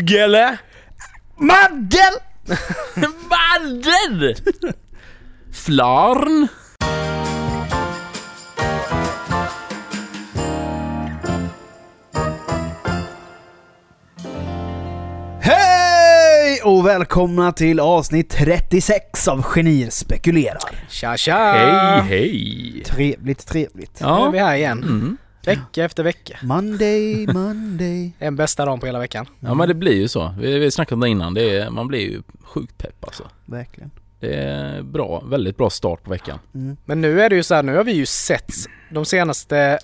Gelle? 0.00 0.58
Mandel! 1.36 2.14
Madden! 3.30 4.34
Flarn? 5.52 6.48
Hej 15.40 16.60
och 16.64 16.86
välkomna 16.86 17.52
till 17.52 17.80
avsnitt 17.80 18.30
36 18.30 19.28
av 19.28 19.42
Genier 19.54 19.90
spekulerar. 19.90 20.58
Tja 20.88 21.16
tja! 21.16 21.52
Hej, 21.52 22.08
hej! 22.08 22.82
Trevligt, 22.86 23.46
trevligt. 23.46 24.00
Nu 24.00 24.06
är 24.06 24.10
Ja. 24.10 24.30
vi 24.30 24.38
här 24.38 24.54
igen. 24.56 24.82
Mm. 24.82 25.16
Vecka 25.46 25.84
efter 25.84 26.02
vecka. 26.02 26.38
Monday, 26.42 27.26
Monday. 27.26 28.12
En 28.18 28.36
bästa 28.36 28.64
dagen 28.64 28.80
på 28.80 28.86
hela 28.86 28.98
veckan. 28.98 29.26
ja 29.40 29.54
men 29.54 29.68
det 29.68 29.74
blir 29.74 29.92
ju 29.96 30.08
så. 30.08 30.34
Vi, 30.38 30.58
vi 30.58 30.70
snackade 30.70 30.94
om 30.94 31.00
det 31.00 31.08
innan. 31.08 31.34
Det 31.34 31.56
är, 31.58 31.70
man 31.70 31.88
blir 31.88 32.00
ju 32.00 32.22
sjukt 32.42 32.78
pepp 32.78 33.04
alltså. 33.04 33.28
Verkligen. 33.46 33.90
Det 34.20 34.34
är 34.34 34.82
bra, 34.82 35.20
väldigt 35.26 35.56
bra 35.56 35.70
start 35.70 36.02
på 36.04 36.10
veckan. 36.10 36.38
Mm. 36.54 36.76
Men 36.84 37.00
nu 37.00 37.20
är 37.22 37.30
det 37.30 37.36
ju 37.36 37.42
så 37.42 37.54
här, 37.54 37.62
nu 37.62 37.76
har 37.76 37.84
vi 37.84 37.92
ju 37.92 38.06
sett 38.06 38.52
de 38.90 39.04
senaste... 39.04 39.78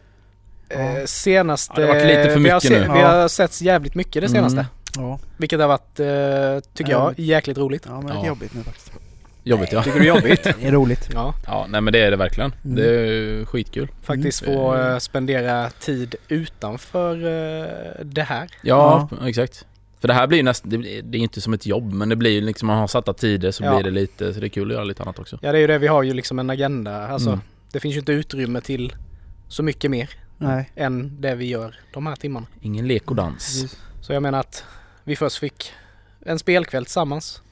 Eh, 0.69 1.05
senaste... 1.07 1.73
Ja, 1.81 1.81
det 1.81 1.87
har 1.93 1.95
varit 1.95 2.07
lite 2.07 2.31
för 2.31 2.39
vi 2.41 2.49
har 2.51 2.57
mycket 2.57 2.63
se- 2.63 2.81
nu. 2.89 2.95
Vi 2.95 3.01
Ja. 3.01 3.21
har 3.21 3.29
sett 3.29 3.61
jävligt 3.61 3.95
mycket 3.95 4.23
det 4.23 4.29
senaste. 4.29 4.67
Mm. 4.97 5.09
Ja, 5.09 5.19
Vilket 5.37 5.61
har 5.61 5.69
varit, 5.69 6.01
eh, 6.01 6.71
tycker 6.75 6.93
jag, 6.93 7.15
jäkligt 7.19 7.59
roligt. 7.59 7.83
ja 7.89 7.97
men 7.97 8.07
det 8.07 8.13
är 8.13 8.17
Ja. 8.17 8.27
jobbigt 8.27 8.55
nu 8.55 8.63
faktiskt. 8.63 8.93
Jobbigt 9.45 9.73
ja. 9.73 9.83
Tycker 9.83 9.99
du 9.99 10.05
det 10.05 10.11
är 10.11 10.15
jobbigt? 10.17 10.43
Det 10.61 10.67
är 10.67 10.73
roligt. 10.73 11.09
Ja, 11.13 11.35
Ja, 11.47 11.67
nej 11.69 11.81
men 11.81 11.93
det 11.93 11.99
är 11.99 12.11
det 12.11 12.17
verkligen. 12.17 12.53
Mm. 12.65 12.77
Det 12.77 12.87
är 12.91 13.45
skitkul. 13.45 13.89
faktiskt 14.03 14.43
Mm. 14.43 14.55
få 14.55 14.77
eh, 14.77 14.99
spendera 14.99 15.71
tid 15.71 16.15
utanför 16.29 17.15
eh, 17.17 18.05
det 18.05 18.23
här. 18.23 18.49
Ja, 18.63 19.09
exakt. 19.27 19.67
För 20.01 20.09
det 20.09 20.15
här 20.15 20.27
blir 20.27 20.39
ju 20.39 20.45
nästan, 20.45 20.71
det, 20.71 21.01
det 21.01 21.19
är 21.19 21.23
inte 21.23 21.41
som 21.41 21.53
ett 21.55 21.67
jobb 21.67 21.93
men 21.93 22.09
det 22.09 22.17
blir 22.17 22.31
ju 22.31 22.41
liksom, 22.41 22.67
man 22.67 22.79
har 22.79 22.87
satta 22.87 23.13
tider 23.13 23.51
så 23.51 23.65
Ja. 23.65 23.75
blir 23.75 23.85
det 23.85 23.91
lite, 24.01 24.35
så 24.35 24.41
det 24.41 24.47
är 24.47 24.49
kul 24.49 24.71
att 24.71 24.75
göra 24.75 24.85
lite 24.85 25.03
annat 25.03 25.19
också. 25.19 25.39
Ja 25.43 25.53
det 25.53 25.59
är 25.59 25.61
ju 25.61 25.67
det, 25.67 25.79
vi 25.79 25.87
har 25.87 26.03
ju 26.03 26.13
liksom 26.15 26.39
en 26.39 26.51
agenda. 26.51 27.09
Alltså, 27.09 27.29
Mm. 27.31 27.41
det 27.73 27.81
finns 27.81 27.95
ju 27.95 27.99
inte 27.99 28.13
utrymme 28.13 28.61
till 28.61 28.93
så 29.49 29.63
mycket 29.63 29.91
mer 29.91 30.11
Nej. 30.39 30.71
än 30.77 31.21
det 31.21 31.35
vi 31.35 31.47
gör 31.49 31.75
de 31.93 32.07
här 32.07 32.17
timmarna. 32.17 32.47
Ingen 32.61 32.89
lek 32.89 33.11
och 33.11 33.17
dans. 33.17 33.77
Så 34.01 34.13
jag 34.13 34.23
menar 34.23 34.41
att 34.41 34.65
vi 35.05 35.17
först 35.17 35.39
fick 35.39 35.73
en 36.27 36.39
spelkväll 36.39 36.85
tillsammans. 36.85 37.43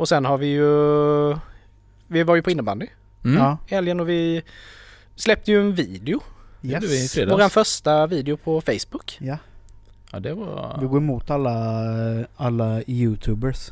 Och 0.00 0.08
sen 0.08 0.24
har 0.24 0.38
vi 0.38 0.46
ju... 0.46 1.36
Vi 2.06 2.22
var 2.22 2.36
ju 2.36 2.42
på 2.42 2.50
innebandy 2.50 2.86
Mm. 3.24 3.38
Ja. 3.38 3.58
i 3.68 3.74
helgen 3.74 4.00
och 4.00 4.08
vi 4.08 4.42
släppte 5.16 5.50
ju 5.50 5.60
en 5.60 5.74
video. 5.74 6.20
Yes. 6.62 7.18
Våran 7.18 7.50
första 7.50 8.06
video 8.06 8.36
på 8.36 8.60
Facebook. 8.60 9.18
Ja. 9.20 9.38
Ja 10.12 10.20
det 10.20 10.34
var... 10.34 10.78
Vi 10.80 10.86
går 10.86 10.96
emot 10.96 11.30
alla, 11.30 11.54
alla 12.36 12.82
youtubers. 12.86 13.70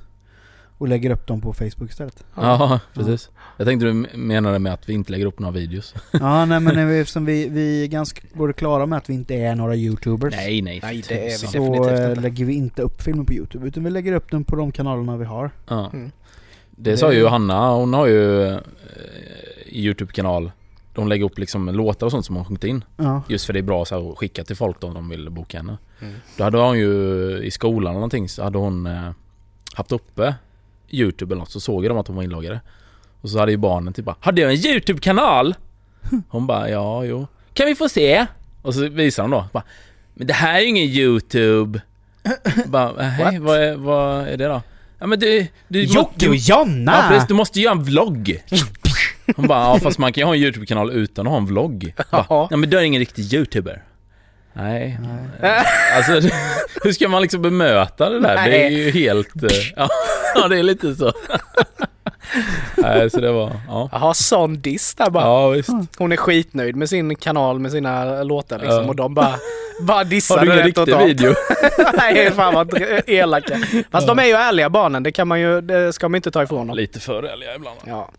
Och 0.78 0.88
lägger 0.88 1.10
upp 1.10 1.26
dem 1.26 1.40
på 1.40 1.52
Facebook 1.52 1.90
istället. 1.90 2.24
Ja, 2.34 2.80
precis. 2.94 3.30
Jag 3.56 3.66
tänkte 3.66 3.86
du 3.86 3.92
menade 4.18 4.58
med 4.58 4.72
att 4.72 4.88
vi 4.88 4.92
inte 4.92 5.12
lägger 5.12 5.26
upp 5.26 5.38
några 5.38 5.52
videos. 5.52 5.94
Ja 6.12 6.44
nej 6.44 6.60
men 6.60 6.74
när 6.74 6.86
vi- 6.86 6.98
eftersom 7.00 7.24
vi, 7.24 7.48
vi 7.48 7.82
är 7.82 7.86
ganska 7.86 8.20
både 8.32 8.52
klara 8.52 8.86
med 8.86 8.96
att 8.96 9.10
vi 9.10 9.14
inte 9.14 9.34
är 9.34 9.54
några 9.54 9.76
youtubers. 9.76 10.34
Nej, 10.36 10.62
nej. 10.62 10.80
Nej, 10.82 11.02
det 11.08 11.18
är 11.20 11.24
vi. 11.24 11.30
Så 11.30 11.46
definitivt 11.46 12.08
inte. 12.08 12.14
lägger 12.20 12.44
vi 12.44 12.54
inte 12.54 12.82
upp 12.82 13.02
filmer 13.02 13.24
på 13.24 13.32
youtube 13.32 13.68
utan 13.68 13.84
vi 13.84 13.90
lägger 13.90 14.12
upp 14.12 14.30
dem 14.30 14.44
på 14.44 14.56
de 14.56 14.72
kanalerna 14.72 15.16
vi 15.16 15.24
har. 15.24 15.50
Ja. 15.68 15.90
Mm. 15.92 16.10
Det 16.70 16.96
sa 16.96 17.12
ju 17.12 17.26
Hanna, 17.26 17.70
hon 17.74 17.94
har 17.94 18.06
ju 18.06 18.42
eh, 18.52 18.58
Youtube-kanal. 19.66 20.50
De 20.94 21.08
lägger 21.08 21.24
upp 21.24 21.38
liksom 21.38 21.68
låtar 21.68 22.06
och 22.06 22.10
sånt 22.12 22.26
som 22.26 22.36
hon 22.36 22.44
sjungit 22.44 22.64
in. 22.64 22.84
Ja. 22.96 23.22
Just 23.28 23.46
för 23.46 23.52
det 23.52 23.58
är 23.58 23.62
bra 23.62 23.84
så 23.84 24.00
här, 24.00 24.12
att 24.12 24.18
skicka 24.18 24.44
till 24.44 24.56
folk 24.56 24.80
då 24.80 24.86
om 24.86 24.94
de 24.94 25.08
vill 25.08 25.30
boka 25.30 25.56
henne. 25.56 25.78
Mm. 26.00 26.14
Då 26.36 26.44
hade 26.44 26.58
hon 26.58 26.78
ju 26.78 26.92
i 27.42 27.50
skolan 27.50 27.82
eller 27.90 27.94
någonting 27.94 28.28
så 28.28 28.42
hade 28.42 28.58
hon 28.58 28.86
eh, 28.86 29.10
haft 29.74 29.92
uppe 29.92 30.34
Youtube 30.91 31.33
eller 31.34 31.41
något 31.41 31.50
så 31.50 31.61
såg 31.61 31.84
de 31.89 31.98
att 31.98 32.06
hon 32.06 32.17
var 32.17 32.22
inloggade. 32.22 32.61
Och 33.20 33.31
så 33.31 33.39
hade 33.39 33.53
ju 33.53 33.58
barnen 33.58 33.92
typ 33.92 34.05
bara 34.05 34.17
Har 34.20 34.33
du 34.33 34.42
en 34.42 34.53
Youtube-kanal? 34.67 35.55
Hon 36.29 36.46
bara 36.46 36.70
ja, 36.70 37.05
jo. 37.05 37.27
Kan 37.52 37.67
vi 37.67 37.74
få 37.74 37.89
se? 37.89 38.27
Och 38.62 38.74
så 38.74 38.89
visar 38.89 39.23
de 39.23 39.30
då. 39.30 39.45
Bara, 39.52 39.62
men 40.14 40.27
det 40.27 40.33
här 40.35 40.55
är 40.55 40.61
ju 40.61 40.67
ingen 40.67 40.85
Youtube. 40.85 41.80
bara, 42.67 43.02
hej, 43.02 43.39
vad 43.39 43.58
är, 43.62 43.77
vad 43.77 44.29
är 44.29 44.36
det 44.36 44.45
då? 44.48 44.62
Ja 44.98 45.07
men 45.07 45.18
du... 45.18 45.46
du 45.68 45.83
Jocke 45.85 46.29
och 46.29 46.36
Jonna! 46.36 46.92
Ja 46.92 47.08
precis, 47.08 47.29
du 47.29 47.35
måste 47.35 47.61
göra 47.61 47.73
en 47.73 47.85
vlogg. 47.85 48.42
Hon 49.36 49.46
bara, 49.46 49.61
ja 49.61 49.79
fast 49.83 49.98
man 49.98 50.12
kan 50.12 50.20
ju 50.20 50.27
ha 50.27 50.35
en 50.35 50.41
YouTube-kanal 50.41 50.91
utan 50.91 51.27
att 51.27 51.30
ha 51.30 51.39
en 51.39 51.46
vlogg. 51.46 51.95
Bara, 52.11 52.27
Ja. 52.29 52.48
men 52.57 52.70
du 52.70 52.79
är 52.79 52.83
ingen 52.83 52.98
riktig 52.98 53.35
YouTuber. 53.35 53.83
Nej. 54.52 54.98
Alltså 55.96 56.12
hur 56.83 56.92
ska 56.92 57.08
man 57.08 57.23
liksom 57.23 57.42
bemöta 57.42 58.11
det 58.11 58.20
där? 58.20 58.51
Det 58.51 58.64
är 58.67 58.70
ju 58.70 58.91
helt... 58.91 59.42
eh, 59.42 59.48
Ja, 59.77 59.89
ja 60.42 60.48
det 60.48 60.58
är 60.58 60.62
lite 60.62 60.94
så. 60.94 61.12
Nej 62.76 63.10
så 63.10 63.20
det 63.20 63.32
var, 63.32 63.52
ja. 63.68 63.88
Jaha, 63.92 64.14
sån 64.14 64.60
diss 64.60 64.94
där 64.94 65.10
bara. 65.10 65.24
Ja 65.24 65.48
visst. 65.48 65.70
Hon 65.98 66.12
är 66.12 66.16
skitnöjd 66.16 66.76
med 66.76 66.88
sin 66.88 67.16
kanal 67.16 67.58
med 67.58 67.72
sina 67.72 68.22
låtar 68.22 68.58
liksom 68.58 68.82
Ja. 68.82 68.88
och 68.88 68.96
de 68.96 69.14
bara, 69.14 69.34
bara 69.80 70.04
dissar 70.04 70.38
Har 70.38 70.44
du 70.46 70.52
ingen 70.52 70.58
det 70.74 70.80
riktig 70.82 70.96
video? 71.06 71.34
Nej, 71.94 72.30
fan 72.30 72.54
vad 72.54 72.82
elaka. 73.06 73.58
Fast 73.90 74.06
de 74.06 74.18
är 74.18 74.24
ju 74.24 74.32
ärliga 74.32 74.70
barnen, 74.70 75.02
det 75.02 75.12
kan 75.12 75.28
man 75.28 75.40
ju, 75.40 75.60
det 75.60 75.92
ska 75.92 76.08
man 76.08 76.16
inte 76.16 76.30
ta 76.30 76.42
ifrån 76.42 76.66
dem. 76.66 76.76
Lite 76.76 77.00
för 77.00 77.22
ärliga 77.22 77.55
ibland. 77.55 77.78
Ja. 77.86 78.10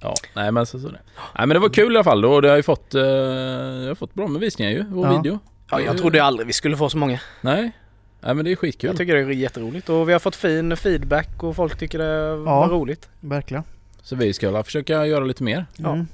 Ja, 0.00 0.14
nej 0.34 0.52
men 0.52 0.66
så, 0.66 0.78
så 0.78 0.88
det. 0.88 0.98
Nej 1.38 1.46
men 1.46 1.48
det 1.48 1.58
var 1.58 1.68
kul 1.68 1.92
i 1.92 1.96
alla 1.96 2.04
fall 2.04 2.20
då. 2.20 2.40
Det 2.40 2.48
har 2.48 2.56
ju 2.56 2.62
fått, 2.62 2.94
eh, 2.94 3.02
det 3.02 3.88
har 3.88 3.94
fått 3.94 4.14
bra 4.14 4.26
med 4.26 4.40
visningar 4.40 4.70
ju, 4.70 4.84
vår 4.88 5.06
Ja. 5.06 5.16
video. 5.16 5.38
ja, 5.70 5.80
jag 5.80 5.98
trodde 5.98 6.24
aldrig 6.24 6.46
vi 6.46 6.52
skulle 6.52 6.76
få 6.76 6.88
så 6.88 6.96
många. 6.98 7.20
Nej. 7.40 7.72
Nej 8.20 8.34
men 8.34 8.44
det 8.44 8.52
är 8.52 8.56
skitkul. 8.56 8.88
Jag 8.88 8.96
tycker 8.96 9.14
det 9.14 9.20
är 9.20 9.30
jätteroligt 9.30 9.88
och 9.88 10.08
vi 10.08 10.12
har 10.12 10.20
fått 10.20 10.36
fin 10.36 10.76
feedback 10.76 11.42
och 11.42 11.56
folk 11.56 11.78
tycker 11.78 11.98
det 11.98 12.36
var 12.36 12.68
roligt. 12.68 13.08
Verkligen. 13.20 13.62
Så 14.02 14.16
vi 14.16 14.32
ska 14.32 14.62
försöka 14.62 15.06
göra 15.06 15.24
lite 15.24 15.42
mer, 15.42 15.66
Ja. 15.76 15.92
Mm, 15.92 16.06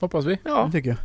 hoppas 0.00 0.24
vi. 0.24 0.38
Ja, 0.44 0.64
det 0.66 0.72
tycker 0.72 0.90
jag. 0.90 0.98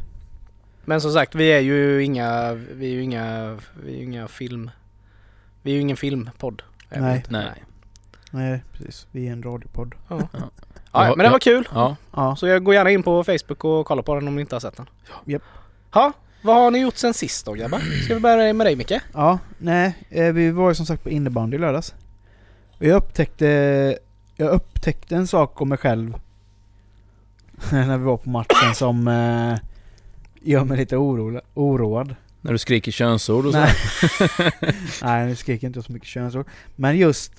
men 0.85 1.01
som 1.01 1.11
sagt 1.11 1.35
vi 1.35 1.47
är 1.51 1.59
ju 1.59 2.03
inga, 2.03 2.53
vi 2.53 2.85
är 2.85 2.93
ju 2.93 3.01
inga, 3.03 3.57
vi 3.83 3.93
är 3.93 3.97
ju 3.97 4.03
inga 4.03 4.27
film, 4.27 4.69
vi 5.61 5.71
är 5.71 5.75
ju 5.75 5.81
ingen 5.81 5.97
filmpodd. 5.97 6.61
Nej. 6.89 7.15
inte. 7.17 7.31
Nej. 7.31 7.63
Nej 8.31 8.63
precis, 8.71 9.07
vi 9.11 9.27
är 9.27 9.31
en 9.31 9.43
radiopodd. 9.43 9.95
Ja. 10.07 10.27
Ja. 10.33 10.39
Ja, 10.93 11.13
men 11.17 11.23
det 11.25 11.29
var 11.29 11.39
kul. 11.39 11.67
Ja. 11.73 11.95
Ja. 12.15 12.35
Så 12.35 12.47
jag 12.47 12.63
går 12.63 12.73
gärna 12.73 12.89
in 12.91 13.03
på 13.03 13.23
Facebook 13.23 13.65
och 13.65 13.85
kollar 13.85 14.03
på 14.03 14.15
den 14.15 14.27
om 14.27 14.35
ni 14.35 14.41
inte 14.41 14.55
har 14.55 14.59
sett 14.59 14.77
den. 14.77 14.89
Ja, 15.93 16.13
vad 16.41 16.55
har 16.55 16.71
ni 16.71 16.79
gjort 16.79 16.97
sen 16.97 17.13
sist 17.13 17.45
då 17.45 17.53
grabbar? 17.53 17.79
Ska 18.03 18.13
vi 18.13 18.19
börja 18.19 18.53
med 18.53 18.67
dig 18.67 18.75
Micke? 18.75 18.91
Ja, 19.13 19.39
nej, 19.57 19.93
eh, 20.09 20.33
vi 20.33 20.51
var 20.51 20.69
ju 20.69 20.75
som 20.75 20.85
sagt 20.85 21.03
på 21.03 21.09
innebandy 21.09 21.55
i 21.57 21.59
lördags. 21.59 21.93
Och 22.79 22.85
jag 22.85 22.95
upptäckte, 22.97 23.45
jag 24.35 24.49
upptäckte 24.49 25.15
en 25.15 25.27
sak 25.27 25.61
om 25.61 25.69
mig 25.69 25.77
själv 25.77 26.13
när 27.71 27.97
vi 27.97 28.03
var 28.03 28.17
på 28.17 28.29
matchen 28.29 28.75
som 28.75 29.07
eh, 29.07 29.57
gör 30.41 30.63
mig 30.63 30.77
lite 30.77 30.97
oro, 30.97 31.41
oroad. 31.53 32.15
När 32.41 32.51
du 32.51 32.57
skriker 32.57 32.91
könsord 32.91 33.45
och 33.45 33.51
så. 33.53 33.59
Nej. 33.59 33.73
Nej, 35.03 35.25
nu 35.27 35.35
skriker 35.35 35.67
inte 35.67 35.81
så 35.83 35.91
mycket 35.91 36.07
könsord. 36.07 36.45
Men 36.75 36.97
just 36.97 37.31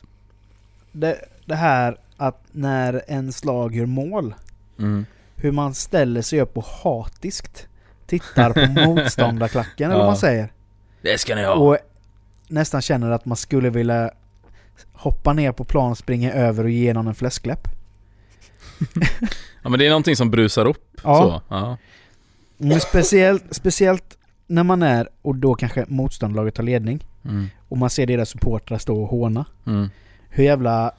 det, 0.92 1.18
det 1.44 1.54
här 1.54 1.96
att 2.16 2.44
när 2.52 3.02
en 3.08 3.32
slag 3.32 3.74
gör 3.76 3.86
mål, 3.86 4.34
Mm. 4.78 5.06
hur 5.36 5.52
man 5.52 5.74
ställer 5.74 6.22
sig 6.22 6.40
upp 6.40 6.56
och 6.56 6.64
hatiskt 6.64 7.66
tittar 8.18 8.52
på 8.52 8.80
motståndarklacken 8.88 9.90
eller 9.90 9.98
vad 9.98 10.06
man 10.08 10.16
säger. 10.16 10.52
Det 11.02 11.18
ska 11.20 11.34
ni 11.34 11.44
ha. 11.44 11.54
Och 11.54 11.76
nästan 12.48 12.82
känner 12.82 13.10
att 13.10 13.24
man 13.24 13.36
skulle 13.36 13.70
vilja 13.70 14.10
hoppa 14.92 15.32
ner 15.32 15.52
på 15.52 15.64
plan 15.64 15.96
springa 15.96 16.32
över 16.32 16.64
och 16.64 16.70
ge 16.70 16.92
någon 16.94 17.06
en 17.08 17.14
fläskläpp. 17.14 17.68
Ja 19.64 19.68
men 19.70 19.78
det 19.78 19.86
är 19.86 19.90
någonting 19.90 20.16
som 20.16 20.30
brusar 20.30 20.66
upp. 20.66 20.84
Ja. 21.04 21.16
Så. 21.48 21.54
Ja. 21.54 21.76
Men 22.56 22.80
speciellt, 22.80 23.44
speciellt 23.50 24.18
när 24.46 24.62
man 24.62 24.82
är, 24.82 25.08
och 25.22 25.34
då 25.36 25.54
kanske 25.54 25.84
motståndarlaget 25.88 26.54
tar 26.54 26.62
ledning, 26.62 27.04
Mm. 27.24 27.46
och 27.68 27.78
man 27.78 27.90
ser 27.90 28.06
deras 28.06 28.28
supportrar 28.28 28.78
stå 28.78 29.02
och 29.02 29.08
håna. 29.08 29.44
Mm. 29.66 29.90
Hur 30.28 30.44
jävla 30.44 30.92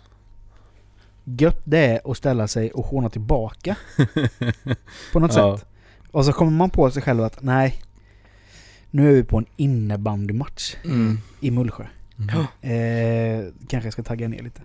gött 1.23 1.61
det 1.63 1.79
är 1.79 2.11
att 2.11 2.17
ställa 2.17 2.47
sig 2.47 2.71
och 2.71 2.85
håna 2.85 3.09
tillbaka. 3.09 3.75
på 5.13 5.19
något 5.19 5.35
Ja. 5.35 5.57
sätt. 5.57 5.67
Och 6.13 6.25
så 6.25 6.33
kommer 6.33 6.51
man 6.51 6.69
på 6.69 6.91
sig 6.91 7.01
själv 7.01 7.23
att 7.23 7.41
nej, 7.43 7.81
nu 8.91 9.09
är 9.09 9.13
vi 9.13 9.23
på 9.23 9.37
en 9.37 9.45
innebandymatch 9.55 10.75
Mm. 10.85 11.17
i 11.39 11.51
Mullsjö. 11.51 11.85
Mm. 12.19 12.29
Eh, 12.61 13.45
kanske 13.67 13.85
jag 13.87 13.93
ska 13.93 14.03
tagga 14.03 14.27
ner 14.27 14.43
lite. 14.43 14.61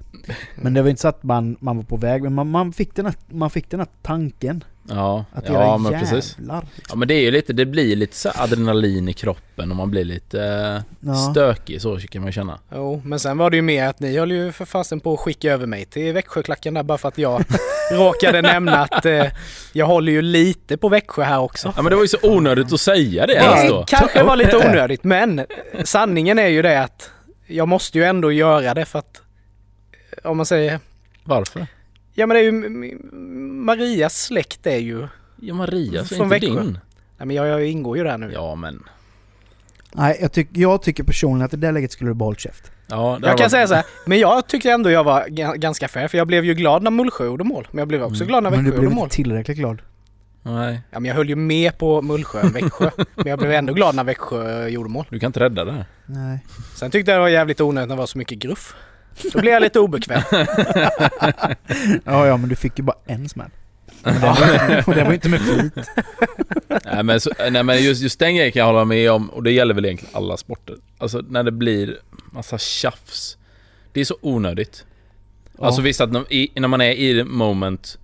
Men 0.57 0.75
det 0.75 0.83
var 0.83 0.89
inte 0.91 1.03
så 1.03 1.09
att 1.09 1.23
man, 1.23 1.57
man 1.61 1.77
var 1.77 1.85
på 1.85 1.97
väg, 1.97 2.23
men 2.23 2.33
man, 2.35 2.51
man, 2.51 2.73
fick 2.73 2.95
den 2.95 3.07
här, 3.07 3.15
man 3.29 3.51
fick 3.51 3.71
den 3.71 3.81
här 3.81 3.89
tanken. 4.03 4.65
Ja, 4.91 5.25
Att 5.33 5.45
ja 5.49 5.53
göra 5.53 5.79
men 5.79 5.93
jävlar. 5.93 6.11
precis. 6.11 6.37
Ja 6.89 6.97
men 6.97 7.09
det 7.09 7.15
är 7.15 7.21
ju 7.21 7.31
lite, 7.31 7.53
det 7.53 7.67
blir 7.67 7.97
lite 7.97 8.17
så 8.17 8.31
adrenalin 8.35 9.09
i 9.09 9.13
kroppen 9.13 9.71
och 9.71 9.77
man 9.77 9.91
blir 9.91 10.05
lite 10.05 10.43
eh, 10.43 10.83
Ja. 11.01 11.15
stökig 11.15 11.83
så 11.83 11.99
kan 11.99 12.23
man 12.23 12.33
känna. 12.33 12.59
Jo, 12.75 13.03
men 13.05 13.19
sen 13.21 13.39
var 13.39 13.51
det 13.51 13.57
ju 13.57 13.63
mer 13.63 13.87
att 13.87 14.01
ni 14.01 14.19
höll 14.19 14.33
ju 14.33 14.53
för 14.53 14.65
fasen 14.65 15.01
på 15.01 15.15
att 15.15 15.21
skicka 15.21 15.53
över 15.53 15.67
mig 15.67 15.85
till 15.85 16.13
Växjöklacken 16.13 16.75
där 16.75 16.83
bara 16.83 16.99
för 16.99 17.09
att 17.09 17.19
jag 17.19 17.45
råkade 17.93 18.43
nämna 18.43 18.77
att 18.79 19.07
eh, 19.07 19.25
jag 19.73 19.87
håller 19.87 20.13
ju 20.13 20.23
lite 20.23 20.77
på 20.77 20.89
Växjö 20.89 21.23
här 21.23 21.39
också. 21.41 21.73
Ja 21.77 21.83
men 21.83 21.91
det 21.91 21.97
var 21.97 22.03
ju 22.05 22.09
så 22.09 22.19
onödigt 22.23 22.73
att 22.73 22.81
säga 22.81 23.27
det 23.27 23.35
Det 23.35 23.69
då. 23.69 23.85
kanske 23.89 24.23
var 24.23 24.37
lite 24.37 24.57
onödigt 24.57 25.05
men 25.05 25.47
sanningen 25.85 26.39
är 26.39 26.49
ju 26.49 26.63
det 26.63 26.83
att 26.83 27.11
jag 27.49 27.69
måste 27.69 27.99
ju 27.99 28.05
ändå 28.05 28.33
göra 28.33 28.75
det 28.75 28.85
för 28.85 28.99
att 28.99 29.23
om 30.25 30.37
man 30.37 30.47
säger 30.47 30.81
Varför? 31.25 31.67
Ja 32.15 32.27
men 32.27 32.35
det 32.35 32.41
är 32.41 32.45
ju 32.45 32.53
Marias 33.65 34.23
släkt 34.23 34.67
är 34.67 34.77
ju 34.79 35.07
Ja 35.41 35.55
Maria, 35.55 36.05
så 36.05 36.15
är 36.15 36.17
Från 36.19 36.33
inte 36.33 36.47
Växjö. 36.47 36.63
din. 36.63 36.79
Nej 37.19 37.27
men 37.27 37.37
jag, 37.37 37.47
jag 37.47 37.67
ingår 37.67 37.97
ju 37.99 38.05
där 38.05 38.19
nu. 38.19 38.31
Ja 38.35 38.55
men. 38.55 38.83
Nej, 39.93 40.19
jag, 40.21 40.33
tyck, 40.33 40.49
jag 40.53 40.83
tycker 40.83 41.05
personligen 41.05 41.45
att 41.47 41.55
i 41.55 41.57
det 41.57 41.71
läget 41.73 41.93
skulle 41.93 42.11
du 42.11 42.15
behållit 42.15 42.41
käft. 42.41 42.73
Ja, 42.87 43.13
Jag 43.13 43.23
kan 43.23 43.37
varit- 43.39 43.51
säga 43.51 43.67
så 43.67 43.75
här, 43.75 43.85
men 44.07 44.19
jag 44.19 44.47
tyckte 44.47 44.71
ändå 44.71 44.91
jag 44.91 45.05
var 45.05 45.25
ga- 45.27 45.57
ganska 45.57 45.89
fair 45.89 46.09
för 46.09 46.19
jag 46.19 46.27
blev 46.27 46.45
ju 46.45 46.55
glad 46.55 46.83
när 46.83 46.91
Mullsjö 46.91 47.25
gjorde 47.27 47.45
mål. 47.45 47.69
Men 47.71 47.79
jag 47.79 47.89
blev 47.89 48.03
också 48.03 48.23
Mm. 48.23 48.29
glad 48.29 48.43
när 48.43 48.51
Men 48.51 48.59
du 48.59 48.65
Växjö 48.65 48.73
blev 48.81 48.85
gjorde 48.85 48.95
mål. 48.97 49.05
inte 49.05 49.17
tillräckligt 49.17 49.57
glad. 49.59 49.83
Nej, 50.43 50.81
Ja 50.91 51.01
men 51.01 51.05
jag 51.09 51.15
höll 51.15 51.29
ju 51.29 51.37
med 51.37 51.79
på 51.79 52.03
Mullsjö 52.03 52.41
än 52.41 52.53
Växjö. 52.53 52.91
men 53.15 53.27
jag 53.27 53.39
blev 53.39 53.53
ändå 53.53 53.73
glad 53.73 53.95
när 53.95 54.05
Växjö 54.05 54.69
gjorde 54.69 54.89
mål. 54.91 55.05
du 55.11 55.19
kan 55.19 55.27
inte 55.27 55.41
rädda 55.41 55.65
det 55.65 55.73
här. 55.73 55.85
Nej. 56.11 56.39
Sen 56.75 56.91
tyckte 56.91 57.11
jag 57.11 57.19
det 57.19 57.23
var 57.23 57.29
jävligt 57.29 57.61
onödigt 57.61 57.89
när 57.89 57.97
det 57.97 58.01
var 58.01 58.07
så 58.07 58.19
mycket 58.19 58.39
gruff. 58.39 58.75
Då 59.33 59.41
blev 59.41 59.53
jag 59.53 59.63
lite 59.63 59.81
obekväm. 59.81 60.23
Ja, 62.05 62.27
ja, 62.27 62.37
men 62.37 62.49
du 62.49 62.57
fick 62.57 62.79
ju 62.79 62.85
bara 62.85 62.97
en 63.07 63.29
smäll. 63.29 63.51
Och 64.05 64.13
det 64.13 64.19
var, 64.19 64.89
och 64.89 64.95
det 64.95 65.05
var 65.05 65.13
inte 65.13 65.29
med 65.29 65.41
flit. 65.41 65.73
nej 66.85 67.03
men, 67.03 67.21
så, 67.21 67.31
nej 67.51 67.63
men 67.63 67.85
just, 67.85 68.03
just 68.03 68.19
den 68.19 68.37
grejen 68.37 68.53
kan 68.53 68.61
jag 68.61 68.67
hålla 68.67 68.85
med 68.85 69.11
om 69.11 69.31
och 69.31 69.43
det 69.43 69.51
gäller 69.53 69.75
väl 69.75 69.85
egentligen 69.85 70.15
alla 70.17 70.37
sporter. 70.37 70.77
Alltså 70.99 71.23
när 71.29 71.43
det 71.43 71.53
blir 71.53 71.99
massa 72.33 72.59
tjafs. 72.59 73.37
Det 73.93 74.01
är 74.01 74.05
så 74.05 74.17
onödigt. 74.21 74.85
Ja. 75.59 75.67
Alltså 75.67 75.83
visst 75.83 76.01
att 76.01 76.13
när, 76.13 76.33
i, 76.33 76.51
när 76.55 76.69
man 76.69 76.81
är 76.81 76.93
i 76.93 77.25
moment 77.25 77.99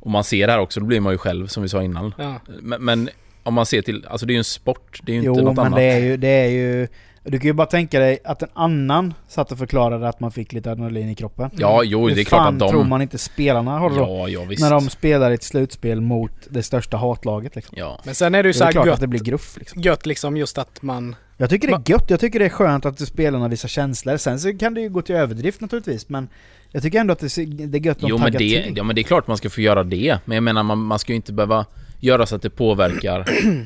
och 0.00 0.10
man 0.10 0.24
ser 0.24 0.46
det 0.46 0.52
här 0.52 0.60
också, 0.60 0.80
då 0.80 0.86
blir 0.86 1.00
man 1.00 1.12
ju 1.12 1.18
själv 1.18 1.46
som 1.46 1.62
vi 1.62 1.68
sa 1.68 1.82
innan. 1.82 2.14
Ja. 2.18 2.40
Men, 2.60 2.84
men 2.84 3.10
om 3.42 3.54
man 3.54 3.66
ser 3.66 3.82
till, 3.82 4.06
alltså 4.10 4.26
det 4.26 4.30
är 4.32 4.34
ju 4.34 4.38
en 4.38 4.44
sport, 4.44 5.00
det 5.02 5.12
är 5.12 5.16
ju 5.16 5.22
Jo, 5.22 5.32
inte 5.32 5.44
något 5.44 5.56
men 5.56 5.66
annat. 5.66 5.76
det 5.76 5.82
är, 5.84 5.98
ju, 5.98 6.16
det 6.16 6.28
är 6.28 6.48
ju... 6.48 6.88
Du 7.24 7.38
kan 7.38 7.46
ju 7.46 7.52
bara 7.52 7.66
tänka 7.66 8.00
dig 8.00 8.18
att 8.24 8.42
en 8.42 8.48
annan 8.52 9.14
satt 9.28 9.52
och 9.52 9.58
förklarade 9.58 10.08
att 10.08 10.20
man 10.20 10.32
fick 10.32 10.52
lite 10.52 10.70
adrenalin 10.70 11.08
i 11.08 11.14
kroppen. 11.14 11.50
Ja, 11.56 11.82
jo 11.84 12.06
det 12.06 12.12
är 12.12 12.16
Hur 12.16 12.24
klart 12.24 12.48
att 12.48 12.58
de... 12.58 12.70
tror 12.70 12.84
man 12.84 13.02
inte 13.02 13.18
spelarna 13.18 13.78
har 13.78 13.90
det 13.90 13.96
då? 13.96 14.02
Ja, 14.02 14.28
ja 14.28 14.44
visst. 14.44 14.62
När 14.62 14.70
de 14.70 14.90
spelar 14.90 15.30
ett 15.30 15.42
slutspel 15.42 16.00
mot 16.00 16.32
det 16.48 16.62
största 16.62 16.96
hatlaget 16.96 17.56
liksom. 17.56 17.74
Ja. 17.78 18.00
Men 18.04 18.14
sen 18.14 18.34
är 18.34 18.42
det 18.42 18.46
ju 18.48 18.52
Det 18.52 18.58
så 18.58 18.64
är 18.64 18.66
här 18.66 18.72
klart 18.72 18.82
att 18.86 18.90
gött, 18.92 19.00
det 19.00 19.06
blir 19.06 19.20
gruff 19.20 19.56
liksom. 19.58 19.82
gött 19.82 20.06
liksom 20.06 20.36
just 20.36 20.58
att 20.58 20.82
man... 20.82 21.16
Jag 21.36 21.50
tycker 21.50 21.68
det 21.68 21.74
är 21.74 21.82
gött, 21.92 22.10
jag 22.10 22.20
tycker 22.20 22.38
det 22.38 22.44
är 22.44 22.48
skönt 22.48 22.86
att 22.86 23.08
spelarna 23.08 23.48
visar 23.48 23.68
känslor. 23.68 24.16
Sen 24.16 24.40
så 24.40 24.58
kan 24.58 24.74
det 24.74 24.80
ju 24.80 24.88
gå 24.88 25.02
till 25.02 25.14
överdrift 25.14 25.60
naturligtvis, 25.60 26.08
men 26.08 26.28
jag 26.70 26.82
tycker 26.82 27.00
ändå 27.00 27.12
att 27.12 27.18
det 27.18 27.38
är 27.38 27.86
gött 27.86 27.96
att 27.96 28.00
de 28.00 28.08
Jo 28.08 28.18
men 28.18 28.24
taggar 28.32 28.38
det, 28.38 28.62
till. 28.62 28.76
ja 28.76 28.82
men 28.82 28.94
det 28.96 29.00
är 29.00 29.04
klart 29.04 29.26
man 29.26 29.36
ska 29.36 29.50
få 29.50 29.60
göra 29.60 29.84
det. 29.84 30.18
Men 30.24 30.34
jag 30.34 30.42
menar 30.42 30.62
man, 30.62 30.78
man 30.78 30.98
ska 30.98 31.12
ju 31.12 31.16
inte 31.16 31.32
behöva 31.32 31.66
göra 32.00 32.26
så 32.26 32.36
att 32.36 32.42
det 32.42 32.50
påverkar 32.50 33.24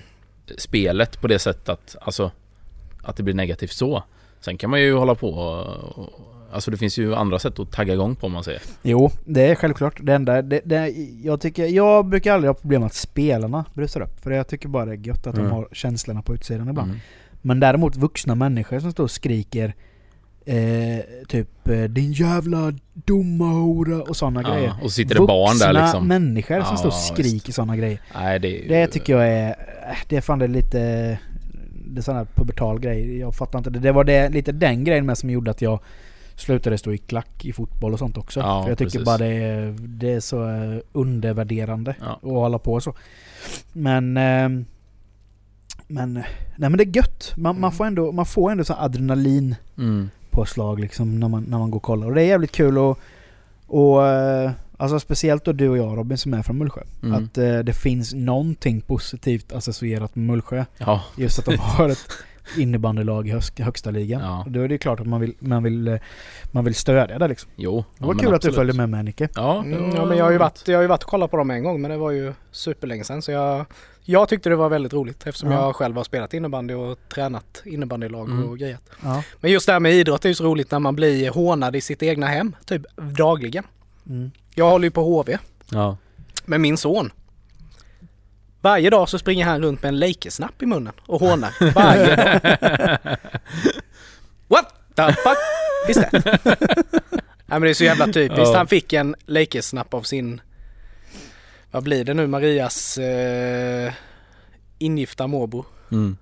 spelet 0.59 1.21
på 1.21 1.27
det 1.29 1.39
sättet 1.39 1.69
att, 1.69 1.97
alltså, 2.01 2.31
att 3.05 3.17
det 3.17 3.23
blir 3.23 3.35
negativt 3.35 3.73
så. 3.73 4.03
Sen 4.41 4.57
kan 4.59 4.71
man 4.71 4.81
ju 4.81 4.95
hålla 4.95 5.15
på 5.15 5.29
och, 5.29 5.99
och 5.99 6.11
Alltså 6.53 6.71
det 6.71 6.77
finns 6.77 6.99
ju 6.99 7.15
andra 7.15 7.39
sätt 7.39 7.59
att 7.59 7.73
tagga 7.73 7.93
igång 7.95 8.17
på 8.17 8.27
om 8.27 8.33
man 8.33 8.45
säger. 8.45 8.63
Jo, 8.83 9.11
det 9.25 9.47
är 9.51 9.55
självklart. 9.55 9.99
Det 10.03 10.15
enda, 10.15 10.43
det, 10.43 10.61
det, 10.65 10.89
jag, 11.23 11.41
tycker, 11.41 11.67
jag 11.67 12.07
brukar 12.07 12.33
aldrig 12.35 12.49
ha 12.49 12.55
problem 12.55 12.83
att 12.83 12.95
spelarna 12.95 13.65
brusar 13.75 14.01
upp. 14.01 14.21
För 14.21 14.31
jag 14.31 14.49
tycker 14.49 14.69
bara 14.69 14.85
det 14.85 14.93
är 14.93 15.07
gött 15.07 15.27
att 15.27 15.35
Mm. 15.35 15.47
de 15.49 15.53
har 15.55 15.69
känslorna 15.73 16.23
på 16.23 16.35
utsidan 16.35 16.69
ibland. 16.69 16.89
Mm. 16.91 17.01
Men 17.43 17.61
däremot 17.61 17.97
vuxna 17.97 18.35
människor 18.35 18.81
som 18.81 18.93
står 18.93 19.05
och 19.05 19.11
skriker 19.11 19.75
eh, 20.47 20.57
typ 21.29 21.69
eh, 21.69 21.83
'Din 21.85 22.13
jävla 22.13 22.73
dumma 22.95 23.45
hora' 23.53 24.01
och 24.01 24.17
sådana 24.17 24.43
grejer. 24.43 24.69
Ja, 24.69 24.75
och 24.83 24.91
så 24.91 24.95
sitter 24.95 25.15
det 25.15 25.21
barn 25.21 25.59
där 25.59 25.67
Vuxna 25.69 25.83
liksom. 25.83 26.09
människor 26.09 26.55
som 26.61 26.67
Ja, 26.71 26.77
står 26.77 26.89
och 26.89 26.95
skriker 26.95 27.53
sådana 27.53 27.77
grejer. 27.77 28.01
Nej 28.15 28.39
det 28.41 28.49
ju- 28.49 28.69
Det 28.69 28.87
tycker 28.87 29.13
jag 29.19 29.29
är... 29.29 29.49
äh, 29.49 29.97
Det 30.09 30.17
är 30.17 30.21
fan 30.21 30.39
det 30.39 30.47
lite... 30.49 31.19
Det 31.87 32.01
är 32.01 32.03
sån 32.03 32.17
här 32.17 32.27
pubertal 32.35 32.81
grej. 32.81 33.19
Jag 33.19 33.35
fattar 33.35 33.59
inte 33.59 33.71
det. 33.71 33.79
Det 33.79 33.93
var 33.93 34.05
det, 34.05 34.29
lite 34.29 34.53
den 34.53 34.85
grejen 34.85 35.07
med 35.07 35.19
som 35.19 35.31
gjorde 35.31 35.51
att 35.51 35.63
jag 35.63 35.79
slutade 36.37 36.79
stå 36.79 36.93
i 36.93 36.99
klack 36.99 37.45
i 37.45 37.53
fotboll 37.53 37.93
och 37.93 37.99
sånt 37.99 38.19
också. 38.19 38.41
Ja, 38.41 38.63
För 38.63 38.69
jag 38.71 38.79
tycker 38.79 38.91
precis. 38.91 39.05
bara 39.07 39.19
det 39.19 39.27
är, 39.27 39.77
det 39.79 40.13
är 40.13 40.21
så 40.21 40.49
eh, 40.51 40.79
undervärderande 40.93 41.95
Ja. 42.01 42.13
att 42.13 42.23
hålla 42.23 42.59
på 42.59 42.81
så. 42.81 42.95
Men... 43.73 44.17
ehm, 44.17 44.65
men... 45.87 46.15
Nej 46.57 46.71
men 46.71 46.73
det 46.77 46.85
är 46.85 46.97
gött. 46.97 47.33
Man, 47.37 47.55
man 47.61 47.69
Mm. 47.69 47.73
får 47.73 47.85
ändå, 47.87 48.13
man 48.13 48.27
får 48.27 48.51
ändå 48.51 48.65
sån 48.65 48.77
adrenalin 48.79 49.55
Mm. 49.79 50.11
påslag 50.31 50.81
liksom 50.81 51.21
när 51.21 51.29
man, 51.29 51.43
när 51.49 51.59
man 51.59 51.71
går 51.71 51.77
och 51.77 51.83
kollar. 51.83 52.07
Och 52.07 52.15
det 52.15 52.23
är 52.23 52.27
jävligt 52.27 52.53
kul 52.53 52.79
och, 52.79 52.99
och 53.67 54.07
eh, 54.07 54.51
alltså 54.77 55.01
speciellt 55.01 55.45
då 55.45 55.53
du 55.53 55.69
och 55.69 55.79
jag 55.79 55.99
Robin 55.99 56.19
som 56.19 56.35
är 56.35 56.43
från 56.43 56.59
Mullsjö. 56.59 56.83
Mm. 57.03 57.25
Att 57.25 57.39
eh, 57.39 57.59
det 57.59 57.73
finns 57.73 58.15
någonting 58.15 58.81
positivt 58.81 59.53
associerat 59.53 60.15
med 60.17 60.27
Mullsjö. 60.27 60.65
Ja, 60.79 61.03
Just 61.17 61.39
att 61.39 61.45
de 61.45 61.57
har 61.57 61.89
ett 61.89 62.09
innebandylag 62.59 63.29
i 63.29 63.31
högst, 63.31 63.59
högsta 63.59 63.91
ligan. 63.91 64.21
Ja. 64.23 64.45
Då 64.49 64.61
är 64.61 64.69
det 64.69 64.79
klart 64.79 65.01
att 65.01 65.07
man 65.07 65.21
vill, 65.21 65.35
man 65.39 65.63
vill, 65.63 65.89
eh, 65.89 65.97
man 66.53 66.65
vill 66.65 66.75
stödja 66.75 67.19
det 67.19 67.29
liksom. 67.29 67.51
jo. 67.57 67.77
Det 67.77 67.85
ja, 67.99 68.07
var 68.07 68.15
men 68.15 68.25
kul 68.25 68.27
att 68.27 68.31
du 68.33 68.37
absolut. 68.37 68.55
följde 68.57 68.73
med 68.77 68.89
med 68.89 69.05
Nicke. 69.05 69.29
Ja, 69.35 69.59
Mm, 69.65 69.95
ja 69.97 70.05
men 70.07 70.19
jag 70.19 70.25
har 70.25 70.33
ju 70.33 70.39
varit, 70.39 70.69
jag 70.69 70.77
har 70.79 70.83
ju 70.83 70.89
varit 70.89 71.03
och 71.03 71.09
kollat 71.11 71.31
på 71.31 71.37
dem 71.37 71.51
en 71.51 71.65
gång 71.65 71.81
men 71.81 71.91
det 71.91 71.97
var 71.97 72.11
ju 72.11 72.33
superlänge 72.51 73.05
sedan 73.05 73.23
så 73.23 73.31
jag, 73.31 73.65
jag 74.03 74.29
tyckte 74.29 74.49
det 74.49 74.57
var 74.57 74.69
väldigt 74.69 74.93
roligt 74.93 75.27
eftersom 75.27 75.51
Ja. 75.51 75.61
jag 75.67 75.77
själv 75.77 75.97
har 75.97 76.05
spelat 76.05 76.35
innebandy 76.35 76.75
och 76.75 76.99
tränat 77.15 77.63
innebandylag 77.65 78.29
Mm. 78.31 78.49
och 78.49 78.59
grejat. 78.59 78.83
Ja. 79.03 79.23
Men 79.41 79.51
just 79.51 79.67
det 79.67 79.73
här 79.73 79.81
med 79.81 79.93
idrott 79.93 80.25
är 80.25 80.29
ju 80.29 80.35
så 80.35 80.45
roligt 80.45 80.71
när 80.71 80.79
man 80.79 80.97
blir 80.97 81.31
hånad 81.31 81.77
i 81.77 81.81
sitt 81.81 82.03
egna 82.03 82.27
hem, 82.27 82.57
typ 82.67 82.83
dagligen. 83.17 83.65
Mm. 84.09 84.31
Jag 84.55 84.71
håller 84.71 84.85
ju 84.85 84.91
på 84.91 85.03
HV 85.03 85.39
Ja. 85.71 85.97
med 86.45 86.61
min 86.61 86.77
son. 86.77 87.13
Varje 88.61 88.91
dag 88.91 89.09
så 89.09 89.19
springer 89.19 89.45
han 89.45 89.63
runt 89.63 89.83
med 89.83 89.89
en 89.89 89.99
Lakers-snapp 89.99 90.63
i 90.63 90.67
munnen 90.67 90.93
och 91.07 91.21
hånar. 91.21 91.55
Varje 91.75 92.17
dag. 92.17 92.41
What 94.49 94.75
the 94.95 95.13
fuck 95.13 95.39
is 95.89 95.97
that? 95.97 96.13
Nej 97.47 97.61
men 97.61 97.63
det 97.63 97.71
är 97.71 97.75
så 97.75 97.85
jävla 97.85 98.07
typiskt. 98.07 98.39
Ja. 98.47 98.57
Han 98.57 98.67
fick 98.67 98.93
en 98.93 99.15
Lakers-snapp 99.27 99.95
av 99.95 100.03
sin, 100.03 100.41
vad 101.71 101.83
blir 101.83 102.05
det 102.05 102.15
nu, 102.15 102.27
Marias 102.27 102.99
eh, 102.99 103.93
ingifta 104.79 105.27
morbror 105.27 105.65
Mm. 105.93 106.17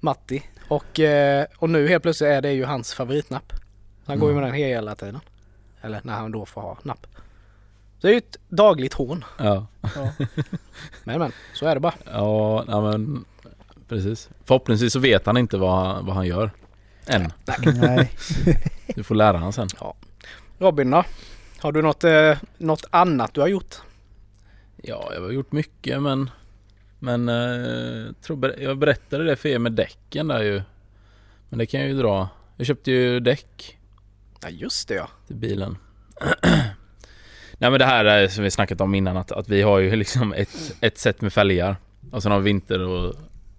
Matti. 0.00 0.42
Och, 0.68 1.00
eh, 1.00 1.46
och 1.58 1.70
nu 1.70 1.88
helt 1.88 2.02
plötsligt 2.02 2.28
är 2.30 2.40
det 2.42 2.52
ju 2.52 2.64
hans 2.64 2.94
favoritnapp. 2.94 3.52
Han 4.06 4.18
går 4.18 4.28
ju 4.28 4.34
med 4.34 4.44
den 4.44 4.54
hela 4.54 4.94
tiden. 4.94 5.20
Eller 5.82 6.00
när 6.04 6.12
han 6.14 6.32
då 6.32 6.46
får 6.46 6.60
ha 6.60 6.78
napp. 6.82 7.06
Så 8.00 8.06
det 8.06 8.08
är 8.08 8.12
ju 8.12 8.18
ett 8.18 8.36
dagligt 8.48 8.94
hån. 8.94 9.24
Ja. 9.38 9.66
Men 11.04 11.18
men, 11.18 11.32
så 11.54 11.66
är 11.66 11.74
det 11.74 11.80
bara. 11.80 11.94
Ja, 12.12 12.64
ja 12.68 12.80
men 12.80 13.24
precis. 13.88 14.28
Förhoppningsvis 14.44 14.92
så 14.92 14.98
vet 14.98 15.26
han 15.26 15.36
inte 15.36 15.56
vad, 15.58 15.86
han- 15.86 16.06
vad 16.06 16.14
han 16.16 16.26
gör. 16.26 16.50
Än. 17.06 17.32
Nej. 17.74 18.10
Du 18.94 19.02
får 19.02 19.14
lära 19.14 19.38
han 19.38 19.52
sen. 19.52 19.68
Robin 20.58 20.90
då? 20.90 21.04
Har 21.58 21.72
du 21.72 21.82
något, 21.82 22.04
eh, 22.04 22.38
något 22.58 22.84
annat 22.90 23.34
du 23.34 23.40
har 23.40 23.48
gjort? 23.48 23.74
Ja, 24.76 25.10
jag 25.14 25.20
har 25.22 25.30
gjort 25.30 25.52
mycket 25.52 26.02
men... 26.02 26.30
Men 26.98 27.28
eh, 27.28 28.12
tror, 28.22 28.54
jag 28.60 28.78
berättade 28.78 29.24
det 29.24 29.36
för 29.36 29.48
er 29.48 29.58
med 29.58 29.72
däcken 29.72 30.28
där 30.28 30.42
ju. 30.42 30.62
Men 31.48 31.58
det 31.58 31.66
kan 31.66 31.80
jag 31.80 31.88
ju 31.88 31.98
dra. 31.98 32.28
Jag 32.56 32.66
köpte 32.66 32.90
ju 32.90 33.20
däck 33.20 33.78
Ja 34.42 34.48
just 34.48 34.88
det 34.88 34.94
ja. 34.94 35.08
till 35.26 35.36
bilen. 35.36 35.76
Nej 37.60 37.70
men 37.70 37.78
det 37.78 37.84
här 37.84 38.04
är 38.04 38.28
som 38.28 38.44
vi 38.44 38.50
snackat 38.50 38.80
om 38.80 38.94
innan 38.94 39.16
att, 39.16 39.32
att 39.32 39.48
vi 39.48 39.62
har 39.62 39.78
ju 39.78 39.96
liksom 39.96 40.32
ett, 40.32 40.76
ett 40.80 40.98
set 40.98 41.20
med 41.20 41.32
fälgar. 41.32 41.76
Och 42.10 42.22
sen 42.22 42.32
har 42.32 42.38
vi 42.38 42.44
vinter 42.44 42.80
och, 42.80 43.14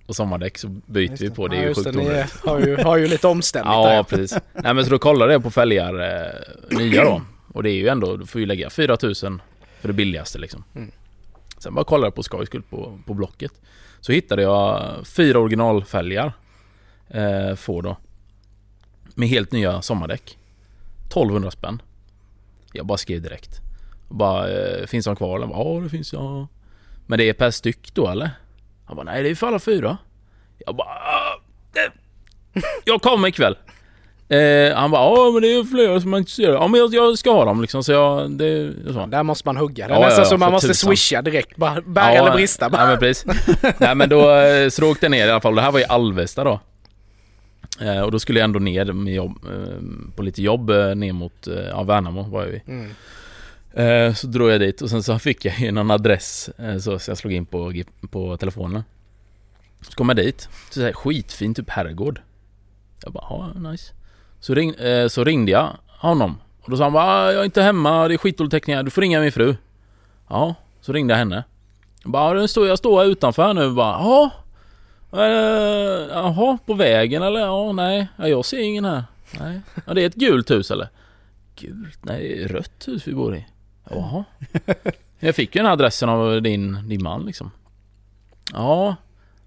och 0.06 0.16
sommardäck 0.16 0.58
så 0.58 0.68
byter 0.68 1.18
vi 1.18 1.30
på. 1.30 1.48
Det 1.48 1.56
är 1.56 1.58
ja, 1.58 1.64
ju 1.64 1.68
just 1.68 1.84
sjukt 1.84 1.98
det, 1.98 2.28
har 2.50 2.60
ju, 2.60 2.78
har 2.78 2.98
ju 2.98 3.08
lite 3.08 3.28
omständigt 3.28 3.72
Ja, 3.74 3.90
där. 3.90 4.04
precis. 4.04 4.38
Nej 4.54 4.74
men 4.74 4.84
så 4.86 4.92
då 4.92 5.00
kollade 5.00 5.34
jag 5.34 5.44
på 5.44 5.52
fälgar 5.52 6.00
eh, 6.00 6.78
nya 6.78 7.04
då. 7.04 7.22
Och 7.54 7.64
det 7.64 7.72
är 7.72 7.76
ju 7.76 7.88
ändå, 7.88 8.18
du 8.18 8.26
får 8.26 8.42
ju 8.42 8.48
lägga 8.48 8.70
4000 8.70 9.42
för 9.82 9.88
det 9.88 9.94
billigaste 9.94 10.40
liksom. 10.40 10.64
Mm. 10.76 10.92
Sen 11.58 11.74
bara 11.74 11.86
kollade 11.86 12.08
jag 12.08 12.16
på 12.16 12.24
skojs 12.24 12.48
skull 12.48 12.64
på, 12.70 13.00
på 13.06 13.14
Blocket. 13.14 13.52
Så 14.00 14.12
hittade 14.12 14.42
jag 14.42 14.96
fyra 15.08 15.40
originalfälgar. 15.40 16.34
Eh, 17.10 17.56
få 17.56 17.82
då. 17.82 17.98
Med 19.16 19.30
helt 19.30 19.52
nya 19.52 19.82
sommardäck. 19.82 20.38
1200 21.08 21.52
spänn. 21.52 21.82
Jag 22.74 22.86
bara 22.86 22.98
skrev 22.98 23.22
direkt. 23.22 23.62
Och 24.12 24.18
bara, 24.18 24.50
eh, 24.50 24.86
finns 24.88 25.06
de 25.06 25.16
kvar? 25.16 25.40
Bara, 25.40 25.50
ja 25.76 25.80
det 25.84 25.90
finns 25.90 26.14
ja. 26.14 26.48
Men 27.08 27.20
det 27.20 27.30
är 27.30 27.34
per 27.34 27.52
styck 27.52 27.94
då 27.94 28.08
eller? 28.08 28.30
Han 28.86 28.96
bara, 28.96 29.04
nej 29.04 29.24
det 29.24 29.30
är 29.30 29.36
för 29.36 29.48
alla 29.48 29.60
fyra. 29.60 29.98
Jag 30.66 30.76
bara, 30.76 30.88
"Ah, 30.88 31.42
det, 31.74 31.92
jag 32.86 33.02
kommer 33.02 33.28
ikväll. 33.28 33.58
Eh, 34.30 34.76
han 34.76 34.92
bara, 34.92 35.02
ja 35.02 35.32
men 35.34 35.42
det 35.42 35.48
är 35.54 35.64
flera 35.64 36.02
som 36.02 36.14
är 36.14 36.18
intresserade. 36.18 36.54
Ja 36.54 36.68
men 36.68 36.80
jag, 36.80 36.94
jag 36.94 37.18
ska 37.18 37.32
ha 37.32 37.46
dem 37.46 37.62
liksom 37.62 37.84
så 37.84 37.92
jag, 37.92 38.32
det, 38.32 38.74
så. 38.94 39.06
Där 39.06 39.24
måste 39.24 39.48
man 39.48 39.58
hugga. 39.58 39.88
Det 39.88 39.94
är 39.94 40.00
Ja, 40.00 40.06
nästan 40.06 40.24
ja, 40.24 40.30
så 40.30 40.38
man 40.38 40.52
måste 40.52 40.68
tusan. 40.68 40.90
swisha 40.90 41.22
direkt. 41.22 41.56
Bara 41.58 41.82
bära 41.82 42.12
eller 42.12 42.32
brista. 42.32 42.70
Bara. 42.70 42.82
Ja 42.82 42.88
men 42.88 43.00
precis. 43.00 43.26
Nej 43.78 43.96
men 43.96 44.10
då, 44.10 44.32
eh, 44.36 44.70
så 44.70 44.82
då 44.82 44.92
åkte 44.92 45.06
jag 45.06 45.12
ner 45.12 45.28
i 45.28 45.32
alla 45.32 45.42
fall. 45.42 45.56
Det 45.56 45.62
här 45.62 45.72
var 45.72 45.80
i 45.80 45.86
Alvesta 45.86 46.44
då. 46.44 46.60
Eh, 47.82 48.02
och 48.02 48.12
då 48.12 48.20
skulle 48.20 48.40
jag 48.40 48.44
ändå 48.44 48.60
ner 48.60 48.86
med 48.86 49.14
jobb, 49.14 49.46
eh, 49.46 50.16
på 50.16 50.24
lite 50.24 50.42
jobb 50.42 50.70
eh, 50.70 50.96
ner 50.96 51.14
mot, 51.14 51.48
ja 51.72 51.84
Värnamo 51.84 52.24
var 52.24 52.44
jag 52.46 52.54
i. 52.54 52.62
Mm. 52.68 52.92
Eh, 53.74 54.14
så 54.14 54.28
drog 54.28 54.52
jag 54.52 54.60
dit 54.60 54.82
och 54.82 54.90
sen 54.90 55.04
så 55.04 55.20
fick 55.20 55.46
jag 55.46 55.60
ju 55.60 55.72
någon 55.72 55.92
adress 55.92 56.50
eh, 56.58 56.78
så, 56.78 56.92
jag 56.92 57.18
slog 57.18 57.34
in 57.34 57.46
på, 57.46 57.74
på 58.12 58.38
telefonen. 58.38 58.84
Så 59.82 59.92
kom 59.92 60.10
jag 60.10 60.16
dit. 60.16 60.50
Så 60.70 60.74
säger 60.74 60.94
skitfin 60.94 61.54
typ 61.54 61.70
herrgård. 61.70 62.22
Jag 63.04 63.14
bara, 63.14 63.26
ja 63.30 63.70
nice. 63.70 63.94
Så, 64.40 64.54
ring, 64.54 64.76
eh, 64.76 65.08
så 65.08 65.24
ringde 65.24 65.52
jag 65.52 65.70
honom. 65.88 66.38
Och 66.62 66.72
då 66.72 66.78
sa 66.78 66.84
han 66.84 66.94
bara 66.94 67.04
ah, 67.04 67.32
jag 67.32 67.42
är 67.42 67.46
inte 67.46 67.62
hemma, 67.62 68.08
det 68.08 68.14
är 68.14 68.18
skitdålig 68.18 68.52
täckning 68.52 68.76
här, 68.76 68.84
du 68.84 68.92
får 68.92 69.02
ringa 69.02 69.22
min 69.22 69.32
fru. 69.32 69.56
Ja, 70.28 70.56
så 70.82 70.94
ringde 70.94 71.14
jag 71.14 71.20
henne. 71.20 71.44
Jag 72.04 72.12
bara, 72.12 72.40
jag 72.40 72.50
står, 72.50 72.68
jag 72.68 72.78
står 72.78 73.04
här 73.04 73.10
utanför 73.10 73.54
nu 73.54 73.72
bara, 73.72 73.92
ja. 73.92 74.32
Jaha, 76.10 76.58
på 76.66 76.74
vägen 76.74 77.24
eller? 77.24 77.40
Ja, 77.40 77.72
nej, 77.72 78.08
ja, 78.18 78.28
jag 78.28 78.46
ser 78.46 78.60
ingen 78.60 78.86
här. 78.86 79.04
Nej. 79.40 79.62
Ja, 79.86 79.94
det 79.94 80.02
är 80.02 80.08
ett 80.08 80.16
gult 80.16 80.52
hus 80.52 80.72
eller? 80.72 80.90
Gult? 81.56 82.00
Nej, 82.02 82.48
rött 82.48 82.88
hus 82.88 83.08
vi 83.08 83.14
bor 83.14 83.36
i. 83.36 83.46
Jaha. 83.90 84.24
Jag 85.24 85.36
fick 85.36 85.56
ju 85.56 85.60
den 85.60 85.66
här 85.66 85.74
adressen 85.74 86.10
av 86.10 86.42
din, 86.42 86.90
din 86.90 87.04
man 87.04 87.26
liksom. 87.26 87.52
Ja. 88.54 88.96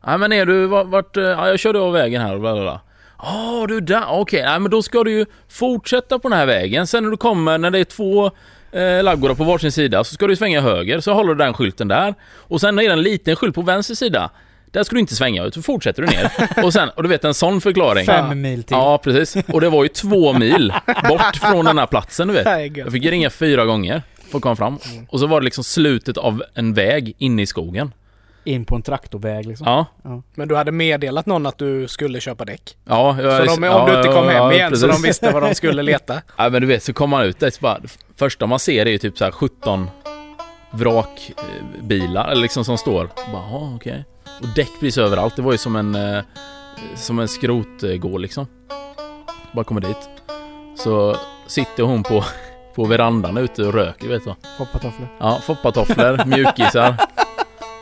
Nej 0.06 0.18
men 0.18 0.32
är 0.32 0.46
du 0.46 0.66
vart, 0.66 1.16
eh, 1.16 1.22
ja, 1.22 1.48
jag 1.48 1.58
körde 1.58 1.78
av 1.78 1.92
vägen 1.92 2.22
här 2.22 2.34
och 2.34 2.40
bla 2.40 2.52
bla 2.54 2.62
bla. 2.62 2.80
Ja 3.18 3.66
du 3.68 3.80
där, 3.80 4.04
okej, 4.08 4.42
nej 4.42 4.60
men 4.60 4.70
då 4.70 4.82
ska 4.82 5.04
du 5.04 5.12
ju 5.12 5.26
fortsätta 5.48 6.18
på 6.18 6.28
den 6.28 6.38
här 6.38 6.46
vägen. 6.46 6.86
Sen 6.86 7.04
när 7.04 7.10
du 7.10 7.16
kommer, 7.16 7.58
när 7.58 7.70
det 7.70 7.78
är 7.78 7.84
två 7.84 8.30
eh, 8.72 9.02
laggårdar 9.02 9.34
på 9.34 9.44
varsin 9.44 9.72
sida 9.72 10.04
så 10.04 10.14
ska 10.14 10.26
du 10.26 10.36
svänga 10.36 10.60
höger, 10.60 11.00
så 11.00 11.14
håller 11.14 11.34
du 11.34 11.44
den 11.44 11.54
skylten 11.54 11.88
där. 11.88 12.14
Och 12.36 12.60
sen 12.60 12.78
är 12.78 12.82
det 12.82 12.92
en 12.92 13.02
liten 13.02 13.36
skylt 13.36 13.54
på 13.54 13.62
vänster 13.62 13.94
sida. 13.94 14.30
Där 14.66 14.82
ska 14.84 14.94
du 14.94 15.00
inte 15.00 15.14
svänga 15.14 15.44
utan 15.44 15.62
fortsätter 15.62 16.02
du 16.02 16.08
ner. 16.08 16.30
Och 16.64 16.72
sen, 16.72 16.88
och 16.88 17.02
du 17.02 17.08
vet 17.08 17.24
en 17.24 17.34
sån 17.34 17.60
förklaring. 17.60 18.06
Fem 18.06 18.40
mil 18.40 18.62
till. 18.62 18.76
Ja 18.76 18.98
precis. 18.98 19.44
Och 19.48 19.60
det 19.60 19.68
var 19.68 19.82
ju 19.82 19.88
två 19.88 20.32
mil 20.32 20.72
bort 21.08 21.36
från 21.36 21.64
den 21.64 21.78
här 21.78 21.86
platsen 21.86 22.28
du 22.28 22.34
vet. 22.34 22.76
Jag 22.76 22.92
fick 22.92 23.04
ringa 23.04 23.30
fyra 23.30 23.64
gånger 23.64 24.02
för 24.34 24.38
att 24.38 24.42
komma 24.42 24.56
fram. 24.56 24.78
Och 25.08 25.20
så 25.20 25.26
var 25.26 25.40
det 25.40 25.44
liksom 25.44 25.64
slutet 25.64 26.16
av 26.18 26.42
en 26.54 26.74
väg 26.74 27.14
inne 27.18 27.42
i 27.42 27.46
skogen. 27.46 27.94
In 28.46 28.64
på 28.64 28.76
en 28.76 28.82
traktorväg 28.82 29.46
liksom. 29.46 29.66
Ja, 30.02 30.22
Men 30.34 30.48
du 30.48 30.56
hade 30.56 30.72
meddelat 30.72 31.26
någon 31.26 31.46
att 31.46 31.58
du 31.58 31.88
skulle 31.88 32.20
köpa 32.20 32.44
däck? 32.44 32.76
ja. 32.84 33.16
Så 33.18 33.22
Jag, 33.24 33.46
de, 33.46 33.52
om 33.54 33.62
ja, 33.64 33.86
du 33.90 33.96
inte 33.96 34.08
kom 34.08 34.24
ja, 34.24 34.30
hem 34.30 34.36
ja, 34.36 34.52
igen 34.52 34.76
så 34.76 34.86
precis. 34.86 35.02
de 35.02 35.08
visste 35.08 35.30
vad 35.32 35.42
de 35.42 35.54
skulle 35.54 35.82
leta? 35.92 36.22
Ja 36.36 36.50
men 36.50 36.60
du 36.62 36.66
vet, 36.68 36.82
så 36.82 36.92
kommer 36.92 37.16
man 37.16 37.26
ut 37.26 37.38
där 37.38 37.50
så 37.50 37.60
bara, 37.60 37.80
första 38.16 38.46
man 38.46 38.58
ser 38.58 38.86
är 38.86 38.90
ju 38.90 38.98
typ 38.98 39.18
så 39.18 39.24
här 39.24 39.32
17 39.32 39.90
vrakbilar, 40.70 42.28
eller 42.28 42.42
liksom 42.42 42.64
som 42.64 42.78
står. 42.78 43.08
Bara, 43.32 43.74
okej. 43.76 44.04
Och 44.40 44.48
däck 44.56 44.70
precis 44.80 44.98
överallt, 44.98 45.36
det 45.36 45.42
var 45.42 45.52
ju 45.52 45.58
som 45.58 45.76
en, 45.76 45.94
eh, 45.94 46.22
som 46.96 47.18
en 47.18 47.28
skrotgård 47.28 48.20
liksom. 48.20 48.46
Bara 49.52 49.64
kommer 49.64 49.80
dit. 49.80 50.08
Så 50.76 51.16
sitter 51.46 51.82
hon 51.82 52.02
på, 52.02 52.24
på 52.74 52.84
verandan 52.84 53.36
ute 53.36 53.64
och 53.64 53.74
röker 53.74 54.08
vet 54.08 54.24
du 54.24 54.26
vad. 54.26 54.36
Hoppatofflor. 54.58 55.08
Ja, 55.20 55.40
foppatofflor, 55.46 56.24
mjukisar. 56.24 56.96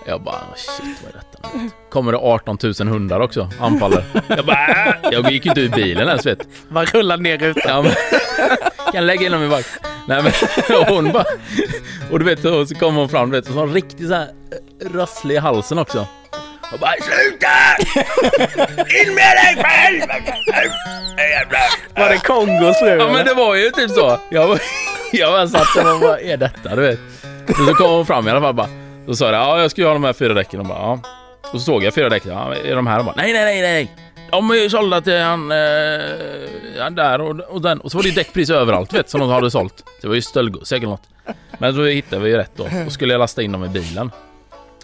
Jag 0.07 0.23
bara, 0.23 0.41
shit 0.57 1.03
vad 1.03 1.15
är 1.15 1.19
detta 1.19 1.59
nu? 1.59 1.71
Kommer 1.91 2.13
det 2.13 2.19
18 2.19 2.59
000 2.81 2.89
hundar 2.89 3.21
också, 3.21 3.49
anfaller. 3.61 4.05
Jag 4.29 4.47
bara, 4.47 4.67
äh! 4.69 4.95
Jag 5.13 5.33
gick 5.33 5.45
ju 5.45 5.51
inte 5.51 5.61
ur 5.61 5.69
bilen 5.69 6.09
ens 6.09 6.27
vet. 6.27 6.49
Man 6.69 6.87
rullar 6.87 7.17
ner 7.17 7.39
rutan. 7.39 7.63
Ja, 7.67 7.83
men, 7.83 7.93
kan 8.93 9.07
lägga 9.07 9.27
in 9.27 9.33
dem 9.33 9.43
i 9.43 9.47
vagn. 9.47 9.65
Nej 10.09 10.23
men, 10.23 10.33
och 10.79 10.87
hon 10.87 11.13
bara... 11.13 11.25
Och 12.11 12.19
du 12.19 12.25
vet, 12.25 12.45
och 12.45 12.69
så 12.69 12.75
kommer 12.75 13.01
hon 13.01 13.09
fram, 13.09 13.31
du 13.31 13.37
vet, 13.37 13.47
och 13.47 13.53
så 13.53 13.59
har 13.59 13.67
hon 13.67 13.75
riktigt 13.75 14.09
så 14.09 14.15
här 14.15 14.29
eh, 14.85 14.91
rasslig 14.95 15.35
i 15.35 15.39
halsen 15.39 15.79
också. 15.79 16.07
Och 16.73 16.79
bara 16.79 16.93
SLUTA! 17.01 17.59
In 19.05 19.15
med 19.15 19.37
dig 19.37 19.65
själv! 19.65 20.01
Var 21.97 22.09
det 22.09 22.19
Kongos 22.19 22.79
fru? 22.79 22.89
Ja 22.89 23.13
men 23.13 23.25
det 23.27 23.35
var 23.35 23.55
ju 23.55 23.71
typ 23.71 23.91
så. 23.91 24.19
Jag, 24.31 24.49
var- 24.49 24.61
jag 25.13 25.33
bara 25.33 25.49
satt 25.49 25.67
där 25.77 25.95
och 25.95 26.01
bara, 26.01 26.11
vad 26.11 26.21
är 26.21 26.37
detta? 26.37 26.77
Du 26.77 26.83
vet. 26.83 26.99
Och 27.49 27.57
så 27.69 27.75
kom 27.75 27.91
hon 27.91 28.07
fram 28.07 28.29
i 28.29 28.31
alla 28.31 28.41
fall 28.41 28.55
bara. 28.55 28.69
Då 29.07 29.15
sa 29.15 29.25
jag, 29.25 29.35
ja 29.35 29.61
jag 29.61 29.71
ska 29.71 29.81
ju 29.81 29.87
ha 29.87 29.93
de 29.95 30.05
här 30.05 30.13
fyra 30.13 30.35
däcken. 30.35 30.61
Och 30.61 30.67
bara, 30.67 30.79
ja. 30.79 31.01
Och 31.43 31.49
så 31.51 31.59
såg 31.59 31.85
jag 31.85 31.95
fyra 31.95 32.09
däck. 32.09 32.23
Ja, 32.27 32.55
är 32.65 32.75
de 32.77 32.87
här? 32.87 32.99
Och 32.99 33.05
bara, 33.05 33.15
nej 33.17 33.33
nej 33.33 33.45
nej 33.45 33.61
nej. 33.63 33.91
De 34.31 34.51
är 34.51 34.55
ju 34.55 34.71
sålda 34.71 35.01
till 35.01 35.19
han, 35.21 35.53
eh, 35.53 35.59
han 36.79 36.95
där 36.95 37.21
och, 37.21 37.41
och 37.41 37.63
den. 37.63 37.81
Och 37.81 37.91
så 37.91 37.99
var 37.99 38.03
det 38.03 38.09
ju 38.09 38.15
däck 38.15 38.33
precis 38.33 38.51
överallt 38.51 38.93
vet 38.93 39.11
som 39.11 39.21
de 39.21 39.31
hade 39.31 39.51
sålt. 39.51 39.79
Så 39.79 39.85
det 40.03 40.09
var 40.09 40.15
ju 40.15 40.23
stöldgods, 40.23 40.69
säkert 40.69 40.89
något. 40.89 41.03
Men 41.59 41.77
då 41.77 41.85
hittade 41.85 42.23
vi 42.23 42.31
ju 42.31 42.37
rätt 42.37 42.51
då. 42.57 42.69
Och 42.87 42.93
skulle 42.93 43.15
jag 43.15 43.19
lasta 43.19 43.43
in 43.43 43.53
dem 43.53 43.65
i 43.65 43.69
bilen. 43.69 44.11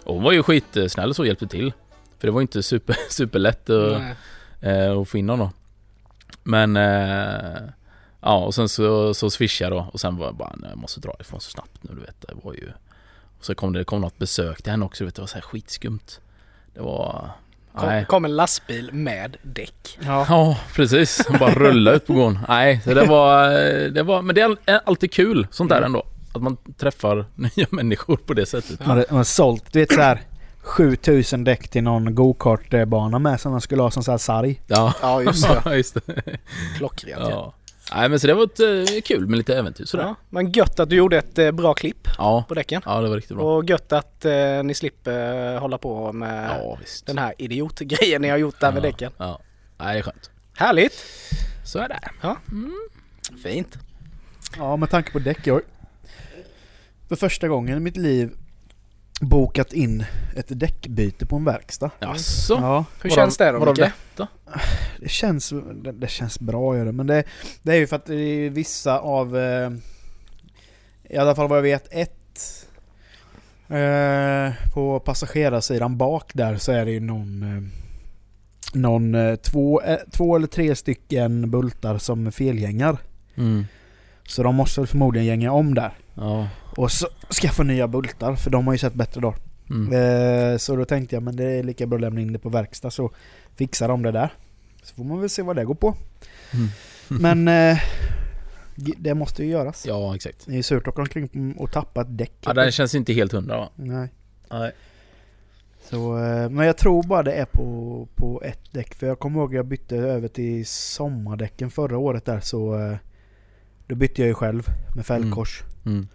Och 0.09 0.15
hon 0.15 0.23
var 0.23 0.31
ju 0.31 0.43
skitsnäll 0.43 1.13
så 1.13 1.21
och 1.21 1.27
hjälpte 1.27 1.47
till. 1.47 1.73
För 2.19 2.27
det 2.27 2.31
var 2.31 2.39
ju 2.39 2.43
inte 2.43 2.63
super, 2.63 2.95
superlätt 3.09 3.69
att, 3.69 4.01
eh, 4.61 4.89
och 4.91 5.07
få 5.07 5.17
in 5.17 5.27
då. 5.27 5.51
Men 6.43 6.77
eh, 6.77 7.61
ja, 8.21 8.37
och 8.37 8.55
sen 8.55 8.69
så, 8.69 9.13
så 9.13 9.29
swishade 9.29 9.75
jag 9.75 9.83
då 9.85 9.89
och 9.93 9.99
sen 9.99 10.17
var 10.17 10.25
jag 10.25 10.35
bara, 10.35 10.53
nej, 10.57 10.69
jag 10.69 10.79
måste 10.79 10.99
dra 10.99 11.15
ifrån 11.19 11.41
så 11.41 11.49
snabbt 11.51 11.77
nu 11.81 11.93
du 11.95 12.01
vet. 12.01 12.21
Det 12.21 12.33
var 12.43 12.53
ju... 12.53 12.71
Och 13.39 13.45
så 13.45 13.55
kom 13.55 13.73
det, 13.73 13.79
det 13.79 13.85
kom 13.85 14.01
något 14.01 14.17
besök 14.17 14.61
till 14.61 14.71
henne 14.71 14.85
också, 14.85 15.03
du 15.03 15.05
vet, 15.05 15.15
det 15.15 15.21
var 15.21 15.27
så 15.27 15.35
här 15.35 15.41
skitskumt. 15.41 16.19
Det 16.73 16.81
var... 16.81 17.31
Kom, 17.75 17.89
kom 18.05 18.25
en 18.25 18.35
lastbil 18.35 18.89
med 18.93 19.37
däck. 19.41 19.99
Ja. 20.01 20.25
Ja, 20.29 20.57
precis. 20.75 21.25
Hon 21.27 21.39
bara 21.39 21.51
rullade 21.53 21.97
ut 21.97 22.07
på 22.07 22.13
gården. 22.13 22.39
Nej, 22.47 22.81
så 22.83 22.93
det 22.93 23.05
var, 23.05 23.43
eh, 23.51 23.87
det 23.91 24.03
var... 24.03 24.21
Men 24.21 24.35
det 24.35 24.41
är 24.41 24.45
all- 24.45 24.79
alltid 24.85 25.11
kul, 25.13 25.47
sånt 25.51 25.69
där 25.69 25.81
ändå. 25.81 26.03
Att 26.33 26.41
man 26.41 26.57
träffar 26.77 27.25
nya 27.35 27.67
människor 27.69 28.17
på 28.17 28.33
det 28.33 28.45
sättet. 28.45 28.85
Man 28.87 28.97
hade 29.09 29.25
sålt, 29.25 29.73
du 29.73 29.79
vet 29.79 29.93
så 29.93 30.01
här 30.01 30.21
7000 30.61 31.43
däck 31.43 31.67
till 31.67 31.83
någon 31.83 32.15
go-kart-bana 32.15 33.19
med 33.19 33.39
som 33.41 33.51
man 33.51 33.61
skulle 33.61 33.81
ha 33.81 33.91
som 33.91 34.03
så 34.03 34.11
här 34.11 34.17
sarg. 34.17 34.61
Ja, 34.67 34.93
Ja 35.01 35.21
just 35.23 35.47
det. 35.47 35.61
ja 35.65 35.75
just 35.75 35.93
det. 36.05 36.23
Klockrent 36.77 37.21
ja. 37.21 37.29
Ja. 37.29 37.53
Nej 37.95 38.09
men 38.09 38.19
så 38.19 38.27
det 38.27 38.33
var 38.33 38.43
ett, 38.43 38.59
eh, 38.89 39.01
kul 39.01 39.27
med 39.27 39.37
lite 39.37 39.57
äventyr 39.57 39.85
sådär. 39.85 40.03
ja. 40.03 40.15
Men 40.29 40.51
gött 40.51 40.79
att 40.79 40.89
du 40.89 40.95
gjorde 40.95 41.17
ett 41.17 41.37
eh, 41.39 41.51
bra 41.51 41.73
klipp 41.73 42.07
Ja, 42.17 42.45
på 42.47 42.53
däcken. 42.53 42.81
ja 42.85 43.01
det 43.01 43.09
var 43.09 43.15
riktigt 43.15 43.37
bra. 43.37 43.45
Och 43.57 43.69
gött 43.69 43.93
att 43.93 44.25
eh, 44.25 44.63
ni 44.63 44.73
slipper 44.73 45.53
eh, 45.55 45.59
hålla 45.61 45.77
på 45.77 46.13
med 46.13 46.49
Ja, 46.49 46.77
den 47.05 47.17
här 47.17 47.33
idiotgrejen 47.37 48.21
ni 48.21 48.29
har 48.29 48.37
gjort 48.37 48.59
där 48.59 48.71
med 48.71 48.77
ja, 48.83 48.87
däcken. 48.87 49.11
Ja. 49.17 49.39
Nej, 49.77 49.93
det 49.93 49.99
är 49.99 50.03
skönt. 50.03 50.31
Härligt! 50.55 50.93
Så 51.65 51.79
är 51.79 51.87
det. 51.89 51.99
Fint. 53.43 53.77
Ja, 54.57 54.77
med 54.77 54.89
tanke 54.89 55.11
på 55.11 55.19
däck. 55.19 55.47
Jag 55.47 55.53
har 55.53 55.61
för 57.09 57.15
första 57.15 57.47
gången 57.47 57.77
i 57.77 57.79
mitt 57.79 57.97
liv 57.97 58.31
bokat 59.21 59.73
in 59.73 60.05
ett 60.35 60.59
däckbyte 60.59 61.25
på 61.25 61.35
en 61.35 61.45
verkstad. 61.45 61.91
Jaså? 61.99 62.53
Ja, 62.53 62.85
Hur 63.01 63.09
känns 63.09 63.37
det 63.37 63.51
då 63.51 63.65
Micke? 63.65 63.91
det 64.99 65.09
känns, 65.09 65.53
det, 65.73 65.91
det 65.91 66.09
känns 66.09 66.39
bra 66.39 66.77
gör 66.77 66.85
det. 66.85 66.91
Men 66.91 67.07
det, 67.07 67.23
det 67.61 67.71
är 67.71 67.75
ju 67.75 67.87
för 67.87 67.95
att 67.95 68.05
det 68.05 68.15
är 68.15 68.49
vissa 68.49 68.99
av, 68.99 69.37
eh, 69.37 69.71
i 71.03 71.17
alla 71.17 71.35
fall 71.35 71.47
vad 71.47 71.57
jag 71.57 71.63
vet, 71.63 71.87
ett 71.91 72.67
eh, 73.67 74.73
på 74.73 74.99
passagerarsidan 74.99 75.97
bak 75.97 76.31
där 76.33 76.57
så 76.57 76.71
är 76.71 76.85
det 76.85 76.91
ju 76.91 76.99
någon, 76.99 77.43
eh, 77.43 77.63
någon 78.73 79.37
två, 79.37 79.81
två 80.11 80.35
eller 80.35 80.47
tre 80.47 80.75
stycken 80.75 81.51
bultar 81.51 81.97
som 81.97 82.31
felgängar. 82.31 82.97
Mm. 83.35 83.65
Så 84.27 84.43
de 84.43 84.55
måste 84.55 84.81
väl 84.81 84.87
förmodligen 84.87 85.27
gänga 85.27 85.51
om 85.51 85.73
där. 85.73 85.93
Ja. 86.13 86.47
Och 86.75 86.91
så 86.91 87.07
skaffa 87.41 87.63
nya 87.63 87.87
bultar 87.87 88.35
för 88.35 88.49
de 88.49 88.67
har 88.67 88.73
ju 88.73 88.77
sett 88.77 88.93
bättre 88.93 89.21
dagar. 89.21 89.39
Mm. 89.69 89.93
Eh, 89.93 90.57
så 90.57 90.75
då 90.75 90.85
tänkte 90.85 91.15
jag 91.15 91.23
men 91.23 91.35
det 91.35 91.43
är 91.43 91.63
lika 91.63 91.85
bra 91.85 91.97
att 91.97 92.01
lämna 92.01 92.21
in 92.21 92.33
det 92.33 92.39
på 92.39 92.49
verkstad 92.49 92.91
så 92.91 93.11
fixar 93.55 93.87
de 93.87 94.03
det 94.03 94.11
där. 94.11 94.33
Så 94.83 94.95
får 94.95 95.03
man 95.03 95.19
väl 95.19 95.29
se 95.29 95.41
vad 95.41 95.55
det 95.55 95.65
går 95.65 95.75
på. 95.75 95.95
Mm. 96.53 96.69
Men 97.21 97.47
eh, 97.71 97.79
det 98.75 99.13
måste 99.13 99.43
ju 99.43 99.49
göras. 99.49 99.85
Ja, 99.87 100.15
exakt. 100.15 100.45
Det 100.45 100.51
är 100.51 100.55
ju 100.55 100.63
surt 100.63 100.87
att 100.87 100.93
åka 100.93 101.01
omkring 101.01 101.55
och 101.57 101.71
tappa 101.71 102.01
ett 102.01 102.17
däck. 102.17 102.33
Ja, 102.41 102.53
den 102.53 102.71
känns 102.71 102.95
inte 102.95 103.13
helt 103.13 103.31
hundra 103.31 103.57
va? 103.57 103.69
Nej. 103.75 104.09
Nej. 104.49 104.71
Så, 105.81 106.17
eh, 106.17 106.49
men 106.49 106.65
jag 106.65 106.77
tror 106.77 107.03
bara 107.03 107.23
det 107.23 107.33
är 107.33 107.45
på, 107.45 108.07
på 108.15 108.41
ett 108.43 108.73
däck. 108.73 108.95
För 108.95 109.07
jag 109.07 109.19
kommer 109.19 109.39
ihåg 109.39 109.49
att 109.49 109.55
jag 109.55 109.65
bytte 109.65 109.95
över 109.95 110.27
till 110.27 110.65
sommardäcken 110.65 111.71
förra 111.71 111.97
året 111.97 112.25
där 112.25 112.39
så 112.39 112.79
eh, 112.79 112.97
Då 113.87 113.95
bytte 113.95 114.21
jag 114.21 114.27
ju 114.27 114.33
själv 114.33 114.67
med 114.95 115.05
fälgkors. 115.05 115.63
Mm. 115.85 116.07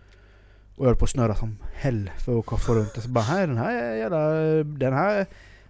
Och 0.77 0.85
jag 0.85 0.89
höll 0.91 0.97
på 0.97 1.05
att 1.05 1.11
snurra 1.11 1.35
som 1.35 1.59
hell 1.75 2.11
för 2.19 2.39
att 2.39 2.63
få 2.63 2.75
runt 2.75 2.95
det. 2.95 3.01
Så 3.01 3.09
bara, 3.09 3.25
"Nej, 3.35 3.47
den 3.47 3.57
här 3.57 3.95
jävla, 3.95 4.31
den 4.65 4.93
här 4.93 5.27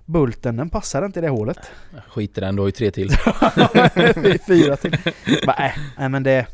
bulten 0.07 0.57
den 0.57 0.71
passar 0.71 1.07
inte 1.07 1.19
i 1.19 1.23
det 1.23 1.29
hålet. 1.29 1.59
Skit 2.09 2.39
i 2.39 2.41
den, 2.41 2.57
du 2.57 2.63
har 2.63 2.69
ju 2.69 2.73
tre 2.73 2.91
till. 2.91 3.11
Fyra 4.47 4.77
till. 4.77 4.97
Bara, 5.47 5.67
äh, 5.67 5.73
nej 5.99 6.09
men 6.09 6.23
det... 6.23 6.47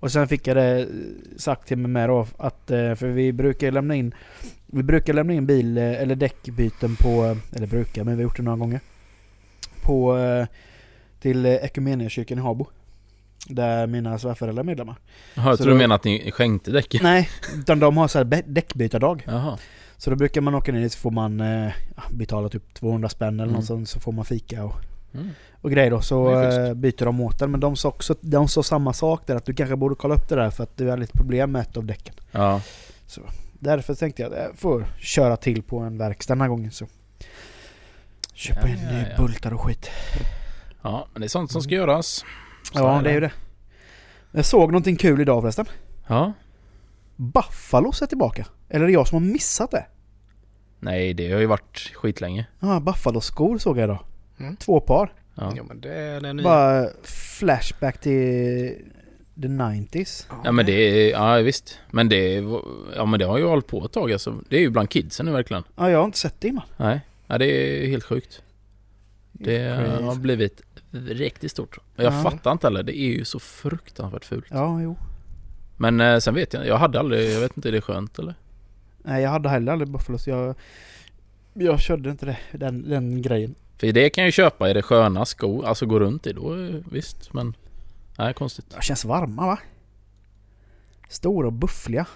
Och 0.00 0.12
sen 0.12 0.28
fick 0.28 0.46
jag 0.46 0.56
det 0.56 0.88
sagt 1.36 1.68
till 1.68 1.78
mig 1.78 1.90
med 1.90 2.08
då 2.08 2.26
att, 2.38 2.70
eh, 2.70 2.94
för 2.94 3.06
vi 3.08 3.32
brukar 3.32 3.70
lämna 3.70 3.94
in 3.94 4.14
Vi 4.66 4.82
brukar 4.82 5.12
lämna 5.12 5.32
in 5.32 5.46
bil 5.46 5.78
eh, 5.78 5.84
eller 6.02 6.14
däckbyten 6.14 6.96
på, 6.96 7.36
eller 7.56 7.66
brukar 7.66 8.04
men 8.04 8.16
vi 8.16 8.22
har 8.22 8.28
gjort 8.28 8.36
det 8.36 8.42
några 8.42 8.58
gånger. 8.58 8.80
På 9.82 10.18
eh, 10.18 10.46
till 11.20 11.46
Equmeniakyrkan 11.46 12.38
i 12.38 12.40
Habo. 12.40 12.66
Där 13.48 13.86
mina 13.86 14.18
svärföräldrar 14.18 14.62
är 14.62 14.66
medlemmar. 14.66 14.96
Jaha, 15.34 15.48
jag 15.48 15.58
Så 15.58 15.64
tror 15.64 15.72
du 15.72 15.78
menar 15.78 15.94
att 15.96 16.04
ni 16.04 16.30
skänkte 16.30 16.70
däcken? 16.70 17.00
Nej, 17.02 17.28
utan 17.58 17.78
de 17.78 17.96
har 17.96 18.08
så 18.08 18.18
här 18.18 18.42
däckbytardag. 18.46 19.22
Jaha. 19.26 19.58
Så 19.96 20.10
då 20.10 20.16
brukar 20.16 20.40
man 20.40 20.54
åka 20.54 20.72
ner 20.72 20.80
dit 20.80 20.92
så 20.92 20.98
får 20.98 21.10
man 21.10 21.40
eh, 21.40 21.72
betala 22.10 22.48
typ 22.48 22.74
200 22.74 23.08
spänn 23.08 23.34
eller 23.34 23.42
Mm. 23.44 23.54
något 23.54 23.64
sånt 23.64 23.88
så 23.88 24.00
får 24.00 24.12
man 24.12 24.24
fika 24.24 24.64
och, 24.64 24.74
Mm. 25.14 25.30
och 25.60 25.70
grejer 25.70 25.90
då. 25.90 26.00
Så 26.00 26.40
eh, 26.42 26.74
byter 26.74 27.04
de 27.04 27.20
åt 27.20 27.38
den. 27.38 27.50
Men 27.50 27.60
de 27.60 27.76
sa 27.76 27.88
också 27.88 28.14
de 28.20 28.48
sa 28.48 28.62
samma 28.62 28.92
sak 28.92 29.26
där 29.26 29.36
att 29.36 29.46
du 29.46 29.54
kanske 29.54 29.76
borde 29.76 29.94
kolla 29.94 30.14
upp 30.14 30.28
det 30.28 30.34
där 30.36 30.50
för 30.50 30.62
att 30.62 30.76
du 30.76 30.88
har 30.88 30.96
lite 30.96 31.12
problem 31.12 31.52
med 31.52 31.62
ett 31.62 31.76
av 31.76 31.86
däcken. 31.86 32.14
Ja. 32.32 32.60
Därför 33.52 33.94
tänkte 33.94 34.22
jag 34.22 34.32
att 34.32 34.38
jag 34.38 34.58
får 34.58 34.86
köra 34.98 35.36
till 35.36 35.62
på 35.62 35.78
en 35.78 35.98
verkstad 35.98 36.34
den 36.34 36.40
här 36.40 36.48
gången 36.48 36.70
så. 36.70 36.86
Köpa 38.34 38.60
Ja, 38.62 38.68
in 38.68 38.78
ja, 38.84 38.90
ny 38.92 39.04
ja. 39.10 39.16
bultar 39.22 39.54
och 39.54 39.60
skit. 39.60 39.90
Ja, 40.82 41.06
men 41.12 41.20
det 41.20 41.26
är 41.26 41.28
sånt 41.28 41.52
som 41.52 41.62
ska 41.62 41.74
göras. 41.74 42.24
Så 42.72 42.78
Ja, 42.78 43.00
det 43.04 43.10
är 43.10 43.14
ju 43.14 43.20
det. 43.20 43.32
Jag 44.32 44.44
såg 44.44 44.70
någonting 44.72 44.96
kul 44.96 45.20
idag 45.20 45.42
förresten. 45.42 45.66
Ja. 46.06 46.32
Buffalos 47.16 48.02
är 48.02 48.06
tillbaka. 48.06 48.46
Eller 48.68 48.82
är 48.82 48.86
det 48.86 48.92
jag 48.92 49.08
som 49.08 49.22
har 49.22 49.32
missat 49.32 49.70
det? 49.70 49.86
Nej, 50.80 51.14
det 51.14 51.32
har 51.32 51.40
ju 51.40 51.46
varit 51.46 51.92
skitlänge. 51.94 52.46
Ja, 52.60 52.80
Buffalo-skor 52.80 53.58
såg 53.58 53.78
jag 53.78 53.84
idag. 53.84 54.04
Mm. 54.40 54.56
Två 54.56 54.80
par. 54.80 55.12
Ja. 55.34 55.52
Jo 55.56 55.64
men 55.68 55.80
det 55.80 55.94
är 55.94 56.20
den 56.20 56.36
nya. 56.36 56.44
Bara 56.44 56.88
flashback 57.02 58.00
till 58.00 58.74
the 59.42 59.48
90s. 59.48 60.26
Ja 60.44 60.52
men 60.52 60.66
det 60.66 60.72
är, 60.72 61.10
ja 61.10 61.34
visst. 61.42 61.78
Men 61.90 62.08
det, 62.08 62.36
är- 62.36 62.60
ja 62.96 63.04
men 63.04 63.18
det 63.20 63.26
har 63.26 63.38
ju 63.38 63.44
hållit 63.44 63.66
på 63.66 63.84
ett 63.84 63.92
tag 63.92 64.12
alltså. 64.12 64.38
Det 64.48 64.56
är 64.56 64.60
ju 64.60 64.70
bland 64.70 64.90
kidsen 64.90 65.26
nu 65.26 65.32
verkligen. 65.32 65.62
Ja, 65.76 65.90
jag 65.90 65.98
har 65.98 66.04
inte 66.04 66.18
sett 66.18 66.40
det 66.40 66.48
innan. 66.48 66.64
Nej, 66.76 67.00
ja, 67.26 67.38
det 67.38 67.46
är 67.46 67.86
helt 67.88 68.04
sjukt. 68.04 68.42
Det 69.32 69.58
har 70.02 70.14
blivit 70.14 70.62
riktigt 70.94 71.50
stort. 71.50 71.78
Jag 71.96 72.12
Ja. 72.12 72.22
fattar 72.22 72.52
inte 72.52 72.66
heller, 72.66 72.82
det 72.82 72.96
är 72.98 73.06
ju 73.06 73.24
så 73.24 73.38
fruktansvärt 73.38 74.24
fult. 74.24 74.44
Ja, 74.50 74.80
jo. 74.82 74.96
Men 75.76 76.00
eh, 76.00 76.18
sen 76.18 76.34
vet 76.34 76.52
jag 76.52 76.66
jag 76.66 76.76
hade 76.78 76.98
aldrig, 77.00 77.32
jag 77.34 77.40
vet 77.40 77.56
inte, 77.56 77.68
är 77.68 77.72
det 77.72 77.80
skönt 77.80 78.18
eller? 78.18 78.34
Nej, 79.02 79.22
jag 79.22 79.30
hade 79.30 79.48
heller 79.48 79.72
aldrig 79.72 79.90
Buffalos. 79.90 80.26
Jag, 80.26 80.54
jag 81.54 81.80
körde 81.80 82.10
inte 82.10 82.26
det, 82.26 82.38
den, 82.58 82.88
den 82.90 83.22
grejen. 83.22 83.54
För 83.78 83.92
det 83.92 84.10
kan 84.10 84.22
jag 84.22 84.28
ju 84.28 84.32
köpa, 84.32 84.70
är 84.70 84.74
det 84.74 84.82
sköna 84.82 85.24
skor, 85.24 85.66
alltså 85.66 85.86
gå 85.86 86.00
runt 86.00 86.26
i 86.26 86.32
då 86.32 86.54
eh, 86.54 86.74
visst 86.90 87.32
men... 87.32 87.54
Nej 88.18 88.34
konstigt. 88.34 88.70
De 88.70 88.80
känns 88.82 89.04
varma 89.04 89.46
va? 89.46 89.58
Stora 91.08 91.46
och 91.46 91.52
buffliga. 91.52 92.06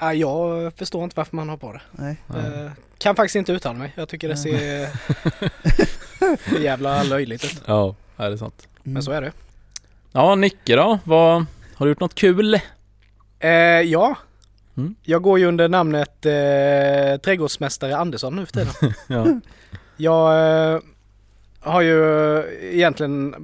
Ja, 0.00 0.14
jag 0.14 0.74
förstår 0.74 1.04
inte 1.04 1.14
varför 1.16 1.36
man 1.36 1.48
har 1.48 1.56
på 1.56 1.72
det. 1.72 1.80
Nej. 1.92 2.16
Eh, 2.36 2.70
Kan 2.98 3.16
faktiskt 3.16 3.36
inte 3.36 3.52
uttala 3.52 3.78
mig. 3.78 3.92
Jag 3.96 4.08
tycker 4.08 4.28
det 4.28 4.36
ser 4.36 4.88
för 6.38 6.58
jävla 6.60 7.02
löjligt. 7.02 7.62
Ja, 7.66 7.94
är 8.16 8.30
det 8.30 8.38
sant. 8.38 8.68
Mm. 8.84 8.94
Men 8.94 9.02
så 9.02 9.10
är 9.10 9.20
det. 9.20 9.32
Ja 10.12 10.34
Nicke 10.34 10.76
då? 10.76 10.98
Vad, 11.04 11.46
har 11.74 11.86
du 11.86 11.90
gjort 11.90 12.00
något 12.00 12.14
kul? 12.14 12.60
Eh, 13.38 13.50
ja. 13.80 14.16
Mm. 14.76 14.94
Jag 15.02 15.22
går 15.22 15.38
ju 15.38 15.46
under 15.46 15.68
namnet 15.68 16.26
eh, 16.26 17.20
Trädgårdsmästare 17.20 17.96
Andersson 17.96 18.36
nu 18.36 18.46
för 18.46 18.52
tiden. 18.52 18.94
Ja. 19.06 19.40
Jag 19.96 20.50
eh, 20.74 20.80
har 21.60 21.80
ju 21.80 22.42
egentligen 22.60 23.34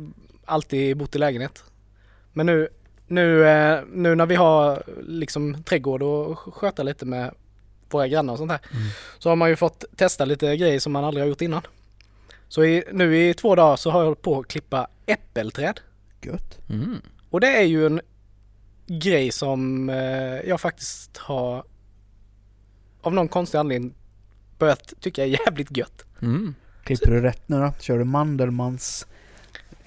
alltid 0.45 0.97
bott 0.97 1.17
i 1.17 1.19
lägenhet. 1.19 1.65
Men 2.33 2.47
nu, 2.47 2.69
nu, 3.07 3.49
eh, 3.49 3.81
nu 3.93 4.15
när 4.15 4.27
vi 4.27 4.35
har 4.35 4.83
liksom 5.03 5.63
trädgård 5.63 6.03
och 6.03 6.39
sköta 6.39 6.83
lite 6.83 7.07
med 7.07 7.35
våra 7.91 8.09
grannar 8.09 8.33
och 8.33 8.39
sånt 8.39 8.51
här. 8.51 8.61
Mm. 8.73 8.83
Så 9.19 9.29
har 9.29 9.37
man 9.37 9.49
ju 9.49 9.57
fått 9.57 9.85
testa 9.97 10.25
lite 10.25 10.57
grejer 10.57 10.81
som 10.81 10.93
man 10.93 11.05
aldrig 11.05 11.25
har 11.25 11.29
gjort 11.29 11.41
innan. 11.41 11.63
Så 12.53 12.65
i, 12.65 12.85
nu 12.93 13.29
i 13.29 13.35
två 13.35 13.55
dagar 13.55 13.77
så 13.77 13.91
har 13.91 13.99
jag 14.01 14.05
hållit 14.05 14.23
på 14.23 14.39
att 14.41 14.49
klippa 14.49 14.87
äppelträd. 15.07 15.81
Gött. 16.23 16.59
Mm. 16.71 16.97
Och 17.31 17.41
det 17.41 17.47
är 17.59 17.63
ju 17.63 17.87
en 17.87 18.01
grej 18.87 19.33
som 19.33 19.89
eh, 19.91 19.97
jag 20.49 20.61
faktiskt 20.61 21.17
har 21.17 21.65
av 23.03 23.15
någon 23.15 23.29
konstig 23.29 23.59
anledning 23.59 23.95
börjat 24.59 24.93
tycka 25.01 25.23
är 25.23 25.27
jävligt 25.47 25.77
gött. 25.77 26.05
Mm. 26.23 26.55
Klipper 26.85 27.11
du 27.11 27.21
rätt 27.21 27.49
nu 27.49 27.57
då? 27.61 27.73
Kör 27.81 27.99
du 27.99 28.05
Mandelmans 28.05 29.07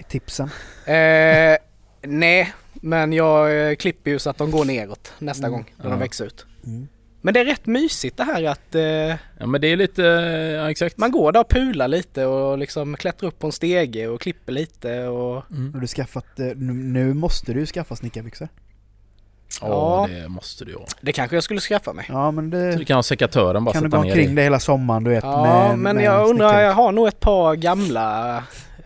tipsen? 0.08 0.50
Eh, 0.86 1.56
nej, 2.02 2.52
men 2.74 3.12
jag 3.12 3.68
eh, 3.70 3.76
klipper 3.76 4.10
ju 4.10 4.18
så 4.18 4.30
att 4.30 4.38
de 4.38 4.50
går 4.50 4.64
neråt 4.64 5.12
nästa 5.18 5.46
Mm. 5.46 5.52
gång 5.58 5.74
när 5.76 5.84
Ja. 5.84 5.90
de 5.90 5.98
växer 5.98 6.24
ut. 6.26 6.46
Mm. 6.64 6.88
Men 7.26 7.34
det 7.34 7.40
är 7.40 7.44
rätt 7.44 7.66
mysigt 7.66 8.16
det 8.16 8.24
här 8.24 8.44
att 8.44 8.74
eh, 8.74 8.82
Ja 9.38 9.46
men 9.46 9.60
det 9.60 9.68
är 9.68 9.76
lite, 9.76 10.02
ja 10.62 10.70
exakt. 10.70 10.98
man 10.98 11.10
går 11.10 11.32
där 11.32 11.40
och 11.40 11.48
pular 11.48 11.88
lite 11.88 12.26
och 12.26 12.58
liksom 12.58 12.96
klättrar 12.96 13.28
upp 13.28 13.38
på 13.38 13.46
en 13.46 13.52
stege 13.52 14.08
och 14.08 14.20
klipper 14.20 14.52
lite 14.52 15.06
och 15.06 15.42
Mm. 15.50 15.74
Har 15.74 15.80
du 15.80 15.86
skaffat, 15.86 16.40
eh, 16.40 16.46
nu, 16.56 17.14
måste 17.14 17.52
du 17.52 17.66
skaffa 17.66 17.96
snickarbyxor. 17.96 18.48
Ja, 19.60 19.66
Ja. 19.68 20.08
det 20.22 20.28
måste 20.28 20.64
du 20.64 20.74
ha. 20.74 20.84
det 21.00 21.12
kanske 21.12 21.36
jag 21.36 21.42
skulle 21.44 21.60
skaffa 21.60 21.92
mig. 21.92 22.06
Ja 22.08 22.30
men 22.30 22.50
Så 22.50 22.56
det 22.56 22.76
du 22.76 22.84
kan 22.84 22.96
ha 22.96 23.02
sekatören 23.02 23.64
bara 23.64 23.72
kan 23.72 23.82
du 23.82 23.88
gå 23.88 23.96
omkring 23.96 24.34
det 24.34 24.42
hela 24.42 24.60
sommaren 24.60 25.04
du 25.04 25.10
vet. 25.10 25.24
Ja, 25.24 25.68
med, 25.68 25.78
men 25.78 25.96
med 25.96 26.04
jag 26.04 26.28
undrar, 26.28 26.60
jag 26.60 26.72
har 26.72 26.92
nog 26.92 27.08
ett 27.08 27.20
par 27.20 27.54
gamla 27.54 28.36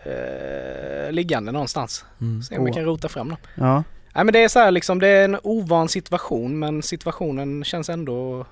eh, 0.05 1.11
liggande 1.11 1.51
någonstans. 1.51 2.05
Mm. 2.21 2.43
Se 2.43 2.57
om 2.57 2.65
vi 2.65 2.71
Oh. 2.71 2.75
kan 2.75 2.83
rota 2.85 3.09
fram 3.09 3.27
dem. 3.29 3.37
Ja. 3.55 3.83
Nej 4.15 4.25
men 4.25 4.33
det 4.33 4.43
är 4.43 4.47
så 4.47 4.59
här 4.59 4.71
liksom, 4.71 4.99
det 4.99 5.07
är 5.07 5.25
en 5.25 5.37
ovan 5.43 5.89
situation 5.89 6.59
men 6.59 6.81
situationen 6.83 7.63
känns 7.63 7.89
ändå, 7.89 8.45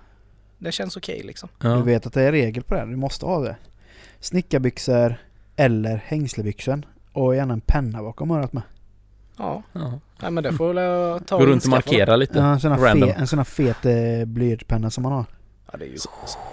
det 0.58 0.72
känns 0.72 0.98
okej 0.98 1.22
liksom. 1.24 1.50
Du 1.60 1.68
Ja. 1.68 1.78
vet 1.82 2.06
att 2.06 2.14
det 2.14 2.22
är 2.22 2.32
regel 2.32 2.64
på 2.64 2.74
det. 2.76 2.86
Du 2.86 2.96
måste 2.96 3.26
ha 3.26 3.40
det. 3.40 3.56
Snickarbyxor 4.20 5.16
eller 5.56 5.96
hängslebyxor. 6.06 6.82
Och 7.14 7.36
gärna 7.36 7.54
en 7.54 7.62
penna 7.62 8.02
bakom 8.04 8.32
örat 8.32 8.54
med. 8.54 8.64
Ja, 9.38 9.64
Ja. 9.74 10.00
nej 10.22 10.32
men 10.32 10.44
det 10.44 10.54
får 10.54 10.68
väl 10.74 10.78
jag 10.84 11.26
ta 11.28 11.38
Gå 11.38 11.46
runt 11.46 11.64
och 11.64 11.70
markera 11.70 12.16
lite. 12.16 12.40
Ja, 12.40 12.52
en 12.54 12.60
sån 12.60 12.72
här, 12.72 12.96
fe, 12.96 13.12
en 13.18 13.28
sån 13.28 13.40
här 13.40 13.44
fet 13.44 13.86
eh, 13.86 14.26
blyertspenna 14.26 14.90
som 14.90 15.04
man 15.04 15.12
har. 15.12 15.26
Ja 15.72 15.78
det 15.78 15.86
är 15.86 15.90
ju 15.90 15.98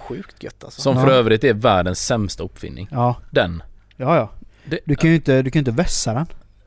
sjukt 0.08 0.42
gött 0.42 0.64
alltså. 0.64 0.80
Som 0.80 0.96
Ja. 0.96 1.02
för 1.04 1.10
övrigt 1.12 1.44
är 1.44 1.54
världens 1.54 2.06
sämsta 2.06 2.42
uppfinning. 2.44 2.88
Ja, 2.90 3.16
Den. 3.30 3.62
ja, 3.96 4.16
ja. 4.16 4.30
Det, 4.64 4.78
Du 4.84 4.94
kan 4.96 5.10
ju 5.10 5.16
inte, 5.16 5.42
du 5.42 5.50
kan 5.50 5.58
inte 5.58 5.70
vässa 5.70 6.14
den. 6.14 6.26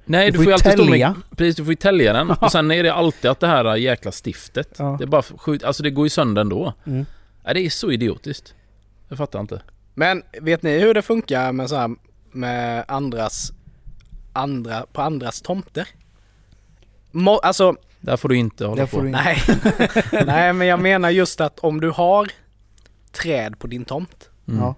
Nej 0.10 0.26
du 0.26 0.32
du, 0.32 0.38
får 0.38 0.44
får 0.44 0.50
ju 0.52 0.54
alltid 0.54 0.72
stå 0.72 0.86
tälja. 0.86 1.10
med, 1.30 1.38
Precis, 1.38 1.56
du 1.56 1.64
får 1.64 1.72
ju 1.72 1.76
tälja 1.76 2.14
den. 2.14 2.30
Och 2.32 2.52
sen 2.52 2.72
är 2.72 2.84
det 2.84 2.94
alltid 2.94 3.32
att 3.32 3.40
det 3.40 3.48
här 3.48 3.76
jäkla 3.76 4.12
stiftet. 4.26 4.76
Ja. 4.78 4.96
Det 5.00 5.04
är 5.04 5.08
bara 5.08 5.22
skjut, 5.22 5.64
alltså 5.64 5.84
det 5.84 5.90
går 5.90 6.06
ju 6.06 6.10
sönder 6.10 6.42
ändå. 6.42 6.74
Mm. 6.86 7.06
Nej, 7.44 7.54
det 7.54 7.60
är 7.66 7.70
så 7.70 7.92
idiotiskt. 7.92 8.54
Jag 9.08 9.18
fattar 9.18 9.40
inte. 9.40 9.62
Men 9.94 10.24
vet 10.42 10.64
ni 10.64 10.80
hur 10.80 10.94
det 10.94 11.02
funkar 11.02 11.52
med 11.52 11.70
så 11.70 11.76
här, 11.76 11.90
med 12.32 12.86
andras, 12.88 13.52
andra, 14.34 14.86
på 14.94 15.02
andras 15.02 15.42
tomter? 15.42 15.88
Må, 17.12 17.38
alltså, 17.38 17.76
Där 18.00 18.18
får 18.18 18.30
du 18.30 18.36
inte 18.36 18.66
hålla 18.66 18.82
på. 18.82 18.88
får 18.88 19.08
inte. 19.08 19.20
nej. 19.24 19.38
nej 20.26 20.54
men 20.54 20.68
jag 20.68 20.80
menar 20.80 21.10
just 21.10 21.42
att 21.42 21.60
om 21.60 21.82
du 21.82 21.90
har 21.90 22.28
träd 23.12 23.60
på 23.60 23.68
din 23.68 23.86
tomt, 23.86 24.30
Mm. 24.48 24.60
Ja. 24.62 24.76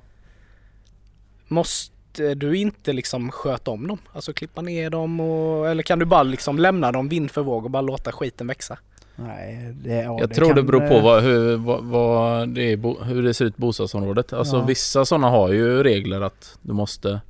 måste 1.48 1.91
du 2.14 2.58
inte 2.58 2.94
liksom 2.94 3.32
sköta 3.32 3.72
om 3.72 3.88
dem? 3.88 3.98
Alltså 4.14 4.34
klippa 4.34 4.62
ner 4.62 4.90
dem 4.90 5.20
och, 5.20 5.70
eller 5.70 5.84
kan 5.84 6.00
du 6.00 6.06
bara 6.06 6.24
liksom 6.24 6.60
lämna 6.60 6.92
dem 6.92 7.10
vind 7.10 7.32
för 7.32 7.42
våg 7.42 7.66
och 7.66 7.72
bara 7.72 7.82
låta 7.82 8.12
skiten 8.12 8.48
växa? 8.48 8.78
Nej, 9.16 9.74
det, 9.84 9.90
ja, 9.96 10.20
Jag 10.20 10.30
det 10.30 10.36
tror 10.36 10.48
kan, 10.48 10.56
det 10.56 10.64
beror 10.64 10.80
på 10.88 10.94
eh, 10.94 11.04
vad, 11.04 11.24
hur, 11.24 11.58
vad, 11.58 11.84
vad 11.84 12.50
det 12.50 12.62
är, 12.74 13.04
hur 13.06 13.24
det 13.24 13.34
ser 13.34 13.46
ut 13.46 13.58
i 13.58 13.62
bostadsområdet. 13.62 14.34
Alltså 14.34 14.56
Ja. 14.56 14.66
vissa 14.66 15.06
sådana 15.06 15.30
har 15.30 15.50
ju 15.52 15.84
regler 15.84 16.22
att 16.22 16.58
du 16.62 16.74
måste... 16.74 17.22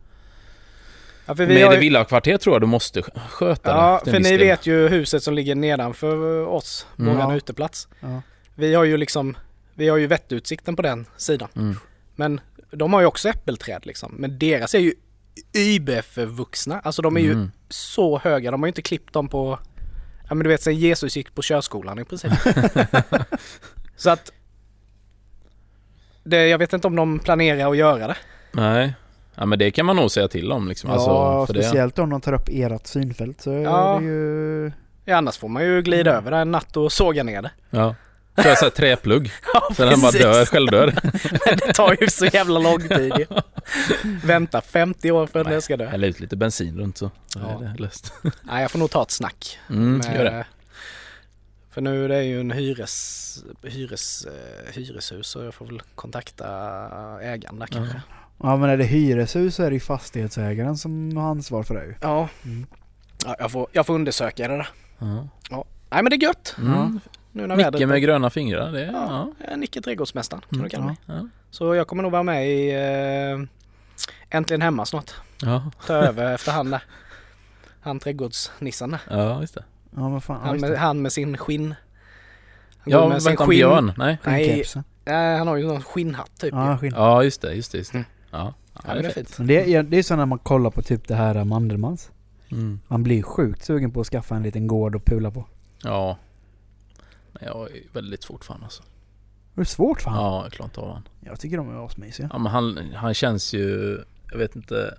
Ja, 1.26 1.36
för 1.36 1.46
vi 1.46 1.54
Med 1.54 1.65
har 1.67 1.78
villakvarter 1.78 2.38
tror 2.38 2.56
jag 2.56 2.62
du 2.62 2.67
måste 2.67 3.02
sköta 3.30 3.70
ja, 3.70 4.02
för 4.06 4.20
ni 4.20 4.30
del. 4.30 4.39
vet 4.39 4.65
ju 4.67 4.88
huset 4.88 5.24
som 5.24 5.34
ligger 5.34 5.56
nedanför 5.56 6.46
oss, 6.48 6.86
Mm. 7.00 7.15
våran 7.15 7.30
Ja. 7.30 7.36
uteplats. 7.38 7.88
Ja. 8.00 8.22
Vi 8.56 8.74
har 8.76 8.84
ju 8.84 8.98
liksom, 8.98 9.38
vi 9.74 9.89
har 9.89 9.98
ju 9.98 10.08
vettutsikten 10.08 10.76
på 10.76 10.82
den 10.82 11.06
sidan. 11.17 11.50
Mm. 11.56 11.76
Men 12.15 12.39
de 12.71 12.93
har 12.93 12.99
ju 13.01 13.05
också 13.07 13.29
äppelträd 13.29 13.86
liksom. 13.86 14.15
Men 14.17 14.39
deras 14.39 14.75
är 14.75 14.79
ju 14.79 14.93
überförvuxna. 15.53 16.79
Alltså 16.79 17.01
de 17.01 17.17
är 17.17 17.21
ju 17.21 17.31
Mm. 17.31 17.51
så 17.69 18.19
höga. 18.19 18.51
De 18.51 18.62
har 18.62 18.67
ju 18.67 18.69
inte 18.69 18.81
klippt 18.81 19.13
dem 19.13 19.27
på, 19.29 19.60
ja 20.29 20.36
men 20.36 20.43
du 20.43 20.47
vet 20.49 20.62
sen 20.62 20.75
Jesus 20.75 21.17
gick 21.17 21.36
på 21.36 21.41
körskolan 21.41 21.99
i 21.99 22.05
princip. 22.05 22.31
så 23.95 24.10
att 24.10 24.31
det, 26.23 26.47
jag 26.47 26.57
vet 26.57 26.73
inte 26.73 26.88
om 26.88 26.95
de 26.95 27.19
planerar 27.19 27.71
att 27.71 27.77
göra 27.77 28.07
det. 28.07 28.17
Nej. 28.51 28.93
Ja 29.36 29.45
men 29.45 29.60
det 29.60 29.71
kan 29.71 29.86
man 29.86 29.95
nog 29.95 30.12
säga 30.12 30.27
till 30.27 30.51
om 30.51 30.67
liksom. 30.67 30.89
Ja, 30.89 30.93
alltså, 30.95 31.45
för 31.45 31.53
det. 31.60 31.63
speciellt 31.63 31.99
om 31.99 32.10
de 32.10 32.21
tar 32.21 32.34
upp 32.34 32.49
ert 32.51 32.88
synfält 32.88 33.41
så 33.41 33.49
Ja. 33.53 33.95
är 33.95 33.99
det 34.01 34.05
ju... 34.05 34.71
Ja, 35.05 35.15
annars 35.17 35.38
får 35.38 35.47
man 35.47 35.63
ju 35.63 35.81
glida 35.81 36.12
över 36.17 36.31
där 36.31 36.41
en 36.41 36.51
natt 36.51 36.77
och 36.77 36.91
såga 36.91 37.23
ner 37.23 37.41
det. 37.41 37.51
Ja. 37.69 37.95
Kör 38.38 38.56
såhär 38.56 38.70
träplugg. 38.70 39.32
Ja, 39.54 39.70
Så 39.76 39.86
den 39.86 40.02
bara 40.02 40.12
dör, 40.12 40.46
självdör. 40.46 40.94
Men 41.46 41.58
det 41.58 41.74
tar 41.74 41.98
ju 42.02 42.08
så 42.10 42.26
jävla 42.26 42.60
lång 42.60 42.88
tid. 42.88 43.28
Vänta 44.24 44.62
50 44.62 45.12
år 45.12 45.28
för 45.28 45.39
att 45.39 45.48
den 45.48 45.62
ska 45.62 45.78
dö. 45.78 45.86
Häll 45.89 46.04
ut 46.04 46.20
lite 46.20 46.36
bensin 46.36 46.78
runt 46.80 46.98
så. 46.98 47.12
så 47.28 47.39
Ja. 47.39 47.63
är 47.65 47.74
det 47.74 47.82
löst. 47.82 48.13
Nej, 48.41 48.62
jag 48.62 48.72
får 48.72 48.80
nog 48.80 48.89
ta 48.91 49.02
ett 49.04 49.12
snack. 49.12 49.60
Mm, 49.70 49.98
med- 49.98 50.15
gör 50.15 50.24
det. 50.24 50.46
För 51.74 51.82
nu 51.82 52.06
är 52.06 52.10
det 52.10 52.24
ju 52.24 52.39
en 52.39 52.52
hyres, 52.52 53.44
hyres, 53.63 54.26
eh, 54.26 54.74
hyreshus 54.74 55.28
så 55.28 55.44
jag 55.44 55.54
får 55.54 55.65
väl 55.65 55.82
kontakta 55.96 56.48
ägaren 57.22 57.60
där 57.60 57.67
kanske. 57.67 58.02
Ja 58.44 58.58
men 58.58 58.70
är 58.70 58.78
det 58.78 58.84
hyreshus 58.84 59.56
så 59.56 59.63
är 59.63 59.70
det 59.70 59.74
ju 59.74 59.80
fastighetsägaren 59.80 60.78
som 60.78 61.17
har 61.17 61.30
ansvar 61.30 61.63
för 61.63 61.74
det 61.76 61.86
ju. 61.86 61.96
Ja. 62.02 62.30
Mm. 62.46 62.65
ja 63.26 63.36
jag, 63.39 63.52
får, 63.52 63.67
jag 63.72 63.86
får 63.86 63.94
undersöka 63.94 64.48
det 64.48 64.58
där. 64.58 64.70
Ja. 65.50 65.65
Nej 65.89 66.04
men 66.04 66.06
det 66.06 66.15
är 66.15 66.22
gött. 66.24 66.56
Mm. 66.58 67.00
Nu 67.32 67.48
när 67.48 67.56
Nicke 67.72 67.88
med 67.88 68.02
gröna 68.02 68.30
fingrar. 68.30 68.72
Det 68.72 68.86
är, 68.86 68.91
Ja, 68.91 69.30
ja. 69.50 69.56
Nicke 69.56 69.82
Trädgårdsmästaren 69.82 70.41
kan 70.50 70.60
Mm, 70.60 70.63
du 70.63 70.70
kalla 70.70 70.86
mig. 70.86 70.96
Ja. 71.06 71.28
Så 71.52 71.76
jag 71.76 71.88
kommer 71.88 72.04
nog 72.04 72.12
vara 72.12 72.24
med 72.24 72.48
i 72.50 72.72
äh, 72.72 74.38
Äntligen 74.38 74.62
Hemma 74.62 74.86
snart. 74.86 75.12
Ja. 75.41 75.72
Ta 75.88 75.94
över 75.94 76.34
efter 76.34 76.52
han 76.52 76.72
där. 76.72 76.84
Han 77.82 78.00
trädgårdsnissen 78.00 78.91
där. 78.91 79.00
ja, 79.10 79.41
just 79.41 79.54
det. 79.56 79.63
Ja 79.96 80.10
men 80.10 80.22
fan. 80.22 80.41
Han 80.41 80.60
med, 80.60 80.78
han 80.78 81.02
med 81.02 81.12
sin 81.12 81.38
skinn. 81.38 81.76
Han 82.78 82.91
Ja, 82.91 83.08
med 83.10 83.22
sin 83.24 83.30
vänta, 83.30 83.44
skinn- 83.46 83.50
Björn? 83.50 83.94
Nej. 83.98 84.17
Nej, 84.26 84.63
nej, 85.06 85.38
han 85.38 85.48
har 85.48 85.56
ju 85.56 85.67
någon 85.67 85.84
skinnhatt 85.84 86.32
typ. 86.39 86.54
Ja, 86.54 86.78
skinn. 86.78 86.94
Ja, 86.96 87.24
just 87.24 87.41
det, 87.41 87.54
just 87.54 87.72
det. 87.72 87.78
Just 87.78 87.91
det. 87.91 87.98
Mm. 87.98 88.08
Ja. 88.32 88.54
Ja, 88.88 88.94
det 88.94 89.00
är 89.08 89.10
fint. 89.10 89.38
Det 89.39 89.74
är, 89.76 89.84
det 89.84 89.98
är 89.98 90.04
så 90.04 90.15
när 90.15 90.26
man 90.26 90.39
kollar 90.39 90.70
på 90.70 90.82
typ 90.82 91.08
det 91.08 91.15
här 91.15 91.44
Mandelmans. 91.44 92.12
Mm. 92.52 92.80
Man 92.88 93.04
blir 93.04 93.24
sjukt 93.24 93.63
sugen 93.65 93.91
på 93.91 94.02
att 94.02 94.08
skaffa 94.08 94.36
en 94.36 94.44
liten 94.44 94.67
gård 94.67 94.96
och 94.96 95.06
pula 95.06 95.32
på. 95.32 95.46
Ja. 95.84 96.17
Men 97.34 97.44
jag 97.46 97.72
är 97.72 97.82
väldigt 97.94 98.24
svårt 98.24 98.46
fan 98.46 98.63
alltså. 98.63 98.84
Det 99.54 99.62
är 99.62 99.65
svårt 99.65 100.02
för 100.02 100.10
han. 100.10 100.24
Ja, 100.24 100.44
jag 100.44 100.52
klarar 100.52 100.67
inte 100.67 100.80
av 100.82 100.94
han. 100.94 101.08
Jag 101.20 101.39
tycker 101.39 101.58
de 101.58 101.76
är 101.76 101.86
asmysiga. 101.86 102.30
Ja 102.34 102.38
men 102.39 102.52
han, 102.52 102.91
han 102.96 103.13
känns 103.13 103.54
ju, 103.54 103.98
jag 104.32 104.38
vet 104.38 104.56
inte, 104.56 104.98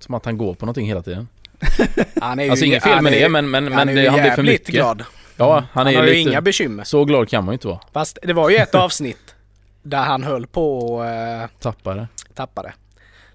som 0.00 0.14
att 0.14 0.24
han 0.24 0.38
går 0.38 0.54
på 0.54 0.66
någonting 0.66 0.86
hela 0.86 1.02
tiden. 1.02 1.28
Han 2.20 2.38
är 2.38 2.44
ju, 2.44 2.50
Alltså 2.50 2.64
inget 2.64 2.82
fel 2.82 3.02
med 3.02 3.12
är- 3.12 3.20
det 3.20 3.28
men, 3.28 3.50
men, 3.50 3.64
men 3.64 3.72
han 3.72 3.88
är 3.88 3.94
det, 3.94 4.08
han 4.10 4.20
blir 4.20 4.22
för 4.30 4.36
jävligt 4.42 4.52
mycket. 4.60 4.74
glad. 4.74 5.04
Ja, 5.36 5.54
han 5.54 5.64
Han, 5.72 5.86
är 5.86 5.96
har 5.98 6.04
ju 6.06 6.14
lite, 6.14 6.30
inga 6.30 6.40
bekymmer. 6.40 6.84
så 6.84 7.04
glad 7.04 7.28
kan 7.28 7.44
man 7.44 7.52
ju 7.52 7.54
inte 7.54 7.66
vara. 7.68 7.80
Fast 7.92 8.18
det 8.22 8.32
var 8.32 8.50
ju 8.50 8.56
ett 8.56 8.74
avsnitt 8.74 9.34
där 9.82 10.02
han 10.02 10.24
höll 10.24 10.46
på 10.46 11.00
att 11.02 11.50
eh, 11.50 11.56
Tappa 11.60 11.94
det. 11.94 12.08
tappa 12.34 12.62
det. 12.62 12.72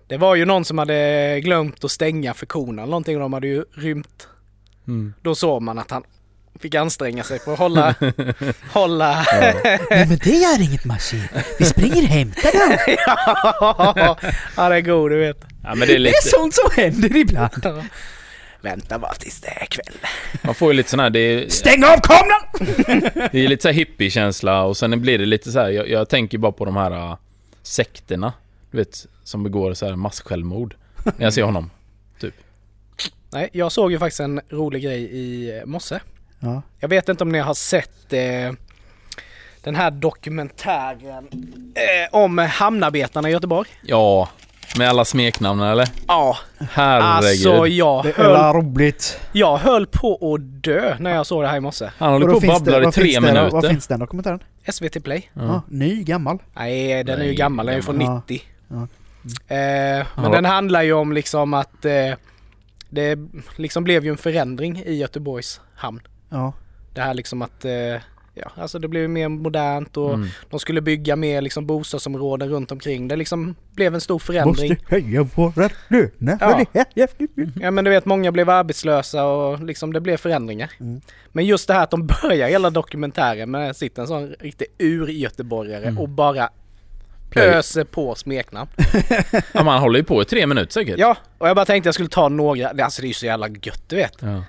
Det 0.08 0.18
var 0.18 0.36
ju 0.36 0.46
någon 0.46 0.66
som 0.66 0.78
hade 0.78 1.40
glömt 1.44 1.84
att 1.84 1.92
stänga 1.92 2.34
för 2.34 2.46
eller 2.80 2.86
någonting 2.86 3.16
och 3.16 3.22
de 3.22 3.34
hade 3.34 3.48
ju 3.48 3.66
rymt. 3.72 4.28
Mm. 4.88 5.14
Då 5.22 5.36
såg 5.36 5.62
man 5.62 5.80
att 5.80 5.92
han 5.92 6.04
fick 6.60 6.76
anstränga 6.76 7.24
sig 7.24 7.40
för 7.40 7.54
att 7.54 7.60
hålla, 7.60 7.96
hålla 8.72 9.26
Nej 9.90 10.08
men 10.08 10.18
det 10.18 10.30
gör 10.30 10.62
inget 10.62 10.86
Mashi. 10.86 11.24
Vi 11.60 11.66
springer 11.66 12.04
och 12.04 12.10
hämtar 12.10 12.52
dem. 12.52 12.96
ja, 13.96 14.18
han 14.56 14.72
är 14.72 14.82
god 14.82 15.12
du 15.12 15.20
vet. 15.20 15.46
Ja 15.64 15.76
men 15.76 15.80
det 15.80 15.86
är 15.86 15.88
Det 15.88 16.00
lite, 16.00 16.18
är 16.18 16.30
sånt 16.30 16.54
som 16.54 16.70
händer 16.76 17.16
ibland. 17.16 17.84
Vänta 18.62 19.00
bara 19.00 19.14
tills 19.14 19.42
det 19.42 19.48
är 19.48 19.66
kväll. 19.66 19.96
man 20.42 20.56
får 20.56 20.72
ju 20.72 20.78
lite 20.78 20.90
sån 20.90 21.00
här, 21.00 21.10
det 21.10 21.20
är, 21.20 21.50
Stäng 21.50 21.84
av 21.84 21.98
kameran! 22.04 22.42
det 23.32 23.40
är 23.40 23.48
lite 23.48 23.62
så 23.62 23.68
här 23.68 23.76
hippie-känsla 23.76 24.64
och 24.64 24.78
sen 24.78 25.02
blir 25.02 25.20
det 25.20 25.26
lite 25.26 25.52
så 25.52 25.60
här, 25.60 25.70
jag, 25.70 25.90
jag 25.90 26.10
tänker 26.10 26.38
bara 26.38 26.52
på 26.52 26.66
de 26.66 26.76
här 26.76 26.92
äh, 26.92 27.18
sekterna. 27.64 28.34
Du 28.72 28.78
vet, 28.78 29.06
som 29.24 29.44
begår 29.44 29.74
så 29.74 29.86
här 29.86 29.96
massjälvmord. 29.96 30.76
När 31.04 31.26
jag 31.26 31.34
ser 31.34 31.44
honom. 31.44 31.70
Nej, 33.34 33.50
jag 33.54 33.72
såg 33.72 33.92
ju 33.92 34.00
faktiskt 34.00 34.20
en 34.20 34.42
rolig 34.50 34.84
grej 34.84 35.02
i 35.02 35.58
eh, 35.58 35.66
morse. 35.66 36.00
Ja. 36.44 36.62
Jag 36.80 36.90
vet 36.90 37.10
inte 37.10 37.24
om 37.24 37.30
ni 37.32 37.40
har 37.40 37.54
sett 37.54 38.14
eh, 38.14 38.52
den 39.64 39.76
här 39.76 39.92
dokumentären 39.92 41.28
eh, 41.76 42.16
om 42.20 42.38
hamnarbetarna 42.38 43.30
i 43.30 43.32
Göteborg. 43.32 43.70
Ja, 43.82 44.30
med 44.78 44.90
alla 44.90 45.06
smeknamn 45.06 45.62
eller? 45.62 45.88
Ja, 46.08 46.38
Herregud. 46.72 47.06
alltså 47.06 47.68
jag 47.68 48.04
Det 48.04 48.10
är 48.10 48.14
höll, 48.14 48.32
väl 48.32 48.54
roligt. 48.54 49.20
jag 49.32 49.58
höll 49.58 49.88
på 49.88 50.34
att 50.36 50.64
dö 50.64 50.96
när 51.00 51.16
jag 51.16 51.26
såg 51.26 51.44
det 51.44 51.48
här 51.48 51.58
i 51.58 51.60
morse. 51.60 51.90
Han 51.98 52.12
håller 52.14 52.26
på 52.28 52.34
och 52.36 52.42
babblar 52.42 52.82
det- 52.82 52.90
i 52.90 52.92
tre 52.92 53.04
det- 53.14 53.22
minuter. 53.22 53.70
finns 53.70 53.88
den 53.88 54.00
dokumentären? 54.00 54.40
SVT 54.72 55.00
Play. 55.04 55.30
Ja. 55.34 55.42
Ja. 55.44 55.62
ny, 55.68 56.04
gammal? 56.04 56.38
Nej, 56.54 57.04
den 57.04 57.16
är 57.20 57.24
ju 57.24 57.28
Nej, 57.28 57.36
gammal. 57.36 57.66
Den 57.66 57.74
är 57.74 57.78
ju 57.78 57.84
från 57.84 58.00
gammal. 58.00 58.22
90. 58.28 58.42
Ja. 58.68 58.76
Eh, 59.56 60.06
men 60.16 60.32
den 60.32 60.46
handlar 60.46 60.82
ju 60.82 60.94
om 60.94 61.14
liksom 61.14 61.54
att 61.54 61.86
eh, 61.86 62.14
det 62.90 63.18
liksom 63.56 63.84
blev 63.84 64.04
ju 64.06 64.10
en 64.12 64.18
förändring 64.18 64.84
i 64.86 64.94
Göteborgs 64.94 65.62
hamn. 65.76 66.02
Ja. 66.34 66.54
Det 66.94 67.02
här 67.02 67.14
liksom 67.14 67.42
att, 67.42 67.66
eh, 67.66 67.72
ja 68.36 68.52
alltså 68.56 68.80
det 68.80 68.88
blev 68.88 69.10
mer 69.10 69.28
modernt 69.30 69.98
och 69.98 70.14
Mm. 70.14 70.28
de 70.50 70.60
skulle 70.60 70.82
bygga 70.82 71.16
mer 71.16 71.42
liksom 71.42 71.66
bostadsområden 71.68 72.50
runt 72.50 72.72
omkring. 72.72 73.08
Det 73.08 73.16
liksom 73.16 73.56
blev 73.76 73.94
en 73.96 74.02
stor 74.02 74.20
förändring. 74.20 74.70
Måste 74.70 74.86
höja 74.96 75.24
våra 75.24 75.70
löner 75.88 76.38
för 76.38 76.46
Ja. 76.50 76.66
det 76.74 76.80
här. 76.96 77.08
Ja 77.62 77.72
men 77.72 77.84
du 77.86 77.92
vet 77.92 78.06
många 78.06 78.32
blev 78.32 78.50
arbetslösa 78.50 79.26
och 79.26 79.64
liksom 79.64 79.94
det 79.94 80.02
blev 80.02 80.18
förändringar. 80.18 80.72
Mm. 80.80 81.02
Men 81.32 81.46
just 81.46 81.68
det 81.68 81.74
här 81.74 81.84
att 81.84 81.92
de 81.92 82.08
börjar 82.24 82.48
hela 82.48 82.70
dokumentären 82.70 83.52
med 83.52 83.70
att 83.70 83.78
sitta 83.78 84.02
en 84.02 84.08
sån 84.08 84.34
riktig 84.40 84.68
ur-göteborgare 84.78 85.84
Mm. 85.88 86.00
och 86.00 86.10
bara 86.10 86.50
öser 87.36 87.84
på 87.84 88.16
smeknamn. 88.16 88.70
Ja, 89.54 89.64
man 89.64 89.80
håller 89.82 90.00
ju 90.00 90.06
på 90.06 90.22
i 90.22 90.26
tre 90.26 90.48
minuter 90.48 90.72
säkert. 90.72 91.00
Ja, 91.00 91.18
och 91.38 91.48
jag 91.50 91.56
bara 91.56 91.66
tänkte 91.66 91.88
jag 91.88 91.94
skulle 91.94 92.10
ta 92.10 92.30
några, 92.30 92.70
alltså 92.70 93.02
det 93.02 93.06
är 93.06 93.08
ju 93.08 93.14
så 93.14 93.26
jävla 93.26 93.48
gött 93.48 93.84
du 93.88 93.96
vet. 93.96 94.18
Ja. 94.22 94.44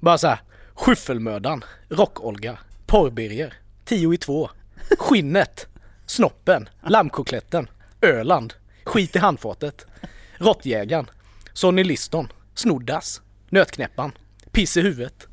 Bara 0.00 0.18
så 0.18 0.26
här. 0.28 0.38
Skyffelmördaren, 0.80 1.64
Rock-Olga, 1.88 2.58
Porrbirger, 2.86 3.54
Tio 3.84 4.14
i 4.14 4.16
två, 4.16 4.50
Skinnet, 4.98 5.66
Snoppen, 6.06 6.68
Lammkotletten, 6.86 7.68
Öland, 8.02 8.54
Skit 8.84 9.16
i 9.16 9.18
handfatet, 9.18 9.86
Råttjägaren, 10.38 11.10
Sonny 11.52 11.84
Liston, 11.84 12.32
Snoddas, 12.54 13.22
Nötknäpparen, 13.48 14.12
Piss 14.52 14.76
i 14.76 14.80
huvudet. 14.80 15.26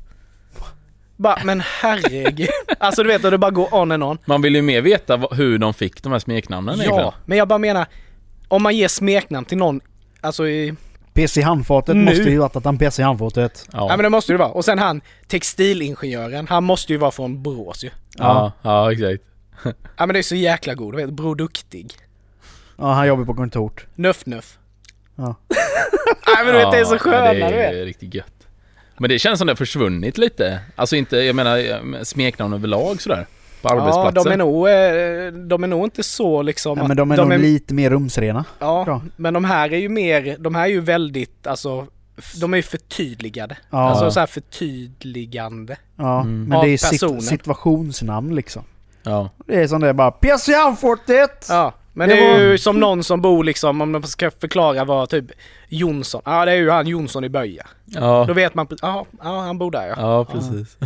Bara, 1.16 1.44
men 1.44 1.60
herregud. 1.60 2.48
Alltså 2.78 3.02
du 3.02 3.08
vet 3.08 3.24
att 3.24 3.30
det 3.30 3.38
bara 3.38 3.50
går 3.50 3.74
on 3.74 3.92
and 3.92 4.02
on. 4.04 4.18
Man 4.24 4.42
vill 4.42 4.54
ju 4.54 4.62
mer 4.62 4.82
veta 4.82 5.16
hur 5.16 5.58
de 5.58 5.74
fick 5.74 6.02
de 6.02 6.12
här 6.12 6.18
smeknamnen 6.18 6.74
egentligen. 6.74 7.02
Ja, 7.02 7.14
men 7.24 7.38
jag 7.38 7.48
bara 7.48 7.58
menar, 7.58 7.86
om 8.48 8.62
man 8.62 8.76
ger 8.76 8.88
smeknamn 8.88 9.46
till 9.46 9.58
någon, 9.58 9.80
alltså 10.20 10.48
i 10.48 10.74
PC 11.18 11.40
i 11.40 11.42
handfatet 11.42 11.96
Nu. 11.96 12.04
måste 12.04 12.22
ju 12.30 12.38
varit 12.38 12.56
att 12.56 12.64
han 12.64 12.78
PC 12.78 13.02
i 13.02 13.04
handfatet. 13.04 13.68
Ja. 13.72 13.78
Ja 13.90 13.96
men 13.96 14.02
det 14.02 14.10
måste 14.10 14.32
det 14.32 14.38
vara. 14.38 14.48
Och 14.48 14.64
sen 14.64 14.78
han 14.78 15.00
textilingenjören, 15.26 16.46
han 16.48 16.64
måste 16.64 16.92
ju 16.92 16.98
vara 16.98 17.10
från 17.10 17.42
Borås 17.42 17.84
ju. 17.84 17.90
ja, 18.18 18.52
ja, 18.62 18.92
exakt. 18.92 19.22
Ja 19.96 20.06
men 20.06 20.08
det 20.08 20.18
är 20.18 20.22
så 20.22 20.34
jäkla 20.34 20.74
god, 20.74 20.92
du 20.94 20.96
vet, 20.96 21.10
Bror 21.10 21.34
Duktig. 21.36 21.92
Ja, 22.78 22.92
han 22.92 23.06
jobbar 23.08 23.24
på 23.24 23.34
kontort. 23.34 23.86
Nuff 23.94 24.26
Nuff. 24.26 24.58
Ja. 25.16 25.34
Nej 26.26 26.44
men 26.44 26.46
du 26.46 26.52
vet 26.60 26.70
det 26.70 26.78
är 26.78 26.84
så 26.84 26.94
Ja, 26.94 26.98
sköna 26.98 27.24
det 27.32 27.34
du 27.34 27.40
vet. 27.56 27.74
är 27.74 27.84
riktigt 27.84 28.14
gött. 28.14 28.34
Men 28.98 29.10
det 29.10 29.18
känns 29.18 29.38
som 29.38 29.46
det 29.46 29.50
har 29.50 29.56
försvunnit 29.56 30.18
lite. 30.18 30.60
Alltså 30.76 30.96
inte, 30.96 31.16
jag 31.16 31.36
menar 31.36 32.04
smeknamn 32.04 32.54
överlag 32.54 33.02
sådär. 33.02 33.26
På 33.62 33.68
Ja 33.68 33.80
arbetsplatser. 33.80 34.24
de 34.24 34.32
är 34.32 34.36
nog, 34.36 34.68
eh, 34.68 35.46
de 35.48 35.64
är 35.64 35.68
nog 35.68 35.84
inte 35.86 36.02
så 36.02 36.42
liksom 36.42 36.76
Ja, 36.78 36.82
att 36.82 36.88
men 36.88 36.96
de 36.96 37.10
är 37.12 37.16
nog 37.16 37.38
lite 37.38 37.74
mer 37.74 37.90
rumsrena. 37.90 38.44
Ja, 38.58 38.84
bra. 38.84 39.02
men 39.16 39.34
de 39.34 39.44
här 39.44 39.72
är 39.72 39.78
ju 39.78 39.88
mer, 39.88 40.36
de 40.38 40.54
här 40.54 40.62
är 40.64 40.68
ju 40.70 40.80
väldigt, 40.80 41.46
alltså 41.46 41.86
de 42.40 42.52
är 42.52 42.56
ju 42.56 42.62
förtydligade. 42.62 43.56
Ja. 43.70 43.78
Alltså 43.90 44.10
så 44.10 44.20
här 44.20 44.26
förtydligande. 44.26 45.76
Ja, 45.96 46.20
Mm. 46.20 46.44
men 46.44 46.60
det 46.60 46.68
är 46.70 46.90
personen. 46.90 47.22
situationsnamn 47.22 48.34
liksom. 48.34 48.62
Ja. 49.02 49.30
Det 49.46 49.62
är 49.62 49.68
som 49.68 49.80
det 49.80 49.88
är 49.88 49.92
bara 49.92 50.10
PC 50.10 50.52
i 50.52 50.54
handfatet! 50.54 51.46
Ja, 51.48 51.72
men 51.98 52.08
Det 52.08 52.14
det, 52.14 52.20
är 52.26 52.32
var- 52.32 52.40
ju 52.40 52.58
som 52.58 52.80
någon 52.80 53.04
som 53.04 53.20
bor 53.20 53.44
liksom, 53.44 53.80
om 53.80 53.92
man 53.92 54.02
ska 54.02 54.30
förklara 54.30 54.84
vad 54.84 55.08
typ 55.08 55.24
Jonsson, 55.68 56.22
ja 56.24 56.44
det 56.44 56.52
är 56.52 56.56
ju 56.56 56.70
han 56.70 56.86
Jonsson 56.86 57.24
i 57.24 57.28
Böja. 57.28 57.66
Ja. 57.84 58.24
Då 58.28 58.32
vet 58.34 58.54
man, 58.54 58.66
ja, 58.82 59.06
ja 59.22 59.40
han 59.40 59.58
bor 59.58 59.70
där 59.70 59.86
ja. 59.86 59.94
Ja, 59.98 60.24
precis. 60.24 60.76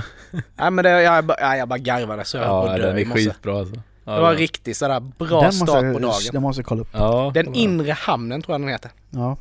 Nej 0.57 0.70
men 0.70 0.77
det, 0.85 1.03
jag, 1.03 1.25
bara- 1.25 1.40
ja, 1.40 1.57
jag 1.57 1.68
bara 1.68 1.79
garvade 1.79 2.25
så 2.25 2.37
jag 2.37 2.44
på 2.46 2.51
Ja, 2.53 2.70
att 2.70 2.77
dö 2.81 2.87
den 2.87 2.98
är 2.98 3.05
skitbra 3.14 3.59
alltså. 3.59 3.75
Ja, 4.05 4.12
Det 4.14 4.20
var 4.20 4.29
den- 4.29 4.38
riktigt 4.38 4.77
sådär 4.77 5.01
bra 5.18 5.40
den 5.40 5.53
start 5.53 5.68
måste, 5.68 5.81
på 5.81 5.92
jag, 5.92 6.03
dagen. 6.03 6.20
den 6.33 6.42
måste 6.42 6.61
jag 6.61 6.66
kolla 6.66 6.81
upp. 6.83 6.88
Ja. 6.92 7.31
Den 7.35 7.55
inre 7.55 7.92
hamnen 7.92 8.42
tror 8.42 8.55
jag 8.55 8.61
den 8.61 8.68
heter. 8.68 8.90
Ja. 9.11 9.37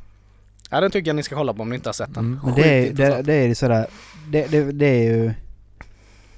Ja 0.69 0.81
den 0.81 0.91
tycker 0.91 1.10
jag 1.10 1.15
ni 1.15 1.23
ska 1.23 1.36
kolla 1.36 1.53
på 1.53 1.62
om 1.62 1.69
ni 1.69 1.75
inte 1.75 1.89
har 1.89 1.93
sett 1.93 2.13
den. 2.13 2.25
Mm. 2.25 2.39
Men 2.45 2.55
det 2.55 2.88
är, 2.88 2.93
det, 2.93 3.21
det 3.21 3.34
är 3.34 3.53
sådär, 3.55 3.88
det, 4.27 4.47
det, 4.51 4.71
det 4.71 4.86
är 4.86 5.03
ju 5.03 5.34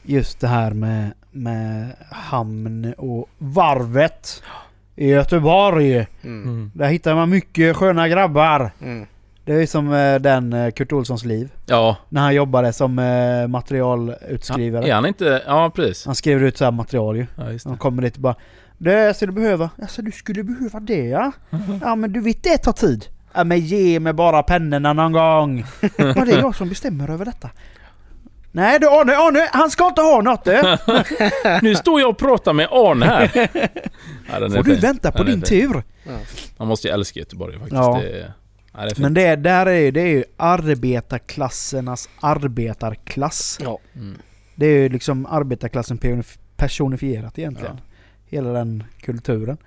just 0.04 0.40
det 0.40 0.48
här 0.48 0.72
med, 0.72 1.14
med 1.32 1.96
hamn 2.12 2.94
och 2.98 3.30
varvet 3.38 4.44
i 4.96 5.10
Göteborg. 5.10 5.96
Mm. 5.96 6.44
Mm. 6.44 6.72
Där 6.74 6.88
hittar 6.88 7.16
man 7.16 7.30
mycket 7.30 7.76
sköna 7.76 8.08
grabbar. 8.08 8.72
Mm. 8.82 9.06
Det 9.46 9.54
är 9.54 9.60
ju 9.60 9.68
som 9.68 9.94
eh, 9.94 10.16
den 10.16 10.54
eh, 10.54 10.72
Kurt 10.72 10.94
Olssons 10.94 11.26
liv. 11.26 11.52
Ja. 11.66 11.98
När 12.10 12.22
han 12.22 12.36
jobbade 12.36 12.74
som 12.74 13.00
eh, 13.00 13.06
ja. 13.06 13.48
materialutskrivare. 13.48 14.88
Är 14.88 14.94
han 14.94 15.06
inte... 15.06 15.42
Ja, 15.48 15.72
precis. 15.76 16.06
Han 16.06 16.16
skriver 16.16 16.42
ut 16.44 16.58
så 16.58 16.64
här 16.64 16.72
material 16.72 17.18
ju. 17.18 17.26
Ja, 17.36 17.52
just 17.52 17.66
Han 17.66 17.74
det. 17.74 17.80
kommer 17.80 18.02
dit 18.02 18.16
och 18.16 18.22
bara 18.22 18.36
Det 18.78 19.16
skulle 19.16 19.32
du 19.32 19.36
behöva? 19.42 19.70
Alltså 19.82 20.02
du 20.02 20.12
skulle 20.12 20.44
behöva 20.44 20.80
det 20.80 21.06
ja? 21.08 21.32
Ja 21.82 21.96
men 21.96 22.14
du 22.14 22.20
vet 22.20 22.44
det 22.44 22.58
tar 22.58 22.72
tid. 22.72 23.06
Ja 23.34 23.44
men 23.44 23.60
ge 23.60 24.00
mig 24.00 24.14
bara 24.14 24.44
pennorna 24.44 24.94
någon 24.94 25.12
gång. 25.12 25.66
Ja 25.98 26.26
det 26.26 26.32
är 26.32 26.40
jag 26.40 26.56
som 26.56 26.70
bestämmer 26.70 27.10
över 27.10 27.26
detta. 27.26 27.50
Nej 28.56 28.80
du 28.80 28.88
Arne, 28.90 29.16
Arne, 29.18 29.50
han 29.54 29.70
ska 29.72 29.88
inte 29.88 30.02
ha 30.02 30.22
något 30.22 30.46
du! 30.46 30.78
Nu 31.62 31.76
står 31.76 32.00
jag 32.02 32.10
och 32.10 32.18
pratar 32.18 32.54
med 32.54 32.68
Arne 32.72 33.06
här. 33.06 33.32
Ja, 34.32 34.50
Får 34.50 34.64
du 34.64 34.76
vänta 34.76 35.12
på 35.12 35.24
din 35.24 35.42
fin. 35.42 35.70
tur. 35.72 35.84
Man 36.58 36.68
måste 36.68 36.88
ju 36.88 36.94
älska 36.94 37.20
Göteborg 37.20 37.54
faktiskt. 37.54 37.74
Ja. 37.76 38.00
Det, 38.04 38.10
är, 38.22 38.34
ja, 38.74 38.80
det. 38.86 38.98
Men 38.98 39.14
det, 39.14 39.36
där 39.36 39.66
är, 39.66 39.80
ju- 39.80 39.92
det 39.92 40.02
är 40.02 40.08
ju 40.08 40.24
arbetarklassernas 40.38 42.10
arbetarklass. 42.20 43.60
Ja. 43.62 43.80
Mm. 43.96 44.18
Det 44.56 44.66
är 44.66 44.78
ju 44.80 44.90
liksom 44.90 45.26
arbetarklassen 45.26 45.98
personif- 46.00 46.38
personifierat 46.58 47.40
egentligen. 47.40 47.82
Hela 48.26 48.50
den 48.50 48.84
kulturen. 49.02 49.58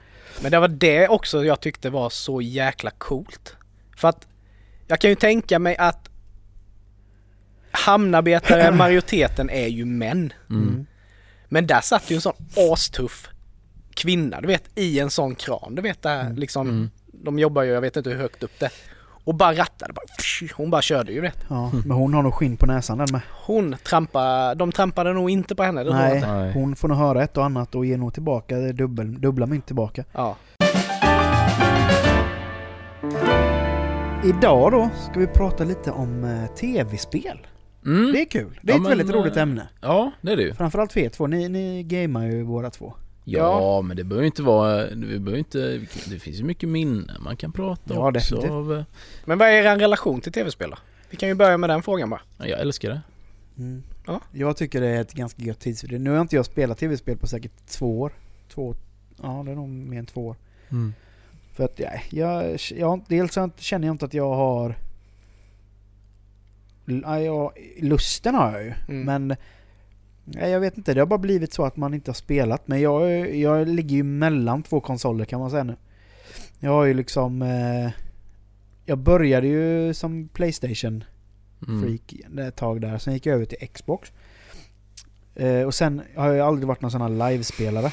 Men 0.42 0.50
det 0.50 0.58
var 0.58 0.68
det 0.68 1.08
också 1.08 1.44
jag 1.44 1.60
tyckte 1.60 1.90
var 1.90 2.10
så 2.10 2.40
jäkla 2.40 2.90
coolt. 2.90 3.56
För 3.96 4.08
att 4.08 4.26
jag 4.86 5.00
kan 5.00 5.10
ju 5.10 5.16
tänka 5.16 5.58
mig 5.58 5.76
att 5.76 6.08
hamnarbetare, 7.76 8.70
majoriteten 8.76 9.50
är 9.50 9.66
ju 9.66 9.84
män. 9.84 10.32
Mm. 10.50 10.86
Men 11.48 11.66
där 11.66 11.80
satt 11.80 12.10
ju 12.10 12.14
en 12.14 12.20
sån 12.20 12.34
astuff 12.72 13.28
kvinna, 13.94 14.40
du 14.40 14.46
vet, 14.46 14.64
i 14.74 15.00
en 15.00 15.10
sån 15.10 15.34
kran. 15.34 15.74
Du 15.74 15.82
vet 15.82 16.02
där 16.02 16.32
liksom, 16.32 16.68
Mm. 16.68 16.90
de 17.12 17.38
jobbar 17.38 17.62
ju, 17.62 17.70
jag 17.72 17.80
vet 17.80 17.96
inte 17.96 18.10
hur 18.10 18.16
högt 18.18 18.42
upp 18.42 18.60
det 18.60 18.70
Och 19.24 19.34
bara 19.34 19.52
rattade, 19.54 19.92
bara, 19.92 20.04
hon 20.56 20.70
bara 20.70 20.82
körde 20.82 21.12
ju 21.12 21.20
vet. 21.20 21.38
Ja, 21.48 21.72
men 21.86 21.96
hon 21.96 22.14
har 22.14 22.22
nog 22.22 22.34
skinn 22.34 22.56
på 22.56 22.66
näsan 22.66 22.98
den 22.98 23.06
med. 23.12 23.20
Hon 23.46 23.76
trampade, 23.84 24.54
de 24.54 24.72
trampade 24.72 25.12
nog 25.12 25.30
inte 25.30 25.54
på 25.54 25.62
henne, 25.62 25.84
det 25.84 25.92
Nej. 25.94 26.20
Nej. 26.20 26.52
hon 26.52 26.76
får 26.76 26.88
nog 26.88 26.98
höra 26.98 27.22
ett 27.22 27.36
och 27.36 27.44
annat 27.44 27.74
och 27.74 27.86
ge 27.86 27.96
nog 27.96 28.14
tillbaka 28.14 28.56
det 28.56 28.72
dubbel, 28.72 29.20
dubbla 29.20 29.46
mynt 29.46 29.66
tillbaka. 29.66 30.04
Ja. 30.12 30.36
Idag 34.24 34.72
då 34.72 34.90
ska 35.10 35.20
vi 35.20 35.26
prata 35.26 35.64
lite 35.64 35.90
om 35.90 36.24
eh, 36.24 36.54
tv-spel. 36.54 37.46
Mm. 37.86 38.12
Det 38.12 38.20
är 38.20 38.24
kul. 38.24 38.58
Det 38.62 38.72
är 38.72 38.74
Ja, 38.74 38.76
ett 38.76 38.82
men, 38.82 38.88
väldigt 38.98 39.08
eh, 39.16 39.20
roligt 39.20 39.36
ämne. 39.36 39.68
Ja, 39.80 40.12
det 40.20 40.32
är 40.32 40.36
det 40.36 40.42
ju. 40.42 40.54
Framförallt 40.54 40.92
för 40.92 41.00
er 41.00 41.08
två. 41.08 41.26
Ni, 41.26 41.48
ni 41.48 41.82
gamer 41.82 42.26
ju 42.30 42.44
båda 42.44 42.70
två. 42.70 42.94
Ja, 43.24 43.82
men 43.82 43.96
det 43.96 44.04
behöver 44.04 44.22
ju 44.22 44.26
inte 44.26 44.42
vara... 44.42 44.76
Det, 44.86 44.96
behöver 44.96 45.36
inte, 45.38 45.58
det 46.10 46.18
finns 46.18 46.40
ju 46.40 46.44
mycket 46.44 46.68
minnen 46.68 47.10
man 47.20 47.36
kan 47.36 47.52
prata 47.52 47.94
Ja, 47.94 48.08
också 48.08 48.10
definitivt. 48.34 48.50
av... 48.50 48.72
eh, 48.74 48.84
Men 49.24 49.38
vad 49.38 49.48
är 49.48 49.52
er 49.52 49.78
relation 49.78 50.20
till 50.20 50.32
tv-spel? 50.32 50.74
Vi 51.10 51.16
kan 51.16 51.28
ju 51.28 51.34
börja 51.34 51.56
med 51.58 51.70
den 51.70 51.82
frågan 51.82 52.10
bara. 52.10 52.20
ja, 52.38 52.46
Jag 52.46 52.60
älskar 52.60 52.88
det. 52.88 53.00
Mm. 53.58 53.82
Ja. 54.06 54.20
Jag 54.32 54.56
tycker 54.56 54.80
det 54.80 54.86
är 54.88 55.00
ett 55.00 55.12
ganska 55.12 55.42
gött 55.42 55.60
tidsfördriv. 55.60 56.00
Nu 56.00 56.10
har 56.10 56.20
inte 56.20 56.36
jag 56.36 56.46
spelat 56.46 56.78
tv-spel 56.78 57.16
på 57.18 57.26
säkert 57.26 57.52
två 57.68 58.00
år. 58.00 58.12
Två, 58.54 58.74
ja 59.22 59.42
det 59.46 59.50
är 59.50 59.54
nog 59.54 59.68
mer 59.68 59.98
än 59.98 60.06
två 60.06 60.26
år. 60.26 60.36
För 61.52 61.64
att 61.64 61.78
ja, 61.78 61.90
jag, 62.10 62.58
jag, 62.76 63.04
dels 63.08 63.38
känner 63.58 63.86
jag 63.86 63.94
inte 63.94 64.04
att 64.04 64.14
jag 64.14 64.34
har... 64.34 64.74
Ja, 66.86 67.20
jag, 67.20 67.52
lusten 67.80 68.34
har 68.34 68.52
jag 68.52 68.64
ju. 68.64 68.72
Mm. 68.88 69.02
Men 69.02 69.36
nej, 70.24 70.50
jag 70.50 70.60
vet 70.60 70.76
inte, 70.78 70.94
det 70.94 71.00
har 71.00 71.06
bara 71.06 71.18
blivit 71.18 71.52
så 71.52 71.64
att 71.64 71.76
man 71.76 71.94
inte 71.94 72.10
har 72.10 72.14
spelat. 72.14 72.68
Men 72.68 72.80
jag, 72.80 73.34
jag 73.36 73.68
ligger 73.68 73.96
ju 73.96 74.02
mellan 74.02 74.62
två 74.62 74.80
konsoler 74.80 75.24
kan 75.24 75.40
man 75.40 75.50
säga 75.50 75.64
nu. 75.64 75.76
Jag 76.60 76.70
har 76.70 76.84
ju 76.84 76.94
liksom... 76.94 77.42
Eh, 77.42 77.90
jag 78.84 78.98
började 78.98 79.46
ju 79.46 79.94
som 79.94 80.28
Playstation 80.28 81.04
Mm. 81.68 81.82
freak 81.82 82.14
ett 82.48 82.56
tag 82.56 82.80
där. 82.80 82.98
Sen 82.98 83.14
gick 83.14 83.26
jag 83.26 83.34
över 83.34 83.44
till 83.44 83.68
Xbox. 83.68 84.12
Eh, 85.34 85.62
och 85.62 85.74
sen 85.74 86.02
har 86.16 86.32
jag 86.32 86.46
aldrig 86.46 86.68
varit 86.68 86.80
någon 86.80 86.90
sån 86.90 87.00
här 87.00 87.30
livespelare 87.30 87.92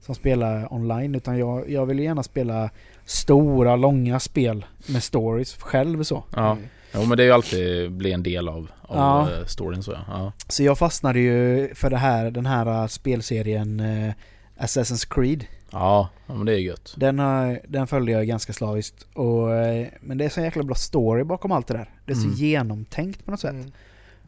som 0.00 0.14
spelar 0.14 0.72
online. 0.72 1.14
Utan 1.14 1.38
jag, 1.38 1.70
jag 1.70 1.86
vill 1.86 1.98
ju 1.98 2.04
gärna 2.04 2.22
spela 2.22 2.70
stora, 3.04 3.76
långa 3.76 4.20
spel 4.20 4.66
med 4.88 5.02
stories 5.02 5.54
själv 5.56 6.02
så. 6.02 6.24
Ja. 6.36 6.52
Mm. 6.52 6.64
Jo 6.94 7.04
men 7.04 7.16
det 7.16 7.22
är 7.22 7.26
ju 7.26 7.32
alltid 7.32 7.92
bli 7.92 8.12
en 8.12 8.22
del 8.22 8.48
av, 8.48 8.70
av 8.82 8.96
Ja. 9.28 9.32
eh, 9.38 9.44
storyn 9.46 9.82
så 9.82 9.92
ja. 9.92 9.98
ja. 10.08 10.32
Så 10.48 10.62
jag 10.62 10.78
fastnade 10.78 11.20
ju 11.20 11.68
för 11.74 11.90
det 11.90 11.96
här, 11.96 12.30
den 12.30 12.46
här 12.46 12.66
eh, 12.82 12.86
spelserien 12.86 13.80
eh, 13.80 14.12
Assassin's 14.58 15.06
Creed. 15.14 15.44
Ja, 15.72 16.08
men 16.26 16.46
det 16.46 16.52
är 16.52 16.58
gött. 16.58 16.94
Den, 16.96 17.18
har, 17.18 17.60
den 17.68 17.86
följde 17.86 18.12
jag 18.12 18.26
ganska 18.26 18.52
slaviskt. 18.52 19.06
Och, 19.14 19.54
eh, 19.54 19.86
men 20.00 20.18
det 20.18 20.24
är 20.24 20.28
så 20.28 20.40
jäkla 20.40 20.62
bra 20.62 20.74
story 20.74 21.24
bakom 21.24 21.52
allt 21.52 21.66
det 21.66 21.74
där. 21.74 21.90
Det 22.06 22.12
är 22.12 22.16
så 22.16 22.24
Mm. 22.24 22.34
genomtänkt 22.36 23.24
på 23.24 23.30
något 23.30 23.40
sätt. 23.40 23.50
Mm. 23.50 23.70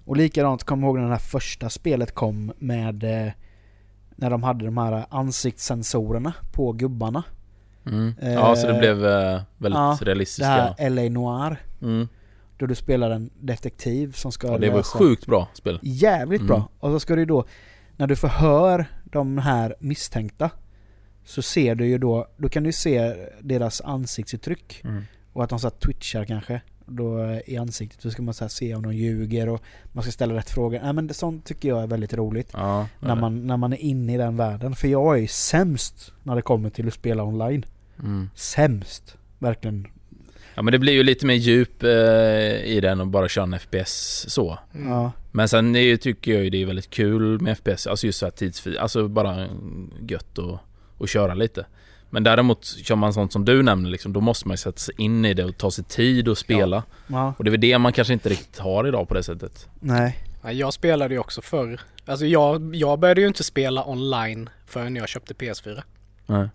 Och 0.05 0.17
likadant, 0.17 0.65
kom 0.65 0.85
ihåg 0.85 0.97
när 0.99 1.05
det 1.05 1.11
här 1.11 1.19
första 1.19 1.71
spelet 1.71 2.15
kom 2.15 2.53
med 2.59 3.05
eh, 3.27 3.33
när 4.17 4.31
de 4.31 4.43
hade 4.43 4.65
de 4.65 4.79
här 4.79 5.05
ansiktssensorerna 5.11 6.33
på 6.53 6.73
gubbarna. 6.73 7.23
Mm. 7.87 8.15
Ja 8.21 8.57
så 8.57 8.67
det 8.67 8.73
Eh, 8.73 8.79
blev 8.79 9.07
eh, 9.07 9.41
väldigt 9.59 9.79
ja, 9.79 9.97
Det 10.01 10.05
realistiska. 10.07 10.75
här 10.79 10.91
LA 10.91 11.03
Noir. 11.03 11.57
Mm. 11.83 12.09
Då 12.63 12.67
du 12.67 12.75
spelar 12.75 13.11
en 13.11 13.31
detektiv 13.41 14.13
som 14.13 14.33
ska 14.33 14.47
Ja, 14.47 14.59
det 14.59 14.71
var 14.71 14.77
lösa- 14.77 14.99
sjukt 14.99 15.27
bra 15.27 15.49
spel. 15.55 15.79
Jävligt 15.83 16.41
Mm. 16.41 16.47
bra. 16.49 16.69
Och 16.79 16.91
så 16.91 17.01
ska 17.01 17.17
du 17.17 17.25
då, 17.25 17.45
när 17.97 18.07
du 18.07 18.17
förhör 18.17 18.87
de 19.05 19.39
här 19.39 19.75
misstänkta 19.81 20.51
så 21.25 21.43
ser 21.43 21.75
du 21.75 21.87
ju 21.87 21.99
då, 21.99 22.27
då 22.37 22.49
kan 22.49 22.63
du 22.63 22.73
se 22.73 23.15
deras 23.41 23.81
ansiktsuttryck. 23.81 24.81
Mm. 24.85 25.03
Och 25.33 25.45
att 25.45 25.51
de 25.51 25.59
så 25.59 25.71
twitchar 25.71 26.25
kanske 26.25 26.61
då 26.87 27.19
eh, 27.25 27.41
i 27.47 27.57
ansiktet. 27.57 28.03
Då 28.03 28.11
ska 28.11 28.23
man 28.23 28.35
så 28.35 28.49
se 28.49 28.75
om 28.75 28.83
de 28.83 28.95
ljuger 28.95 29.49
och 29.49 29.63
man 29.93 30.03
ska 30.03 30.13
ställa 30.13 30.35
rätt 30.35 30.51
frågor. 30.51 30.81
Nej 30.83 30.93
men 30.93 31.07
det, 31.07 31.15
sånt 31.15 31.45
tycker 31.45 31.69
jag 31.69 31.83
är 31.83 31.87
väldigt 31.87 32.15
roligt. 32.15 32.51
Ja, 32.53 32.87
När 33.01 33.15
man, 33.17 33.47
när 33.47 33.57
man 33.57 33.73
är 33.73 33.77
inne 33.81 34.15
i 34.15 34.17
den 34.17 34.37
världen. 34.37 34.75
För 34.75 34.89
jag 34.89 35.17
är 35.17 35.21
ju 35.21 35.27
sämst 35.27 36.13
när 36.23 36.37
det 36.37 36.43
kommer 36.43 36.71
till 36.71 36.87
att 36.89 36.95
spela 36.95 37.23
online. 37.25 37.65
mm. 37.99 38.31
Sämst. 38.35 39.17
Verkligen. 39.39 39.87
Ja 40.55 40.63
men 40.63 40.73
det 40.73 40.79
blir 40.79 40.93
ju 40.93 41.03
lite 41.03 41.27
mer 41.27 41.35
djup 41.35 41.83
eh, 41.83 41.91
i 42.65 42.81
den 42.83 43.01
och 43.01 43.07
bara 43.07 43.29
köra 43.29 43.45
en 43.45 43.59
FPS 43.59 44.25
så. 44.29 44.59
Ja. 44.73 45.13
Men 45.33 45.49
sen 45.49 45.77
är, 45.77 45.97
tycker 45.97 46.35
jag 46.35 46.45
ju 46.45 46.51
det 46.51 46.63
är 46.63 46.67
väldigt 46.67 46.91
kul 46.91 47.41
med 47.41 47.59
FPS, 47.59 47.87
alltså 47.87 48.07
just 48.07 48.19
så 48.19 48.27
här 48.27 48.31
tidsfri, 48.31 48.79
alltså 48.79 49.09
bara 49.09 49.47
gött 50.09 50.39
och, 50.39 50.59
och 50.99 51.09
köra 51.09 51.35
lite. 51.35 51.67
Men 52.11 52.25
däremot 52.25 52.65
kör 52.65 52.97
man 52.97 53.13
sånt 53.13 53.33
som 53.33 53.45
du 53.45 53.63
nämner 53.63 53.91
liksom, 53.91 54.13
då 54.13 54.21
måste 54.21 54.49
man 54.49 54.53
ju 54.53 54.59
sätta 54.59 54.79
sig 54.79 54.95
in 54.99 55.25
i 55.25 55.35
det 55.35 55.45
och 55.45 55.57
ta 55.57 55.71
sig 55.71 55.85
tid 55.85 56.29
och 56.29 56.39
spela. 56.39 56.83
Ja. 57.07 57.35
Och 57.39 57.45
det 57.45 57.49
är 57.49 57.51
väl 57.51 57.61
det 57.61 57.79
man 57.79 57.93
kanske 57.93 58.13
inte 58.13 58.29
riktigt 58.29 58.59
har 58.59 58.89
idag 58.89 59.09
på 59.09 59.15
det 59.15 59.23
sättet. 59.23 59.69
Nej. 59.81 60.19
Ja, 60.43 60.53
jag 60.53 60.73
spelade 60.73 61.15
ju 61.15 61.21
också 61.21 61.43
förr. 61.43 61.81
Alltså 62.07 62.27
jag, 62.27 62.75
jag 62.75 62.99
började 62.99 63.21
ju 63.21 63.27
inte 63.27 63.45
spela 63.45 63.89
online 63.89 64.51
förrän 64.67 64.97
jag 64.97 65.09
köpte 65.09 65.35
PS4. 65.35 65.83
Nej. 66.27 66.49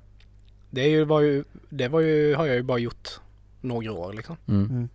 Det, 0.70 0.82
är 0.82 0.90
ju, 0.90 1.04
var 1.04 1.22
ju, 1.22 1.44
det 1.70 1.88
var 1.88 2.00
ju, 2.00 2.36
har 2.36 2.46
jag 2.46 2.56
ju 2.56 2.64
bara 2.64 2.78
gjort 2.78 3.20
några 3.68 3.92
år 3.92 4.14
liksom. 4.14 4.38
Mm. 4.48 4.90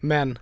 Men 0.00 0.38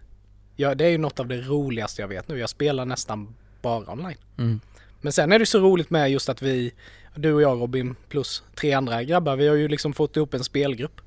ja, 0.57 0.75
det 0.75 0.85
är 0.85 0.89
ju 0.91 0.99
något 0.99 1.21
av 1.21 1.27
det 1.29 1.41
roligaste 1.41 2.03
jag 2.03 2.09
vet 2.09 2.29
nu. 2.29 2.39
Jag 2.39 2.49
spelar 2.51 2.85
nästan 2.85 3.35
bara 3.63 3.93
online. 3.93 4.17
Mm. 4.39 4.61
Men 5.01 5.13
sen 5.13 5.33
är 5.33 5.39
det 5.39 5.47
så 5.47 5.59
roligt 5.61 5.91
med 5.91 6.11
just 6.11 6.29
att 6.29 6.43
vi, 6.43 6.73
du 7.15 7.33
och 7.33 7.43
jag 7.43 7.61
Robin 7.61 7.97
plus 8.09 8.43
tre 8.55 8.73
andra 8.73 9.03
grabbar, 9.03 9.37
vi 9.37 9.49
har 9.49 9.55
ju 9.57 9.69
liksom 9.69 9.93
fått 9.93 10.17
ihop 10.17 10.35
en 10.35 10.45
spelgrupp. 10.45 11.01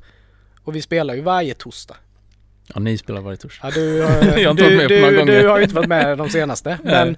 Och 0.64 0.76
vi 0.76 0.82
spelar 0.82 1.14
ju 1.16 1.22
varje 1.22 1.54
torsdag. 1.54 1.96
Ja, 2.74 2.80
ni 2.80 2.98
spelar 2.98 3.22
varje 3.22 3.38
torsdag. 3.38 3.68
Ja, 3.68 3.72
du, 3.82 4.02
har- 4.02 4.10
Jag 4.40 4.50
har 4.50 4.52
inte 4.52 4.70
du, 4.70 4.76
varit 4.78 4.90
med 4.90 5.02
på 5.02 5.06
några 5.06 5.12
du, 5.12 5.18
gånger. 5.18 5.42
du 5.42 5.48
har 5.50 5.58
ju 5.58 5.64
inte 5.64 5.76
varit 5.76 5.90
med 5.90 6.18
de 6.18 6.30
senaste. 6.30 6.78
men 6.84 7.18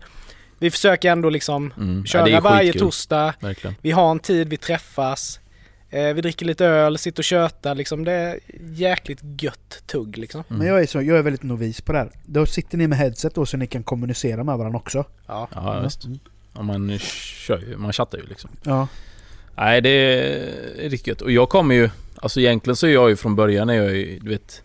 vi 0.60 0.72
försöker 0.72 1.12
ändå 1.12 1.30
liksom 1.30 1.74
Mm. 1.78 2.00
Ja, 2.00 2.06
köra 2.06 2.30
är 2.30 2.42
varje 2.42 2.74
torsdag. 2.74 3.34
Verkligen. 3.40 3.76
Vi 3.82 3.92
har 3.92 4.12
en 4.12 4.20
tid 4.20 4.50
vi 4.50 4.58
träffas. 4.58 5.40
Eh, 5.90 6.14
vi 6.14 6.22
dricker 6.22 6.46
lite 6.46 6.66
öl, 6.66 6.98
sitter 6.98 7.22
och 7.22 7.26
tjötar 7.26 7.76
liksom. 7.76 8.04
Det 8.04 8.12
är 8.12 8.40
jäkligt 8.74 9.20
gött 9.42 9.84
tugg 9.88 10.18
liksom. 10.18 10.44
Mm. 10.50 10.60
Men 10.60 10.68
jag 10.68 10.82
är, 10.82 10.86
så, 10.86 11.02
jag 11.02 11.18
är 11.18 11.22
väldigt 11.22 11.44
novis 11.44 11.82
på 11.82 11.92
det 11.92 11.98
här. 11.98 12.12
Då 12.26 12.46
sitter 12.46 12.78
ni 12.78 12.88
med 12.88 12.98
headset 12.98 13.36
då 13.36 13.46
så 13.46 13.58
ni 13.58 13.68
kan 13.68 13.84
kommunicera 13.84 14.44
med 14.44 14.58
varandra 14.58 14.80
också. 14.80 15.06
Ja. 15.28 15.48
Ja, 15.54 15.80
visst. 15.84 16.06
Mm. 16.06 16.20
Ja, 16.54 16.62
man 16.62 17.00
kör 17.00 17.60
ju, 17.60 17.78
man 17.78 17.94
chattar 17.94 18.18
ju 18.18 18.26
liksom. 18.26 18.50
Ja. 18.64 18.88
Nej, 19.56 19.82
det 19.82 19.90
är 19.90 20.90
riktigt 20.90 21.08
gött. 21.08 21.22
Och 21.22 21.32
jag 21.32 21.50
kommer 21.50 21.76
ju, 21.76 21.90
alltså 22.16 22.40
egentligen 22.40 22.76
så 22.76 22.88
är 22.88 22.94
jag 22.94 23.10
ju 23.10 23.16
från 23.16 23.36
början 23.36 23.70
är 23.70 23.74
jag 23.74 23.96
ju, 23.96 24.20
du 24.20 24.30
vet, 24.30 24.64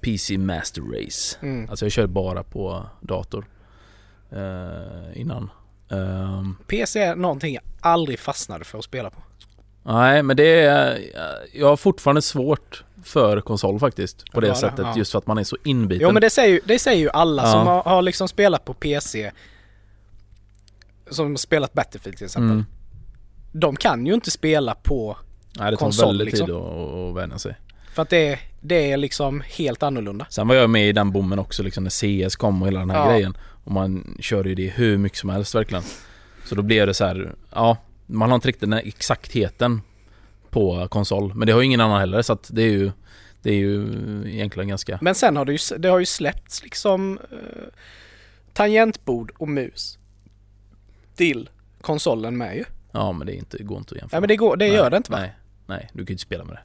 PC 0.00 0.38
Master 0.38 0.82
Race. 0.82 1.36
Mm. 1.42 1.70
Alltså 1.70 1.84
jag 1.84 1.92
kör 1.92 2.06
bara 2.06 2.42
på 2.42 2.86
dator. 3.00 3.46
Eh, 4.30 5.20
innan. 5.20 5.50
Ehm, 5.90 6.56
PC 6.66 7.00
är 7.00 7.16
någonting 7.16 7.54
jag 7.54 7.62
aldrig 7.80 8.18
fastnade 8.18 8.64
för 8.64 8.78
att 8.78 8.84
spela 8.84 9.10
på. 9.10 9.22
Nej, 9.86 10.22
men 10.22 10.36
det 10.36 10.60
är, 10.60 10.98
jag 11.52 11.66
har 11.68 11.76
fortfarande 11.76 12.22
svårt 12.22 12.84
för 13.04 13.40
konsol 13.40 13.78
faktiskt. 13.80 14.32
På 14.32 14.40
det 14.40 14.46
Ja, 14.46 14.52
det- 14.52 14.58
sättet, 14.58 14.78
ja. 14.78 14.94
just 14.96 15.12
för 15.12 15.18
att 15.18 15.26
man 15.26 15.38
är 15.38 15.44
så 15.44 15.56
inbiten. 15.64 16.02
Jo 16.02 16.12
men 16.12 16.20
det 16.20 16.30
säger 16.30 16.48
ju, 16.54 16.60
det 16.64 16.78
säger 16.78 17.00
ju 17.00 17.10
alla 17.10 17.42
Ja. 17.42 17.52
som 17.52 17.66
har, 17.66 17.82
har 17.82 18.02
liksom 18.02 18.28
spelat 18.28 18.64
på 18.64 18.74
PC. 18.74 19.30
Som 21.10 21.30
har 21.30 21.36
spelat 21.36 21.72
Battlefield 21.72 22.16
till 22.18 22.24
exempel. 22.24 22.50
mm. 22.50 22.64
De 23.52 23.76
kan 23.76 24.06
ju 24.06 24.14
inte 24.14 24.30
spela 24.30 24.74
på, 24.74 25.16
Nej, 25.58 25.70
det 25.70 25.76
tar 25.76 25.84
konsol, 25.84 26.06
väldigt 26.06 26.26
liksom. 26.26 26.46
tid 26.46 26.56
att, 26.56 26.62
att 27.10 27.16
vänja 27.16 27.38
sig. 27.38 27.54
för 27.94 28.02
att 28.02 28.10
det, 28.10 28.38
det 28.60 28.92
är 28.92 28.96
liksom 28.96 29.40
helt 29.46 29.82
annorlunda. 29.82 30.26
Sen 30.30 30.48
var 30.48 30.54
jag 30.54 30.70
med 30.70 30.88
i 30.88 30.92
den 30.92 31.12
bommen 31.12 31.38
också 31.38 31.62
liksom 31.62 31.84
när 31.84 31.90
CS 32.26 32.36
kom 32.36 32.62
och 32.62 32.68
hela 32.68 32.80
den 32.80 32.90
här 32.90 33.10
grejen. 33.10 33.36
Och 33.64 33.72
man 33.72 34.16
körde 34.20 34.48
ju 34.48 34.54
det 34.54 34.68
hur 34.68 34.98
mycket 34.98 35.18
som 35.18 35.30
helst 35.30 35.54
verkligen. 35.54 35.84
Så 36.44 36.54
då 36.54 36.62
blev 36.62 36.86
det 36.86 36.94
så 36.94 37.04
här, 37.04 37.34
ja, 37.54 37.76
man 38.06 38.28
har 38.28 38.34
inte 38.34 38.48
riktigt 38.48 38.60
den 38.60 38.72
här 38.72 38.82
exaktheten 38.86 39.80
på 40.50 40.88
konsol. 40.88 41.34
Men 41.34 41.46
det 41.46 41.52
har 41.52 41.60
ju 41.60 41.66
ingen 41.66 41.80
annan 41.80 42.00
heller 42.00 42.22
så 42.22 42.32
att 42.32 42.50
det 42.52 42.62
är 42.62 42.70
ju, 42.70 42.92
det 43.42 43.50
är 43.50 43.54
ju 43.54 43.86
egentligen 44.26 44.68
ganska... 44.68 44.98
Men 45.02 45.14
sen 45.14 45.36
har 45.36 45.44
det 45.44 45.52
ju, 45.52 45.78
det 45.78 45.88
har 45.88 45.98
ju 45.98 46.06
släppts 46.06 46.62
liksom 46.62 47.18
eh, 47.32 47.38
tangentbord 48.52 49.32
och 49.38 49.48
mus 49.48 49.98
till 51.14 51.48
konsolen 51.80 52.36
med 52.36 52.56
ju. 52.56 52.64
Ja 52.92 53.12
men 53.12 53.26
det 53.26 53.34
är 53.34 53.36
inte, 53.36 53.62
går 53.62 53.78
inte 53.78 53.94
att 53.94 54.00
jämföra. 54.00 54.16
Ja 54.16 54.20
men 54.20 54.28
det, 54.28 54.36
går, 54.36 54.56
det 54.56 54.64
Nej, 54.64 54.74
gör 54.74 54.90
det 54.90 54.96
inte 54.96 55.12
va? 55.12 55.18
Nej, 55.18 55.34
nej, 55.66 55.88
du 55.92 55.98
kan 55.98 56.06
ju 56.06 56.12
inte 56.12 56.22
spela 56.22 56.44
med 56.44 56.54
det. 56.54 56.60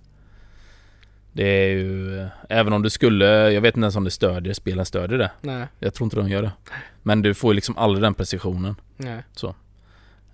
Det 1.34 1.44
är 1.44 1.70
ju, 1.70 2.28
även 2.50 2.74
om 2.74 2.82
du 2.82 2.90
skulle, 2.90 3.52
jag 3.52 3.62
vet 3.62 3.76
inte 3.76 3.84
ens 3.84 3.96
om 3.96 4.04
det 4.04 4.12
stödjer, 4.12 4.54
spelen 4.54 4.86
stödjer 4.86 5.18
det. 5.18 5.32
Nej. 5.42 5.68
Jag 5.80 5.94
tror 5.94 6.06
inte 6.06 6.16
de 6.16 6.30
gör 6.30 6.42
det. 6.42 6.52
Men 7.04 7.22
du 7.22 7.34
får 7.34 7.52
ju 7.52 7.56
liksom 7.56 7.78
aldrig 7.78 8.02
den 8.04 8.14
precisionen. 8.14 8.76
nej. 8.98 9.24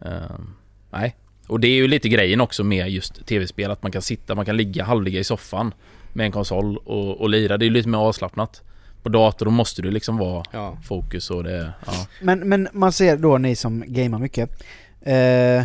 Ehm, 0.02 0.54
nej. 1.00 1.16
Och 1.48 1.60
det 1.60 1.68
är 1.68 1.76
ju 1.76 1.88
lite 1.88 2.10
grejen 2.10 2.42
också 2.42 2.64
med 2.64 2.90
just 2.90 3.26
tv-spel, 3.26 3.72
att 3.72 3.84
man 3.84 3.92
kan 3.92 4.02
sitta, 4.02 4.36
man 4.36 4.46
kan 4.46 4.58
ligga, 4.58 4.84
halvligga 4.84 5.20
i 5.20 5.24
soffan 5.24 5.74
med 6.14 6.26
en 6.26 6.32
konsol 6.32 6.78
och, 6.78 7.22
och 7.22 7.30
lira. 7.30 7.58
Det 7.58 7.64
är 7.66 7.68
ju 7.68 7.74
lite 7.74 7.90
mer 7.90 7.98
avslappnat. 7.98 8.62
På 9.04 9.10
dator 9.10 9.46
då 9.46 9.52
måste 9.52 9.82
du 9.82 9.92
liksom 9.92 10.18
vara 10.18 10.44
Ja. 10.52 10.78
fokus 10.84 11.30
och 11.30 11.44
det, 11.44 11.74
ja. 11.86 12.08
Men, 12.22 12.40
men 12.50 12.68
man 12.74 12.92
ser 12.92 13.18
då 13.18 13.38
ni 13.38 13.56
som 13.56 13.84
gamar 13.88 14.20
mycket. 14.20 14.64
Eh, 15.02 15.64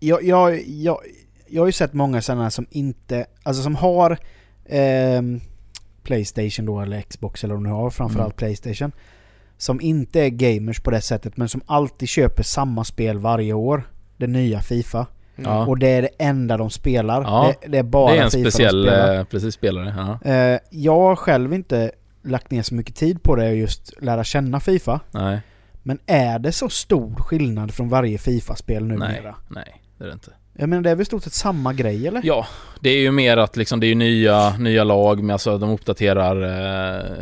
jag, 0.00 0.22
jag, 0.24 0.62
jag, 0.68 0.98
jag 1.46 1.62
har 1.62 1.66
ju 1.66 1.72
sett 1.72 1.92
många 1.92 2.22
sådana 2.22 2.50
som 2.50 2.66
inte, 2.70 3.26
alltså 3.42 3.62
som 3.62 3.74
har 3.76 4.18
ehm, 4.68 5.40
Playstation 6.02 6.66
då 6.66 6.80
eller 6.80 7.00
Xbox 7.02 7.44
eller 7.44 7.54
vad 7.54 7.62
de 7.64 7.68
nu 7.68 7.74
har, 7.74 7.90
framförallt 7.90 8.36
Playstation. 8.36 8.92
Som 9.58 9.80
inte 9.80 10.20
är 10.20 10.28
gamers 10.28 10.80
på 10.80 10.90
det 10.90 11.00
sättet 11.00 11.36
men 11.36 11.48
som 11.48 11.60
alltid 11.66 12.08
köper 12.08 12.42
samma 12.42 12.84
spel 12.84 13.18
varje 13.18 13.52
år. 13.52 13.82
Det 14.18 14.26
nya 14.26 14.60
Fifa. 14.60 15.06
Ja. 15.36 15.66
Och 15.66 15.78
det 15.78 15.88
är 15.88 16.02
det 16.02 16.08
enda 16.18 16.56
de 16.56 16.70
spelar. 16.70 17.22
Ja, 17.22 17.54
Det, 17.62 17.68
det 17.68 17.78
är 17.78 17.82
bara 17.82 18.12
det 18.12 18.18
är 18.18 18.24
en 18.24 18.30
FIFA 18.30 18.50
speciell 18.50 18.82
de 18.82 18.90
spelar. 18.90 19.18
eh, 19.18 19.24
precis, 19.24 19.54
spelare. 19.54 20.18
Ja. 20.24 20.30
Eh, 20.32 20.58
jag 20.70 20.98
har 21.00 21.16
själv 21.16 21.54
inte 21.54 21.90
lagt 22.24 22.50
ner 22.50 22.62
så 22.62 22.74
mycket 22.74 22.94
tid 22.96 23.22
på 23.22 23.36
det 23.36 23.48
och 23.48 23.56
just 23.56 23.92
lära 24.02 24.24
känna 24.24 24.60
FIFA. 24.60 25.00
Nej, 25.10 25.40
Men 25.82 25.98
är 26.06 26.38
det 26.38 26.52
så 26.52 26.68
stor 26.68 27.14
skillnad 27.14 27.74
från 27.74 27.88
varje 27.88 28.18
FIFA-spel 28.18 28.84
numera? 28.86 29.08
nej, 29.08 29.34
nej. 29.48 29.82
Det 29.98 30.04
är 30.04 30.08
det 30.08 30.12
inte. 30.14 30.30
Jag 30.60 30.68
menar 30.68 30.82
det 30.82 30.90
är 30.90 30.94
väl 30.94 31.02
i 31.02 31.04
stort 31.04 31.22
sett 31.24 31.32
samma 31.32 31.72
grej 31.72 32.08
eller? 32.08 32.20
Ja, 32.24 32.46
det 32.80 32.90
är 32.90 32.98
ju 33.00 33.10
mer 33.10 33.36
att 33.36 33.56
liksom 33.56 33.80
det 33.80 33.86
är 33.86 33.94
nya, 33.94 34.50
nya 34.58 34.84
lag 34.84 35.22
med 35.22 35.34
alltså 35.34 35.58
de 35.58 35.70
uppdaterar 35.70 36.42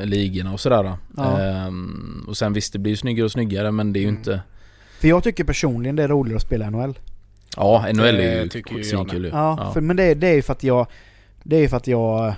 eh, 0.01 0.05
ligorna 0.05 0.53
och 0.53 0.61
sådär. 0.61 0.93
Ja. 1.17 1.41
Ehm, 1.41 2.25
och 2.29 2.37
sen 2.37 2.53
visst, 2.53 2.73
det 2.73 2.79
blir 2.79 2.93
ju 2.93 2.97
snyggare 2.97 3.25
och 3.25 3.33
snyggare 3.33 3.71
men 3.71 3.93
det 3.93 3.99
är 3.99 4.01
ju 4.03 4.09
Mm. 4.09 4.19
inte... 4.19 4.41
För 5.01 5.09
jag 5.09 5.25
tycker 5.25 5.45
personligen 5.45 5.97
det 5.97 6.03
är 6.03 6.09
roligare 6.09 6.37
att 6.37 6.43
spela 6.43 6.71
NHL. 6.71 6.99
Ja, 7.57 7.87
NHL 7.95 8.05
är 8.05 8.43
ju 8.43 8.49
tycker 8.49 8.73
ju 8.73 8.79
jag 8.79 8.87
svinkul 8.87 9.25
ju. 9.25 9.31
Ja, 9.31 9.57
Ja. 9.61 9.73
För, 9.73 9.81
men 9.81 9.97
det, 9.97 10.15
det 10.15 10.29
är 10.29 10.35
ju 10.35 10.43
för 10.43 10.53
att 10.53 10.63
jag... 10.63 10.87
Det 11.43 11.57
är 11.57 11.61
ju 11.61 11.69
för 11.69 11.77
att 11.77 11.87
jag... 11.87 12.35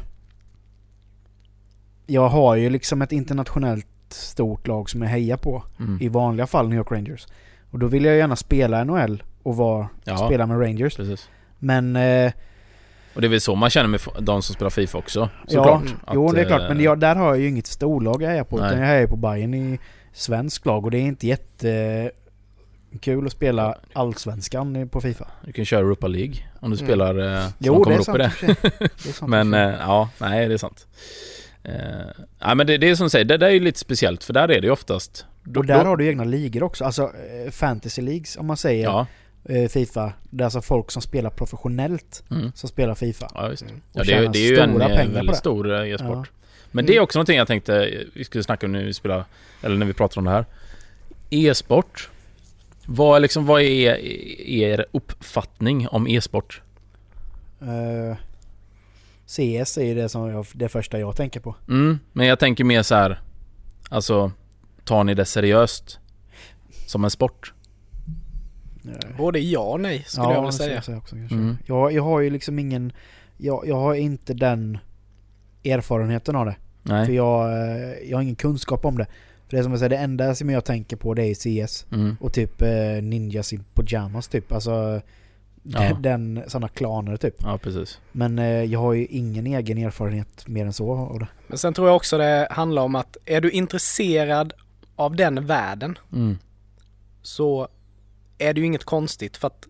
Jag 2.06 2.28
har 2.28 2.56
ju 2.56 2.70
liksom 2.70 3.02
ett 3.02 3.12
internationellt 3.12 3.86
stort 4.08 4.66
lag 4.66 4.90
som 4.90 5.02
jag 5.02 5.08
hejar 5.08 5.36
på. 5.36 5.62
Mm. 5.78 5.98
I 6.02 6.08
vanliga 6.08 6.46
fall 6.46 6.68
New 6.68 6.78
York 6.78 6.90
Rangers. 6.92 7.26
Och 7.70 7.78
då 7.78 7.86
vill 7.86 8.04
jag 8.04 8.16
gärna 8.16 8.36
spela 8.36 8.84
NHL 8.84 9.22
och 9.42 9.56
vara, 9.56 9.88
Ja, 10.04 10.16
spela 10.16 10.46
med 10.46 10.60
Rangers. 10.60 10.96
precis. 10.96 11.28
Men... 11.58 11.96
Eh, 11.96 12.32
Och 13.14 13.20
det 13.20 13.26
är 13.26 13.28
väl 13.28 13.40
så 13.40 13.54
man 13.54 13.70
känner 13.70 13.88
med 13.88 14.00
de 14.20 14.42
som 14.42 14.54
spelar 14.54 14.70
FIFA 14.70 14.98
också, 14.98 15.20
ja, 15.20 15.48
såklart. 15.48 15.94
jo 16.14 16.28
Att, 16.28 16.34
det 16.34 16.40
är 16.40 16.44
klart. 16.44 16.60
eh, 16.62 16.68
Men 16.68 16.80
jag, 16.80 17.00
där 17.00 17.16
har 17.16 17.26
jag 17.28 17.38
ju 17.40 17.48
inget 17.48 17.66
storlag 17.66 18.22
jag 18.22 18.28
hejar 18.30 18.44
på. 18.44 18.56
Nej. 18.56 18.66
Utan 18.66 18.80
jag 18.80 18.86
hejar 18.86 19.06
på 19.06 19.16
Bayern 19.16 19.54
i 19.54 19.78
svensk 20.12 20.66
lag. 20.66 20.84
Och 20.84 20.90
det 20.90 20.98
är 20.98 21.02
inte 21.02 21.26
jätte... 21.26 22.10
Kul 23.00 23.26
att 23.26 23.32
spela 23.32 23.74
allsvenskan 23.92 24.88
på 24.88 25.00
Fifa. 25.00 25.26
Du 25.44 25.52
kan 25.52 25.64
köra 25.64 25.80
Europa 25.80 26.06
League 26.06 26.34
om 26.60 26.70
du 26.70 26.76
Mm. 26.76 26.86
spelar 26.88 27.34
eh, 27.42 27.46
så 27.48 27.52
Jo, 27.58 27.72
man 27.84 27.92
det 27.98 28.04
kommer 28.04 28.26
upp 28.26 28.42
i 28.42 28.46
det. 28.46 28.56
Det 28.78 29.08
är 29.08 29.12
sant 29.12 29.30
Men 29.30 29.54
eh, 29.54 29.60
ja, 29.60 30.10
nej 30.18 30.48
det 30.48 30.54
är 30.54 30.58
sant. 30.58 30.86
Uh, 31.68 31.74
nej 32.44 32.54
men 32.54 32.66
det, 32.66 32.78
det 32.78 32.88
är 32.88 32.94
som 32.94 33.04
du 33.06 33.10
säger, 33.10 33.24
det 33.24 33.36
där 33.36 33.46
är 33.46 33.50
ju 33.50 33.60
lite 33.60 33.78
speciellt 33.78 34.24
för 34.24 34.32
där 34.32 34.42
är 34.42 34.60
det 34.60 34.66
ju 34.66 34.70
oftast... 34.70 35.26
då- 35.42 35.60
och 35.60 35.66
där 35.66 35.78
då- 35.84 35.88
har 35.90 35.96
du 35.96 36.06
egna 36.08 36.24
ligor 36.24 36.62
också. 36.62 36.84
Alltså 36.84 37.02
eh, 37.02 37.50
fantasy 37.50 38.02
leagues 38.02 38.36
om 38.36 38.46
man 38.46 38.56
säger 38.56 38.84
Ja, 38.84 39.06
eh, 39.48 39.68
Fifa. 39.68 40.12
Det 40.30 40.42
är 40.42 40.44
alltså 40.44 40.60
folk 40.60 40.90
som 40.90 41.02
spelar 41.02 41.30
professionellt 41.30 42.24
mm. 42.30 42.52
som 42.54 42.68
spelar 42.68 42.94
Fifa. 42.94 43.30
ja 43.34 43.48
visst. 43.48 43.62
Mm. 43.62 43.80
Ja, 43.92 44.02
det, 44.04 44.28
det 44.28 44.38
är 44.38 44.50
ju 44.50 44.58
en 44.58 44.70
stora 44.72 44.88
eh, 44.88 44.96
pengar 44.96 45.08
på 45.10 45.14
väldigt 45.16 45.36
stor 45.36 45.72
eh, 45.74 45.92
e-sport. 45.92 46.08
Ja. 46.32 46.38
Men 46.70 46.84
Mm. 46.84 46.86
det 46.86 46.96
är 46.96 47.00
också 47.00 47.18
någonting 47.18 47.36
jag 47.38 47.46
tänkte 47.46 47.86
eh, 47.86 48.00
vi 48.14 48.24
skulle 48.24 48.44
snacka 48.44 48.66
om 48.66 48.72
nu 48.72 48.78
när 48.78 48.86
vi 48.86 48.94
spelar, 48.94 49.24
eller 49.62 49.76
när 49.76 49.86
vi 49.86 49.92
pratar 49.92 50.18
om 50.18 50.24
det 50.24 50.30
här. 50.30 50.44
E-sport. 51.30 52.08
Vad 52.90 53.16
är 53.16 53.20
liksom, 53.20 53.46
vad 53.46 53.62
är 53.62 53.98
er 54.48 54.86
uppfattning 54.92 55.88
om 55.88 56.06
e-sport? 56.06 56.62
Eh, 57.60 58.16
CS 59.26 59.78
är 59.78 59.84
ju 59.84 59.94
det, 59.94 60.08
som 60.08 60.28
jag, 60.28 60.46
det 60.54 60.68
första 60.68 60.98
jag 60.98 61.16
tänker 61.16 61.40
på. 61.40 61.54
Mm, 61.68 61.98
men 62.12 62.26
jag 62.26 62.38
tänker 62.38 62.64
mer 62.64 62.82
så 62.82 62.94
här. 62.94 63.20
Alltså, 63.88 64.32
tar 64.84 65.04
ni 65.04 65.14
det 65.14 65.24
seriöst? 65.24 65.98
Som 66.86 67.04
en 67.04 67.10
sport? 67.10 67.52
Både 69.18 69.38
ja 69.38 69.60
och 69.60 69.80
nej 69.80 70.04
skulle 70.06 70.26
jag 70.26 70.40
vilja 70.40 70.52
säga. 70.52 70.82
jag 70.86 70.98
också. 70.98 71.16
Mm. 71.16 71.58
Jag, 71.66 71.92
jag 71.92 72.02
har 72.02 72.20
ju 72.20 72.30
liksom 72.30 72.58
ingen... 72.58 72.92
Jag, 73.36 73.64
jag 73.66 73.76
har 73.76 73.94
inte 73.94 74.34
den 74.34 74.78
erfarenheten 75.64 76.36
av 76.36 76.46
det. 76.46 76.56
För 76.82 76.92
Nej? 76.92 77.14
jag, 77.14 77.52
eh, 77.52 78.10
jag 78.10 78.16
har 78.16 78.22
ingen 78.22 78.36
kunskap 78.36 78.84
om 78.84 78.98
det. 78.98 79.06
För 79.48 79.56
det 79.56 79.58
är 79.58 79.62
som 79.62 79.72
jag 79.72 79.78
säger, 79.78 79.90
det 79.90 79.96
enda 79.96 80.34
som 80.34 80.50
jag 80.50 80.64
tänker 80.64 80.96
på 80.96 81.14
det 81.14 81.22
är 81.24 81.34
CS. 81.66 81.86
Mm. 81.92 82.16
Och 82.20 82.32
typ 82.32 82.62
eh, 82.62 83.02
Ninjas 83.02 83.52
i 83.52 83.60
pyjamas 83.74 84.28
typ. 84.28 84.52
Alltså 84.52 85.00
Ja. 85.62 85.94
den, 86.00 86.42
sådana 86.46 86.68
klaner 86.68 87.16
typ. 87.16 87.34
Ja, 87.38 87.58
precis. 87.58 88.00
Men 88.12 88.38
eh, 88.38 88.46
jag 88.64 88.80
har 88.80 88.92
ju 88.92 89.06
ingen 89.06 89.46
egen 89.46 89.78
erfarenhet 89.78 90.48
mer 90.48 90.66
än 90.66 90.72
så 90.72 90.92
av 90.92 91.18
det. 91.18 91.28
Men 91.46 91.58
sen 91.58 91.74
tror 91.74 91.86
jag 91.88 91.96
också 91.96 92.18
det 92.18 92.48
handlar 92.50 92.82
om 92.82 92.94
att 92.94 93.16
är 93.26 93.40
du 93.40 93.50
intresserad 93.50 94.52
av 94.96 95.16
den 95.16 95.46
världen 95.46 95.98
Mm. 96.12 96.38
så 97.22 97.68
är 98.38 98.54
det 98.54 98.60
ju 98.60 98.66
inget 98.66 98.84
konstigt 98.84 99.36
för 99.36 99.46
att 99.46 99.66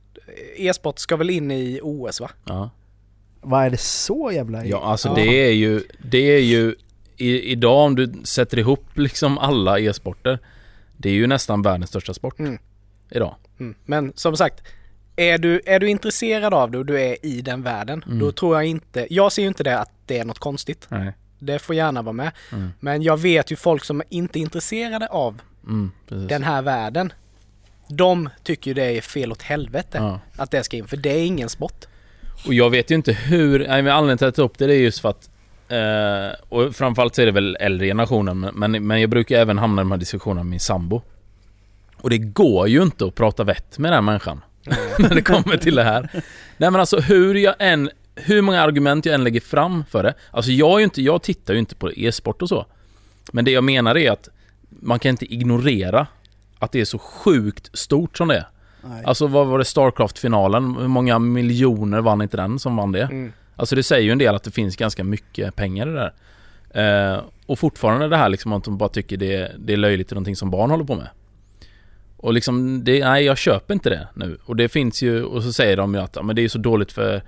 eh, 0.57 0.67
e-sport 0.67 0.99
ska 0.99 1.17
väl 1.17 1.31
in 1.31 1.51
i 1.51 1.81
OS 1.83 2.21
va? 2.21 2.31
Ja. 2.45 2.71
Vad 3.41 3.65
är 3.65 3.71
det 3.71 3.81
så 3.81 4.31
jävla... 4.35 4.65
Ja, 4.65 4.81
alltså 4.85 5.09
Ja. 5.09 5.15
det 5.15 5.47
är 5.49 5.53
ju, 5.53 5.83
det 6.11 6.19
är 6.37 6.41
ju 6.43 6.75
i, 7.19 7.41
idag 7.53 7.85
om 7.87 7.95
du 7.95 8.13
sätter 8.25 8.59
ihop 8.59 8.85
liksom 8.95 9.39
alla 9.39 9.79
e-sporter 9.79 10.39
Det 10.97 11.09
är 11.09 11.13
ju 11.13 11.27
nästan 11.27 11.63
världens 11.63 11.91
största 11.91 12.15
sport 12.15 12.39
Mm. 12.39 12.59
idag. 13.11 13.35
Mm. 13.61 13.75
Men 13.85 14.13
som 14.17 14.37
sagt, 14.37 14.63
är 15.17 15.39
du, 15.39 15.61
är 15.67 15.81
du 15.81 15.89
intresserad 15.89 16.55
av 16.55 16.71
det 16.71 16.79
och 16.79 16.87
du 16.87 17.01
är 17.01 17.27
i 17.27 17.41
den 17.41 17.63
världen, 17.63 18.03
Mm. 18.07 18.19
då 18.19 18.33
tror 18.33 18.57
jag 18.57 18.65
inte, 18.67 19.07
jag 19.11 19.33
ser 19.33 19.43
ju 19.43 19.49
inte 19.49 19.63
det 19.63 19.79
att 19.79 19.91
det 20.07 20.19
är 20.19 20.25
något 20.25 20.39
konstigt. 20.39 20.87
Nej. 20.89 21.13
Det 21.39 21.59
får 21.59 21.75
gärna 21.75 22.03
vara 22.03 22.13
med. 22.13 22.31
Mm. 22.53 22.69
Men 22.81 23.03
jag 23.03 23.17
vet 23.17 23.53
ju 23.53 23.57
folk 23.57 23.85
som 23.85 24.03
inte 24.09 24.39
är 24.39 24.41
intresserade 24.41 25.07
av 25.07 25.41
Mm, 25.67 25.91
den 26.09 26.43
här 26.43 26.63
världen. 26.63 27.13
De 27.89 28.29
tycker 28.43 28.71
ju 28.71 28.75
det 28.75 28.97
är 28.97 29.01
fel 29.01 29.33
åt 29.33 29.43
helvete 29.43 29.99
Ja. 29.99 30.21
att 30.37 30.51
det 30.51 30.63
ska 30.65 30.77
in, 30.77 30.87
för 30.87 30.97
det 30.97 31.11
är 31.11 31.27
ingen 31.27 31.49
sport. 31.49 31.85
Och 32.47 32.55
jag 32.55 32.71
vet 32.71 32.91
ju 32.91 32.95
inte 32.95 33.13
hur, 33.13 33.59
nej 33.59 33.83
men 33.83 33.93
anledningen 33.93 34.19
till 34.19 34.27
att 34.27 34.29
jag 34.29 34.35
tar 34.35 34.43
upp 34.53 34.59
det, 34.59 34.67
det 34.67 34.75
är 34.75 34.81
just 34.81 35.01
för 35.01 35.09
att 35.09 35.31
eh, 35.69 36.33
Och 36.49 36.77
framförallt 36.77 37.15
så 37.15 37.23
är 37.23 37.27
det 37.27 37.33
väl 37.33 37.57
äldre 37.61 37.87
generationen 37.87 38.41
men, 38.41 38.87
men, 38.87 39.01
jag 39.01 39.11
brukar 39.11 39.39
även 39.39 39.59
hamna 39.59 39.83
i 39.83 39.85
de 39.85 39.91
här 39.91 39.99
diskussionerna 39.99 40.45
med 40.45 40.51
min 40.51 40.61
sambo 40.61 41.03
Och 41.97 42.11
det 42.11 42.19
går 42.19 42.69
ju 42.69 42.83
inte 42.83 43.07
att 43.07 43.15
prata 43.15 43.45
vett 43.45 43.79
med 43.79 43.93
den 43.93 43.95
här 43.95 44.03
människan 44.03 44.41
när 44.99 45.15
det 45.15 45.23
kommer 45.23 45.57
till 45.57 45.75
det 45.75 45.85
här 45.85 46.11
Nej 46.57 46.71
men 46.71 46.77
alltså 46.77 47.01
hur 47.01 47.35
jag 47.35 47.55
än 47.59 47.91
Hur 48.15 48.43
många 48.43 48.63
argument 48.63 49.07
jag 49.07 49.15
än 49.15 49.25
lägger 49.25 49.41
fram 49.41 49.85
för 49.91 50.03
det 50.03 50.15
Alltså 50.31 50.51
jag 50.51 50.81
är 50.81 50.85
inte, 50.85 51.03
jag 51.03 51.23
tittar 51.23 51.55
ju 51.55 51.61
inte 51.61 51.75
på 51.75 51.93
e-sport 51.93 52.43
och 52.43 52.49
så 52.49 52.67
Men 53.33 53.45
det 53.45 53.51
jag 53.51 53.65
menar 53.65 53.97
är 53.97 54.11
att 54.11 54.29
Man 54.69 54.99
kan 54.99 55.11
inte 55.11 55.35
ignorera 55.35 56.07
Att 56.59 56.73
det 56.73 56.81
är 56.81 56.85
så 56.85 56.99
sjukt 56.99 57.79
stort 57.79 58.17
som 58.17 58.29
det 58.29 58.37
är 58.37 58.47
Nej. 58.83 59.03
Alltså 59.05 59.27
vad 59.27 59.47
var 59.47 59.59
det 59.59 59.65
Starcraft-finalen? 59.65 60.77
Hur 60.81 60.89
många 60.89 61.19
miljoner 61.19 62.01
vann 62.01 62.23
inte 62.23 62.37
den 62.37 62.59
som 62.59 62.77
vann 62.77 62.93
det? 62.93 63.03
Mm. 63.03 63.33
Alltså 63.59 63.75
det 63.75 63.83
säger 63.83 64.03
ju 64.03 64.13
en 64.13 64.19
del 64.19 64.35
att 64.35 64.43
det 64.43 64.51
finns 64.51 64.77
ganska 64.77 65.05
mycket 65.05 65.57
pengar 65.57 65.89
i 65.89 65.91
det 65.91 66.11
där. 66.73 67.15
Eh, 67.15 67.23
och 67.47 67.59
fortfarande 67.59 68.09
det 68.09 68.17
här 68.17 68.29
liksom 68.29 68.53
att 68.53 68.65
de 68.65 68.79
bara 68.79 68.89
tycker 68.89 69.17
det, 69.17 69.53
det 69.59 69.73
är 69.73 69.77
löjligt 69.77 70.13
och 70.13 70.15
någonting 70.15 70.37
som 70.37 70.51
barn 70.51 70.71
håller 70.71 70.85
på 70.85 70.95
med. 70.95 71.09
Och 72.17 72.33
liksom, 72.33 72.85
det, 72.85 73.05
nej 73.05 73.25
jag 73.25 73.39
köper 73.39 73.75
inte 73.75 73.91
det 73.91 74.09
nu. 74.15 74.39
Och 74.45 74.57
det 74.57 74.69
finns 74.69 75.03
ju, 75.03 75.23
och 75.23 75.43
så 75.43 75.53
säger 75.53 75.77
de 75.77 75.95
ju 75.95 76.01
att 76.01 76.17
ja, 76.17 76.23
men 76.23 76.37
det 76.37 76.43
är 76.43 76.49
så 76.49 76.59
dåligt 76.59 76.93
för, 76.93 77.23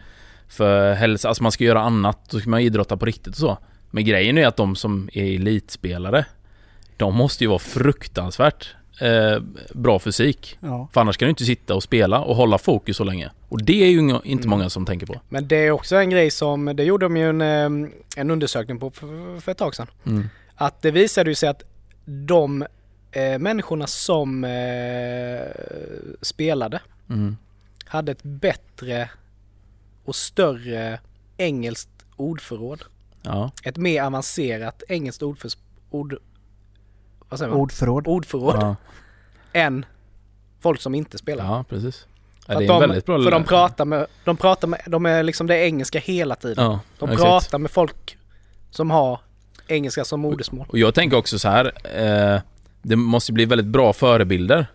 för 0.48 0.92
hälsa, 0.92 1.28
alltså 1.28 1.42
man 1.42 1.52
ska 1.52 1.64
göra 1.64 1.80
annat, 1.80 2.30
då 2.30 2.40
ska 2.40 2.50
man 2.50 2.60
idrotta 2.60 2.96
på 2.96 3.06
riktigt 3.06 3.34
och 3.34 3.40
så. 3.40 3.58
Men 3.90 4.04
grejen 4.04 4.38
är 4.38 4.46
att 4.46 4.56
de 4.56 4.76
som 4.76 5.10
är 5.12 5.34
elitspelare, 5.34 6.26
de 6.96 7.14
måste 7.14 7.44
ju 7.44 7.48
vara 7.48 7.58
fruktansvärt 7.58 8.74
eh, 9.00 9.42
bra 9.74 9.98
fysik. 9.98 10.58
Ja. 10.60 10.88
För 10.92 11.00
annars 11.00 11.16
kan 11.16 11.26
du 11.26 11.30
inte 11.30 11.44
sitta 11.44 11.74
och 11.74 11.82
spela 11.82 12.20
och 12.20 12.36
hålla 12.36 12.58
fokus 12.58 12.96
så 12.96 13.04
länge. 13.04 13.30
Och 13.48 13.62
det 13.64 13.82
är 13.82 13.90
ju 13.90 13.98
inga- 13.98 14.20
inte 14.24 14.44
Mm. 14.46 14.50
många 14.58 14.70
som 14.70 14.86
tänker 14.86 15.06
på. 15.06 15.20
Men 15.28 15.48
det 15.48 15.56
är 15.56 15.70
också 15.70 15.96
en 15.96 16.10
grej 16.10 16.30
som, 16.30 16.64
det 16.76 16.84
gjorde 16.84 17.04
de 17.04 17.16
ju 17.16 17.28
en, 17.28 17.40
en 18.16 18.30
undersökning 18.30 18.78
på 18.78 18.90
för, 18.90 19.40
för 19.40 19.52
ett 19.52 19.58
tag 19.58 19.74
sedan. 19.74 19.86
Mm. 20.06 20.28
Att 20.54 20.82
det 20.82 20.90
visade 20.90 21.30
ju 21.30 21.34
sig 21.34 21.48
att 21.48 21.62
de 22.04 22.64
eh, 23.12 23.38
människorna 23.38 23.86
som 23.86 24.44
eh, 24.44 24.50
spelade 26.22 26.80
Mm. 27.10 27.36
hade 27.84 28.12
ett 28.12 28.22
bättre 28.22 29.10
och 30.04 30.16
större 30.16 31.00
engelskt 31.36 31.90
ordförråd. 32.16 32.82
Ja. 33.22 33.50
Ett 33.64 33.76
mer 33.76 34.02
avancerat 34.02 34.82
engelskt 34.88 35.22
ordförs, 35.22 35.56
ord, 35.90 36.16
vad 37.30 37.38
säger 37.38 37.50
man? 37.50 37.60
Ordförråd. 37.60 38.06
ordförråd 38.06 38.56
Ja. 38.60 38.76
än 39.52 39.84
folk 40.60 40.80
som 40.80 40.94
inte 40.94 41.18
spelar. 41.18 41.44
ja, 41.44 41.64
precis. 41.68 42.06
Ja, 42.46 42.54
För 42.54 42.60
det 42.60 42.66
är 42.66 42.74
en 42.74 42.80
de, 42.80 42.80
väldigt 42.80 43.06
bra... 43.06 43.22
För 43.22 43.30
de 43.30 43.44
pratar 43.44 43.84
med, 43.84 44.06
de 44.24 44.36
pratar 44.36 44.68
med, 44.68 44.80
de 44.86 45.06
är 45.06 45.22
liksom 45.22 45.46
det 45.46 45.58
engelska 45.66 45.98
hela 45.98 46.34
tiden. 46.34 46.64
Ja, 46.64 46.80
de 46.98 47.08
exakt. 47.10 47.28
pratar 47.28 47.58
med 47.58 47.70
folk 47.70 48.16
som 48.70 48.90
har 48.90 49.20
engelska 49.66 50.04
som 50.04 50.20
modersmål. 50.20 50.66
Och 50.68 50.78
jag 50.78 50.94
tänker 50.94 51.16
också 51.16 51.38
så 51.38 51.48
här. 51.48 51.72
Eh, 52.34 52.40
det 52.82 52.96
måste 52.96 53.32
bli 53.32 53.44
väldigt 53.44 53.66
bra 53.66 53.92
förebilder. 53.92 54.66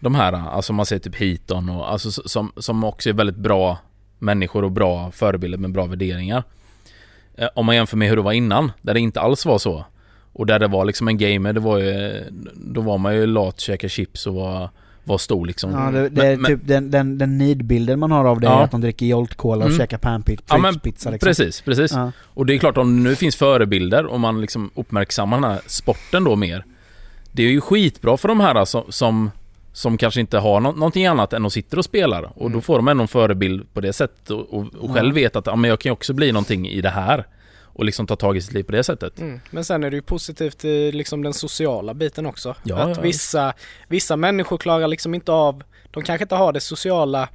De 0.00 0.14
här, 0.14 0.32
alltså 0.32 0.72
man 0.72 0.86
ser 0.86 0.98
typ 0.98 1.16
Heaton 1.16 1.68
och 1.68 1.92
alltså 1.92 2.10
som, 2.10 2.52
som 2.56 2.84
också 2.84 3.08
är 3.08 3.12
väldigt 3.12 3.36
bra 3.36 3.78
människor 4.18 4.64
och 4.64 4.72
bra 4.72 5.10
förebilder 5.10 5.58
med 5.58 5.72
bra 5.72 5.86
värderingar. 5.86 6.42
Eh, 7.34 7.48
om 7.54 7.66
man 7.66 7.76
jämför 7.76 7.96
med 7.96 8.08
hur 8.08 8.16
det 8.16 8.22
var 8.22 8.32
innan, 8.32 8.72
där 8.82 8.94
det 8.94 9.00
inte 9.00 9.20
alls 9.20 9.46
var 9.46 9.58
så. 9.58 9.84
Och 10.32 10.46
där 10.46 10.58
det 10.58 10.66
var 10.68 10.84
liksom 10.84 11.08
en 11.08 11.18
gamer, 11.18 11.52
det 11.52 11.60
var 11.60 11.78
ju, 11.78 12.24
då 12.54 12.80
var 12.80 12.98
man 12.98 13.14
ju 13.14 13.26
lat, 13.26 13.60
käka 13.60 13.88
chips 13.88 14.26
och 14.26 14.34
var, 14.34 14.70
var 15.04 15.18
stor 15.18 15.46
liksom. 15.46 15.70
Ja, 15.72 15.90
det, 15.90 16.08
det 16.08 16.26
är 16.26 16.30
Men- 16.36 16.40
men- 16.42 16.50
typ 16.58 16.68
den, 16.68 16.90
den, 16.90 17.18
den 17.18 17.38
nidbilden 17.38 17.98
man 17.98 18.10
har 18.10 18.24
av 18.24 18.40
det 18.40 18.46
Ja. 18.46 18.60
är 18.60 18.64
att 18.64 18.70
de 18.70 18.80
dricker 18.80 19.06
Jolt 19.06 19.34
Cola 19.34 19.56
och 19.64 19.70
Mm. 19.70 19.78
käkar 19.78 19.98
panpizza 19.98 20.42
Ja, 20.48 20.58
men 20.58 20.78
pizza 20.78 21.10
liksom. 21.10 21.26
Precis, 21.28 21.60
precis. 21.60 21.92
Ja. 21.92 22.12
Och 22.20 22.46
det 22.46 22.54
är 22.54 22.58
klart 22.58 22.76
om 22.76 22.96
det 23.04 23.08
nu 23.10 23.16
finns 23.16 23.36
förebilder 23.36 24.06
och 24.06 24.20
man 24.20 24.40
liksom 24.40 24.70
uppmärksammar 24.74 25.40
den 25.40 25.50
här 25.50 25.60
sporten 25.66 26.24
då 26.24 26.36
mer. 26.36 26.64
Det 27.32 27.42
är 27.42 27.50
ju 27.50 27.60
skitbra 27.60 28.16
för 28.16 28.28
de 28.28 28.40
här 28.40 28.64
som, 28.64 28.82
som, 28.88 29.30
Som 29.72 29.96
kanske 29.98 30.20
inte 30.20 30.38
har 30.38 30.60
nå- 30.60 30.72
någonting 30.72 31.06
annat 31.06 31.32
än 31.32 31.46
att 31.46 31.52
sitta 31.52 31.76
och 31.76 31.84
spelar. 31.84 32.22
Och 32.24 32.32
då 32.40 32.46
Mm. 32.46 32.62
får 32.62 32.76
de 32.76 32.88
ändå 32.88 33.02
en 33.02 33.08
förebild 33.08 33.74
på 33.74 33.80
det 33.80 33.92
sättet 33.92 34.30
och, 34.30 34.54
och, 34.54 34.66
och 34.80 34.94
själv 34.94 35.14
vet 35.14 35.36
att 35.36 35.46
ja, 35.46 35.56
men 35.56 35.70
jag 35.70 35.80
kan 35.80 35.90
ju 35.90 35.92
också 35.92 36.12
bli 36.12 36.32
någonting 36.32 36.68
i 36.68 36.80
det 36.80 36.88
här. 36.90 37.26
Och 37.78 37.84
liksom 37.84 38.06
ta 38.06 38.16
tag 38.16 38.36
i 38.36 38.40
sitt 38.40 38.52
liv 38.52 38.62
på 38.62 38.72
det 38.72 38.84
sättet. 38.84 39.18
Mm. 39.18 39.40
Men 39.50 39.64
sen 39.64 39.84
är 39.84 39.90
det 39.90 39.96
ju 39.96 40.02
positivt 40.02 40.64
i 40.64 40.92
liksom 40.92 41.22
den 41.22 41.34
sociala 41.34 41.94
biten 41.94 42.26
också. 42.26 42.54
Ja, 42.64 42.76
att 42.76 42.96
ja. 42.96 43.02
vissa, 43.02 43.54
vissa 43.88 44.16
människor 44.16 44.58
klarar 44.58 44.88
liksom 44.88 45.14
inte 45.14 45.32
av, 45.32 45.62
de 45.90 46.02
kanske 46.02 46.24
inte 46.24 46.34
har 46.34 46.52
det 46.52 46.60
sociala 46.60 47.28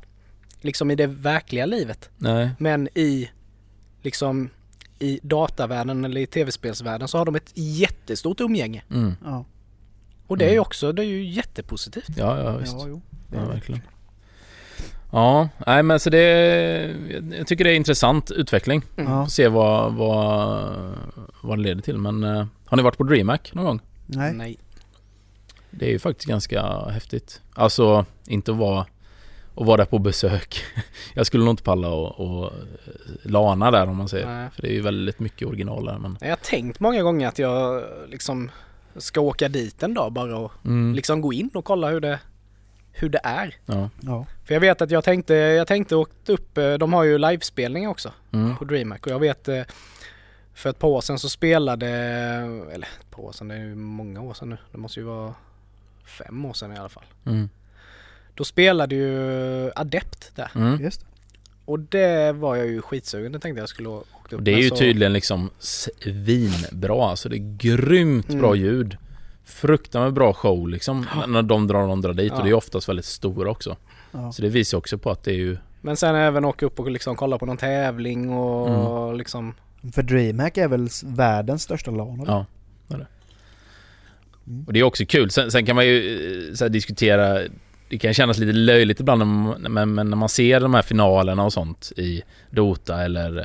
liksom 0.62 0.92
i 0.92 0.96
det 0.96 1.08
verkliga 1.08 1.66
livet. 1.66 2.10
Nej. 2.18 2.50
Men 2.60 2.88
i 2.98 3.30
liksom 4.02 4.50
i 5.00 5.20
datavärlden 5.24 6.06
eller 6.06 6.22
i 6.22 6.26
tv-spelsvärlden 6.28 7.08
så 7.08 7.18
har 7.18 7.26
de 7.26 7.36
ett 7.36 7.52
jättestort 7.54 8.42
umgänge. 8.42 8.84
Mm. 8.92 9.16
Ja. 9.24 9.46
Och 10.28 10.38
det 10.38 10.46
är 10.46 10.50
ju 10.50 10.54
Mm. 10.56 10.62
också, 10.62 10.92
det 10.92 11.02
är 11.02 11.06
ju 11.08 11.26
jättepositivt. 11.26 12.10
Ja, 12.18 12.40
ja 12.44 12.58
visst. 12.58 12.74
Ja, 12.74 12.86
jo. 12.88 13.02
Ja, 13.34 13.46
verkligen. 13.46 13.82
Ja, 15.14 15.50
nej 15.68 15.84
men 15.84 16.00
så 16.00 16.10
det... 16.10 16.96
Jag 17.38 17.48
tycker 17.48 17.64
det 17.64 17.72
är 17.72 17.76
intressant 17.76 18.32
utveckling. 18.32 18.82
Mm. 18.98 19.28
Se 19.28 19.48
vad, 19.48 19.94
vad, 19.94 20.74
vad 21.42 21.58
det 21.58 21.62
leder 21.62 21.82
till. 21.82 21.98
Men 21.98 22.24
eh, 22.24 22.46
har 22.66 22.78
ni 22.78 22.84
varit 22.84 22.98
på 22.98 23.04
DreamHack 23.04 23.54
någon 23.54 23.66
gång? 23.66 23.80
Nej. 24.06 24.34
Nej. 24.34 24.58
Det 25.70 25.86
är 25.86 25.90
ju 25.90 26.00
faktiskt 26.00 26.30
ganska 26.30 26.86
häftigt. 26.90 27.42
Alltså, 27.54 28.06
inte 28.28 28.52
att 28.52 28.58
vara, 28.58 28.80
att 29.56 29.66
vara 29.66 29.78
där 29.78 29.86
på 29.86 30.00
besök. 30.00 30.64
Jag 31.14 31.26
skulle 31.26 31.44
nog 31.44 31.54
inte 31.54 31.64
palla 31.64 31.88
och, 31.90 32.20
och 32.20 32.52
lana 33.24 33.72
där 33.72 33.88
om 33.88 33.98
man 33.98 34.10
säger. 34.10 34.28
Nej. 34.28 34.50
För 34.56 34.62
det 34.62 34.68
är 34.68 34.74
ju 34.74 34.82
väldigt 34.82 35.20
mycket 35.20 35.48
original 35.48 35.86
där 35.86 35.98
men... 35.98 36.18
Jag 36.22 36.30
har 36.30 36.36
tänkt 36.36 36.80
många 36.80 37.04
gånger 37.04 37.28
att 37.28 37.40
jag 37.40 37.84
liksom 38.10 38.52
ska 38.98 39.22
åka 39.22 39.50
dit 39.50 39.84
en 39.84 39.94
dag 39.94 40.12
bara 40.12 40.38
och 40.38 40.52
Mm, 40.66 40.96
liksom 40.96 41.22
gå 41.22 41.34
in 41.34 41.50
och 41.54 41.66
kolla 41.66 41.90
hur 41.90 42.00
det, 42.00 42.20
hur 42.94 43.10
det 43.10 43.20
är. 43.24 43.56
ja. 43.66 43.90
Ja. 44.02 44.26
För 44.46 44.54
jag 44.54 44.62
vet 44.62 44.82
att 44.82 44.92
jag 44.92 45.04
tänkte, 45.04 45.34
jag 45.34 45.68
tänkte 45.68 45.96
åkt 45.96 46.30
upp, 46.30 46.58
eh, 46.58 46.74
de 46.74 46.94
har 46.94 47.04
ju 47.04 47.18
livespelningar 47.18 47.90
också 47.90 48.12
Mm. 48.32 48.58
på 48.58 48.66
DreamHack 48.66 49.06
och 49.08 49.12
jag 49.14 49.20
vet 49.20 49.48
eh, 49.48 49.62
för 50.54 50.70
ett 50.70 50.80
par 50.80 50.88
år 50.88 51.02
sedan 51.02 51.20
så 51.20 51.30
spelade, 51.30 51.88
eller 52.74 52.88
ett 53.02 53.12
par 53.12 53.22
år 53.24 53.32
sedan, 53.32 53.48
det 53.48 53.56
är 53.56 53.60
ju 53.60 53.76
många 53.76 54.22
år 54.22 54.34
sedan 54.34 54.50
nu, 54.50 54.58
det 54.72 54.78
måste 54.78 55.00
ju 55.00 55.06
vara 55.06 55.34
fem 56.06 56.46
år 56.46 56.54
sedan 56.54 56.74
i 56.74 56.78
alla 56.78 56.90
fall. 56.90 57.06
Mm. 57.26 57.50
Då 58.36 58.44
spelade 58.44 58.96
ju 58.96 59.72
Adept 59.76 60.32
där 60.36 60.52
Mm. 60.56 60.90
Och 61.66 61.80
det 61.80 62.32
var 62.32 62.56
jag 62.56 62.68
ju 62.68 62.82
skitsugen, 62.82 63.32
det 63.32 63.40
tänkte 63.40 63.60
jag 63.60 63.70
skulle 63.70 63.90
åka 63.90 64.06
upp. 64.30 64.34
Och 64.34 64.44
det 64.44 64.54
är 64.54 64.58
ju 64.58 64.70
så- 64.70 64.76
tydligen 64.76 65.14
liksom 65.14 65.50
svinbra. 65.60 67.06
Alltså 67.10 67.30
det 67.30 67.36
är 67.38 67.58
grymt 67.58 68.28
bra 68.28 68.54
Mm. 68.56 68.60
ljud. 68.66 68.98
Fruktansvärt 69.46 70.14
bra 70.14 70.34
show 70.34 70.68
liksom. 70.68 71.06
När 71.28 71.42
de 71.42 71.68
drar, 71.68 71.88
de 71.88 72.02
drar 72.02 72.14
dit. 72.14 72.32
Ja. 72.32 72.38
Och 72.38 72.44
det 72.44 72.50
är 72.50 72.54
oftast 72.54 72.90
väldigt 72.90 73.06
stora 73.06 73.52
också. 73.52 73.76
Ja. 74.12 74.32
Så 74.32 74.42
det 74.42 74.50
visar 74.50 74.78
också 74.78 74.98
på 74.98 75.12
att 75.12 75.24
det 75.24 75.32
är 75.32 75.36
ju... 75.36 75.58
Men 75.82 75.98
sen 75.98 76.16
även 76.16 76.46
åka 76.46 76.66
upp 76.66 76.80
och 76.80 76.92
liksom 76.92 77.16
kolla 77.16 77.38
på 77.38 77.46
någon 77.46 77.58
tävling 77.58 78.30
och 78.30 78.70
Mm. 78.70 79.18
liksom 79.18 79.54
För 79.94 80.04
DreamHack 80.04 80.58
är 80.58 80.68
väl 80.68 80.88
världens 81.04 81.64
största 81.64 81.92
LAN? 81.92 82.24
Ja, 82.28 82.46
det 82.88 82.94
är 82.96 83.00
det. 83.00 83.08
Mm. 84.48 84.64
Och 84.68 84.74
det 84.74 84.80
är 84.80 84.84
också 84.84 85.06
kul. 85.06 85.30
Sen, 85.30 85.52
sen 85.52 85.66
kan 85.66 85.76
man 85.76 85.86
ju 85.86 85.98
eh, 86.50 86.54
så 86.54 86.64
här, 86.66 86.70
diskutera... 86.70 87.40
Det 87.90 87.98
kan 87.98 88.14
kännas 88.14 88.38
lite 88.38 88.54
löjligt 88.54 89.00
ibland 89.00 89.26
men 89.70 89.96
när 89.96 90.16
man 90.16 90.30
ser 90.30 90.60
de 90.60 90.74
här 90.74 90.82
finalerna 90.82 91.44
och 91.44 91.54
sånt 91.54 91.92
i 91.98 92.22
Dota 92.50 93.04
eller 93.04 93.38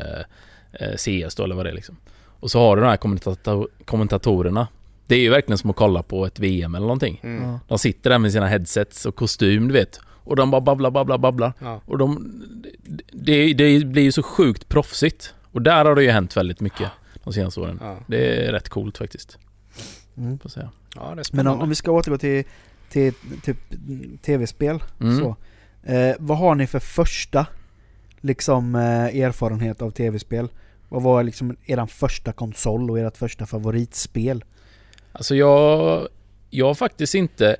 eh, 0.80 0.88
eh, 0.88 0.96
CS 0.96 1.34
då 1.34 1.44
eller 1.44 1.54
vad 1.54 1.66
det 1.66 1.70
är 1.70 1.74
liksom. 1.74 1.96
Och 2.40 2.50
så 2.50 2.58
har 2.60 2.76
du 2.76 2.82
de 2.82 2.88
här 2.88 2.96
kommentator, 2.96 3.68
kommentatorerna. 3.84 4.68
Det 5.08 5.14
är 5.14 5.20
ju 5.20 5.30
verkligen 5.30 5.58
som 5.58 5.70
att 5.70 5.76
kolla 5.76 6.02
på 6.02 6.26
ett 6.26 6.38
VM 6.38 6.74
eller 6.74 6.86
någonting. 6.86 7.20
mm. 7.22 7.58
De 7.68 7.78
sitter 7.78 8.10
där 8.10 8.18
med 8.18 8.32
sina 8.32 8.46
headsets 8.46 9.06
och 9.06 9.16
kostym 9.16 9.68
du 9.68 9.74
vet. 9.74 10.00
Och 10.06 10.36
de 10.36 10.50
bara 10.50 10.60
babblar, 10.60 10.90
babblar, 10.90 11.18
babblar. 11.18 11.52
Ja. 11.58 11.80
Och 11.86 11.98
de... 11.98 12.32
Det, 13.12 13.52
det 13.52 13.84
blir 13.86 14.02
ju 14.02 14.12
så 14.12 14.22
sjukt 14.22 14.68
proffsigt. 14.68 15.34
Och 15.52 15.62
där 15.62 15.84
har 15.84 15.94
det 15.94 16.02
ju 16.02 16.10
hänt 16.10 16.36
väldigt 16.36 16.60
mycket 16.60 16.90
de 17.24 17.32
senaste 17.32 17.60
åren. 17.60 17.78
Ja. 17.82 17.96
Det 18.06 18.46
är 18.46 18.52
rätt 18.52 18.68
coolt 18.68 18.98
faktiskt. 18.98 19.38
Mm. 20.16 20.38
Får 20.38 20.48
säga. 20.48 20.70
ja, 20.94 21.14
det 21.14 21.20
är 21.32 21.36
Men 21.36 21.46
om, 21.46 21.60
om 21.60 21.68
vi 21.68 21.74
ska 21.74 21.90
återgå 21.90 22.18
till, 22.18 22.44
till 22.90 23.12
typ 23.44 23.58
tv-spel 24.22 24.82
Mm. 25.00 25.18
så. 25.18 25.36
Eh, 25.82 26.16
vad 26.18 26.38
har 26.38 26.54
ni 26.54 26.66
för 26.66 26.78
första 26.78 27.46
liksom 28.20 28.74
eh, 28.74 28.82
erfarenhet 29.22 29.82
av 29.82 29.90
tv-spel? 29.90 30.48
Vad 30.88 31.02
var 31.02 31.22
liksom 31.22 31.56
eran 31.66 31.88
första 31.88 32.32
konsol 32.32 32.90
och 32.90 32.98
ert 32.98 33.16
första 33.16 33.46
favoritspel? 33.46 34.44
Alltså 35.12 35.34
jag... 35.34 36.08
Jag 36.50 36.66
har 36.66 36.74
faktiskt 36.74 37.14
inte... 37.14 37.56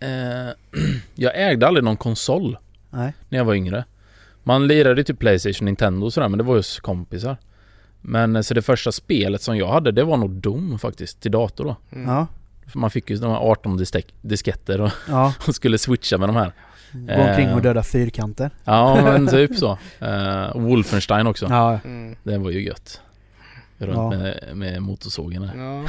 Eh, 0.00 0.78
jag 1.14 1.32
ägde 1.50 1.66
aldrig 1.68 1.84
någon 1.84 1.96
konsol 1.96 2.58
Nej. 2.90 3.12
när 3.28 3.38
jag 3.38 3.44
var 3.44 3.54
yngre. 3.54 3.84
Man 4.42 4.66
lirade 4.66 5.04
typ 5.04 5.18
Playstation, 5.18 5.66
Nintendo 5.66 6.06
och 6.06 6.12
sådär 6.12 6.28
men 6.28 6.38
det 6.38 6.44
var 6.44 6.56
ju 6.56 6.62
kompisar. 6.80 7.36
Men 8.00 8.36
eh, 8.36 8.42
så 8.42 8.54
det 8.54 8.62
första 8.62 8.92
spelet 8.92 9.42
som 9.42 9.56
jag 9.56 9.68
hade 9.72 9.92
det 9.92 10.04
var 10.04 10.16
nog 10.16 10.30
Doom 10.30 10.78
faktiskt, 10.78 11.20
till 11.20 11.30
dator 11.30 11.64
då. 11.64 11.76
Mm. 11.92 12.10
Ja. 12.10 12.26
För 12.66 12.78
man 12.78 12.90
fick 12.90 13.10
ju 13.10 13.16
de 13.16 13.30
här 13.30 13.38
18 13.38 13.78
distek- 13.78 14.12
disketter 14.20 14.80
och, 14.80 14.90
Ja. 15.08 15.34
och 15.48 15.54
skulle 15.54 15.78
switcha 15.78 16.18
med 16.18 16.28
de 16.28 16.36
här. 16.36 16.52
Gå 16.92 17.22
omkring 17.22 17.46
Eh. 17.48 17.54
och 17.54 17.62
döda 17.62 17.82
fyrkanter. 17.82 18.50
Ja 18.64 19.00
men 19.04 19.26
typ 19.28 19.56
så. 19.56 19.78
Eh, 20.00 20.52
Wolfenstein 20.54 21.26
också. 21.26 21.46
Ja. 21.50 21.78
Mm. 21.84 22.16
Det 22.22 22.38
var 22.38 22.50
ju 22.50 22.62
gött. 22.64 23.00
Runt 23.86 23.96
Ja. 23.96 24.10
med, 24.18 24.50
med 24.56 24.82
motorsågen 24.82 25.42
där. 25.42 25.54
Ja. 25.56 25.84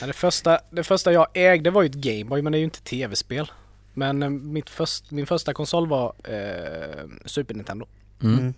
ja, 0.00 0.06
det, 0.06 0.12
första, 0.12 0.58
det 0.70 0.84
första 0.84 1.12
jag 1.12 1.26
ägde 1.34 1.70
var 1.70 1.82
ju 1.82 1.86
ett 1.86 1.94
Gameboy 1.94 2.42
men 2.42 2.52
det 2.52 2.56
är 2.58 2.60
ju 2.60 2.64
inte 2.64 2.80
tv-spel. 2.82 3.50
Men 3.94 4.22
eh, 4.22 4.30
mitt 4.30 4.70
först, 4.70 5.10
min 5.10 5.26
första 5.26 5.52
konsol 5.54 5.88
var 5.88 6.12
eh, 6.24 7.04
Super 7.24 7.54
Nintendo. 7.54 7.86
Mm. 8.22 8.38
Mm. 8.38 8.54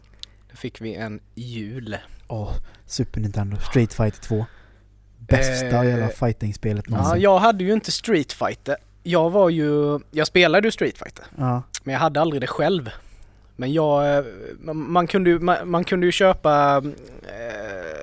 Det 0.50 0.56
fick 0.56 0.80
vi 0.80 0.94
en 0.94 1.20
jul. 1.34 1.96
Åh, 2.28 2.52
Super 2.86 3.20
Nintendo, 3.20 3.56
Street 3.70 3.94
Fighter 3.94 4.20
2. 4.22 4.46
Bästa 5.18 5.66
Eh, 5.84 5.84
jävla 5.90 6.08
fighting-spelet 6.08 6.84
Ja, 6.88 6.96
någonsin. 6.96 7.20
jag 7.20 7.38
hade 7.38 7.64
ju 7.64 7.72
inte 7.72 7.92
Street 7.92 8.32
Fighter. 8.32 8.76
Jag 9.02 9.30
var 9.30 9.48
ju, 9.50 9.98
jag 10.10 10.26
spelade 10.26 10.68
ju 10.68 10.72
Street 10.72 10.98
Fighter. 10.98 11.24
Ja. 11.38 11.62
Men 11.84 11.92
jag 11.92 12.00
hade 12.00 12.20
aldrig 12.20 12.40
det 12.42 12.46
själv. 12.46 12.90
Men 13.56 13.72
jag, 13.72 14.16
eh, 14.18 14.24
man, 14.72 15.06
kunde, 15.06 15.30
ju, 15.30 15.38
man, 15.38 15.70
man 15.70 15.84
kunde 15.84 16.06
ju 16.06 16.12
köpa 16.12 16.82
eh, 17.28 17.99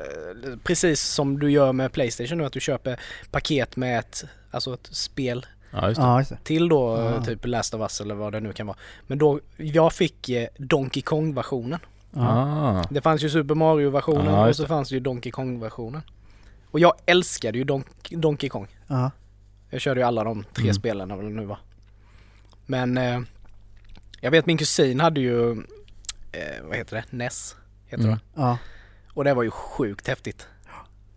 precis 0.64 1.02
som 1.02 1.40
du 1.40 1.52
gör 1.52 1.74
med 1.74 1.92
Playstation 1.92 2.38
nu, 2.38 2.46
att 2.46 2.54
du 2.54 2.60
köper 2.60 3.00
paket 3.32 3.76
med 3.76 4.00
ett, 4.00 4.24
alltså 4.52 4.74
ett 4.74 4.88
spel 4.92 5.46
Ja 5.72 5.88
just 5.90 6.30
det. 6.30 6.38
till 6.44 6.70
då 6.70 6.98
Ja. 6.98 7.16
eh, 7.16 7.24
typ 7.24 7.46
Last 7.46 7.74
of 7.74 7.82
Us 7.82 8.02
eller 8.02 8.16
vad 8.16 8.32
det 8.34 8.40
nu 8.40 8.54
kan 8.54 8.68
vara. 8.68 8.78
Men 9.08 9.18
då, 9.18 9.40
jag 9.58 9.94
fick 9.94 10.30
eh, 10.30 10.48
Donkey 10.58 11.02
Kong-versionen. 11.04 11.80
Ah. 12.14 12.84
Det 12.90 13.02
fanns 13.02 13.22
ju 13.24 13.30
Super 13.30 13.56
Mario-versionen 13.56 14.28
och 14.50 14.56
så 14.56 14.68
fanns 14.68 14.90
det 14.90 14.96
ju 14.96 15.00
Donkey 15.00 15.32
Kong-versionen. 15.32 16.02
Och 16.72 16.80
jag 16.80 16.94
älskade 17.06 17.58
ju 17.58 17.64
Donk- 17.64 18.18
Donkey 18.18 18.50
Kong. 18.50 18.68
Ja. 18.88 19.12
Jag 19.70 19.82
körde 19.82 20.00
ju 20.00 20.06
alla 20.08 20.24
de 20.24 20.44
tre 20.54 20.64
Mm. 20.64 20.74
spelen 20.74 21.12
eller 21.12 21.24
nu 21.24 21.46
var. 21.46 21.58
Men 22.66 22.98
eh, 22.98 23.20
jag 24.22 24.32
vet 24.32 24.46
min 24.46 24.58
kusin 24.58 25.00
hade 25.00 25.20
ju, 25.22 25.52
eh, 26.32 26.64
vad 26.64 26.78
heter 26.78 26.96
det, 26.96 27.04
NES 27.18 27.56
heter 27.88 28.04
Mm. 28.04 28.18
det. 28.36 28.58
Och 29.18 29.24
det 29.24 29.34
var 29.34 29.43
ju 29.43 29.51
sjukt 29.51 30.07
häftigt. 30.07 30.47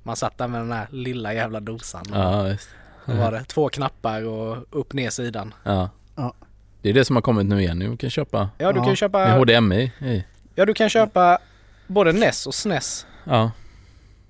Man 0.03 0.17
satt 0.17 0.39
där 0.39 0.49
med 0.49 0.61
den 0.61 0.73
här 0.73 0.87
lilla 0.91 1.35
jävla 1.35 1.61
dosan. 1.61 2.05
Ja 2.13 2.43
visst. 2.43 2.69
Så 3.07 3.13
var 3.13 3.33
det 3.33 3.45
två 3.45 3.69
knappar 3.69 4.25
och 4.27 4.57
upp 4.71 4.93
ner 4.93 5.11
sidan. 5.11 5.55
Ja. 5.63 5.91
Ja. 6.17 6.35
Det 6.83 6.89
är 6.89 6.93
det 6.95 7.05
som 7.05 7.17
har 7.17 7.23
kommit 7.23 7.47
nu 7.47 7.61
igen. 7.61 7.79
Nu 7.79 7.97
kan 7.97 8.11
köpa 8.11 8.49
Ja 8.59 8.73
du 8.73 8.79
Ja, 8.79 8.85
kan 8.85 8.97
köpa, 8.97 9.19
med 9.19 9.39
HDMI 9.39 9.93
i. 9.99 10.25
ja 10.55 10.67
du 10.67 10.75
kan 10.75 10.89
köpa 10.89 11.39
både 11.87 12.13
NES 12.13 12.47
och 12.47 12.55
SNES. 12.55 13.07
Ja. 13.25 13.51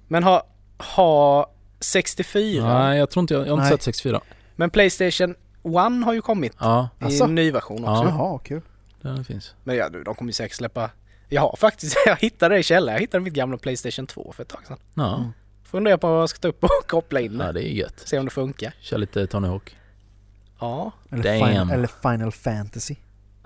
Men 0.08 0.24
ha, 0.24 0.42
ha 0.78 1.50
64. 1.80 2.78
Nej 2.78 2.98
jag 2.98 3.10
tror 3.10 3.20
inte 3.22 3.34
jag, 3.34 3.40
jag 3.46 3.46
har 3.46 3.52
inte 3.52 3.62
Nej. 3.62 3.70
sett 3.72 3.82
64. 3.82 4.20
Men 4.56 4.70
Playstation 4.70 5.30
1 5.30 6.04
har 6.04 6.12
ju 6.12 6.22
kommit 6.22 6.52
Ja, 6.60 6.88
i 7.00 7.04
Asså? 7.04 7.24
en 7.24 7.34
ny 7.34 7.50
version 7.50 7.84
också. 7.84 8.04
Ja. 8.04 8.08
Jaha, 8.08 8.38
kul. 8.38 8.62
det 9.02 9.24
finns. 9.24 9.54
Men 9.64 9.76
ja 9.76 9.88
du, 9.88 10.02
de 10.04 10.14
kommer 10.14 10.28
ju 10.28 10.32
säkert 10.32 10.56
släppa 10.56 10.90
Jag 11.32 11.40
har 11.42 11.56
faktiskt, 11.56 11.96
jag 12.06 12.16
hittade 12.16 12.54
det 12.54 12.58
i 12.58 12.62
källaren. 12.62 12.94
Jag 12.94 13.00
hittade 13.00 13.24
mitt 13.24 13.34
gamla 13.34 13.56
Playstation 13.58 14.06
2 14.06 14.32
för 14.36 14.42
ett 14.42 14.48
tag 14.48 14.66
sedan. 14.66 14.78
Ja, 14.94 15.16
Mm. 15.16 15.30
Funderar 15.64 15.96
på 15.96 16.08
vad 16.12 16.22
jag 16.22 16.28
ska 16.30 16.38
ta 16.38 16.48
upp 16.48 16.64
och 16.64 16.70
koppla 16.86 17.20
in 17.20 17.38
ja 17.40 17.46
det. 17.46 17.52
det 17.52 17.68
är 17.68 17.72
gött. 17.72 18.02
Se 18.04 18.18
om 18.18 18.24
det 18.24 18.30
funkar. 18.30 18.72
Kör 18.80 18.98
lite 18.98 19.26
Tony 19.26 19.48
Hawk. 19.48 19.76
Ja. 20.60 20.92
Eller, 21.10 21.22
final, 21.46 21.70
eller 21.70 21.88
Final 22.02 22.32
Fantasy. 22.32 22.94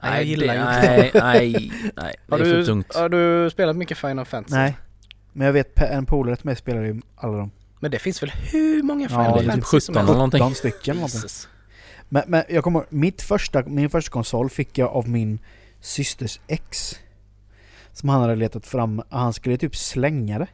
Nej, 0.03 0.15
jag 0.15 0.25
gillar 0.25 0.47
det, 0.47 0.55
ju 0.55 0.61
nej, 0.65 1.11
nej, 1.15 1.73
nej. 1.97 2.17
Det 2.27 2.33
Har 2.35 2.39
är 2.39 2.45
för 2.45 2.57
du, 2.57 2.67
tungt. 2.67 2.95
har 2.95 3.09
du 3.09 3.51
spelat 3.51 3.77
mycket 3.77 3.99
Final 3.99 4.25
Fantasy? 4.25 4.57
Nej. 4.57 4.77
Men 5.33 5.47
jag 5.47 5.53
vet 5.53 5.79
en 5.81 6.07
polare 6.07 6.37
till 6.37 6.47
mig 6.47 6.57
spelar 6.57 6.83
ju 6.83 7.01
alla 7.17 7.37
dem. 7.39 7.51
Men 7.81 7.91
det 7.91 7.99
finns 7.99 8.23
väl 8.23 8.31
hur 8.31 8.83
många 8.83 9.09
Final 9.09 9.25
Ja, 9.25 9.31
det 9.33 9.37
är 9.37 9.41
typ 9.43 9.51
Fantasy 9.51 9.81
som 9.81 9.95
17 9.95 9.97
helst? 9.97 10.09
eller 10.09 10.15
någonting. 10.19 10.41
17 10.41 10.55
stycken 10.55 10.97
någonting. 10.97 11.21
Men, 12.09 12.23
men 12.27 12.45
jag 12.49 12.65
kommer 12.65 12.85
mitt 12.89 13.23
första, 13.23 13.63
min 13.67 13.91
första 13.91 14.11
konsol 14.11 14.51
fick 14.51 14.79
jag 14.79 14.89
av 14.91 15.09
min 15.09 15.39
systers 15.81 16.41
ex. 16.47 16.99
Som 17.95 18.09
han 18.09 18.21
hade 18.21 18.37
letat 18.37 18.67
fram, 18.67 19.03
han 19.09 19.33
skulle 19.33 19.57
typ 19.57 19.77
slänga 19.77 20.39
det. 20.39 20.47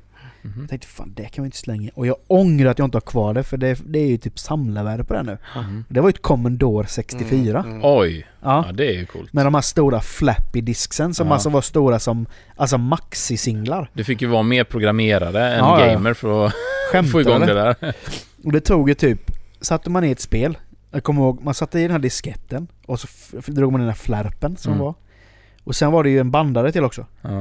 Mhm. 0.43 0.61
Jag 0.61 0.69
tänkte 0.71 0.89
fan 0.89 1.13
det 1.17 1.25
kan 1.29 1.43
vi 1.45 1.47
inte 1.47 1.57
slänga. 1.57 1.91
Och 1.95 2.07
jag 2.07 2.17
ångrar 2.27 2.71
att 2.71 2.79
jag 2.79 2.87
inte 2.87 2.97
har 2.97 3.01
kvar 3.01 3.35
det 3.35 3.43
för 3.43 3.57
det, 3.57 3.79
det 3.87 3.99
är 3.99 4.07
ju 4.07 4.17
typ 4.17 4.39
samlarvärde 4.39 5.05
på 5.05 5.15
det 5.15 5.23
nu. 5.23 5.39
Mhm. 5.57 5.85
Det 5.89 6.01
var 6.01 6.09
ju 6.09 6.11
ett 6.11 6.23
Commodore 6.23 6.87
64. 6.87 7.59
Mm, 7.61 7.71
mm. 7.71 7.81
Oj, 7.85 8.27
Ja. 8.43 8.65
ja 8.67 8.73
det 8.73 8.87
är 8.87 8.93
ju 8.99 9.07
coolt. 9.07 9.33
Med 9.33 9.47
de 9.47 9.55
här 9.55 9.61
stora 9.61 10.01
flappy 10.01 10.61
disksen 10.61 11.15
som 11.15 11.27
Ja. 11.27 11.33
alltså 11.35 11.49
var 11.49 11.61
stora 11.61 11.99
som 11.99 12.27
alltså 12.57 12.79
maxi-singlar. 12.79 13.91
Du 13.93 14.05
fick 14.05 14.23
ju 14.23 14.29
vara 14.29 14.43
mer 14.43 14.65
programmerare 14.65 15.53
än 15.53 15.59
Ja, 15.59 15.87
gamer 15.87 16.15
för 16.15 16.47
att 16.47 16.53
Skämtar 16.93 17.11
få 17.13 17.21
igång 17.21 17.41
det 17.41 17.55
där. 17.55 17.77
Och 18.45 18.53
det 18.53 18.61
tog 18.61 18.89
ju 18.89 18.95
typ, 18.95 19.31
satte 19.61 19.91
man 19.91 20.05
i 20.05 20.11
ett 20.11 20.21
spel, 20.21 20.59
jag 20.91 21.05
kommer 21.05 21.23
ihåg, 21.23 21.43
man 21.45 21.55
satte 21.55 21.79
i 21.79 21.83
den 21.83 21.91
här 21.91 21.99
disketten 21.99 22.69
och 22.87 23.01
så 23.01 23.09
f- 23.39 23.47
drog 23.47 23.73
man 23.73 23.81
den 23.81 23.89
här 23.89 23.97
flärpen 23.97 24.57
som 24.57 24.73
Mm. 24.73 24.85
var. 24.85 24.95
Och 25.71 25.77
sen 25.77 25.93
var 25.93 26.05
det 26.05 26.11
ju 26.11 26.19
en 26.19 26.31
bandare 26.31 26.73
till 26.73 26.85
också. 26.85 27.07
Ja. 27.23 27.41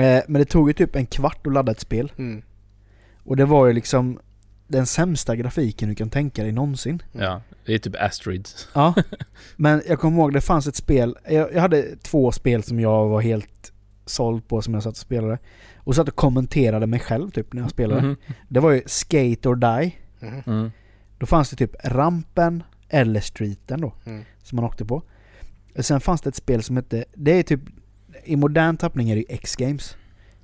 Eh, 0.00 0.22
men 0.28 0.32
det 0.32 0.44
tog 0.44 0.68
ju 0.68 0.72
typ 0.72 0.96
en 0.96 1.06
kvart 1.06 1.46
att 1.46 1.52
ladda 1.52 1.72
ett 1.72 1.80
spel. 1.80 2.12
Mm. 2.18 2.42
Och 3.24 3.36
det 3.36 3.44
var 3.44 3.66
ju 3.66 3.72
liksom 3.72 4.18
den 4.66 4.86
sämsta 4.86 5.36
grafiken 5.36 5.88
du 5.88 5.94
kan 5.94 6.10
tänka 6.10 6.42
dig 6.42 6.52
någonsin. 6.52 7.02
ja, 7.12 7.42
det 7.66 7.74
är 7.74 7.78
typ 7.78 7.96
Asteroids. 7.98 8.68
Ja. 8.74 8.94
Men 9.56 9.82
jag 9.88 10.00
kommer 10.00 10.18
ihåg 10.18 10.32
det 10.32 10.40
fanns 10.40 10.66
ett 10.66 10.76
spel, 10.76 11.16
jag, 11.28 11.54
jag 11.54 11.60
hade 11.60 11.96
två 11.96 12.32
spel 12.32 12.62
som 12.62 12.80
jag 12.80 13.08
var 13.08 13.20
helt 13.20 13.72
såld 14.06 14.48
på 14.48 14.62
som 14.62 14.74
jag 14.74 14.82
satt 14.82 14.92
och 14.92 14.96
spelade. 14.96 15.38
Och 15.76 15.94
satt 15.94 16.08
och 16.08 16.16
kommenterade 16.16 16.86
mig 16.86 17.00
själv 17.00 17.30
typ 17.30 17.52
när 17.52 17.62
jag 17.62 17.70
spelade. 17.70 18.02
Mhm. 18.02 18.16
Det 18.48 18.60
var 18.60 18.70
ju 18.70 18.82
Skate 18.86 19.48
or 19.48 19.56
Die. 19.56 19.96
Mm. 20.20 20.42
Mm. 20.46 20.70
Då 21.18 21.26
fanns 21.26 21.50
det 21.50 21.56
typ 21.56 21.74
rampen 21.84 22.62
eller 22.88 23.20
streeten 23.20 23.80
då. 23.80 23.92
Mm. 24.04 24.24
Som 24.42 24.56
man 24.56 24.64
åkte 24.64 24.84
på. 24.84 25.02
Sen 25.78 26.00
fanns 26.00 26.20
det 26.20 26.28
ett 26.28 26.36
spel 26.36 26.62
som 26.62 26.76
hette, 26.76 27.04
det 27.14 27.32
är 27.38 27.42
typ 27.42 27.60
i 28.24 28.36
modern 28.36 28.76
tappning 28.76 29.10
är 29.10 29.14
det 29.14 29.20
ju 29.20 29.26
X-Games. 29.28 29.96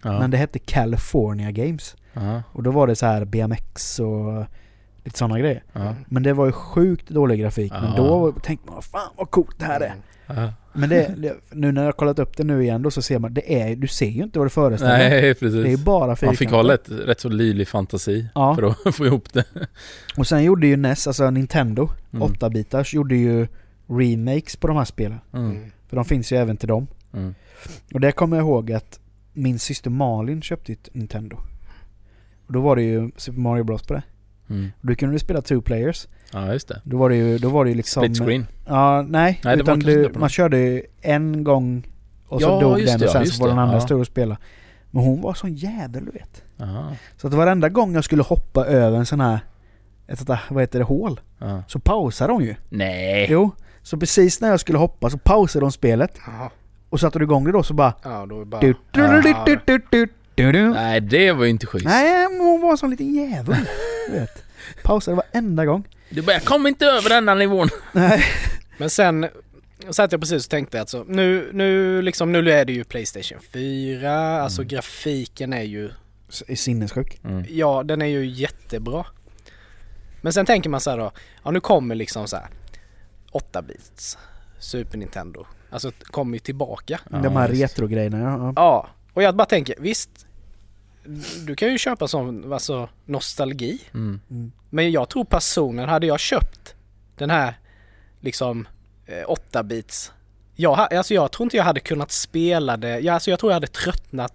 Ja. 0.02 0.18
Men 0.20 0.30
det 0.30 0.36
hette 0.36 0.58
California 0.58 1.50
Games. 1.50 1.96
Ja. 2.12 2.42
Och 2.52 2.62
då 2.62 2.70
var 2.70 2.86
det 2.86 2.96
så 2.96 3.06
här 3.06 3.24
BMX 3.24 4.00
och 4.00 4.44
lite 5.04 5.18
sådana 5.18 5.38
grejer. 5.38 5.62
Ja. 5.72 5.94
Men 6.08 6.22
det 6.22 6.32
var 6.32 6.46
ju 6.46 6.52
sjukt 6.52 7.08
dålig 7.10 7.40
grafik. 7.40 7.72
Men 7.72 7.96
då 7.96 8.32
tänkte 8.32 8.70
man 8.72 8.82
fan 8.82 9.10
vad 9.16 9.30
coolt 9.30 9.58
det 9.58 9.64
här 9.64 9.80
är. 9.80 9.94
Men 10.72 10.88
det, 10.88 11.34
nu 11.52 11.72
när 11.72 11.84
jag 11.84 11.96
kollat 11.96 12.18
upp 12.18 12.36
det 12.36 12.44
nu 12.44 12.62
igen 12.62 12.82
då 12.82 12.90
så 12.90 13.02
ser 13.02 13.18
man, 13.18 13.34
det 13.34 13.54
är, 13.62 13.76
du 13.76 13.86
ser 13.88 14.06
ju 14.08 14.22
inte 14.22 14.38
vad 14.38 14.46
det 14.46 14.50
föreställer. 14.50 14.98
Nej, 14.98 15.10
Det 15.20 15.28
är 15.28 15.34
precis. 15.34 15.84
bara 15.84 16.06
Man 16.06 16.16
fyrkanter. 16.16 16.38
fick 16.38 16.50
ha 16.50 16.72
rätt, 16.72 16.90
rätt 16.90 17.20
så 17.20 17.28
livlig 17.28 17.68
fantasi 17.68 18.26
Ja. 18.34 18.54
för 18.54 18.62
att 18.88 18.94
få 18.96 19.06
ihop 19.06 19.32
det. 19.32 19.44
Och 20.16 20.26
sen 20.26 20.44
gjorde 20.44 20.66
ju 20.66 20.76
NES, 20.76 21.06
alltså 21.06 21.30
Nintendo, 21.30 21.90
Mm. 22.12 22.28
8-bitars, 22.28 22.94
gjorde 22.94 23.16
ju 23.16 23.46
remakes 23.89 24.57
på 24.57 24.66
de 24.66 24.76
här 24.76 24.84
spelen. 24.84 25.18
Mm. 25.32 25.51
Mm. 25.51 25.70
För 25.86 25.97
de 25.97 26.05
finns 26.05 26.32
ju 26.32 26.36
även 26.36 26.57
till 26.57 26.68
dem. 26.68 26.86
Mm. 27.12 27.34
Och 27.95 28.01
det 28.01 28.12
kommer 28.12 28.36
jag 28.36 28.45
ihåg 28.45 28.72
att 28.72 29.01
min 29.32 29.59
syster 29.59 29.91
Malin 29.91 30.43
köpte 30.43 30.72
ett 30.72 30.89
Nintendo. 30.93 31.36
Och 32.47 32.53
då 32.53 32.61
var 32.61 32.76
det 32.76 32.82
ju 32.82 33.11
Super 33.16 33.41
Mario 33.41 33.64
Bros 33.64 33.82
på 33.82 33.95
det. 33.95 34.03
Mm. 34.51 34.70
Och 34.80 34.86
då 34.86 34.95
kunde 34.95 35.14
du 35.14 35.18
spela 35.18 35.43
two 35.43 35.61
players. 35.61 36.09
Ja, 36.32 36.53
just 36.53 36.68
det. 36.68 36.82
Då 36.84 36.97
var 36.97 37.09
det 37.09 37.16
ju, 37.16 37.39
då 37.39 37.49
var 37.49 37.64
det 37.64 37.70
ju 37.70 37.76
liksom... 37.76 38.03
Split 38.03 38.18
screen. 38.18 38.47
Ja, 38.66 39.03
nej. 39.03 39.41
Nej, 39.45 39.57
det 39.57 39.62
var 39.62 39.76
utan 39.76 39.78
du, 39.78 40.12
man 40.18 40.28
körde 40.28 40.59
ju 40.59 40.82
en 41.01 41.45
gång 41.45 41.86
och 42.26 42.41
så 42.43 42.49
Ja, 42.49 42.61
dog 42.61 42.76
den 42.86 42.99
det, 42.99 43.07
och 43.07 43.12
sen 43.12 43.26
så 43.26 43.43
var 43.43 43.49
den 43.49 43.59
andra 43.59 43.76
ja. 43.76 43.80
stor 43.80 44.01
att 44.01 44.07
spela. 44.07 44.39
Men 44.91 45.05
hon 45.05 45.20
var 45.20 45.34
sån 45.34 45.55
jävel 45.55 46.05
du 46.05 46.11
vet. 46.11 46.43
Aha. 46.61 46.93
Så 47.16 47.26
att 47.26 47.34
varenda 47.34 47.68
gång 47.68 47.95
jag 47.95 48.05
skulle 48.05 48.22
hoppa 48.22 48.66
över 48.66 48.99
en 48.99 49.07
sån 49.07 49.20
här, 49.20 49.39
ett 50.07 50.18
sånt 50.18 50.28
där, 50.28 50.41
vad 50.51 50.62
heter 50.62 50.78
det, 50.78 50.84
hål. 50.84 51.20
Ja. 51.39 51.62
Så 51.68 51.78
pausade 51.78 52.32
hon 52.32 52.45
ju. 52.45 52.55
Nej. 52.68 53.26
Jo. 53.30 53.51
Så 53.89 53.97
precis 53.97 54.41
när 54.41 54.51
jag 54.51 54.61
skulle 54.61 54.78
hoppa 54.78 55.11
så 55.11 55.18
pausade 55.18 55.64
de 55.64 55.72
spelet. 55.72 56.18
Aha. 56.28 56.51
Och 56.89 57.01
satte 57.01 57.18
du 57.18 57.24
igång 57.24 57.45
det 57.45 57.53
då 57.53 57.62
så 57.62 57.74
bara... 57.74 57.95
Nej, 60.70 61.01
det 61.01 61.32
var 61.32 61.45
ju 61.45 61.51
inte 61.51 61.66
schysst. 61.66 61.84
Nej, 61.84 62.26
hon 62.39 62.61
var 62.61 62.70
en 62.70 62.78
sån 62.78 62.91
liten 62.91 63.14
djävul. 63.14 63.57
vet. 64.11 64.43
Pausade 64.82 65.16
varenda 65.16 65.64
gång. 65.64 65.89
Du 66.11 66.22
bara, 66.22 66.32
jag 66.32 66.45
kommer 66.45 66.68
inte 66.68 66.86
över 66.86 67.09
denna 67.09 67.34
nivån. 67.34 67.68
Nej. 67.93 68.24
Men 68.78 68.91
sen 68.91 69.26
satt 69.91 70.12
jag 70.12 70.20
precis 70.20 70.45
och 70.45 70.51
tänkte 70.51 70.80
alltså, 70.80 71.05
nu, 71.09 71.51
nu, 71.53 72.03
liksom, 72.03 72.32
nu 72.32 72.51
är 72.51 72.64
det 72.64 72.72
ju 72.72 72.84
Playstation 72.84 73.39
4, 73.53 74.11
alltså 74.11 74.11
mm. 74.11 74.43
alltså 74.45 74.62
grafiken 74.62 75.53
är 75.53 75.62
ju... 75.62 75.91
Sinnessjuk. 76.57 77.20
Mm. 77.24 77.45
Ja, 77.49 77.82
den 77.82 78.03
är 78.03 78.07
ju 78.07 78.26
jättebra. 78.26 79.07
Men 80.20 80.32
sen 80.32 80.47
tänker 80.47 80.70
man 80.70 80.80
så 80.80 80.97
då, 80.97 81.12
ja 81.45 81.51
nu 81.51 81.61
kommer 81.61 81.95
liksom 81.95 82.28
så 82.28 82.36
här, 82.36 82.49
8-bits 83.32 84.18
Super 84.58 84.98
Nintendo. 84.98 85.46
Alltså 85.70 85.92
kommer 86.04 86.34
ju 86.34 86.38
tillbaka. 86.38 87.00
Ja, 87.10 87.18
de 87.18 87.36
här 87.36 87.48
just. 87.48 87.62
retro-grejerna 87.62 88.18
ja. 88.18 88.38
ja. 88.38 88.52
Ja, 88.56 88.88
och 89.12 89.22
jag 89.22 89.36
bara 89.36 89.46
tänker, 89.46 89.74
visst, 89.78 90.26
du 91.46 91.54
kan 91.54 91.72
ju 91.72 91.78
köpa 91.78 92.08
sån, 92.08 92.52
alltså 92.52 92.88
nostalgi. 93.04 93.80
Mm. 93.94 94.20
Mm. 94.30 94.52
Men 94.70 94.92
jag 94.92 95.08
tror 95.08 95.24
personen, 95.24 95.88
hade 95.88 96.06
jag 96.06 96.20
köpt 96.20 96.74
den 97.16 97.30
här 97.30 97.54
liksom 98.20 98.68
eh, 99.06 99.26
8-bits 99.26 100.12
jag, 100.60 100.94
alltså 100.94 101.14
jag 101.14 101.32
tror 101.32 101.44
inte 101.44 101.56
jag 101.56 101.64
hade 101.64 101.80
kunnat 101.80 102.12
spela 102.12 102.76
det, 102.76 103.00
jag, 103.00 103.14
alltså 103.14 103.30
jag 103.30 103.38
tror 103.38 103.52
jag 103.52 103.54
hade 103.54 103.66
tröttnat 103.66 104.34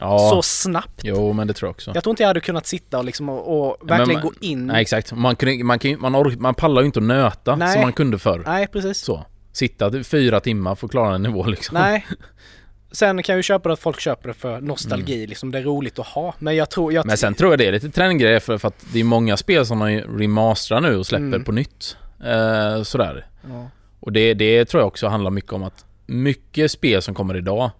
Ja, 0.00 0.18
så 0.18 0.42
snabbt. 0.42 1.00
jo 1.04 1.32
men 1.32 1.46
det 1.46 1.52
tror 1.54 1.66
jag 1.68 1.70
också. 1.74 1.90
Jag 1.94 2.02
tror 2.04 2.10
inte 2.12 2.22
jag 2.22 2.28
hade 2.28 2.40
kunnat 2.40 2.66
sitta 2.66 2.98
och 2.98 3.04
liksom 3.04 3.28
och, 3.28 3.70
och 3.70 3.90
verkligen 3.90 4.20
man- 4.20 4.22
gå 4.30 4.32
in. 4.40 4.66
Nej 4.66 4.82
exakt, 4.82 5.12
man, 5.12 5.36
kunde, 5.36 5.64
man, 5.64 5.78
kan, 5.78 6.00
man, 6.00 6.14
ork, 6.14 6.38
man 6.38 6.54
pallar 6.54 6.80
ju 6.82 6.86
inte 6.86 6.98
att 6.98 7.02
nöta 7.04 7.56
Nej. 7.56 7.72
som 7.72 7.82
man 7.82 7.92
kunde 7.92 8.18
förr. 8.18 8.42
Nej, 8.46 8.66
precis. 8.66 8.98
Så. 8.98 9.24
Sitta 9.52 9.90
till 9.90 10.04
fyra 10.04 10.40
timmar 10.40 10.74
för 10.74 10.86
att 10.86 10.90
klara 10.90 11.14
en 11.14 11.22
nivå 11.22 11.46
liksom. 11.46 11.74
Nej. 11.74 12.06
Sen 12.92 13.22
kan 13.22 13.32
jag 13.32 13.38
ju 13.38 13.42
köpa 13.42 13.68
det 13.68 13.72
att 13.72 13.78
folk 13.80 14.00
köper 14.00 14.28
det 14.28 14.34
för 14.34 14.60
nostalgi, 14.60 15.26
liksom 15.26 15.50
det 15.50 15.58
är 15.58 15.62
roligt 15.62 15.98
att 15.98 16.06
ha. 16.06 16.34
Men 16.38 16.56
jag 16.56 16.70
tror, 16.70 16.92
jag 16.92 17.00
Mm. 17.00 17.06
Men 17.08 17.16
sen 17.16 17.34
tror 17.34 17.52
jag 17.52 17.58
det 17.58 17.66
är 17.66 17.72
lite 17.72 17.90
trendgrej 17.90 18.40
för, 18.40 18.58
för 18.58 18.68
att 18.68 18.84
det 18.92 19.00
är 19.00 19.04
många 19.04 19.36
spel 19.36 19.66
som 19.66 19.78
de 19.78 20.00
remasterar 20.00 20.80
nu 20.80 20.96
och 20.96 21.06
släpper 21.06 21.24
Mm. 21.26 21.44
på 21.44 21.52
nytt. 21.52 21.96
Eh, 22.24 22.82
sådär. 22.82 23.26
Ja. 23.48 23.68
Och 24.00 24.12
det, 24.12 24.34
det 24.34 24.64
tror 24.64 24.80
jag 24.80 24.86
också 24.88 25.08
handlar 25.08 25.30
mycket 25.30 25.52
om 25.52 25.62
att 25.62 25.84
mycket 26.06 26.70
spel 26.70 27.02
som 27.02 27.14
kommer 27.14 27.36
idag 27.36 27.70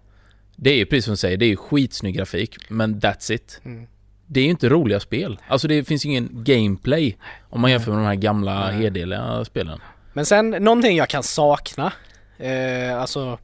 Det 0.56 0.70
är 0.70 0.76
ju 0.76 0.86
precis 0.86 1.04
som 1.04 1.12
du 1.12 1.16
säger, 1.16 1.36
det 1.36 1.44
är 1.44 1.48
ju 1.48 1.56
skitsnygg 1.56 2.14
grafik 2.14 2.56
men 2.68 3.00
that's 3.00 3.32
it. 3.32 3.60
Mm. 3.64 3.86
Det 4.26 4.40
är 4.40 4.44
ju 4.44 4.50
inte 4.50 4.68
roliga 4.68 5.00
spel. 5.00 5.38
Alltså 5.48 5.68
det 5.68 5.84
finns 5.84 6.04
ingen 6.04 6.28
gameplay 6.32 7.16
om 7.50 7.60
man 7.60 7.70
jämför 7.70 7.90
med 7.92 8.00
de 8.00 8.06
här 8.06 8.14
gamla 8.14 8.70
hederliga 8.70 9.44
spelen. 9.44 9.80
Men 10.12 10.26
sen 10.26 10.50
någonting 10.50 10.96
jag 10.96 11.08
kan 11.08 11.22
sakna, 11.22 11.92
eh, 12.38 13.00
alltså 13.00 13.38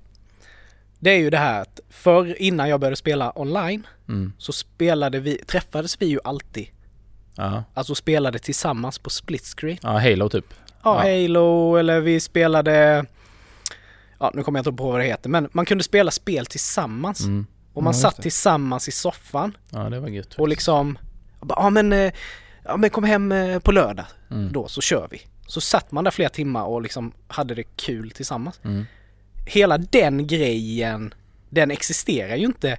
det 0.98 1.10
är 1.10 1.18
ju 1.18 1.30
det 1.30 1.38
här 1.38 1.60
att 1.62 1.80
förr 1.90 2.34
innan 2.42 2.68
jag 2.68 2.80
började 2.80 2.96
spela 2.96 3.32
online 3.40 3.86
Mm. 4.08 4.32
så 4.38 4.52
spelade 4.52 5.20
vi, 5.20 5.36
träffades 5.36 6.02
vi 6.02 6.06
ju 6.06 6.18
alltid. 6.24 6.66
Ja. 7.36 7.64
Alltså 7.74 7.94
spelade 7.94 8.38
tillsammans 8.38 8.98
på 8.98 9.10
split 9.10 9.42
screen. 9.56 9.78
ja, 9.82 9.98
Halo 9.98 10.28
typ. 10.28 10.44
Ja, 10.84 11.06
Ja. 11.06 11.22
Halo 11.22 11.76
eller 11.76 12.00
vi 12.00 12.20
spelade, 12.20 13.04
ja 14.22 14.30
nu 14.34 14.42
kommer 14.42 14.58
jag 14.58 14.60
inte 14.66 14.76
på 14.76 14.90
vad 14.90 15.00
det 15.00 15.04
heter, 15.06 15.30
men 15.30 15.48
man 15.52 15.64
kunde 15.64 15.84
spela 15.84 16.10
spel 16.10 16.46
tillsammans. 16.46 17.20
Mm. 17.20 17.46
Och 17.74 17.82
man 17.82 17.92
Ja, 17.92 17.98
satt 18.00 18.22
tillsammans 18.22 18.88
i 18.88 18.92
soffan 18.92 19.56
Ja, 19.70 19.78
det 19.90 20.00
var 20.00 20.08
gött. 20.08 20.34
och 20.34 20.48
liksom, 20.48 20.98
ja 21.48 21.70
men, 21.70 21.92
eh, 21.92 22.12
ja 22.64 22.76
men 22.76 22.90
kom 22.90 23.04
hem 23.04 23.32
eh, 23.32 23.58
på 23.58 23.72
lördag 23.72 24.06
Mm. 24.30 24.52
då 24.52 24.68
så 24.68 24.80
kör 24.80 25.08
vi. 25.10 25.20
Så 25.46 25.60
satt 25.60 25.92
man 25.92 26.04
där 26.04 26.10
flera 26.10 26.28
timmar 26.28 26.64
och 26.64 26.82
liksom 26.82 27.12
hade 27.28 27.54
det 27.54 27.62
kul 27.62 28.10
tillsammans. 28.10 28.60
Mm. 28.64 28.84
Hela 29.46 29.78
den 29.78 30.26
grejen, 30.26 31.14
den 31.50 31.70
existerar 31.70 32.36
ju 32.36 32.44
inte. 32.46 32.70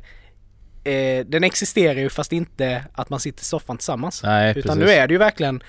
Eh, 0.84 1.26
den 1.26 1.44
existerar 1.44 2.00
ju 2.00 2.10
fast 2.10 2.32
inte 2.32 2.84
att 2.94 3.10
man 3.10 3.20
sitter 3.20 3.42
i 3.42 3.46
soffan 3.46 3.78
tillsammans. 3.78 4.24
Nej, 4.24 4.50
Utan 4.52 4.62
precis. 4.62 4.80
nu 4.86 4.92
är 4.92 5.08
det 5.08 5.14
ju 5.14 5.18
verkligen 5.18 5.64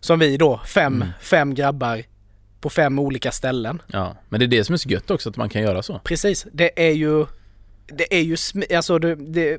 som 0.00 0.18
vi 0.18 0.36
då, 0.36 0.60
fem, 0.66 0.94
Mm. 0.94 1.08
fem 1.20 1.54
grabbar 1.54 2.02
på 2.60 2.70
fem 2.70 2.98
olika 2.98 3.32
ställen. 3.32 3.82
Ja, 3.86 4.16
men 4.28 4.40
det 4.40 4.46
är 4.46 4.48
det 4.48 4.64
som 4.64 4.72
är 4.72 4.76
så 4.76 4.88
gött 4.88 5.10
också, 5.10 5.28
att 5.30 5.36
man 5.36 5.48
kan 5.48 5.62
göra 5.62 5.82
så. 5.82 5.98
Precis, 6.04 6.46
det 6.52 6.88
är 6.88 6.92
ju, 6.92 7.26
det 7.86 8.14
är 8.18 8.20
ju, 8.22 8.36
alltså 8.76 8.98
det, 8.98 9.14
det, 9.14 9.58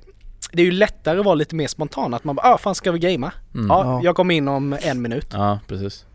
det 0.51 0.61
är 0.61 0.65
ju 0.65 0.71
lättare 0.71 1.19
att 1.19 1.25
vara 1.25 1.35
lite 1.35 1.55
mer 1.55 1.67
spontan. 1.67 2.13
Att 2.13 2.23
man 2.23 2.35
bara, 2.35 2.53
ah 2.53 2.57
fan 2.57 2.75
ska 2.75 2.91
vi 2.91 2.99
gamea? 2.99 3.33
Mm. 3.53 3.67
Ja, 3.67 3.83
Ja. 3.85 4.01
jag 4.03 4.15
kommer 4.15 4.35
in 4.35 4.47
om 4.47 4.77
en 4.81 5.01
minut. 5.01 5.27
Ja, 5.33 5.59
precis. 5.67 6.05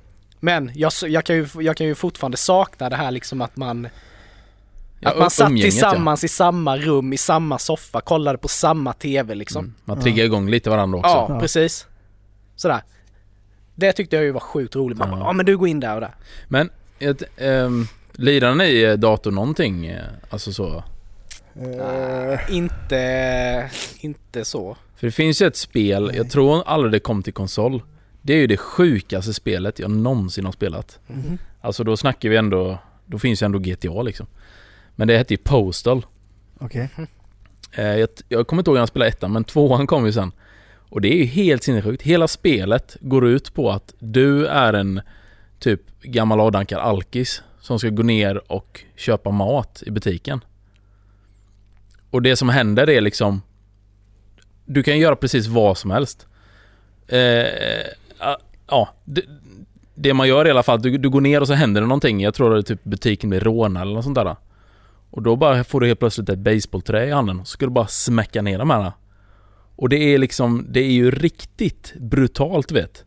Men 0.40 0.70
jag, 0.74 0.92
jag, 1.06 1.24
kan 1.24 1.36
ju, 1.36 1.46
jag 1.60 1.76
kan 1.76 1.86
ju 1.86 1.94
fortfarande 1.94 2.36
sakna 2.36 2.90
det 2.90 2.96
här 2.96 3.10
liksom 3.10 3.40
att 3.40 3.56
man 3.56 3.88
Ja, 5.00 5.10
Att 5.10 5.18
man 5.18 5.30
satt 5.30 5.50
umgänget, 5.50 5.72
tillsammans 5.72 6.24
i 6.24 6.28
samma 6.28 6.76
rum, 6.76 7.12
i 7.12 7.16
samma 7.16 7.58
soffa, 7.58 8.00
kollade 8.00 8.38
på 8.38 8.48
samma 8.48 8.92
TV 8.92 9.32
Ja. 9.32 9.38
liksom. 9.38 9.64
Mm. 9.64 9.74
Man 9.84 10.00
triggar 10.00 10.24
igång 10.24 10.50
lite 10.50 10.70
varandra 10.70 10.98
också. 10.98 11.10
Ja, 11.10 11.26
Ja. 11.28 11.40
precis. 11.40 11.86
Sådär. 12.56 12.82
Det 13.74 13.92
tyckte 13.92 14.16
jag 14.16 14.24
ju 14.24 14.30
var 14.30 14.40
sjukt 14.40 14.76
roligt. 14.76 14.98
Man 14.98 15.08
Ja. 15.10 15.16
bara, 15.16 15.24
ja 15.24 15.32
men 15.32 15.46
du 15.46 15.56
går 15.56 15.68
in 15.68 15.80
där 15.80 15.94
och 15.94 16.00
där. 16.00 16.14
Men, 16.48 16.70
ett, 16.98 17.22
ähm, 17.36 17.86
lirar 18.12 18.54
ni 18.54 18.82
eh, 18.82 18.92
dator 18.94 19.30
någonting? 19.30 19.86
eh, 19.86 20.04
Alltså 20.30 20.52
så? 20.52 20.82
Eh, 21.56 22.54
Inte, 22.56 23.70
inte 24.00 24.44
så. 24.44 24.76
För 24.96 25.06
det 25.06 25.10
finns 25.10 25.42
ju 25.42 25.46
ett 25.46 25.56
spel, 25.56 26.10
jag 26.14 26.30
tror 26.30 26.62
aldrig 26.66 26.92
det 26.92 27.00
kom 27.00 27.22
till 27.22 27.32
konsol. 27.32 27.82
Det 28.22 28.32
är 28.32 28.36
ju 28.38 28.46
det 28.46 28.56
sjukaste 28.56 29.34
spelet 29.34 29.78
jag 29.78 29.90
någonsin 29.90 30.44
har 30.44 30.52
spelat. 30.52 30.98
mhm. 31.06 31.38
Alltså 31.60 31.84
då 31.84 31.96
snackar 31.96 32.28
vi 32.28 32.36
ändå, 32.36 32.78
då 33.06 33.18
finns 33.18 33.42
ju 33.42 33.44
ändå 33.44 33.58
GTA 33.58 34.02
liksom. 34.02 34.26
Men 34.96 35.08
det 35.08 35.18
hette 35.18 35.34
ju 35.34 35.38
Postal. 35.38 36.06
Okej. 36.58 36.88
Eh, 37.72 37.84
jag, 37.84 38.08
jag 38.28 38.46
kommer 38.46 38.60
inte 38.60 38.70
ihåg 38.70 38.74
när 38.76 38.80
jag 38.80 38.88
spelade 38.88 39.08
ettan, 39.08 39.32
men 39.32 39.44
tvåan 39.44 39.86
kom 39.86 40.06
ju 40.06 40.12
sen. 40.12 40.32
Och 40.88 41.00
det 41.00 41.08
är 41.08 41.16
ju 41.16 41.24
helt 41.24 41.62
sinnessjukt. 41.62 42.02
Hela 42.02 42.28
spelet 42.28 42.96
går 43.00 43.26
ut 43.26 43.54
på 43.54 43.70
att 43.70 43.94
du 43.98 44.46
är 44.46 44.72
en 44.72 45.00
typ 45.58 46.02
gammal 46.02 46.40
avdankad 46.40 46.80
alkis 46.80 47.42
som 47.60 47.78
ska 47.78 47.88
gå 47.88 48.02
ner 48.02 48.52
och 48.52 48.84
köpa 48.96 49.30
mat 49.30 49.82
i 49.86 49.90
butiken. 49.90 50.44
Och 52.10 52.22
det 52.22 52.36
som 52.36 52.48
händer 52.48 52.90
är 52.90 53.00
liksom 53.00 53.42
Du 54.64 54.82
kan 54.82 54.98
göra 54.98 55.16
precis 55.16 55.46
vad 55.46 55.78
som 55.78 55.90
helst. 55.90 56.26
Eh, 57.08 57.46
ja, 58.68 58.94
det, 59.04 59.22
det 59.94 60.14
man 60.14 60.28
gör 60.28 60.46
i 60.46 60.50
alla 60.50 60.62
fall, 60.62 60.82
du, 60.82 60.98
du 60.98 61.10
går 61.10 61.20
ner 61.20 61.40
och 61.40 61.46
så 61.46 61.54
händer 61.54 61.80
det 61.80 61.86
någonting. 61.86 62.20
Jag 62.20 62.34
tror 62.34 62.58
att 62.58 62.66
typ 62.66 62.84
butiken 62.84 63.30
blir 63.30 63.40
rånad 63.40 63.82
eller 63.82 63.94
något 63.94 64.04
sånt 64.04 64.14
där. 64.14 64.36
Och 65.10 65.22
då 65.22 65.36
bara 65.36 65.64
får 65.64 65.80
du 65.80 65.86
helt 65.86 65.98
plötsligt 65.98 66.28
ett 66.28 66.38
baseballträ 66.38 67.06
i 67.06 67.10
handen 67.10 67.40
och 67.40 67.48
så 67.48 67.50
ska 67.50 67.66
du 67.66 67.72
bara 67.72 67.86
smäcka 67.86 68.42
ner 68.42 68.58
de 68.58 68.70
här. 68.70 68.92
Och 69.76 69.88
det 69.88 69.96
är 69.96 70.18
liksom, 70.18 70.66
det 70.68 70.80
är 70.80 70.92
ju 70.92 71.10
riktigt 71.10 71.94
brutalt 72.00 72.72
vet. 72.72 73.04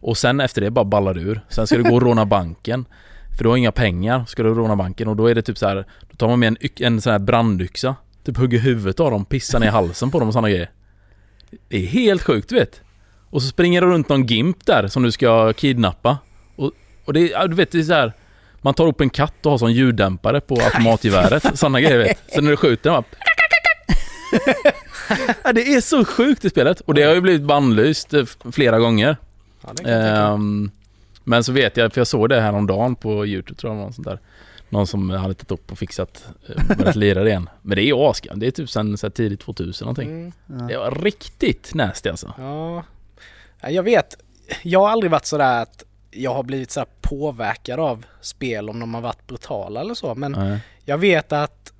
Och 0.00 0.18
sen 0.18 0.40
efter 0.40 0.60
det 0.60 0.70
bara 0.70 0.84
ballar 0.84 1.14
du 1.14 1.20
ur. 1.20 1.40
Sen 1.48 1.66
ska 1.66 1.76
du 1.76 1.82
gå 1.82 1.94
och 1.94 2.02
råna 2.02 2.26
banken. 2.26 2.84
För 3.36 3.44
du 3.44 3.50
har 3.50 3.56
inga 3.56 3.72
pengar, 3.72 4.24
ska 4.24 4.42
du 4.42 4.54
råna 4.54 4.76
banken 4.76 5.08
och 5.08 5.16
då 5.16 5.26
är 5.26 5.34
det 5.34 5.42
typ 5.42 5.58
så 5.58 5.68
här. 5.68 5.86
Då 6.10 6.16
tar 6.16 6.28
man 6.28 6.38
med 6.38 6.46
en, 6.46 6.56
en 6.76 7.00
sån 7.00 7.12
här 7.12 7.18
brandyxa. 7.18 7.96
Typ 8.24 8.36
hugger 8.36 8.58
huvudet 8.58 9.00
av 9.00 9.10
dem, 9.10 9.24
pissar 9.24 9.60
ner 9.60 9.70
halsen 9.70 10.10
på 10.10 10.18
dem 10.18 10.28
och 10.28 10.34
såna 10.34 10.50
grejer. 10.50 10.70
Det 11.68 11.76
är 11.76 11.86
helt 11.86 12.22
sjukt 12.22 12.52
vet. 12.52 12.80
Och 13.30 13.42
så 13.42 13.48
springer 13.48 13.80
det 13.80 13.86
runt 13.86 14.08
någon 14.08 14.26
gimp 14.26 14.66
där 14.66 14.88
som 14.88 15.02
du 15.02 15.12
ska 15.12 15.52
kidnappa. 15.52 16.18
Och, 16.56 16.72
och 17.04 17.12
det 17.12 17.20
ja, 17.20 17.46
du 17.46 17.54
vet 17.54 17.70
det 17.70 17.78
är 17.78 17.82
så 17.82 17.92
här. 17.92 18.12
Man 18.60 18.74
tar 18.74 18.86
upp 18.86 19.00
en 19.00 19.10
katt 19.10 19.46
och 19.46 19.50
har 19.50 19.58
sån 19.58 19.72
ljuddämpare 19.72 20.40
på 20.40 20.54
automatgeväret. 20.54 21.58
Sådana 21.58 21.80
grejer 21.80 21.98
vet. 21.98 22.18
Sen 22.34 22.44
när 22.44 22.50
du 22.50 22.56
skjuter 22.56 22.90
den 22.90 23.02
bara... 23.02 23.06
ja, 25.44 25.52
det 25.52 25.74
är 25.74 25.80
så 25.80 26.04
sjukt 26.04 26.44
i 26.44 26.50
spelet. 26.50 26.80
Och 26.80 26.94
det 26.94 27.02
har 27.02 27.14
ju 27.14 27.20
blivit 27.20 27.42
bannlyst 27.42 28.14
eh, 28.14 28.24
flera 28.52 28.78
gånger. 28.78 29.16
Ja. 29.82 29.90
Ehm, 29.90 30.70
men 31.24 31.44
så 31.44 31.52
vet 31.52 31.76
jag, 31.76 31.92
för 31.92 32.00
jag 32.00 32.06
såg 32.06 32.28
det 32.28 32.40
här 32.40 32.52
om 32.52 32.66
dagen 32.66 32.96
på 32.96 33.26
Youtube 33.26 33.60
tror 33.60 33.74
jag 33.74 33.82
var 33.84 33.92
sånt 33.92 34.06
där. 34.06 34.18
Någon 34.68 34.86
som 34.86 35.10
hade 35.10 35.34
tagit 35.34 35.50
upp 35.50 35.72
och 35.72 35.78
fixat, 35.78 36.24
eh, 36.48 36.76
börjat 36.76 36.96
lira 36.96 37.22
det 37.22 37.28
igen. 37.30 37.48
Men 37.62 37.76
det 37.76 37.82
är 37.82 37.86
ju 37.86 37.94
asgammalt. 37.94 38.40
Det 38.40 38.46
är 38.46 38.50
typ 38.50 38.70
sen 38.70 38.98
så 38.98 39.06
här 39.06 39.10
tidigt 39.12 39.40
2000 39.40 39.84
någonting. 39.86 40.10
Mm, 40.10 40.32
Ja. 40.46 40.54
Det 40.66 40.76
var 40.78 40.90
riktigt 40.90 41.74
nasty 41.74 42.08
alltså. 42.08 42.34
ja. 42.38 42.84
Ja, 43.60 43.70
Jag 43.70 43.82
vet, 43.82 44.16
jag 44.62 44.80
har 44.80 44.88
aldrig 44.88 45.10
varit 45.10 45.26
sådär 45.26 45.62
att 45.62 45.84
jag 46.10 46.34
har 46.34 46.42
blivit 46.42 46.70
så 46.70 46.80
här 46.80 46.88
påverkad 47.00 47.80
av 47.80 48.04
spel 48.20 48.70
om 48.70 48.80
de 48.80 48.94
har 48.94 49.00
varit 49.00 49.26
brutala 49.26 49.80
eller 49.80 49.94
så. 49.94 50.14
Men 50.14 50.32
Nej. 50.32 50.58
jag 50.84 50.98
vet 50.98 51.32
att 51.32 51.72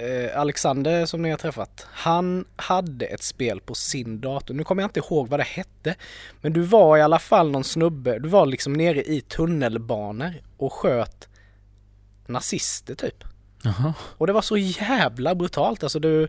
eh, 0.00 0.40
Alexander 0.40 1.06
som 1.06 1.22
ni 1.22 1.30
har 1.30 1.36
träffat, 1.36 1.86
han 1.92 2.44
hade 2.56 3.06
ett 3.06 3.22
spel 3.22 3.60
på 3.60 3.74
sin 3.74 4.20
dator. 4.20 4.54
Nu 4.54 4.64
kommer 4.64 4.82
jag 4.82 4.88
inte 4.88 5.00
ihåg 5.00 5.28
vad 5.28 5.40
det 5.40 5.44
hette. 5.44 5.94
Men 6.40 6.52
du 6.52 6.60
var 6.60 6.96
i 6.96 7.02
alla 7.02 7.18
fall 7.18 7.50
någon 7.50 7.64
snubbe, 7.64 8.18
du 8.18 8.28
var 8.28 8.46
liksom 8.46 8.72
nere 8.72 9.02
i 9.02 9.20
tunnelbanor 9.20 10.34
och 10.56 10.72
sköt 10.72 11.28
nazister 12.26 12.94
typ. 12.94 13.24
Jaha. 13.64 13.94
Och 14.18 14.26
det 14.26 14.32
var 14.32 14.42
så 14.42 14.56
jävla 14.56 15.34
brutalt. 15.34 15.82
Alltså 15.82 15.98
du, 15.98 16.28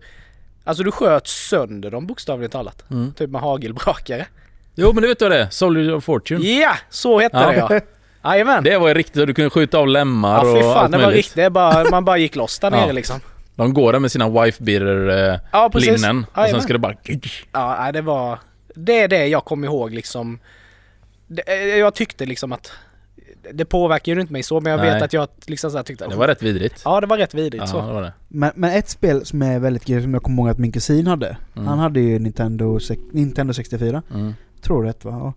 alltså 0.63 0.84
du 0.84 0.91
sköt 0.91 1.28
sönder 1.28 1.91
dem 1.91 2.07
bokstavligt 2.07 2.51
talat. 2.53 2.84
Mm. 2.91 3.13
Typ 3.13 3.30
med 3.30 3.41
hagelbrakare. 3.41 4.28
Jo 4.76 4.93
men 4.93 5.01
du 5.01 5.07
vet 5.07 5.22
vad 5.22 5.32
det 5.32 5.38
är? 5.41 5.49
Soldier 5.49 5.93
of 5.95 6.03
Fortune. 6.03 6.45
Ja, 6.45 6.76
så 6.89 7.20
hette 7.20 7.38
Ja. 7.38 7.68
det 7.68 7.76
ja. 7.76 7.82
Jajamän. 8.32 8.63
Det 8.63 8.78
var 8.78 8.88
ju 8.88 8.93
riktigt, 8.93 9.28
du 9.28 9.34
kunde 9.34 9.49
skjuta 9.49 9.78
av 9.78 9.88
lemmar 9.88 10.45
Ja 10.45 10.51
och 10.51 10.61
fan, 10.61 10.78
allt 10.78 10.91
det 10.91 10.97
var 10.97 11.05
möjligt. 11.05 11.18
riktigt, 11.26 11.36
det 11.36 11.49
bara, 11.49 11.89
man 11.91 12.05
bara 12.05 12.18
gick 12.18 12.36
loss 12.36 12.59
där 12.59 12.72
Ja. 12.72 12.78
nere 12.78 12.93
liksom. 12.93 13.20
De 13.58 13.74
går 13.74 13.91
där 13.93 13.99
med 13.99 14.12
sina 14.12 14.30
wife 14.30 14.64
beater 14.64 15.10
eh, 15.34 15.39
Ja 15.51 15.70
precis. 15.74 16.01
linnen 16.01 16.26
och 16.34 16.47
sen 16.49 16.62
ska 16.62 16.74
det 16.74 16.80
bara... 16.80 16.93
Ja, 17.53 17.91
det 17.93 18.01
var... 18.01 18.39
Det 18.76 18.99
är 19.01 19.08
det 19.08 19.28
jag 19.28 19.45
kommer 19.45 19.68
ihåg 19.68 19.93
liksom. 19.93 20.39
Eh, 21.47 21.53
jag 21.55 21.93
tyckte 21.95 22.26
liksom 22.26 22.51
att... 22.51 22.72
Det 23.53 23.66
påverkar 23.66 24.14
ju 24.16 24.22
inte 24.22 24.34
mig 24.34 24.43
så, 24.43 24.62
men 24.62 24.72
jag 24.72 24.82
Nej. 24.82 24.93
vet 24.93 25.03
att 25.03 25.14
jag 25.14 25.28
liksom 25.45 25.72
så 25.72 25.78
här 25.78 25.84
tyckte... 25.84 26.08
Det 26.08 26.16
var 26.16 26.28
rätt 26.28 26.43
vidrigt. 26.43 26.82
Ja, 26.86 27.01
det 27.01 27.08
var 27.08 27.18
rätt 27.18 27.34
vidrigt 27.34 27.62
Ja, 27.62 27.68
så. 27.68 27.82
det 27.88 27.93
var 27.93 28.01
det. 28.01 28.14
Men, 28.28 28.51
men 28.55 28.72
ett 28.72 28.89
spel 28.89 29.26
som 29.26 29.41
är 29.41 29.60
väldigt 29.60 29.86
kul 29.86 30.03
som 30.03 30.14
jag 30.14 30.24
kommer 30.24 30.43
ihåg 30.43 30.49
att 30.51 30.58
min 30.58 30.72
kusin 30.72 31.08
hade. 31.08 31.38
Mm. 31.55 31.68
Han 31.68 31.80
hade 31.80 31.99
ju 31.99 32.20
Nintendo, 32.20 32.80
Nintendo 33.12 33.53
64. 33.53 34.01
Mm. 34.14 34.34
Tror 34.62 34.84
rätt 34.84 35.05
va? 35.05 35.34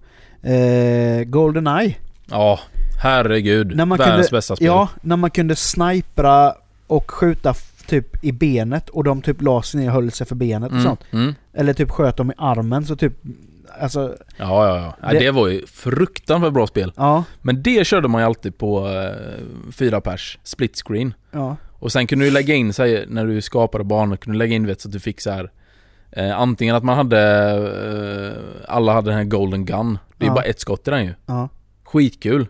Eh, 0.50 1.24
Goldeneye. 1.24 1.94
Ja, 2.30 2.60
herregud. 3.02 3.76
När 3.76 3.84
man 3.84 3.98
Världens 3.98 4.16
kunde- 4.26 4.36
bästa 4.38 4.56
spel. 4.56 4.66
Ja, 4.66 4.88
när 5.02 5.16
man 5.16 5.30
kunde 5.30 5.56
snipra 5.56 6.54
och 6.86 7.10
skjuta 7.10 7.54
typ 7.90 8.24
i 8.24 8.32
benet 8.32 8.88
och 8.88 9.04
de 9.04 9.22
typ 9.22 9.42
la 9.42 9.62
sig 9.62 9.80
ner 9.80 9.88
och 9.88 9.94
höll 9.94 10.10
sig 10.10 10.26
för 10.26 10.34
benet 10.34 10.66
och 10.68 10.72
mm. 10.78 10.84
sånt. 10.84 11.00
Mm. 11.12 11.34
Eller 11.54 11.72
typ 11.72 11.90
sköt 11.90 12.16
dem 12.16 12.30
i 12.30 12.34
armen 12.38 12.84
så 12.86 12.96
typ... 12.96 13.12
Alltså, 13.80 14.16
Ja, 14.36 14.66
ja, 14.68 14.94
ja. 15.02 15.12
Det- 15.12 15.18
Det 15.18 15.30
var 15.30 15.48
ju 15.48 15.66
fruktansvärt 15.66 16.52
bra 16.52 16.66
spel. 16.66 16.92
ja. 16.96 17.24
Men 17.42 17.62
det 17.62 17.86
körde 17.86 18.08
man 18.08 18.20
ju 18.20 18.26
alltid 18.26 18.58
på 18.58 18.88
eh, 18.88 19.72
fyra 19.72 20.00
pers, 20.00 20.38
split 20.42 20.82
screen. 20.86 21.14
Ja. 21.32 21.56
Och 21.72 21.92
sen 21.92 22.06
kunde 22.06 22.24
du 22.24 22.30
lägga 22.30 22.54
in, 22.54 22.72
sig 22.72 23.04
när 23.08 23.26
du 23.26 23.40
skapade 23.40 23.84
banor, 23.84 24.16
kunde 24.16 24.34
du 24.34 24.38
lägga 24.38 24.54
in 24.54 24.66
vet, 24.66 24.80
så 24.80 24.88
att 24.88 24.92
du 24.92 25.00
fick 25.00 25.20
så 25.20 25.30
här. 25.30 25.50
Eh, 26.12 26.38
antingen 26.40 26.76
att 26.76 26.84
man 26.84 26.96
hade, 26.96 27.20
eh, 28.28 28.32
alla 28.74 28.92
hade 28.92 29.10
den 29.10 29.16
här 29.16 29.24
golden 29.24 29.64
gun. 29.64 29.98
Det 30.18 30.24
är 30.24 30.28
Ja. 30.28 30.34
bara 30.34 30.44
ett 30.44 30.60
skott 30.60 30.88
i 30.88 30.90
den 30.90 31.04
ju. 31.04 31.14
Ja. 31.26 31.48
Skitkul. 31.84 32.46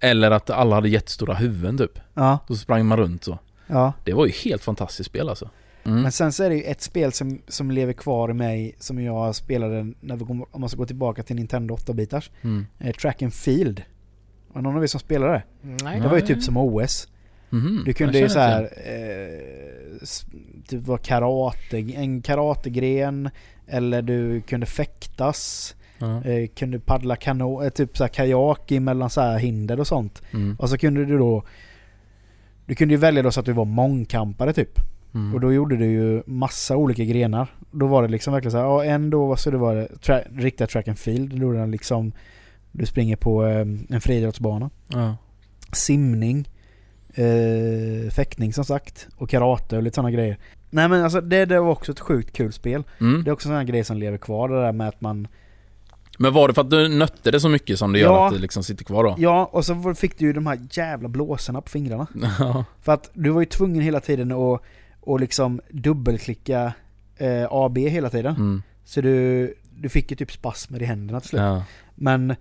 Eller 0.00 0.30
att 0.30 0.50
alla 0.50 0.74
hade 0.74 0.88
jättestora 0.88 1.34
huvuden 1.34 1.78
typ. 1.78 1.98
Ja. 2.14 2.38
Så 2.48 2.54
sprang 2.56 2.86
man 2.86 2.98
runt 2.98 3.24
så. 3.24 3.38
Ja. 3.66 3.92
Det 4.04 4.12
var 4.12 4.26
ju 4.26 4.32
helt 4.32 4.62
fantastiskt 4.62 5.10
spel 5.10 5.28
alltså. 5.28 5.50
Mm. 5.84 6.02
Men 6.02 6.12
sen 6.12 6.32
så 6.32 6.44
är 6.44 6.50
det 6.50 6.56
ju 6.56 6.62
ett 6.62 6.82
spel 6.82 7.12
som, 7.12 7.42
som 7.48 7.70
lever 7.70 7.92
kvar 7.92 8.30
i 8.30 8.34
mig 8.34 8.74
som 8.78 9.02
jag 9.02 9.34
spelade 9.34 9.92
när 10.00 10.16
vi 10.16 10.24
kom, 10.24 10.44
om 10.50 10.60
man 10.60 10.70
ska 10.70 10.78
gå 10.78 10.86
tillbaka 10.86 11.22
till 11.22 11.36
Nintendo 11.36 11.74
8-bitars. 11.76 12.30
Mm. 12.42 12.66
Eh, 12.78 12.92
Track 12.92 13.22
and 13.22 13.34
Field. 13.34 13.82
Var 14.52 14.62
det 14.62 14.68
någon 14.68 14.76
av 14.76 14.82
er 14.82 14.86
som 14.86 15.00
spelade 15.00 15.32
det? 15.32 15.42
Nej. 15.84 16.00
Det 16.00 16.08
var 16.08 16.16
ju 16.16 16.26
typ 16.26 16.42
som 16.42 16.56
OS. 16.56 17.08
Mhm. 17.50 17.82
Du 17.84 17.92
kunde 17.92 18.18
ju 18.18 18.28
så 18.28 18.38
här, 18.38 18.62
eh, 18.62 20.06
typ 20.68 20.86
vara 20.86 20.98
karate, 20.98 21.78
en 21.78 22.22
karategren. 22.22 23.30
Eller 23.66 24.02
du 24.02 24.40
kunde 24.40 24.66
fäktas. 24.66 25.74
Ja. 25.98 26.24
Eh, 26.24 26.48
kunde 26.48 26.78
paddla 26.78 27.16
kano, 27.16 27.62
eh, 27.64 27.70
typ 27.70 27.96
så 27.96 28.04
här 28.04 28.08
kajak 28.08 28.70
mellan 28.70 29.10
så 29.10 29.20
här 29.20 29.38
hinder 29.38 29.80
och 29.80 29.86
sånt. 29.86 30.22
Mm. 30.32 30.56
Och 30.58 30.70
så 30.70 30.78
kunde 30.78 31.04
du 31.04 31.18
då 31.18 31.44
Du 32.66 32.74
kunde 32.74 32.94
ju 32.94 32.98
välja 32.98 33.22
då 33.22 33.30
så 33.30 33.40
att 33.40 33.46
du 33.46 33.52
var 33.52 33.64
mångkampare 33.64 34.52
typ. 34.52 34.78
Mm. 35.14 35.34
Och 35.34 35.40
då 35.40 35.52
gjorde 35.52 35.76
du 35.76 35.86
ju 35.86 36.22
massa 36.26 36.76
olika 36.76 37.04
grenar. 37.04 37.48
Då 37.70 37.86
var 37.86 38.02
det 38.02 38.08
liksom 38.08 38.32
verkligen 38.32 38.52
så 38.52 38.58
här, 38.58 38.64
ja 38.64 38.84
en 38.84 39.10
då 39.10 39.36
så 39.36 39.50
det 39.50 39.58
var 39.58 39.74
det 39.74 39.88
tra- 40.00 40.38
riktiga 40.38 40.66
track 40.66 40.88
and 40.88 40.98
field. 40.98 41.40
Då 41.40 41.52
det 41.52 41.66
liksom 41.66 42.12
Du 42.72 42.86
springer 42.86 43.16
på 43.16 43.46
eh, 43.46 43.66
en 43.88 44.00
friidrottsbana. 44.00 44.70
Ja. 44.88 45.16
Simning. 45.72 46.48
Eh, 47.14 48.10
fäktning 48.10 48.52
som 48.52 48.64
sagt. 48.64 49.08
Och 49.16 49.30
karate 49.30 49.76
och 49.76 49.82
lite 49.82 49.94
sådana 49.94 50.10
grejer. 50.10 50.38
Nej 50.70 50.88
men 50.88 51.04
alltså 51.04 51.20
det, 51.20 51.44
det 51.44 51.60
var 51.60 51.70
också 51.70 51.92
ett 51.92 52.00
sjukt 52.00 52.32
kul 52.32 52.52
spel. 52.52 52.84
Mm. 53.00 53.24
Det 53.24 53.30
är 53.30 53.32
också 53.32 53.48
sådana 53.48 53.64
grejer 53.64 53.84
som 53.84 53.96
lever 53.96 54.18
kvar. 54.18 54.48
Det 54.48 54.60
där 54.62 54.72
med 54.72 54.88
att 54.88 55.00
man 55.00 55.28
Men 56.22 56.32
var 56.32 56.48
det 56.48 56.54
för 56.54 56.60
att 56.62 56.70
du 56.70 56.88
nötte 56.88 57.30
det 57.30 57.40
så 57.40 57.48
mycket 57.48 57.78
som 57.78 57.92
det 57.92 57.98
gör 57.98 58.06
Ja. 58.12 58.26
att 58.26 58.32
det 58.34 58.38
liksom 58.40 58.62
sitter 58.64 58.84
kvar 58.84 59.04
då? 59.04 59.14
Ja, 59.18 59.48
och 59.52 59.64
så 59.64 59.94
fick 59.94 60.18
du 60.18 60.24
ju 60.24 60.32
de 60.32 60.46
här 60.46 60.58
jävla 60.70 61.08
blåsorna 61.08 61.60
på 61.60 61.70
fingrarna. 61.70 62.06
För 62.82 62.92
att 62.92 63.10
du 63.14 63.30
var 63.30 63.40
ju 63.40 63.46
tvungen 63.46 63.82
hela 63.82 64.00
tiden 64.00 64.32
att 64.32 64.60
och 65.00 65.20
liksom 65.20 65.60
dubbelklicka 65.70 66.72
eh, 67.16 67.46
AB 67.50 67.78
hela 67.78 68.10
tiden. 68.10 68.34
Mm. 68.36 68.62
Så 68.84 69.00
du, 69.00 69.54
du 69.76 69.88
fick 69.88 70.10
ju 70.10 70.16
typ 70.16 70.32
spasmer 70.32 70.82
i 70.82 70.84
händerna 70.84 71.20
till 71.20 71.28
slut. 71.28 71.40
Ja. 71.42 71.62
Men 71.94 72.34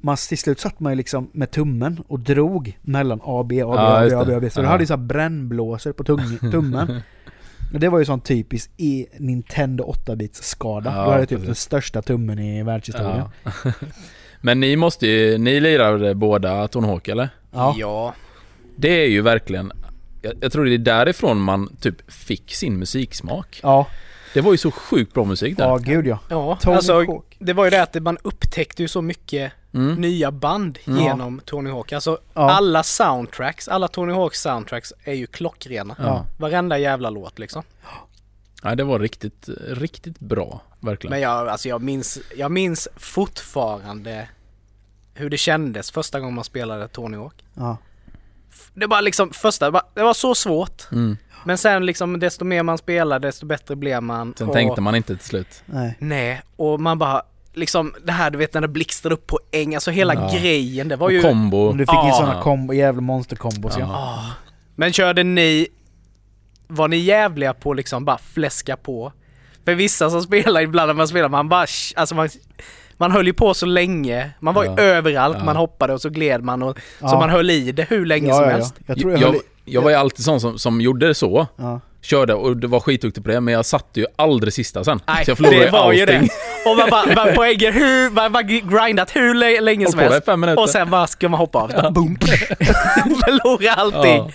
man, 0.00 0.16
till 0.28 0.38
slut 0.38 0.60
satt 0.60 0.80
man 0.80 0.92
ju 0.92 0.96
liksom 0.96 1.30
med 1.32 1.50
tummen 1.50 2.02
och 2.08 2.20
drog 2.20 2.78
mellan 2.82 3.20
AB, 3.24 3.46
AB, 3.46 3.52
Ja, 3.52 4.04
AB, 4.06 4.12
AB. 4.12 4.30
AB. 4.30 4.52
Så 4.52 4.60
du 4.60 4.66
Ja. 4.66 4.70
hade 4.70 4.82
ju 4.82 4.86
så 4.86 4.96
brännblåsor 4.96 5.92
på 5.92 6.04
tung, 6.04 6.38
tummen. 6.50 7.00
Det 7.72 7.88
var 7.88 7.98
ju 7.98 8.04
sån 8.04 8.20
typisk 8.20 8.70
i 8.76 9.06
Nintendo 9.18 9.94
8-bits 10.06 10.42
skada. 10.42 10.92
Ja, 10.96 11.04
du 11.04 11.10
hade 11.10 11.26
typ 11.26 11.28
precis. 11.28 11.46
den 11.46 11.54
största 11.54 12.02
tummen 12.02 12.38
i 12.38 12.62
världshistorien. 12.62 13.24
Ja. 13.44 13.52
Men 14.40 14.60
ni 14.60 14.76
måste 14.76 15.06
ju, 15.06 15.38
ni 15.38 15.60
lirade 15.60 16.14
båda 16.14 16.68
Tony 16.68 16.86
Hawk 16.86 17.08
eller? 17.08 17.28
Ja. 17.52 17.74
ja. 17.78 18.14
Det 18.76 19.04
är 19.04 19.08
ju 19.08 19.22
verkligen, 19.22 19.72
jag, 20.22 20.32
jag 20.40 20.52
tror 20.52 20.64
det 20.64 20.74
är 20.74 20.78
därifrån 20.78 21.40
man 21.40 21.76
typ 21.80 22.12
fick 22.12 22.54
sin 22.54 22.78
musiksmak. 22.78 23.60
Ja, 23.62 23.86
Det 24.34 24.40
var 24.40 24.52
ju 24.52 24.58
så 24.58 24.70
sjukt 24.70 25.14
bra 25.14 25.24
musik 25.24 25.56
där. 25.56 25.64
ja 25.64 25.76
gud 25.76 26.06
ja. 26.06 26.18
Ja, 26.28 26.58
Tony 26.60 26.76
alltså 26.76 26.94
Hawk. 26.94 27.36
det 27.38 27.52
var 27.52 27.64
ju 27.64 27.70
det 27.70 27.82
att 27.82 28.02
man 28.02 28.18
upptäckte 28.22 28.82
ju 28.82 28.88
så 28.88 29.02
mycket 29.02 29.52
Mm. 29.74 29.94
nya 29.94 30.30
band 30.30 30.78
Ja. 30.84 30.98
genom 30.98 31.40
Tony 31.44 31.70
Hawk. 31.70 31.92
Alltså 31.92 32.18
Ja. 32.34 32.50
alla 32.50 32.82
soundtracks, 32.82 33.68
alla 33.68 33.88
Tony 33.88 34.12
Hawk 34.12 34.34
soundtracks 34.34 34.92
är 35.04 35.12
ju 35.14 35.26
klockrena. 35.26 35.96
Ja. 35.98 36.26
Varenda 36.38 36.78
jävla 36.78 37.10
låt 37.10 37.38
liksom. 37.38 37.62
ja, 38.62 38.74
det 38.74 38.84
var 38.84 38.98
riktigt, 38.98 39.48
riktigt 39.68 40.20
bra. 40.20 40.60
Verkligen. 40.80 41.10
Men 41.10 41.20
jag, 41.20 41.48
alltså 41.48 41.68
jag 41.68 41.82
minns, 41.82 42.18
jag 42.36 42.50
minns 42.52 42.88
fortfarande 42.96 44.28
hur 45.14 45.30
det 45.30 45.36
kändes 45.38 45.90
första 45.90 46.20
gången 46.20 46.34
man 46.34 46.44
spelade 46.44 46.88
Tony 46.88 47.16
Hawk. 47.16 47.44
Ja. 47.54 47.76
Det 48.74 48.86
var 48.86 49.02
liksom 49.02 49.30
första, 49.30 49.70
det 49.94 50.02
var- 50.02 50.14
så 50.14 50.34
svårt. 50.34 50.88
Mm. 50.92 51.16
Men 51.44 51.58
sen 51.58 51.86
liksom 51.86 52.20
desto 52.20 52.44
mer 52.44 52.62
man 52.62 52.78
spelar 52.78 53.18
desto 53.18 53.46
bättre 53.46 53.76
blev 53.76 54.02
man. 54.02 54.34
Sen 54.38 54.48
och, 54.48 54.54
tänkte 54.54 54.80
man 54.80 54.94
inte 54.94 55.16
till 55.16 55.26
slut. 55.26 55.62
Nej. 55.66 55.96
Nej, 55.98 56.42
och 56.56 56.80
man 56.80 56.98
bara 56.98 57.22
liksom 57.54 57.94
det 58.04 58.12
här 58.12 58.30
du 58.30 58.38
vet 58.38 58.54
när 58.54 58.60
det 58.60 58.68
blixtrar 58.68 59.12
upp 59.12 59.26
poäng, 59.26 59.74
alltså 59.74 59.90
hela 59.90 60.14
Ja. 60.14 60.30
grejen 60.40 60.88
det 60.88 60.96
var 60.96 61.06
Och 61.06 61.12
ju... 61.12 61.22
kombo. 61.22 61.72
Du 61.72 61.78
fick 61.86 61.94
in 61.94 62.08
Ja. 62.08 62.12
sådana 62.14 62.42
kombo, 62.42 62.72
jävla 62.74 63.00
monsterkombos 63.00 63.76
ja. 63.78 63.86
Ja. 63.92 64.24
Men 64.76 64.92
körde 64.92 65.22
ni, 65.22 65.66
var 66.68 66.88
ni 66.88 66.96
jävliga 66.96 67.54
på 67.54 67.72
liksom 67.74 68.04
bara 68.04 68.18
fläska 68.18 68.76
på? 68.76 69.12
För 69.64 69.74
vissa 69.74 70.10
som 70.10 70.22
spelar 70.22 70.60
ibland 70.60 70.86
när 70.88 70.94
man 70.94 71.08
spelar, 71.08 71.28
man 71.28 71.48
bara, 71.48 71.66
alltså 71.96 72.14
man, 72.14 72.28
man 72.96 73.12
höll 73.12 73.26
ju 73.26 73.32
på 73.32 73.54
så 73.54 73.66
länge, 73.66 74.30
man 74.40 74.54
var 74.54 74.64
ju 74.64 74.70
Ja. 74.70 74.78
överallt, 74.78 75.36
Ja. 75.38 75.44
man 75.44 75.56
hoppade 75.56 75.92
och 75.92 76.00
så 76.00 76.08
gled 76.10 76.44
man 76.44 76.62
och 76.62 76.78
Ja. 77.00 77.08
så 77.08 77.16
man 77.16 77.30
höll 77.30 77.50
i 77.50 77.72
det 77.72 77.86
hur 77.90 78.06
länge 78.06 78.28
ja, 78.28 78.34
som 78.34 78.44
ja, 78.44 78.50
ja. 78.50 78.56
helst. 78.56 78.74
Jag 78.86 78.98
tror 79.00 79.12
jag, 79.12 79.20
jag, 79.20 79.26
höll 79.26 79.36
jag, 79.64 79.82
i- 79.82 79.84
var 79.84 79.90
ju 79.90 79.96
alltid 79.96 80.24
sån 80.24 80.40
som, 80.40 80.58
som 80.58 80.80
gjorde 80.80 81.06
det 81.06 81.14
så. 81.14 81.46
Ja. 82.00 82.06
Körde 82.06 82.34
och 82.34 82.56
det 82.56 82.66
var 82.66 82.80
skitduktig 82.80 83.24
på 83.24 83.30
det, 83.30 83.40
men 83.40 83.54
jag 83.54 83.66
satte 83.66 84.00
ju 84.00 84.06
aldrig 84.16 84.52
sista 84.52 84.84
sen. 84.84 85.00
Nej, 85.06 85.24
så 85.24 85.30
jag 85.30 85.38
förlorade 85.38 85.64
det 85.64 85.70
var 85.70 85.92
ju 85.92 86.00
allting. 86.02 86.20
det. 86.64 86.70
Och 86.70 86.76
man 86.76 86.90
bara, 86.90 87.14
bara 87.14 87.32
poänger 87.34 87.72
hur, 87.72 88.10
man 88.10 88.32
bara 88.32 88.42
grindat 88.42 89.16
hur 89.16 89.34
lä- 89.34 89.60
länge 89.60 89.86
som 89.90 89.98
helst. 90.00 90.24
fem 90.24 90.40
minuter. 90.40 90.62
Och 90.62 90.70
sen 90.70 90.90
bara 90.90 91.06
ska 91.06 91.28
man 91.28 91.38
hoppa 91.40 91.58
av. 91.58 91.92
Boom. 91.92 92.18
Förlora 93.24 93.72
allting. 93.72 94.16
Ja. 94.16 94.30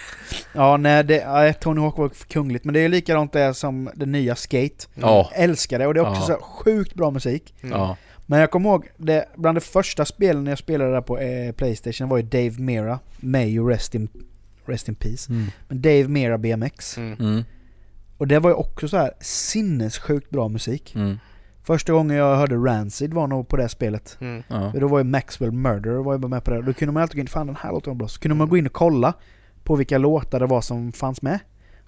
ja, 0.54 0.78
nej, 0.78 1.04
det, 1.04 1.16
ja, 1.16 1.54
Tony 1.54 1.82
Hawk 1.82 1.98
var 1.98 2.10
kungligt. 2.10 2.66
Men 2.66 2.74
det 2.74 2.80
är 2.80 2.90
likadant 2.90 3.34
det 3.34 3.54
som 3.54 3.90
det 3.96 4.06
nya 4.06 4.36
Skate. 4.36 4.86
Ja. 4.96 5.30
Älskar 5.36 5.80
det 5.80 5.88
och 5.88 5.94
det 5.94 6.00
är 6.00 6.10
också 6.10 6.32
Ja. 6.32 6.38
så 6.40 6.44
sjukt 6.46 6.94
bra 6.94 7.12
musik. 7.12 7.54
ja. 7.62 7.98
Men 8.28 8.40
jag 8.40 8.52
kommer 8.52 8.70
ihåg, 8.70 8.88
det, 8.98 9.26
bland 9.36 9.58
de 9.58 9.62
första 9.62 10.06
spelen 10.06 10.46
jag 10.48 10.58
spelade 10.58 10.92
där 10.92 11.02
på 11.02 11.18
eh, 11.20 11.52
Playstation 11.52 12.10
var 12.10 12.18
ju 12.18 12.24
Dave 12.24 12.52
Mera. 12.58 13.00
May 13.20 13.50
you 13.56 13.70
rest 13.70 13.96
in, 13.96 14.08
rest 14.70 14.88
in 14.90 14.96
peace. 14.96 15.34
Mm. 15.34 15.46
Men 15.68 15.82
Dave 15.82 16.08
Mera 16.08 16.38
BMX. 16.38 16.98
Mm. 16.98 17.14
Mm. 17.20 17.44
Och 18.18 18.28
det 18.28 18.40
var 18.40 18.50
ju 18.50 18.54
också 18.56 18.88
så 18.88 18.98
här 18.98 19.12
sinnessjukt 19.22 20.30
bra 20.30 20.48
musik. 20.48 20.96
Mm. 20.96 21.20
Första 21.64 21.94
gången 21.94 22.18
jag 22.18 22.36
hörde 22.38 22.56
Rancid 22.56 23.14
var 23.14 23.28
nog 23.28 23.48
på 23.48 23.58
det 23.58 23.70
spelet. 23.70 24.18
Mm. 24.22 24.44
Ja. 24.48 24.72
För 24.72 24.80
då 24.80 24.88
var 24.88 24.98
ju 24.98 25.04
Maxwell 25.04 25.52
Murderer 25.52 25.96
var 26.04 26.14
ju 26.14 26.20
bara 26.20 26.28
med 26.28 26.44
på 26.44 26.52
det. 26.52 26.62
Då 26.62 26.74
kunde 26.74 26.94
man 26.94 27.04
alltid 27.04 27.16
gå 27.16 27.22
in, 27.22 27.28
fan 27.28 27.48
den 27.48 27.56
här 27.56 27.72
låten 27.72 27.92
var 27.92 27.96
bra. 27.96 28.08
Så 28.08 28.20
kunde 28.20 28.36
man 28.36 28.50
gå 28.50 28.58
in 28.58 28.66
och 28.66 28.74
kolla 28.74 29.14
på 29.64 29.76
vilka 29.76 29.98
låtar 29.98 30.40
det 30.40 30.46
var 30.46 30.62
som 30.62 30.92
fanns 30.92 31.22
med. 31.22 31.40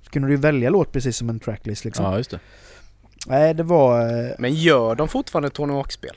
Så 0.01 0.09
kunde 0.11 0.27
du 0.27 0.33
ju 0.33 0.39
välja 0.39 0.69
låt 0.69 0.91
precis 0.91 1.17
som 1.17 1.29
en 1.29 1.39
tracklist 1.39 1.85
liksom. 1.85 2.05
ja, 2.05 2.17
just 2.17 2.31
det. 2.31 2.39
Nej 3.27 3.53
det 3.53 3.63
var... 3.63 4.01
eh, 4.25 4.31
Men 4.39 4.53
gör 4.53 4.95
de 4.95 5.07
fortfarande 5.07 5.49
Tony 5.49 5.73
Hawk-spel? 5.73 6.15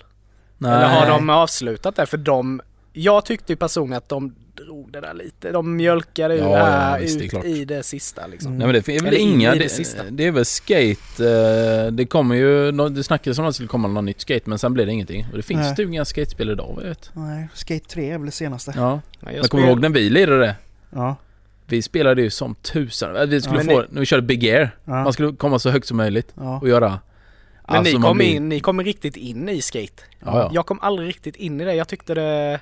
Nej. 0.58 0.72
Eller 0.72 0.88
har 0.88 1.06
de 1.06 1.30
avslutat 1.30 1.96
det? 1.96 2.06
För 2.06 2.16
de, 2.18 2.60
jag 2.92 3.24
tyckte 3.24 3.52
ju 3.52 3.56
personligen 3.56 3.98
att 3.98 4.08
de 4.08 4.34
drog 4.64 4.92
det 4.92 5.00
där 5.00 5.14
lite. 5.14 5.52
De 5.52 5.76
mjölkade 5.76 6.34
ju 6.34 6.40
Ja, 6.40 6.48
det 6.48 6.56
här 6.56 6.96
ja, 6.98 7.02
visst, 7.02 7.18
det 7.18 7.22
är 7.22 7.24
ut 7.24 7.30
klart. 7.30 7.44
i 7.44 7.64
det 7.64 7.82
sista 7.82 8.26
liksom. 8.26 8.58
Nej 8.58 8.66
men 8.66 8.74
det 8.74 8.88
är 8.88 9.00
väl 9.00 9.06
Eller 9.06 9.18
inga, 9.18 9.54
i 9.54 9.58
det 9.58 9.64
det, 9.64 9.68
sista. 9.68 10.02
det 10.10 10.26
är 10.26 10.30
väl 10.30 10.44
skate, 10.44 11.30
eh, 11.86 11.92
det 11.92 12.06
kommer 12.06 12.34
ju, 12.34 12.72
det 12.90 13.04
snackades 13.04 13.38
om 13.38 13.44
att 13.44 13.48
det 13.48 13.54
skulle 13.54 13.68
komma 13.68 13.88
något 13.88 14.04
nytt 14.04 14.20
skate 14.20 14.42
men 14.50 14.58
sen 14.58 14.74
blev 14.74 14.86
det 14.86 14.92
ingenting. 14.92 15.26
Och 15.30 15.36
det 15.36 15.42
finns 15.42 15.60
Nej. 15.60 15.76
typ 15.76 15.88
inga 15.88 16.04
skatespel 16.04 16.50
idag 16.50 16.72
vad 16.74 16.84
jag 16.84 16.88
vet. 16.88 17.10
Nej, 17.14 17.48
Skate 17.54 17.84
3 17.88 18.10
är 18.10 18.18
väl 18.18 18.26
det 18.26 18.32
senaste. 18.32 18.72
Ja. 18.76 19.00
Ja, 19.20 19.28
Jag, 19.32 19.34
jag 19.34 19.50
kommer 19.50 19.62
spel- 19.64 19.70
ihåg 19.70 19.80
när 19.80 19.88
vi 19.88 20.10
lirade 20.10 20.38
det. 20.40 20.54
Ja. 20.90 21.16
Vi 21.66 21.82
spelade 21.82 22.22
ju 22.22 22.30
som 22.30 22.54
tusan. 22.54 23.28
Vi 23.30 23.40
skulle 23.40 23.58
Ja, 23.60 23.64
få, 23.64 23.80
ni- 23.80 23.86
när 23.90 24.00
vi 24.00 24.06
körde 24.06 24.22
Big 24.22 24.48
Air, 24.48 24.70
Ja. 24.84 24.92
man 25.04 25.12
skulle 25.12 25.32
komma 25.36 25.58
så 25.58 25.70
högt 25.70 25.86
som 25.88 25.96
möjligt 25.96 26.32
ja. 26.36 26.58
och 26.60 26.68
göra... 26.68 26.98
Men 27.68 27.78
Alltså, 27.78 27.96
ni 27.98 28.02
kom, 28.02 28.16
blir- 28.16 28.26
in, 28.26 28.48
ni 28.48 28.60
kom 28.60 28.82
riktigt 28.82 29.16
in 29.16 29.48
i 29.48 29.62
skate. 29.62 30.02
Ja, 30.20 30.26
ja. 30.26 30.50
Jag 30.54 30.66
kom 30.66 30.80
aldrig 30.80 31.08
riktigt 31.08 31.36
in 31.36 31.60
i 31.60 31.64
det. 31.64 31.74
Jag 31.74 31.88
tyckte 31.88 32.14
det... 32.14 32.60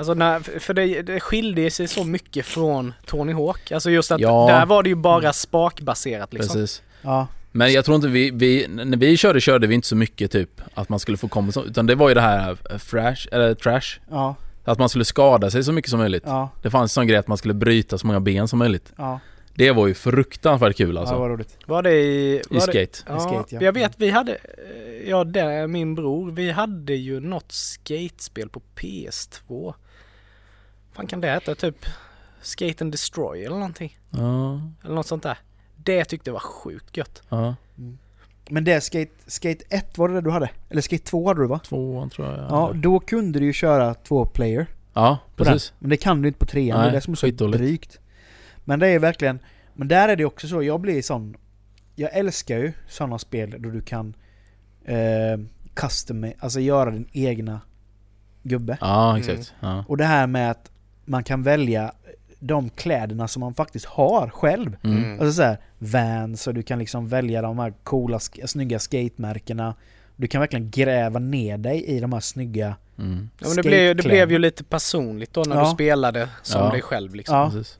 Alltså 0.00 0.14
när, 0.14 0.60
för 0.60 0.74
det, 0.74 1.02
det 1.02 1.20
skilde 1.20 1.70
sig 1.70 1.88
så 1.88 2.04
mycket 2.04 2.46
från 2.46 2.92
Tony 3.06 3.32
Hawk. 3.32 3.72
Alltså 3.72 3.90
just 3.90 4.10
att 4.12 4.20
Ja. 4.20 4.46
där 4.48 4.66
var 4.66 4.82
det 4.82 4.88
ju 4.88 4.94
bara 4.94 5.32
spakbaserat 5.32 6.32
liksom. 6.32 6.54
Precis. 6.54 6.82
ja. 7.02 7.26
Men 7.52 7.72
jag 7.72 7.84
tror 7.84 7.94
inte 7.96 8.08
vi, 8.08 8.30
vi, 8.30 8.66
när 8.68 8.96
vi 8.96 9.16
körde 9.16 9.40
körde 9.40 9.66
vi 9.66 9.74
inte 9.74 9.88
så 9.88 9.96
mycket 9.96 10.30
typ 10.32 10.60
att 10.74 10.88
man 10.88 10.98
skulle 10.98 11.16
få 11.16 11.28
komma 11.28 11.52
så, 11.52 11.64
utan 11.64 11.86
det 11.86 11.94
var 11.94 12.08
ju 12.08 12.14
det 12.14 12.20
här 12.20 12.56
eh, 12.70 12.78
fresh, 12.78 13.28
eller 13.32 13.54
trash. 13.54 14.00
Ja. 14.10 14.34
Att 14.64 14.78
man 14.78 14.88
skulle 14.88 15.04
skada 15.04 15.50
sig 15.50 15.64
så 15.64 15.72
mycket 15.72 15.90
som 15.90 15.98
möjligt. 16.00 16.22
Ja. 16.26 16.50
Det 16.62 16.70
fanns 16.70 16.82
en 16.90 16.94
sån 16.94 17.06
grej 17.06 17.16
att 17.18 17.28
man 17.28 17.38
skulle 17.38 17.54
bryta 17.54 17.98
så 17.98 18.06
många 18.06 18.20
ben 18.20 18.48
som 18.48 18.58
möjligt. 18.58 18.92
Ja. 18.96 19.20
Det 19.54 19.70
var 19.72 19.86
ju 19.86 19.94
fruktansvärt 19.94 20.76
kul 20.76 20.94
Ja, 20.94 21.00
alltså. 21.00 21.18
vad 21.18 21.30
roligt. 21.30 21.56
Var 21.66 21.82
det 21.82 21.92
i... 21.92 22.34
I 22.34 22.42
Var 22.50 22.54
det, 22.54 22.60
skate. 22.60 22.98
ja, 23.08 23.20
skate, 23.20 23.54
ja. 23.54 23.60
Jag 23.62 23.72
vet, 23.72 23.92
vi 23.96 24.10
hade... 24.10 24.32
eh, 24.32 25.08
Ja, 25.08 25.24
det, 25.24 25.66
min 25.66 25.94
bror, 25.94 26.30
vi 26.30 26.50
hade 26.50 26.94
ju 26.94 27.20
något 27.20 27.52
skatespel 27.52 28.48
på 28.48 28.62
PS2. 28.76 29.74
Fan 30.92 31.06
kan 31.06 31.20
det 31.20 31.28
heta? 31.32 31.54
Typ 31.54 31.76
Skate 32.42 32.84
and 32.84 32.92
Destroy 32.92 33.44
eller 33.44 33.56
någonting. 33.56 33.98
Ja, 34.10 34.60
Eller 34.84 34.94
något 34.94 35.06
sånt 35.06 35.22
där. 35.22 35.38
Det 35.76 36.04
tyckte 36.04 36.30
jag 36.30 36.32
var 36.32 36.40
sjukt 36.40 36.96
gött. 36.96 37.22
ja. 37.28 37.54
Men 38.52 38.64
det 38.64 38.80
Skate, 38.80 39.10
skate 39.26 39.64
1 39.70 39.98
var 39.98 40.08
det 40.08 40.14
det 40.14 40.20
du 40.20 40.30
hade? 40.30 40.50
Eller 40.70 40.82
Skate 40.82 41.04
2 41.04 41.28
hade 41.28 41.40
du 41.42 41.46
va? 41.46 41.58
Tvåan 41.58 42.10
tror 42.10 42.28
jag. 42.28 42.38
Ja, 42.38 42.72
då 42.74 43.00
kunde 43.00 43.38
du 43.38 43.44
ju 43.46 43.52
köra 43.52 43.94
två 43.94 44.26
player. 44.26 44.66
ja 44.92 45.18
precis. 45.36 45.72
Men 45.78 45.90
det 45.90 45.96
kan 45.96 46.22
du 46.22 46.28
inte 46.28 46.38
på 46.40 46.46
trean, 46.46 46.80
det 46.80 46.88
är 46.88 46.92
det 46.92 47.00
som 47.00 47.12
är 47.12 47.16
så 47.16 47.26
skitdåligt. 47.26 47.58
drygt. 47.58 47.98
Men 48.64 48.78
det 48.78 48.88
är 48.88 48.98
verkligen, 48.98 49.38
men 49.74 49.88
där 49.88 50.08
är 50.08 50.16
det 50.16 50.24
också 50.24 50.48
så, 50.48 50.62
jag 50.62 50.80
blir 50.80 51.02
sån, 51.02 51.36
jag 51.94 52.12
älskar 52.16 52.58
ju 52.58 52.72
sådana 52.88 53.18
spel 53.18 53.54
då 53.58 53.70
du 53.70 53.80
kan 53.80 54.14
eh, 54.84 55.38
custom, 55.74 56.32
alltså 56.38 56.60
göra 56.60 56.90
din 56.90 57.08
egna 57.12 57.60
gubbe. 58.42 58.78
Ja, 58.80 59.18
exakt. 59.18 59.54
Ja. 59.60 59.84
Och 59.88 59.96
det 59.96 60.04
här 60.04 60.26
med 60.26 60.50
att 60.50 60.70
man 61.10 61.24
kan 61.24 61.42
välja 61.42 61.92
de 62.38 62.70
kläderna 62.70 63.28
som 63.28 63.40
man 63.40 63.54
faktiskt 63.54 63.86
har 63.86 64.28
själv. 64.28 64.76
Mm. 64.84 65.12
Alltså 65.20 65.32
så 65.32 65.42
här, 65.42 65.58
Vans 65.78 66.46
och 66.46 66.54
du 66.54 66.62
kan 66.62 66.78
liksom 66.78 67.08
välja 67.08 67.42
de 67.42 67.58
här 67.58 67.72
coola, 67.84 68.18
snygga 68.20 68.78
skatemärkena. 68.78 69.74
Du 70.16 70.26
kan 70.28 70.40
verkligen 70.40 70.70
gräva 70.70 71.18
ner 71.18 71.58
dig 71.58 71.84
i 71.84 72.00
de 72.00 72.12
här 72.12 72.20
snygga... 72.20 72.76
Mm. 72.98 73.30
Ja, 73.38 73.46
men 73.46 73.56
det, 73.56 73.62
blev, 73.62 73.96
det 73.96 74.02
blev 74.02 74.32
ju 74.32 74.38
lite 74.38 74.64
personligt 74.64 75.32
då 75.34 75.42
när 75.42 75.56
Ja. 75.56 75.64
du 75.64 75.70
spelade 75.70 76.28
som 76.42 76.64
Ja. 76.64 76.70
dig 76.72 76.82
själv 76.82 77.14
liksom. 77.14 77.36
Ja. 77.36 77.50
Precis. 77.50 77.78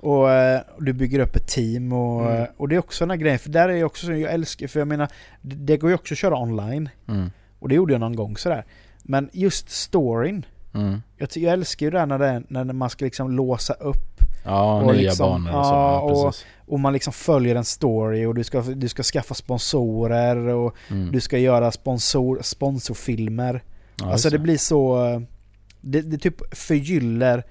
Och 0.00 0.30
eh, 0.30 0.60
du 0.78 0.92
bygger 0.92 1.20
upp 1.20 1.36
ett 1.36 1.46
team 1.48 1.92
och, 1.92 2.20
Mm. 2.26 2.42
eh, 2.42 2.48
och 2.56 2.68
det 2.68 2.74
är 2.74 2.78
också 2.78 3.04
den 3.04 3.10
här 3.10 3.16
grejen, 3.16 3.38
för 3.38 3.50
där 3.50 3.68
är 3.68 3.72
jag 3.76 3.86
också 3.86 4.06
så, 4.06 4.12
jag 4.12 4.32
älskar, 4.32 4.66
för 4.66 4.78
jag 4.80 4.88
menar, 4.88 5.08
det, 5.42 5.56
det 5.56 5.76
går 5.76 5.90
ju 5.90 5.94
också 5.94 6.14
att 6.14 6.18
köra 6.18 6.36
online. 6.38 6.88
Mm. 7.08 7.30
Och 7.58 7.68
det 7.68 7.74
gjorde 7.74 7.92
jag 7.94 8.00
någon 8.00 8.16
gång 8.16 8.36
sådär. 8.36 8.64
Men 9.02 9.30
just 9.32 9.70
storyn, 9.70 10.46
Mm. 10.74 11.02
jag, 11.16 11.28
jag 11.34 11.52
älskar 11.52 11.86
ju 11.86 11.90
det 11.90 11.98
här 11.98 12.06
när, 12.06 12.18
det, 12.18 12.26
är- 12.26 12.42
när 12.48 12.64
man 12.72 12.90
ska 12.90 13.04
liksom 13.04 13.30
låsa 13.30 13.74
upp 13.74 14.10
Ja, 14.46 14.80
Och 14.80 14.86
nya 14.94 15.02
liksom- 15.10 15.44
banor 15.44 15.58
och 15.60 15.66
så. 15.66 15.72
ja, 15.72 16.00
och- 16.00 16.34
och 16.72 16.80
man 16.80 16.92
liksom 16.92 17.12
följer 17.12 17.54
en 17.56 17.64
story 17.64 18.24
och 18.24 18.34
du 18.34 18.44
ska, 18.44 18.60
du 18.60 18.88
ska 18.88 19.02
skaffa 19.02 19.34
sponsorer 19.34 20.36
och 20.36 20.74
Mm. 20.90 21.12
du 21.12 21.20
ska 21.20 21.38
göra 21.38 21.70
sponsor, 21.72 22.38
sponsorfilmer. 22.42 23.62
Ja, 24.00 24.12
alltså 24.12 24.30
det 24.30 24.38
blir 24.38 24.58
så... 24.58 25.06
eh, 25.06 25.20
Det, 25.80 26.00
det 26.00 26.18
typ 26.18 26.56
förgyller 26.56 27.42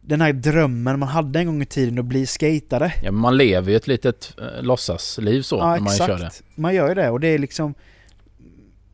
den 0.00 0.20
här 0.20 0.32
drömmen 0.32 0.98
man 0.98 1.08
hade 1.08 1.38
en 1.38 1.46
gång 1.46 1.62
i 1.62 1.66
tiden 1.66 1.98
att 1.98 2.04
bli 2.04 2.26
skatare. 2.26 2.92
Ja, 3.02 3.12
men 3.12 3.20
man 3.20 3.36
lever 3.36 3.70
ju 3.70 3.76
ett 3.76 3.86
litet 3.86 4.34
eh, 4.38 4.62
låtsasliv 4.62 5.42
så 5.42 5.56
Ja, 5.56 5.70
när 5.74 5.80
man 5.80 5.92
kör 5.96 6.18
det. 6.18 6.30
Man 6.54 6.74
gör 6.74 6.88
ju 6.88 6.94
det 6.94 7.10
och 7.10 7.20
det 7.20 7.28
är 7.28 7.38
liksom... 7.38 7.74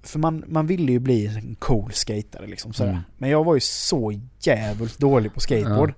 För 0.06 0.18
man, 0.18 0.44
man 0.46 0.66
ville 0.66 0.92
ju 0.92 0.98
bli 0.98 1.26
en 1.26 1.56
cool 1.58 1.92
skatare 1.92 2.46
liksom 2.46 2.72
sådär. 2.72 2.90
Mm. 2.90 3.02
Men 3.18 3.30
jag 3.30 3.44
var 3.44 3.54
ju 3.54 3.60
så 3.60 4.20
jävligt 4.40 4.98
dålig 4.98 5.34
på 5.34 5.40
skateboard. 5.40 5.94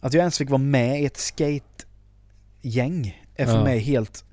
Att 0.00 0.14
jag 0.14 0.20
ens 0.20 0.38
fick 0.38 0.50
vara 0.50 0.58
med 0.58 1.02
i 1.02 1.06
ett 1.06 1.16
skate-gäng 1.16 3.22
är 3.34 3.46
för 3.46 3.54
Ja. 3.56 3.64
mig 3.64 3.78
helt 3.78 4.24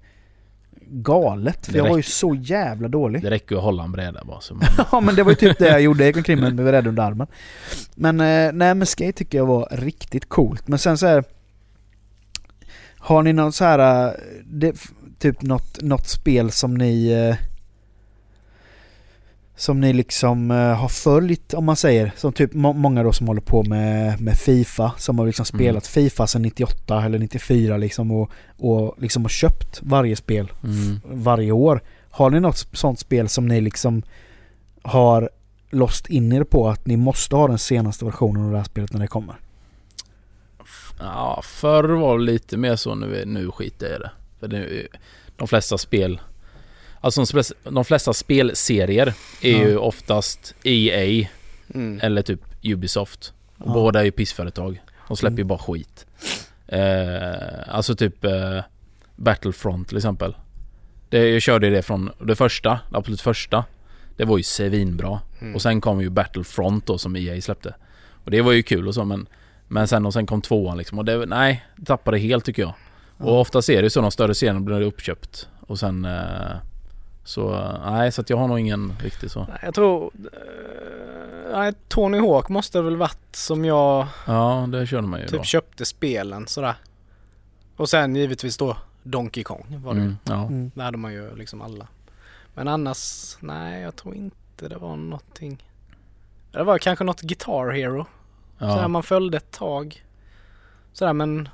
galet. 0.87 1.65
För 1.65 1.71
Det 1.73 1.77
jag 1.77 1.89
var 1.89 1.97
ju 1.97 2.03
så 2.03 2.35
jävla 2.35 2.87
dålig. 2.87 3.21
Det 3.21 3.29
räcker 3.29 3.51
ju 3.55 3.57
att 3.57 3.63
hålla 3.63 3.83
en 3.83 3.91
bräda 3.91 4.23
bara. 4.25 4.41
Så 4.41 4.53
man, 4.55 4.63
Ja 4.91 4.99
men 4.99 5.15
det 5.15 5.23
var 5.23 5.31
ju 5.31 5.35
typ 5.35 5.57
det 5.57 5.67
jag 5.67 5.81
gjorde, 5.81 6.03
jag 6.03 6.07
gick 6.07 6.17
omkring 6.17 6.39
med 6.39 6.55
med 6.55 6.71
rädd 6.71 6.87
under 6.87 7.03
armen. 7.03 7.27
Men 7.95 8.19
eh, 8.19 8.51
nej 8.53 8.75
men 8.75 8.85
skate 8.85 9.11
tycker 9.11 9.37
jag 9.37 9.45
var 9.45 9.67
riktigt 9.71 10.29
coolt. 10.29 10.67
Men 10.67 10.79
sen 10.79 10.97
så 10.97 11.07
här. 11.07 11.23
Har 12.97 13.23
ni 13.23 13.33
något 13.33 13.55
så 13.55 13.63
här, 13.65 14.07
eh, 14.07 14.13
det, 14.45 14.75
typ 15.19 15.41
något, 15.41 15.81
något 15.81 16.07
spel 16.07 16.51
som 16.51 16.73
ni 16.73 17.07
eh, 17.11 17.35
som 19.64 19.80
ni 19.80 19.93
liksom 19.93 20.51
eh, 20.51 20.57
har 20.57 20.89
följt 20.89 21.53
om 21.53 21.66
man 21.66 21.76
säger, 21.76 22.11
som 22.16 22.34
typ 22.34 22.53
må, 22.53 22.74
många 22.74 23.03
då 23.03 23.14
som 23.14 23.28
håller 23.28 23.41
på 23.41 23.64
med, 23.64 24.22
med 24.22 24.38
Fifa, 24.38 24.91
som 24.97 25.20
har 25.20 25.26
liksom 25.26 25.45
spelat 25.45 25.88
Fifa 25.88 26.28
sedan 26.28 26.41
98 26.41 27.03
eller 27.05 27.20
94 27.20 27.78
liksom 27.78 28.11
och, 28.11 28.32
och 28.57 28.95
liksom 28.97 29.24
har 29.24 29.30
köpt 29.30 29.80
varje 29.82 30.16
spel 30.16 30.51
mm. 30.64 31.01
varje 31.05 31.51
år. 31.51 31.82
Har 32.09 32.30
ni 32.30 32.39
något 32.39 32.68
sånt 32.74 32.99
spel 32.99 33.30
som 33.30 33.47
ni 33.47 33.61
liksom 33.61 34.03
har 34.82 35.30
låst 35.70 36.09
in 36.09 36.34
er 36.34 36.43
på 36.43 36.70
att 36.70 36.86
ni 36.86 36.97
måste 36.97 37.36
ha 37.36 37.47
den 37.47 37.59
senaste 37.59 38.05
versionen 38.05 38.45
av 38.45 38.51
det 38.51 38.57
här 38.57 38.64
spelet 38.64 38.93
när 38.93 38.99
det 38.99 39.07
kommer? 39.07 39.36
Ja, 40.99 41.41
förr 41.43 41.89
var 41.89 42.18
det 42.18 42.24
lite 42.24 42.57
mer 42.57 42.76
så, 42.76 42.95
nu, 42.95 43.24
nu 43.26 43.51
skiter 43.51 43.86
jag 43.86 43.95
i 43.95 43.99
det. 43.99 44.11
För 44.39 44.47
det, 44.47 44.88
de 45.36 45.47
flesta 45.47 45.78
spel, 45.78 46.22
alltså 47.03 47.43
de, 47.63 47.85
flesta 47.85 48.13
spelserier 48.13 49.13
är 49.41 49.51
Ja. 49.51 49.57
ju 49.67 49.77
oftast 49.77 50.55
EA 50.63 51.27
Mm. 51.73 51.99
eller 52.03 52.21
typ 52.21 52.39
Ubisoft. 52.63 53.33
Ja. 53.57 53.73
båda 53.73 53.99
är 53.99 54.03
ju 54.03 54.11
pissföretag. 54.11 54.81
De 55.07 55.17
släpper 55.17 55.37
ju 55.37 55.41
Mm. 55.41 55.47
bara 55.47 55.59
skit. 55.59 56.05
Eh, 56.67 57.75
alltså 57.75 57.95
typ 57.95 58.23
eh, 58.25 58.59
Battlefront 59.15 59.87
till 59.87 59.97
exempel. 59.97 60.35
Det, 61.09 61.29
jag 61.29 61.41
körde 61.41 61.67
ju 61.67 61.73
det 61.73 61.81
från 61.81 62.09
det 62.25 62.35
första, 62.35 62.79
det 62.91 62.97
absolut 62.97 63.21
första. 63.21 63.65
Det 64.17 64.25
var 64.25 64.37
ju 64.37 64.43
svinbra. 64.43 65.19
Mm. 65.41 65.55
Och 65.55 65.61
sen 65.61 65.81
kom 65.81 66.01
ju 66.01 66.09
Battlefront 66.09 66.85
då 66.85 66.97
som 66.97 67.15
EA 67.15 67.41
släppte. 67.41 67.75
Och 68.23 68.31
det 68.31 68.41
var 68.41 68.51
ju 68.51 68.63
kul 68.63 68.87
och 68.87 68.93
så 68.93 69.05
men 69.05 69.27
Men 69.67 69.87
sen 69.87 70.05
och 70.05 70.13
sen 70.13 70.25
kom 70.25 70.41
tvåan 70.41 70.77
liksom 70.77 70.99
och 70.99 71.05
det, 71.05 71.25
nej, 71.25 71.65
det 71.75 71.85
tappade 71.85 72.17
helt 72.17 72.45
tycker 72.45 72.61
jag. 72.61 72.73
Och 73.17 73.39
oftast 73.39 73.69
är 73.69 73.75
det 73.75 73.83
ju 73.83 73.89
så 73.89 74.01
de 74.01 74.11
större 74.11 74.35
serierna 74.35 74.59
blir 74.59 74.81
uppköpt. 74.81 75.47
Och 75.67 75.79
sen 75.79 76.05
eh, 76.05 76.57
Så 77.24 77.71
nej, 77.86 78.11
så 78.11 78.21
att 78.21 78.30
jag 78.30 78.38
har 78.38 78.47
nog 78.47 78.59
ingen 78.59 78.93
riktig 78.99 79.32
så. 79.32 79.45
Nej, 79.49 79.59
Jag 79.63 79.74
tror... 79.74 80.11
eh, 80.34 81.51
nej, 81.51 81.74
Tony 81.88 82.19
Hawk 82.19 82.49
måste 82.49 82.82
väl 82.82 82.95
varit 82.97 83.36
som 83.36 83.65
jag 83.65 84.07
Ja, 84.28 84.67
det 84.71 84.88
körde 84.88 85.07
man 85.07 85.19
ju 85.19 85.28
typ 85.28 85.38
då. 85.38 85.43
köpte 85.43 85.86
spelen 85.86 86.47
sådär. 86.47 86.76
Och 87.76 87.89
sen 87.89 88.15
givetvis 88.15 88.57
då 88.57 88.78
Donkey 89.03 89.43
Kong 89.43 89.82
var 89.84 89.93
det 89.93 89.99
ju. 89.99 90.05
Mm, 90.05 90.17
ja. 90.24 90.45
Mm. 90.45 90.71
Där 90.76 90.84
hade 90.84 90.97
man 90.97 91.13
ju 91.13 91.36
liksom 91.36 91.61
alla. 91.61 91.88
Men 92.53 92.67
annars, 92.67 93.36
nej 93.39 93.82
jag 93.82 93.95
tror 93.95 94.15
inte 94.15 94.67
det 94.69 94.78
var 94.78 94.95
någonting. 94.95 95.63
Det 96.51 96.63
var 96.63 96.78
kanske 96.78 97.03
något 97.03 97.21
Guitar 97.21 97.69
Hero. 97.71 98.05
Sådär 98.59 98.82
ja. 98.82 98.88
man 98.88 99.03
följde 99.03 99.38
ett 99.38 99.51
tag. 99.51 100.03
Sådär 100.93 101.13
men 101.13 101.49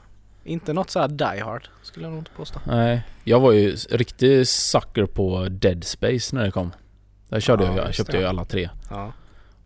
inte 0.50 0.74
något 0.74 0.90
sådär 0.90 1.08
Die 1.08 1.42
Hard 1.44 1.68
skulle 1.84 2.06
jag 2.06 2.12
nog 2.12 2.22
inte 2.22 2.32
påstå. 2.32 2.60
Nej, 2.68 3.02
jag 3.24 3.40
var 3.40 3.52
ju 3.52 3.76
riktig 3.90 4.48
sucker 4.48 5.06
på 5.06 5.48
Dead 5.50 5.84
Space 5.84 6.36
när 6.36 6.44
det 6.44 6.52
kom. 6.52 6.72
Där 7.30 7.40
körde 7.40 7.64
Ja, 7.64 7.76
jag, 7.76 7.86
just 7.88 7.98
köpte 7.98 8.12
jag 8.14 8.22
ju 8.22 8.28
alla 8.28 8.46
tre. 8.46 8.70
Ja. 8.90 9.12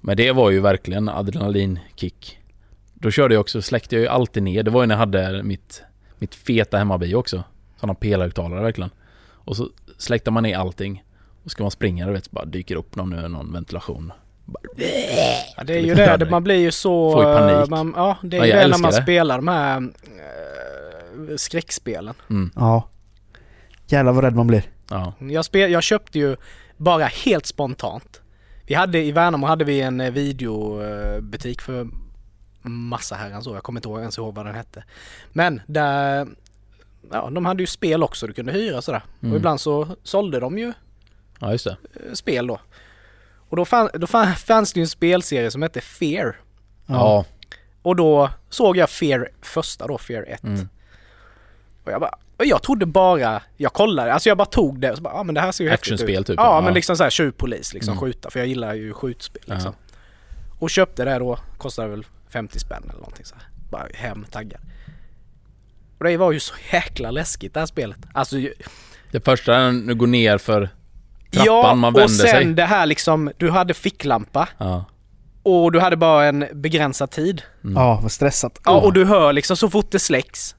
Men 0.01 0.17
det 0.17 0.31
var 0.31 0.49
ju 0.51 0.59
verkligen 0.59 1.09
adrenalinkick. 1.09 2.39
Då 2.93 3.11
körde 3.11 3.33
jag 3.35 3.41
också, 3.41 3.61
släckte 3.61 3.95
jag 3.95 4.01
ju 4.01 4.07
alltid 4.07 4.43
ner. 4.43 4.63
Det 4.63 4.71
var 4.71 4.81
ju 4.83 4.87
när 4.87 4.95
jag 4.95 4.99
hade 4.99 5.43
mitt, 5.43 5.83
mitt 6.17 6.35
feta 6.35 6.77
hemmabio 6.77 7.15
också. 7.15 7.43
Sådana 7.79 7.93
pelarhögtalare 7.95 8.61
verkligen. 8.61 8.89
Och 9.29 9.57
så 9.57 9.69
släckte 9.97 10.31
man 10.31 10.43
ner 10.43 10.57
allting. 10.57 11.03
Och 11.43 11.51
ska 11.51 11.63
man 11.63 11.71
springa, 11.71 12.05
du 12.07 12.13
vet, 12.13 12.25
så 12.25 12.29
bara 12.33 12.45
dyker 12.45 12.75
upp 12.75 12.95
någon, 12.95 13.09
någon 13.09 13.53
ventilation. 13.53 14.11
Ja, 15.57 15.63
det 15.63 15.73
är 15.73 15.79
ju 15.81 15.95
det, 15.95 16.29
man 16.29 16.43
blir 16.43 16.55
ju 16.59 16.71
så... 16.71 17.11
Får 17.11 17.27
ju 17.29 17.37
panik. 17.37 17.55
eh, 17.55 17.69
Man, 17.69 17.93
ja, 17.95 18.17
det 18.23 18.37
är 18.37 18.43
ju 18.43 18.49
jag 18.49 18.63
det 18.65 18.67
när 18.67 18.77
man 18.77 18.93
spelar 18.93 19.37
de 19.37 19.47
här 19.47 19.77
äh, 19.77 19.83
skräckspelen. 21.37 22.13
mm, 22.29 22.51
Ja. 22.55 22.89
Jävlar 23.87 24.11
vad 24.11 24.23
rädd 24.23 24.35
man 24.35 24.47
blir. 24.47 24.63
ja. 24.89 25.13
Jag, 25.19 25.45
spel, 25.45 25.71
jag 25.71 25.83
köpte 25.83 26.19
ju 26.19 26.35
bara 26.77 27.05
helt 27.05 27.45
spontant. 27.45 28.21
Vi 28.67 28.73
hade 28.73 28.99
i 29.03 29.11
Värnamo 29.11 29.47
hade 29.47 29.63
vi 29.65 29.81
en 29.81 30.01
eh, 30.01 30.11
videobutik 30.11 31.61
för 31.61 31.87
massa 32.61 33.15
herrans 33.15 33.47
år. 33.47 33.55
Jag 33.55 33.63
kommer 33.63 33.79
inte 33.79 33.89
ihåg 33.89 33.99
ens 33.99 34.17
ihåg 34.17 34.35
vad 34.35 34.45
den 34.45 34.55
hette. 34.55 34.83
Men 35.31 35.61
där, 35.67 36.27
ja 37.11 37.29
de 37.29 37.45
hade 37.45 37.63
ju 37.63 37.67
spel 37.67 38.03
också 38.03 38.27
du 38.27 38.33
kunde 38.33 38.51
hyra 38.51 38.81
sådär. 38.81 39.01
Mm. 39.21 39.31
Och 39.31 39.37
ibland 39.37 39.61
så 39.61 39.87
sålde 40.03 40.39
de 40.39 40.57
ju 40.57 40.73
ja, 41.39 41.51
just 41.51 41.65
det. 41.65 41.77
eh, 42.07 42.13
spel 42.13 42.47
då. 42.47 42.59
Och 43.49 43.55
då, 43.57 43.65
fann, 43.65 43.89
då 43.93 44.07
fann, 44.07 44.35
fanns 44.35 44.73
det 44.73 44.79
ju 44.79 44.81
en 44.81 44.87
spelserie 44.87 45.51
som 45.51 45.61
hette 45.61 45.81
Fear. 45.81 46.35
Ja. 46.85 47.25
Och 47.81 47.95
då 47.95 48.29
såg 48.49 48.77
jag 48.77 48.89
Fear 48.89 49.29
första 49.41 49.87
då, 49.87 49.97
Fear 49.97 50.23
1. 50.29 50.43
Mm. 50.43 50.69
Och 51.83 51.91
jag 51.91 52.01
bara, 52.01 52.15
och 52.37 52.45
jag 52.45 52.63
trodde 52.63 52.85
bara, 52.85 53.41
jag 53.57 53.73
kollade, 53.73 54.13
alltså 54.13 54.29
jag 54.29 54.37
bara 54.37 54.45
tog 54.45 54.79
det 54.79 54.91
och 54.91 54.97
så 54.97 55.03
bara, 55.03 55.13
ja 55.13 55.23
men 55.23 55.35
det 55.35 55.41
här 55.41 55.51
ser 55.51 55.63
ju 55.63 55.69
häftigt 55.69 55.87
ut. 55.87 55.93
Actionspel 55.93 56.23
typ. 56.25 56.35
Ja, 56.37 56.55
Ja. 56.55 56.61
men 56.61 56.73
liksom 56.73 56.95
såhär 56.97 57.09
tjuvpolis 57.09 57.73
liksom, 57.73 57.91
Mm. 57.91 58.01
skjuta. 58.01 58.29
För 58.29 58.39
jag 58.39 58.47
gillar 58.47 58.73
ju 58.73 58.93
skjutspel 58.93 59.43
Ja. 59.45 59.53
liksom. 59.53 59.73
Och 60.59 60.69
köpte 60.69 61.05
det 61.05 61.19
då, 61.19 61.37
kostade 61.57 61.87
väl 61.89 62.05
50 62.29 62.59
spänn 62.59 62.83
eller 62.83 62.99
någonting 62.99 63.25
så 63.25 63.35
här. 63.35 63.43
Bara 63.71 63.87
hem 63.93 64.25
taggad. 64.31 64.61
Och 65.97 66.05
det 66.05 66.17
var 66.17 66.31
ju 66.31 66.39
så 66.39 66.53
jäkla 66.71 67.11
läskigt 67.11 67.53
det 67.53 67.59
här 67.59 67.67
spelet. 67.67 67.97
Alltså 68.13 68.37
ju- 68.37 68.53
Det 69.11 69.25
första 69.25 69.51
när 69.71 69.87
du 69.87 69.95
går 69.95 70.07
ner 70.07 70.37
för 70.37 70.69
trappan, 71.31 71.45
ja, 71.45 71.75
man 71.75 71.93
och 71.93 71.99
vänder 71.99 72.15
sen 72.25 72.29
sig. 72.31 72.45
det 72.45 72.65
här 72.65 72.85
liksom, 72.85 73.31
du 73.37 73.49
hade 73.51 73.73
ficklampa 73.73 74.49
Ja. 74.57 74.85
och 75.43 75.71
du 75.71 75.79
hade 75.79 75.97
bara 75.97 76.25
en 76.25 76.45
begränsad 76.53 77.11
tid. 77.11 77.41
Mm. 77.63 77.75
Ja, 77.75 77.99
vad 78.01 78.11
stressat. 78.11 78.59
Ja, 78.65 78.71
och 78.81 78.93
du 78.93 79.05
hör 79.05 79.33
liksom 79.33 79.57
så 79.57 79.69
fort 79.69 79.91
det 79.91 79.99
släcks 79.99 80.55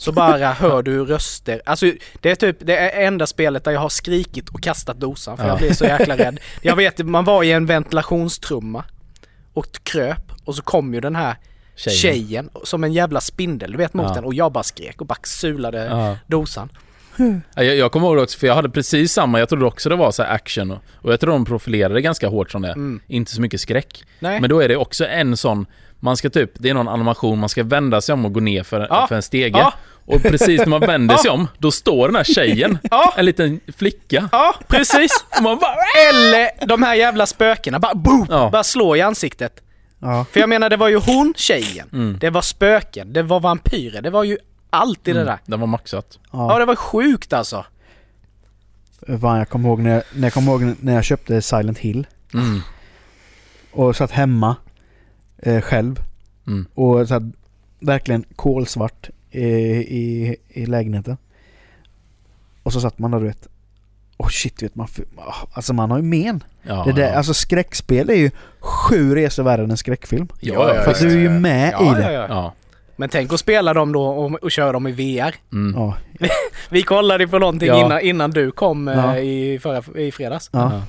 så 0.00 0.12
bara 0.12 0.52
hör 0.52 0.82
du 0.82 1.04
röster. 1.04 1.62
Alltså 1.66 1.86
det 2.20 2.30
är 2.30 2.34
typ 2.34 2.56
det 2.60 2.76
är 2.76 3.06
enda 3.06 3.26
spelet 3.26 3.64
där 3.64 3.72
jag 3.72 3.80
har 3.80 3.88
skrikit 3.88 4.48
och 4.48 4.62
kastat 4.62 5.00
dosan 5.00 5.36
för 5.36 5.44
Ja. 5.44 5.48
jag 5.50 5.58
blir 5.58 5.72
så 5.72 5.84
jäkla 5.84 6.16
rädd. 6.16 6.40
Jag 6.62 6.76
vet, 6.76 6.98
man 7.06 7.24
var 7.24 7.42
i 7.42 7.52
en 7.52 7.66
ventilationstrumma 7.66 8.84
och 9.54 9.66
kröp 9.82 10.32
och 10.44 10.54
så 10.56 10.62
kom 10.62 10.94
ju 10.94 11.00
den 11.00 11.16
här 11.16 11.36
Tjejen. 11.76 11.98
tjejen, 11.98 12.50
som 12.64 12.84
en 12.84 12.92
jävla 12.92 13.20
spindel, 13.20 13.72
du 13.72 13.78
vet 13.78 13.94
mot 13.94 14.06
Ja. 14.08 14.14
den 14.14 14.24
och 14.24 14.34
jag 14.34 14.52
bara 14.52 14.62
skrek 14.64 15.00
och 15.00 15.06
bara 15.06 15.18
sulade 15.22 15.84
Ja. 15.84 16.16
dosan. 16.26 16.68
Ja, 17.54 17.62
Jag, 17.62 17.76
jag 17.76 17.92
kommer 17.92 18.06
ihåg 18.06 18.16
det 18.16 18.22
också, 18.22 18.38
för 18.38 18.46
jag 18.46 18.54
hade 18.54 18.70
precis 18.70 19.12
samma, 19.12 19.38
jag 19.38 19.48
trodde 19.48 19.64
också 19.64 19.88
det 19.88 19.96
var 19.96 20.10
så 20.10 20.22
här 20.22 20.34
action 20.34 20.70
och, 20.70 20.78
och 20.94 21.12
jag 21.12 21.20
tror 21.20 21.32
de 21.32 21.44
profilerade 21.44 22.00
ganska 22.00 22.28
hårt 22.28 22.50
som 22.50 22.62
det. 22.62 22.68
Mm. 22.72 23.00
Inte 23.06 23.32
så 23.32 23.40
mycket 23.40 23.60
skräck. 23.60 24.04
Nej. 24.18 24.40
Men 24.40 24.50
då 24.50 24.60
är 24.60 24.68
det 24.68 24.76
också 24.76 25.06
en 25.06 25.36
sån, 25.36 25.66
man 26.00 26.16
ska 26.16 26.30
typ, 26.30 26.50
det 26.54 26.70
är 26.70 26.74
någon 26.74 26.88
animation, 26.88 27.38
man 27.38 27.48
ska 27.48 27.62
vända 27.64 28.00
sig 28.00 28.12
om 28.12 28.24
och 28.24 28.32
gå 28.32 28.40
ner 28.40 28.62
för, 28.62 28.86
Ja. 28.90 29.06
för 29.08 29.14
en 29.14 29.22
stege. 29.22 29.58
Ja. 29.58 29.72
Och 30.06 30.22
precis 30.22 30.58
när 30.58 30.66
man 30.66 30.80
vänder 30.80 31.16
sig 31.16 31.30
om, 31.30 31.48
då 31.58 31.70
står 31.70 32.08
den 32.08 32.16
här 32.16 32.24
tjejen, 32.24 32.78
en 33.16 33.24
liten 33.24 33.60
flicka. 33.76 34.28
Ja, 34.32 34.54
precis. 34.68 35.24
Man 35.42 35.58
bara... 35.58 35.74
Eller 36.08 36.66
de 36.66 36.82
här 36.82 36.94
jävla 36.94 37.26
spökena, 37.26 37.78
bara 37.78 37.94
boom! 37.94 38.26
Ja. 38.30 38.50
Bara 38.52 38.64
slå 38.64 38.96
i 38.96 39.00
ansiktet. 39.00 39.62
Ja. 39.98 40.26
För 40.32 40.40
jag 40.40 40.48
menar 40.48 40.70
det 40.70 40.76
var 40.76 40.88
ju 40.88 40.96
hon 40.96 41.34
tjejen, 41.36 41.88
Mm. 41.92 42.18
det 42.20 42.30
var 42.30 42.42
spöken, 42.42 43.12
det 43.12 43.22
var 43.22 43.40
vampyrer, 43.40 44.02
det 44.02 44.10
var 44.10 44.24
ju 44.24 44.38
allt 44.70 45.08
i 45.08 45.12
det 45.12 45.24
där. 45.24 45.38
Den 45.46 45.60
var 45.60 45.66
maxat. 45.66 46.18
Ja 46.32 46.52
ja. 46.52 46.58
det 46.58 46.64
var 46.64 46.76
sjukt 46.76 47.32
alltså. 47.32 47.64
Fan, 49.20 49.38
jag 49.38 49.48
kommer 49.48 49.68
ihåg 49.68 49.80
när 49.80 49.90
jag, 49.94 50.02
när 50.14 50.22
jag, 50.22 50.32
kommer 50.32 50.52
ihåg 50.52 50.74
när 50.80 50.94
jag 50.94 51.04
köpte 51.04 51.42
Silent 51.42 51.78
Hill. 51.78 52.06
Mm. 52.34 52.60
Och 53.72 53.96
satt 53.96 54.10
hemma 54.10 54.56
eh, 55.38 55.60
själv. 55.60 56.00
Mm. 56.46 56.66
Och 56.74 57.08
så 57.08 57.14
här, 57.14 57.30
verkligen 57.80 58.24
kolsvart 58.36 59.10
i, 59.38 60.36
i, 60.48 60.66
lägenheten. 60.66 61.16
Och 62.62 62.72
så 62.72 62.80
satt 62.80 62.98
man 62.98 63.10
där 63.10 63.20
du 63.20 63.26
vet. 63.26 63.48
Åh 64.16 64.28
shit 64.28 64.62
vet 64.62 64.74
man. 64.74 64.88
ah, 65.16 65.34
Alltså 65.52 65.72
man 65.72 65.90
har 65.90 65.98
ju 65.98 66.04
men. 66.04 66.44
Ja, 66.62 66.82
det 66.86 66.92
där, 66.92 67.08
ja. 67.08 67.14
Alltså 67.14 67.34
skräckspel 67.34 68.10
är 68.10 68.14
ju 68.14 68.30
sju 68.60 69.14
resor 69.14 69.42
värre 69.42 69.62
än 69.64 69.70
en 69.70 69.76
skräckfilm. 69.76 70.28
Ja, 70.40 70.74
ja, 70.74 70.82
För 70.82 70.90
att 70.90 71.00
du 71.00 71.10
är 71.10 71.16
ju 71.18 71.28
med 71.30 71.72
ja, 71.72 71.92
i 71.98 72.02
det. 72.02 72.12
Ja, 72.12 72.20
ja. 72.20 72.26
ja. 72.28 72.54
Men 72.96 73.08
tänk 73.08 73.32
att 73.32 73.40
spela 73.40 73.74
dem 73.74 73.92
då 73.92 74.02
och, 74.06 74.42
och 74.42 74.50
köra 74.50 74.72
dem 74.72 74.86
i 74.86 74.92
VR. 74.92 75.34
Mm. 75.52 75.74
Ja. 75.80 75.96
Vi 76.70 76.82
kollade 76.82 77.28
på 77.28 77.38
någonting 77.38 77.68
Ja. 77.68 77.84
innan, 77.86 78.00
innan 78.00 78.30
du 78.30 78.50
kom 78.50 78.88
eh, 78.88 78.94
Ja. 78.96 79.18
i, 79.18 79.58
förra, 79.58 80.00
i 80.00 80.12
fredags. 80.12 80.50
Ja. 80.52 80.72
Ja. 80.74 80.82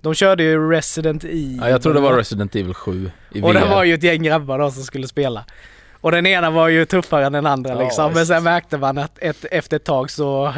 De 0.00 0.14
körde 0.14 0.42
ju 0.42 0.70
Resident 0.70 1.24
Evil. 1.24 1.58
Ja, 1.62 1.68
jag 1.70 1.82
tror 1.82 1.94
det 1.94 2.00
var 2.00 2.16
Resident 2.16 2.56
Evil 2.56 2.74
7 2.74 3.10
i 3.32 3.42
Och 3.42 3.54
det 3.54 3.60
VR. 3.60 3.68
var 3.68 3.84
ju 3.84 3.94
ett 3.94 4.02
gäng 4.02 4.22
grabbar 4.22 4.58
då 4.58 4.70
som 4.70 4.82
skulle 4.82 5.08
spela. 5.08 5.44
Och 6.00 6.10
den 6.12 6.26
ena 6.26 6.50
var 6.50 6.68
ju 6.68 6.84
tuffare 6.84 7.26
än 7.26 7.32
den 7.32 7.46
andra 7.46 7.70
Ja, 7.74 7.80
liksom. 7.82 8.12
Men 8.12 8.26
sen 8.26 8.42
märkte 8.42 8.78
man 8.78 8.98
att 8.98 9.18
ett, 9.18 9.44
efter 9.50 9.76
ett 9.76 9.84
tag 9.84 10.10
så... 10.10 10.54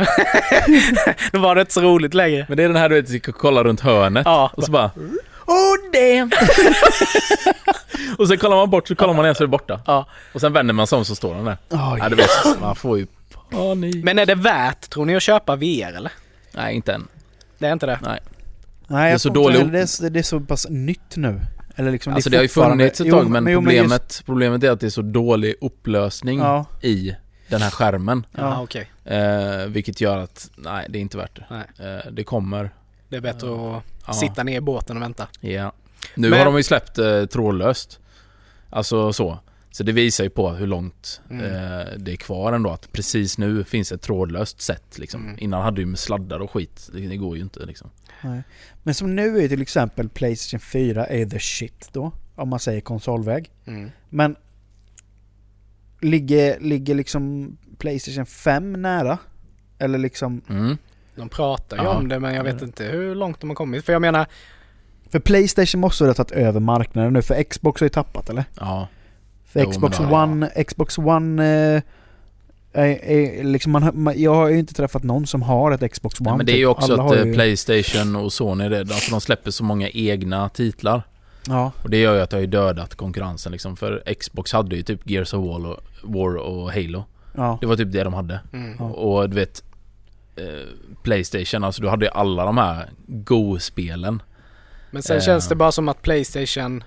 då 1.33 1.39
var 1.39 1.55
det 1.55 1.61
inte 1.61 1.73
så 1.73 1.81
roligt 1.81 2.15
längre. 2.15 2.47
Men 2.49 2.57
det 2.57 2.63
är 2.63 2.69
den 2.69 2.77
här 2.77 2.89
du 2.89 2.95
vet, 2.95 3.07
du 3.07 3.19
ska 3.19 3.33
kolla 3.33 3.65
runt 3.65 3.81
hörnet 3.81 4.23
Ja. 4.27 4.51
och 4.55 4.65
så 4.65 4.71
bara 4.71 4.91
Oh 5.47 5.77
damn! 5.93 6.31
och 8.19 8.29
sen 8.29 8.39
kollar 8.39 8.57
man 8.57 8.71
bort 8.71 8.89
så 8.89 8.95
kollar 8.95 9.15
man 9.15 9.25
igen 9.25 9.35
så 9.35 9.43
är 9.43 9.47
det 9.47 9.51
borta. 9.51 9.81
Ja. 9.87 10.07
Och 10.35 10.41
sen 10.41 10.53
vänder 10.53 10.75
man 10.75 10.87
sig 10.87 10.99
om 10.99 11.05
så 11.05 11.15
står 11.15 11.35
den 11.35 11.45
där. 11.45 11.57
Oj. 11.71 11.99
Ja, 12.03 12.09
du 12.09 12.17
vet, 12.17 12.29
man 12.61 12.77
får 12.77 12.99
ju 12.99 13.07
panik. 13.51 14.05
Men 14.05 14.19
är 14.19 14.27
det 14.27 14.35
värt, 14.35 14.91
tror 14.91 15.05
ni, 15.05 15.17
att 15.17 15.23
köpa 15.23 15.57
VR 15.57 15.97
eller? 15.97 16.13
Nej, 16.53 16.75
inte 16.75 16.93
än. 16.93 17.09
Det 17.59 17.67
är 17.67 17.73
inte 17.73 17.87
det? 17.87 17.99
Nej. 18.03 18.21
Nej, 18.87 19.07
är 19.07 19.11
jag 19.11 19.21
så 19.21 19.33
tror 19.33 19.45
inte 19.45 19.49
dålig- 19.49 19.59
heller 19.59 19.73
det, 19.73 19.81
är, 19.83 19.87
så- 19.87 20.09
det 20.09 20.19
är 20.19 20.23
så 20.23 20.41
pass 20.41 20.67
nytt 20.71 21.17
nu. 21.17 21.41
Eller 21.77 21.91
liksom, 21.91 22.15
Alltså 22.15 22.31
det, 22.31 22.35
det 22.35 22.39
har 22.39 22.43
ju 22.43 22.49
funnits 22.49 23.01
ett 23.01 23.07
Jo, 23.07 23.15
tag 23.17 23.31
men 23.31 23.47
jo, 23.47 23.59
problemet, 23.61 24.03
just- 24.03 24.27
problemet 24.27 24.63
är 24.65 24.71
att 24.71 24.81
det 24.81 24.87
är 24.87 24.91
så 24.91 25.03
dålig 25.03 25.55
upplösning 25.61 26.39
Ja, 26.39 26.65
i 26.83 27.15
den 27.49 27.63
här 27.63 27.71
skärmen. 27.71 28.27
Ja. 28.33 28.41
Ja, 28.41 28.63
okej. 28.63 28.91
Eh, 29.05 29.67
vilket 29.67 30.01
gör 30.01 30.19
att, 30.19 30.51
nej 30.57 30.87
det 30.89 30.99
är 30.99 31.01
inte 31.01 31.17
värt 31.17 31.37
det. 31.37 31.45
Nej. 31.51 31.95
Eh, 31.95 32.13
det 32.13 32.25
kommer. 32.25 32.71
Det 33.09 33.17
är 33.17 33.21
bättre 33.21 33.49
att 33.77 33.83
Ja. 34.07 34.13
sitta 34.13 34.43
ner 34.43 34.57
i 34.57 34.61
båten 34.61 34.97
och 34.97 35.03
vänta. 35.03 35.29
Ja. 35.41 35.73
Nu 36.15 36.31
Men- 36.31 36.39
har 36.39 36.47
de 36.47 36.57
ju 36.57 36.63
släppt 36.63 36.99
eh, 36.99 37.25
trådlöst. 37.27 37.99
Alltså 38.71 39.13
så. 39.13 39.39
Så 39.73 39.83
det 39.83 39.93
visar 39.93 40.25
ju 40.25 40.31
på 40.31 40.51
hur 40.51 40.67
långt 40.67 41.21
Mm. 41.31 41.45
eh, 41.45 41.87
det 41.97 42.13
är 42.13 42.17
kvar 42.17 42.53
ändå. 42.53 42.71
Att 42.71 42.93
precis 42.93 43.39
nu 43.39 43.65
finns 43.65 43.93
ett 43.93 44.03
trådlöst 44.03 44.61
sätt 44.61 44.99
liksom. 44.99 45.23
Mm. 45.25 45.37
Innan 45.39 45.63
hade 45.63 45.77
du 45.81 45.87
med 45.87 45.99
sladdar 45.99 46.39
och 46.41 46.51
skit. 46.51 46.89
Det, 46.93 47.01
det 47.01 47.17
går 47.17 47.37
ju 47.37 47.43
inte 47.43 47.67
liksom. 47.67 47.91
Nej. 48.23 48.43
Men 48.83 48.95
som 48.95 49.17
nu 49.17 49.37
är 49.37 49.43
ju 49.43 49.49
till 49.49 49.63
exempel 49.63 50.09
Playstation 50.09 50.61
4 50.61 51.07
är 51.07 51.27
the 51.27 51.39
shit 51.41 51.89
då. 51.93 52.13
Om 52.35 52.49
man 52.49 52.59
säger 52.59 52.81
konsolväg. 52.81 53.51
Mm. 53.67 53.91
Men 54.09 54.37
ligger, 56.01 56.61
ligger 56.61 56.95
liksom 56.95 57.57
Playstation 57.79 58.27
5 58.27 58.73
nära? 58.73 59.19
Eller 59.79 59.99
liksom... 59.99 60.43
Mm. 60.49 60.77
De 61.17 61.29
pratar 61.29 61.77
ju 61.77 61.83
Ja. 61.83 61.97
om 61.97 62.09
det 62.09 62.21
men 62.21 62.35
jag 62.35 62.45
vet 62.45 62.63
inte 62.63 62.85
hur 62.85 63.15
långt 63.15 63.41
de 63.41 63.51
har 63.51 63.55
kommit. 63.55 63.85
För 63.85 63.93
jag 63.93 64.03
menar, 64.03 64.27
För 65.11 65.19
Playstation 65.19 65.81
måste 65.81 66.05
ha 66.05 66.15
tagit 66.15 66.31
över 66.33 66.61
marknaden 66.61 67.13
nu 67.13 67.23
för 67.23 67.43
Xbox 67.43 67.81
har 67.81 67.85
ju 67.85 67.89
tappat 67.89 68.31
eller? 68.31 68.45
Ja. 68.61 68.89
För 69.45 69.61
Jo, 69.61 69.71
Xbox. 69.71 70.01
One, 70.01 70.65
Xbox 70.65 70.99
One 70.99 71.75
eh, 71.75 71.83
är, 72.73 73.05
är 73.05 73.45
liksom 73.45 73.73
man, 73.73 74.13
jag 74.17 74.35
har 74.35 74.49
ju 74.49 74.59
inte 74.59 74.75
träffat 74.75 75.03
någon 75.03 75.27
som 75.27 75.43
har 75.43 75.73
ett 75.73 75.93
Xbox 75.93 76.21
One. 76.21 76.31
Ja, 76.31 76.37
men 76.37 76.47
det 76.47 76.53
är 76.53 76.57
ju 76.57 76.63
typ. 76.67 76.71
också 76.79 76.93
Alla 76.93 77.05
att 77.05 77.13
eh, 77.17 77.25
ju- 77.27 77.35
Playstation 77.35 78.17
och 78.17 78.33
Sony, 78.33 78.69
det, 78.69 78.81
alltså 78.81 79.11
de 79.11 79.21
släpper 79.21 79.51
så 79.51 79.65
många 79.65 79.89
egna 79.89 80.49
titlar. 80.49 81.03
Ja, 81.47 81.73
Och 81.83 81.91
det 81.91 81.97
gör 81.97 82.15
ju 82.15 82.21
att 82.21 82.31
det 82.31 82.37
har 82.37 82.41
ju 82.41 82.47
dödat 82.47 82.95
konkurrensen 82.95 83.53
liksom. 83.53 83.77
För 83.77 84.15
Xbox 84.21 84.53
hade 84.53 84.77
ju 84.77 84.83
typ 84.83 85.11
Gears 85.11 85.35
of 85.35 85.45
War 85.47 85.67
och, 85.67 85.81
War 86.03 86.35
och 86.37 86.73
Halo. 86.73 87.05
ja. 87.37 87.59
Det 87.61 87.67
var 87.67 87.77
typ 87.77 87.93
det 87.93 88.05
de 88.05 88.15
hade. 88.15 88.41
Mm. 88.53 88.77
Ja. 88.79 88.85
Och 88.85 89.31
du 89.31 89.37
vet 89.37 89.63
eh, 90.37 90.45
Playstation, 91.03 91.65
alltså 91.65 91.83
du 91.83 91.89
hade 91.89 92.05
ju 92.05 92.11
alla 92.11 92.45
de 92.45 92.59
här 92.59 92.91
Go-spelen. 93.07 94.23
Men 94.91 95.03
sen 95.03 95.17
Eh. 95.17 95.23
känns 95.23 95.49
det 95.49 95.55
bara 95.55 95.73
som 95.73 95.89
att 95.89 96.03
Playstation, 96.03 96.85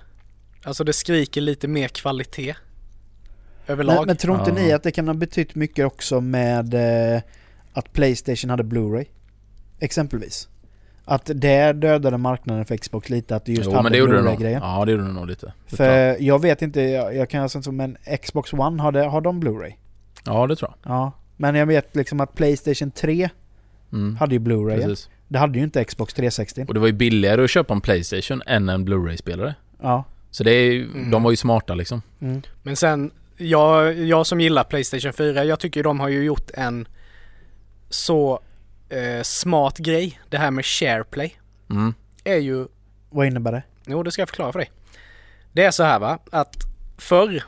alltså 0.64 0.84
det 0.84 0.94
skriker 0.94 1.42
lite 1.42 1.68
mer 1.68 1.88
kvalitet. 1.88 2.56
Överlag. 3.68 3.96
Men, 3.96 4.06
men 4.08 4.18
tror 4.18 4.40
inte 4.40 4.50
Ja. 4.52 4.56
ni 4.56 4.72
att 4.74 4.84
det 4.84 4.92
kan 4.92 5.08
ha 5.08 5.14
betytt 5.14 5.56
mycket 5.56 5.86
också 5.86 6.22
med 6.22 6.74
eh, 7.16 7.22
att 7.74 7.94
Playstation 7.94 8.50
hade 8.50 8.64
Blu-ray? 8.64 9.06
Exempelvis. 9.80 10.48
Att 11.06 11.32
det 11.36 11.74
dödade 11.74 12.18
marknaden 12.18 12.66
för 12.66 12.78
Xbox 12.78 13.10
lite, 13.10 13.36
att 13.36 13.46
det 13.46 13.52
just 13.52 13.64
Jo 13.66 13.72
hade 13.72 13.84
men 13.84 13.92
det 13.92 13.98
gjorde 13.98 14.12
det 14.16 14.22
nog. 14.22 14.26
Blu-ray-grejen. 14.38 14.62
Ja 14.64 14.86
det 14.86 14.92
gjorde 14.92 15.04
det 15.04 15.12
nog 15.14 15.28
lite. 15.28 15.54
Det 15.70 15.76
För 15.76 15.98
jag. 15.98 16.22
jag 16.22 16.42
vet 16.42 16.62
inte, 16.62 16.82
jag, 16.82 17.16
jag 17.16 17.30
kan 17.30 17.44
alltså 17.44 17.58
inte 17.58 17.72
men 17.72 17.98
Xbox 18.22 18.54
One, 18.54 18.82
har, 18.82 18.92
det, 18.92 19.04
har 19.06 19.22
de 19.22 19.44
Blu-ray? 19.44 19.74
Ja 20.26 20.48
det 20.48 20.56
tror 20.56 20.72
jag. 20.84 20.92
Ja. 20.94 21.12
Men 21.38 21.56
jag 21.56 21.66
vet 21.66 21.96
liksom 21.96 22.20
att 22.20 22.36
Playstation 22.36 22.92
3 22.92 23.30
Mm. 23.94 24.16
hade 24.16 24.36
ju 24.36 24.40
Blu-ray. 24.40 24.82
Precis. 24.86 25.10
Det 25.28 25.40
hade 25.40 25.58
ju 25.58 25.64
inte 25.64 25.84
Xbox 25.84 26.14
360. 26.14 26.66
Och 26.68 26.74
det 26.74 26.80
var 26.80 26.88
ju 26.88 26.94
billigare 26.94 27.44
att 27.44 27.50
köpa 27.50 27.74
en 27.74 27.82
Playstation 27.82 28.42
än 28.46 28.70
en 28.70 28.86
Blu-ray-spelare. 28.86 29.56
Ja. 29.82 30.04
Så 30.32 30.44
det 30.44 30.52
är 30.52 30.72
ju, 30.72 30.84
Mm. 30.86 31.12
de 31.12 31.24
var 31.24 31.32
ju 31.32 31.38
smarta 31.38 31.76
liksom. 31.76 32.02
Mm. 32.22 32.42
Men 32.64 32.76
sen, 32.76 33.12
jag, 33.38 33.94
jag 34.00 34.28
som 34.28 34.42
gillar 34.42 34.64
Playstation 34.64 35.14
4, 35.14 35.44
jag 35.44 35.60
tycker 35.60 35.84
de 35.84 36.00
har 36.00 36.10
ju 36.10 36.24
gjort 36.24 36.52
en 36.54 36.88
så 37.90 38.40
eh, 38.90 39.22
smart 39.24 39.78
grej. 39.78 40.20
Det 40.30 40.38
här 40.38 40.52
med 40.52 40.66
SharePlay 40.66 41.36
Mm. 41.70 41.94
är 42.24 42.36
ju, 42.38 42.68
Vad 43.10 43.28
innebär 43.28 43.52
det? 43.52 43.64
jo 43.86 44.04
det 44.04 44.12
ska 44.12 44.22
jag 44.22 44.30
förklara 44.30 44.52
för 44.52 44.60
dig. 44.60 44.72
Det 45.52 45.64
är 45.64 45.72
så 45.72 45.84
här 45.84 46.00
va, 46.00 46.20
att 46.32 46.56
förr 46.98 47.44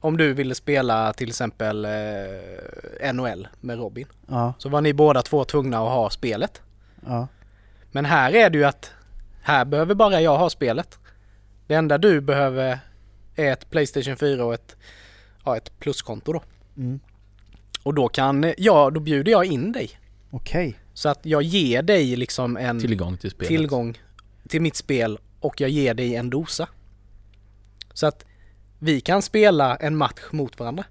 om 0.00 0.16
du 0.16 0.32
ville 0.34 0.54
spela 0.54 1.12
till 1.12 1.28
exempel 1.28 1.84
eh, 1.84 3.12
NHL 3.12 3.48
med 3.60 3.78
Robin 3.78 4.06
Ja. 4.28 4.54
så 4.58 4.68
var 4.68 4.80
ni 4.80 4.92
båda 4.92 5.22
två 5.22 5.44
tvungna 5.44 5.76
att 5.78 5.88
ha 5.90 6.10
spelet. 6.10 6.62
Ja. 7.06 7.26
Men 7.92 8.04
här 8.04 8.34
är 8.34 8.50
det 8.50 8.58
ju 8.58 8.64
att 8.64 8.92
här 9.42 9.64
behöver 9.64 9.94
bara 9.94 10.20
jag 10.20 10.38
ha 10.38 10.50
spelet. 10.50 10.98
Det 11.66 11.74
enda 11.74 11.98
du 11.98 12.20
behöver 12.20 12.78
är 13.36 13.52
ett 13.52 13.70
Playstation 13.70 14.16
4 14.16 14.44
och 14.44 14.54
ett, 14.54 14.76
ja, 15.44 15.56
ett 15.56 15.78
pluskonto 15.78 16.32
då. 16.32 16.42
Mm. 16.76 17.00
Och 17.82 17.94
då 17.94 18.08
kan 18.08 18.54
jag, 18.58 18.94
då 18.94 19.00
bjuder 19.00 19.32
jag 19.32 19.44
in 19.44 19.72
dig. 19.72 19.90
Okej. 20.30 20.74
Så 20.94 21.08
att 21.08 21.26
jag 21.26 21.42
ger 21.42 21.82
dig 21.82 22.16
liksom 22.16 22.56
en 22.56 22.80
Tillgång 22.80 23.16
till 23.16 23.30
spelet. 23.30 23.48
tillgång 23.48 23.98
till 24.48 24.60
mitt 24.62 24.76
spel 24.76 25.18
och 25.40 25.60
jag 25.60 25.70
ger 25.70 25.94
dig 25.94 26.14
en 26.16 26.30
dosa. 26.30 26.68
Så 27.92 28.06
att 28.06 28.24
vi 28.78 29.00
kan 29.00 29.22
spela 29.22 29.76
en 29.76 29.96
match 29.96 30.20
mot 30.30 30.58
varandra. 30.58 30.84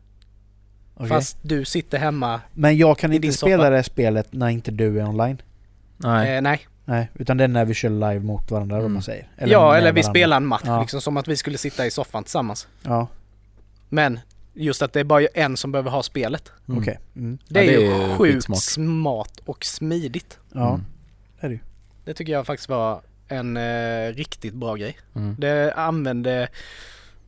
Okej. 0.95 1.09
Fast 1.09 1.37
du 1.41 1.65
sitter 1.65 1.97
hemma. 1.97 2.41
Men 2.53 2.77
jag 2.77 2.97
kan 2.97 3.13
inte 3.13 3.31
spela 3.33 3.57
soffa. 3.63 3.69
det 3.69 3.83
spelet 3.83 4.33
när 4.33 4.49
inte 4.49 4.71
du 4.71 4.99
är 4.99 5.05
online? 5.09 5.41
Nej. 5.97 6.35
Eh, 6.35 6.41
nej. 6.41 6.59
Nej, 6.85 7.09
utan 7.15 7.37
det 7.37 7.43
är 7.43 7.47
när 7.47 7.65
vi 7.65 7.73
kör 7.73 7.89
live 7.89 8.19
mot 8.19 8.51
varandra 8.51 8.75
Mm. 8.75 8.85
om 8.85 8.93
man 8.93 9.01
säger. 9.03 9.27
ja, 9.37 9.69
med 9.69 9.77
eller 9.77 9.91
vi 9.91 10.01
varandra. 10.01 10.03
spelar 10.03 10.37
en 10.37 10.45
match 10.45 10.61
Ja. 10.65 10.81
liksom 10.81 11.01
som 11.01 11.17
att 11.17 11.27
vi 11.27 11.35
skulle 11.37 11.57
sitta 11.57 11.85
i 11.85 11.91
soffan 11.91 12.23
tillsammans. 12.23 12.67
Ja, 12.83 13.07
Men 13.89 14.19
just 14.63 14.81
att 14.81 14.93
det 14.93 14.99
är 14.99 15.03
bara 15.03 15.25
en 15.25 15.57
som 15.57 15.71
behöver 15.71 15.91
ha 15.91 16.03
spelet. 16.03 16.51
Mm. 16.67 16.81
okej. 16.81 16.99
Mm. 17.15 17.37
Det 17.47 17.63
Ja, 17.65 17.71
är 17.73 17.77
det 17.77 17.83
ju 17.83 17.91
är 17.91 18.17
sjukt 18.17 18.33
skitsmart. 18.35 18.59
smart 18.59 19.39
och 19.45 19.65
smidigt. 19.65 20.39
Ja, 20.53 20.69
Mm. 20.69 20.85
det 21.39 21.45
är 21.45 21.49
det 21.49 21.55
ju. 21.55 21.59
Det 22.05 22.13
tycker 22.13 22.33
jag 22.33 22.45
faktiskt 22.45 22.69
var 22.69 23.01
en 23.27 23.57
eh, 23.57 24.13
riktigt 24.13 24.53
bra 24.53 24.75
grej. 24.75 24.97
Mm. 25.15 25.35
Det 25.39 25.73
använde, 25.73 26.47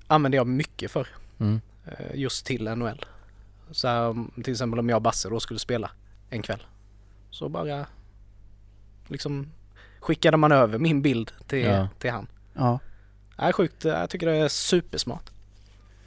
använde 0.07 0.37
jag 0.37 0.47
mycket 0.47 0.91
för 0.91 1.07
Mm. 1.39 1.61
eh, 1.85 2.05
just 2.15 2.45
till 2.45 2.63
NHL. 2.75 3.05
Så 3.71 3.87
här, 3.87 4.15
till 4.43 4.51
exempel 4.53 4.79
om 4.79 4.89
jag 4.89 4.95
och 4.95 5.01
Basse 5.01 5.29
då 5.29 5.39
skulle 5.39 5.59
spela 5.59 5.91
en 6.29 6.41
kväll. 6.41 6.63
Så 7.31 7.49
bara 7.49 7.85
liksom 9.07 9.51
skickade 9.99 10.37
man 10.37 10.51
över 10.51 10.77
min 10.79 11.01
bild 11.01 11.31
till, 11.47 11.65
Ja. 11.65 11.87
till 11.99 12.11
han. 12.11 12.27
Ja. 12.53 12.79
Det 13.37 13.43
är 13.43 13.51
sjukt, 13.51 13.85
jag 13.85 14.09
tycker 14.09 14.27
det 14.27 14.35
är 14.37 14.47
supersmart. 14.47 15.30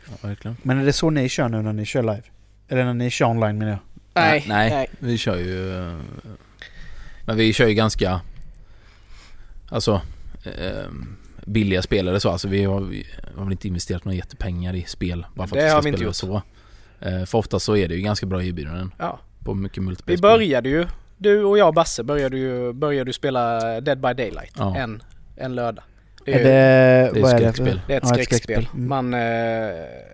Ja, 0.08 0.28
verkligen. 0.28 0.56
Men 0.62 0.78
är 0.80 0.84
det 0.84 0.92
så 0.92 1.10
ni 1.10 1.28
kör 1.28 1.48
nu 1.48 1.62
när 1.62 1.72
ni 1.72 1.84
kör 1.84 2.02
live? 2.02 2.22
Eller 2.68 2.84
när 2.84 2.94
ni 2.94 3.10
kör 3.10 3.26
online 3.26 3.58
menar 3.58 3.70
jag? 3.72 3.80
Nej, 4.14 4.44
nej. 4.48 4.70
nej. 4.70 4.86
Vi 4.98 5.18
kör 5.18 5.36
ju... 5.36 5.78
eh, 5.88 5.94
Men 7.26 7.36
vi 7.36 7.52
kör 7.52 7.66
ju 7.68 7.74
ganska... 7.74 8.20
Alltså... 9.68 10.00
Eh, 10.44 10.84
billiga 11.46 11.82
spelare 11.82 12.20
så. 12.20 12.30
Alltså 12.30 12.48
vi 12.48 12.64
har, 12.64 12.80
vi 12.80 13.06
har 13.36 13.42
väl 13.44 13.52
inte 13.52 13.68
investerat 13.68 14.04
några 14.04 14.16
jättepengar 14.16 14.74
i 14.74 14.82
spel. 14.82 15.26
Bara 15.34 15.46
för 15.48 15.56
Det 15.56 15.66
att 15.66 15.72
har 15.72 15.80
ska 15.82 15.84
vi 15.84 15.88
inte 16.04 16.14
spela 16.14 16.42
så. 17.00 17.06
Eh, 17.08 17.24
för 17.24 17.38
ofta 17.38 17.58
så 17.60 17.76
är 17.76 17.88
det 17.88 17.94
ju 17.94 18.00
ganska 18.02 18.26
bra 18.26 18.42
erbjudanden 18.44 18.94
Ja. 18.98 19.20
på 19.44 19.54
mycket 19.54 19.78
Vi 19.78 19.82
multiplayer. 19.82 20.18
började 20.20 20.68
ju, 20.68 20.86
du 21.18 21.44
och 21.44 21.58
jag 21.58 21.68
och 21.68 21.74
Basse 21.74 22.02
började 22.02 22.36
ju, 22.38 22.72
började 22.72 23.08
ju 23.08 23.12
spela 23.12 23.60
Dead 23.80 23.98
by 24.00 24.14
Daylight 24.14 24.52
Ja. 24.58 24.76
en, 24.76 25.02
en 25.36 25.54
lördag. 25.54 25.84
Det 26.24 26.32
Är 26.32 26.38
är, 26.38 26.42
det, 26.42 26.48
det 27.20 27.20
är 27.20 27.34
är 27.34 27.52
det 27.64 27.80
det 27.86 27.92
är 27.92 27.96
ett 27.96 28.04
Ja, 28.06 28.14
skräckspel. 28.14 28.68
Mm. 28.74 28.88
Man, 28.88 29.14
eh, 29.14 29.20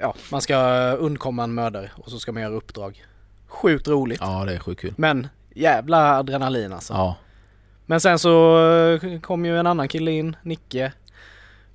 ja, 0.01 0.15
man 0.31 0.41
ska 0.41 0.57
undkomma 0.93 1.45
en 1.45 1.55
mördare 1.55 1.91
och 1.97 2.11
så 2.11 2.19
ska 2.19 2.33
man 2.33 2.43
göra 2.43 2.53
uppdrag. 2.53 3.05
Sjukt 3.47 3.89
roligt. 3.89 4.19
Ja 4.21 4.45
det 4.45 4.55
är 4.55 4.59
sjukt 4.59 4.81
kul. 4.81 4.95
Men 4.97 5.29
jävla 5.55 6.19
adrenalin 6.19 6.73
alltså. 6.73 6.93
Ja. 6.93 7.17
Men 7.87 8.01
sen 8.01 8.19
så 8.19 8.65
eh, 9.03 9.21
kom 9.21 9.45
ju 9.45 9.59
en 9.59 9.67
annan 9.67 9.89
kille 9.89 10.11
in, 10.11 10.37
Nicke. 10.43 10.93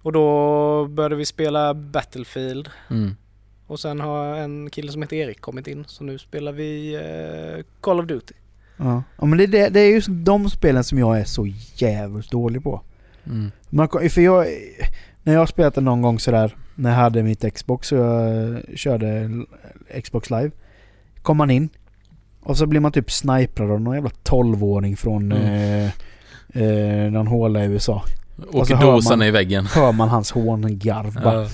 Och 0.02 0.12
då 0.12 0.86
började 0.86 1.16
vi 1.16 1.26
spela 1.26 1.74
Battlefield. 1.74 2.70
Mm. 2.90 3.16
Och 3.68 3.80
sen 3.80 4.00
har 4.00 4.36
en 4.36 4.70
kille 4.70 4.92
som 4.92 5.02
heter 5.02 5.16
Erik 5.16 5.42
kommit 5.42 5.68
in. 5.68 5.86
Så 5.88 6.04
nu 6.04 6.18
spelar 6.18 6.52
vi 6.52 6.96
eh, 6.96 7.66
Call 7.82 8.00
of 8.00 8.06
Duty. 8.06 8.34
Ja. 8.78 9.04
ja 9.18 9.26
men 9.26 9.38
det, 9.38 9.48
det, 9.48 9.70
det 9.70 9.80
är 9.80 9.92
just 9.92 10.08
de 10.12 10.50
spelen 10.50 10.84
som 10.84 11.00
jag 11.00 11.20
är 11.20 11.24
så 11.24 11.48
jävligt 11.76 12.32
dålig 12.32 12.64
på. 12.64 12.82
Mm. 13.28 13.52
Man, 13.70 13.88
för 14.10 14.22
jag, 14.22 14.48
när 15.24 15.34
jag 15.34 15.48
det 15.76 15.82
någon 15.82 16.02
gång 16.02 16.20
sådär, 16.20 16.56
när 16.76 16.90
jag 16.90 16.98
hade 16.98 17.24
mitt 17.24 17.54
Xbox 17.56 17.92
och 17.92 17.98
jag 18.00 18.62
körde 18.76 19.30
Xbox 20.04 20.30
live. 20.30 20.52
Kom 21.22 21.38
man 21.38 21.52
in 21.52 21.70
och 22.42 22.58
så 22.58 22.66
blir 22.66 22.80
man 22.80 22.92
typ 22.92 23.12
sniprad 23.12 23.72
av 23.72 23.82
någon 23.82 23.96
jävla 23.96 24.10
12-åring 24.24 24.98
från 24.98 25.32
Mm. 25.32 25.90
eh, 26.56 26.64
eh, 27.06 27.12
någon 27.12 27.28
håla 27.28 27.64
i 27.64 27.68
USA. 27.68 28.04
Och 28.52 28.68
så 28.68 28.76
hör 28.76 28.92
dosan 28.92 29.20
man- 29.20 29.28
i 29.28 29.32
väggen. 29.32 29.66
Hör 29.66 29.92
man 29.92 30.10
hans 30.10 30.32
hångarv 30.32 31.14
bara 31.24 31.42
Ja. 31.42 31.50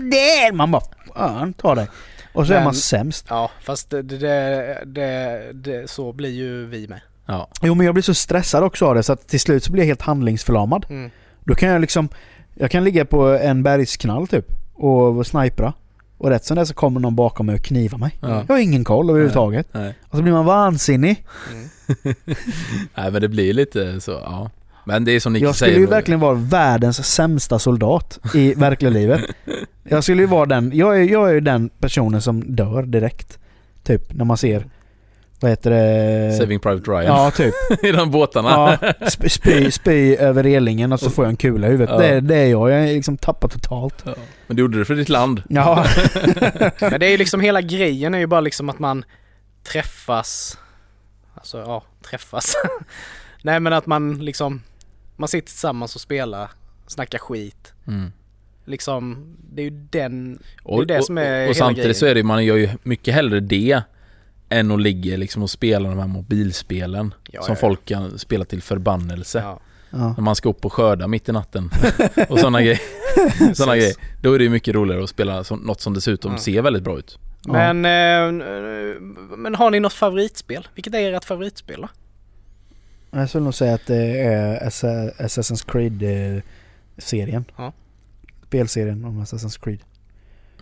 där! 0.00 0.52
Man 0.52 0.70
bara 0.70 0.82
fan 1.14 1.52
ta 1.52 1.74
dig. 1.74 1.88
Och 2.32 2.46
så 2.46 2.52
är 2.52 2.56
Men- 2.56 2.64
man 2.64 2.74
sämst. 2.74 3.26
Ja, 3.28 3.50
fast 3.62 3.90
det, 3.90 4.02
det, 4.02 4.78
det, 4.86 5.50
det, 5.54 5.90
så 5.90 6.12
blir 6.12 6.30
ju 6.30 6.66
vi 6.66 6.88
med. 6.88 7.00
Ja. 7.26 7.48
Jo 7.62 7.74
men 7.74 7.86
jag 7.86 7.94
blir 7.94 8.02
så 8.02 8.14
stressad 8.14 8.64
också 8.64 8.86
av 8.86 8.94
det 8.94 9.02
så 9.02 9.12
att 9.12 9.28
till 9.28 9.40
slut 9.40 9.64
så 9.64 9.72
blir 9.72 9.82
jag 9.82 9.86
helt 9.86 10.02
handlingsförlamad. 10.02 10.86
Mm. 10.88 11.10
Då 11.44 11.54
kan 11.54 11.68
jag 11.68 11.80
liksom, 11.80 12.08
jag 12.54 12.70
kan 12.70 12.84
ligga 12.84 13.04
på 13.04 13.26
en 13.26 13.62
bergsknall 13.62 14.28
typ 14.28 14.46
och 14.74 15.26
snipra. 15.26 15.72
Och 16.18 16.30
rätt 16.30 16.44
som 16.44 16.56
det 16.56 16.66
så 16.66 16.74
kommer 16.74 17.00
någon 17.00 17.16
bakom 17.16 17.46
mig 17.46 17.54
och 17.54 17.62
knivar 17.62 17.98
mig. 17.98 18.18
Ja. 18.20 18.44
Jag 18.48 18.54
har 18.54 18.58
ingen 18.60 18.84
koll 18.84 19.10
överhuvudtaget. 19.10 19.66
Nej. 19.72 19.94
Och 20.08 20.16
så 20.16 20.22
blir 20.22 20.32
man 20.32 20.44
vansinnig. 20.44 21.24
Mm. 21.52 21.68
Nej 22.94 23.10
men 23.10 23.20
det 23.20 23.28
blir 23.28 23.52
lite 23.52 24.00
så, 24.00 24.10
ja. 24.10 24.50
Men 24.84 25.04
det 25.04 25.12
är 25.12 25.20
som 25.20 25.32
Nicky 25.32 25.44
Jag 25.44 25.54
skulle 25.54 25.68
säger. 25.70 25.80
ju 25.80 25.86
verkligen 25.86 26.20
vara 26.20 26.34
världens 26.34 27.06
sämsta 27.06 27.58
soldat 27.58 28.18
i 28.34 28.54
verkliga 28.54 28.90
livet. 28.90 29.20
Jag 29.82 30.04
skulle 30.04 30.22
ju 30.22 30.26
vara 30.26 30.46
den, 30.46 30.70
jag 30.74 30.96
är, 31.00 31.02
jag 31.02 31.28
är 31.30 31.34
ju 31.34 31.40
den 31.40 31.68
personen 31.68 32.22
som 32.22 32.56
dör 32.56 32.82
direkt. 32.82 33.38
Typ 33.82 34.12
när 34.14 34.24
man 34.24 34.36
ser, 34.36 34.66
vad 35.40 35.50
heter 35.50 35.70
det? 35.70 36.32
Saving 36.32 36.60
Private 36.60 36.90
Ryan. 36.90 37.04
Ja, 37.04 37.30
typ. 37.30 37.54
I 37.84 37.92
de 37.92 38.10
båtarna. 38.10 38.50
Ja, 38.50 38.76
sp- 39.00 39.28
spy, 39.28 39.70
spy 39.70 40.16
över 40.16 40.42
relingen 40.42 40.92
och 40.92 41.00
så 41.00 41.10
får 41.10 41.24
jag 41.24 41.30
en 41.30 41.36
kula 41.36 41.66
i 41.66 41.70
huvudet. 41.70 41.90
Ja. 41.90 41.98
Det, 41.98 42.20
det 42.20 42.36
är 42.36 42.46
jag. 42.46 42.70
Jag 42.70 42.80
är 42.88 42.94
liksom 42.94 43.16
tappar 43.16 43.48
totalt. 43.48 44.02
Ja. 44.04 44.14
Men 44.46 44.56
du 44.56 44.62
gjorde 44.62 44.78
det 44.78 44.84
för 44.84 44.94
ditt 44.94 45.08
land. 45.08 45.42
Ja. 45.48 45.86
Men 46.80 47.00
det 47.00 47.06
är 47.06 47.10
ju 47.10 47.16
liksom 47.16 47.40
hela 47.40 47.60
grejen 47.60 48.14
är 48.14 48.18
ju 48.18 48.26
bara 48.26 48.40
liksom 48.40 48.68
att 48.68 48.78
man 48.78 49.04
träffas. 49.72 50.58
Alltså 51.34 51.58
ja, 51.58 51.82
träffas. 52.10 52.54
Nej 53.42 53.60
men 53.60 53.72
att 53.72 53.86
man 53.86 54.18
liksom, 54.24 54.62
man 55.16 55.28
sitter 55.28 55.46
tillsammans 55.48 55.94
och 55.94 56.00
spelar, 56.00 56.50
snackar 56.86 57.18
skit. 57.18 57.72
Mm. 57.86 58.12
Liksom, 58.64 59.36
det 59.54 59.62
är 59.62 59.64
ju 59.64 59.70
den, 59.70 60.38
Och, 60.62 60.86
Det 60.86 60.94
är 60.94 60.98
det 60.98 61.04
som 61.04 61.18
är 61.18 61.22
och, 61.32 61.38
hela 61.38 61.50
och 61.50 61.56
samtidigt 61.56 61.82
grejen. 61.84 61.94
så 61.94 62.06
är 62.06 62.14
det 62.14 62.22
man 62.22 62.44
gör 62.44 62.56
ju 62.56 62.68
mycket 62.82 63.14
hellre 63.14 63.40
det 63.40 63.82
än 64.48 64.70
att 64.70 64.80
ligga 64.82 65.16
liksom 65.16 65.42
och 65.42 65.50
spela 65.50 65.88
de 65.88 65.98
här 65.98 66.06
mobilspelen 66.06 67.14
Ja, 67.32 67.42
som 67.42 67.52
ja, 67.52 67.56
ja. 67.56 67.60
folk 67.60 67.84
kan 67.84 68.18
spela 68.18 68.44
till 68.44 68.62
förbannelse. 68.62 69.38
ja. 69.38 69.60
Ja. 69.90 70.12
När 70.16 70.20
man 70.22 70.36
ska 70.36 70.48
upp 70.48 70.64
och 70.64 70.72
skörda 70.72 71.08
mitt 71.08 71.28
i 71.28 71.32
natten 71.32 71.70
och 72.28 72.38
sådana 72.38 72.62
grejer. 72.62 72.80
såna 73.54 73.76
grejer. 73.76 73.94
Då 74.22 74.32
är 74.32 74.38
det 74.38 74.48
mycket 74.48 74.74
roligare 74.74 75.02
att 75.04 75.10
spela 75.10 75.44
något 75.50 75.80
som 75.80 75.94
dessutom 75.94 76.32
Ja. 76.32 76.38
ser 76.38 76.62
väldigt 76.62 76.82
bra 76.82 76.98
ut. 76.98 77.18
Men, 77.48 77.84
eh, 77.84 78.40
men 79.36 79.54
har 79.54 79.70
ni 79.70 79.80
något 79.80 79.92
favoritspel? 79.92 80.68
Vilket 80.74 80.94
är 80.94 81.12
ert 81.12 81.24
favoritspel 81.24 81.80
då? 81.80 81.88
Jag 83.10 83.28
skulle 83.28 83.44
nog 83.44 83.54
säga 83.54 83.74
att 83.74 83.86
det 83.86 84.20
är 84.20 84.66
Assa- 84.68 85.10
Assassin's 85.18 85.70
Creed-serien. 85.72 87.44
Ja. 87.56 87.72
Spelserien 88.46 89.04
om 89.04 89.22
Assassin's 89.24 89.60
Creed. 89.64 89.80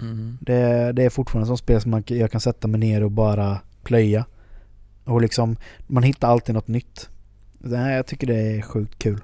Mm. 0.00 0.38
Det, 0.40 0.92
det 0.92 1.02
är 1.04 1.10
fortfarande 1.10 1.46
som 1.46 1.58
spel 1.58 1.80
som 1.80 1.90
man, 1.90 2.02
jag 2.06 2.30
kan 2.30 2.40
sätta 2.40 2.68
mig 2.68 2.80
ner 2.80 3.02
och 3.04 3.10
bara 3.10 3.58
plöja. 3.84 4.24
Och 5.04 5.22
liksom, 5.22 5.56
man 5.86 6.02
hittar 6.02 6.28
alltid 6.28 6.54
något 6.54 6.68
nytt. 6.68 7.08
Det 7.58 7.76
här, 7.76 7.92
jag 7.92 8.06
tycker 8.06 8.26
det 8.26 8.56
är 8.56 8.62
sjukt 8.62 8.98
kul. 8.98 9.20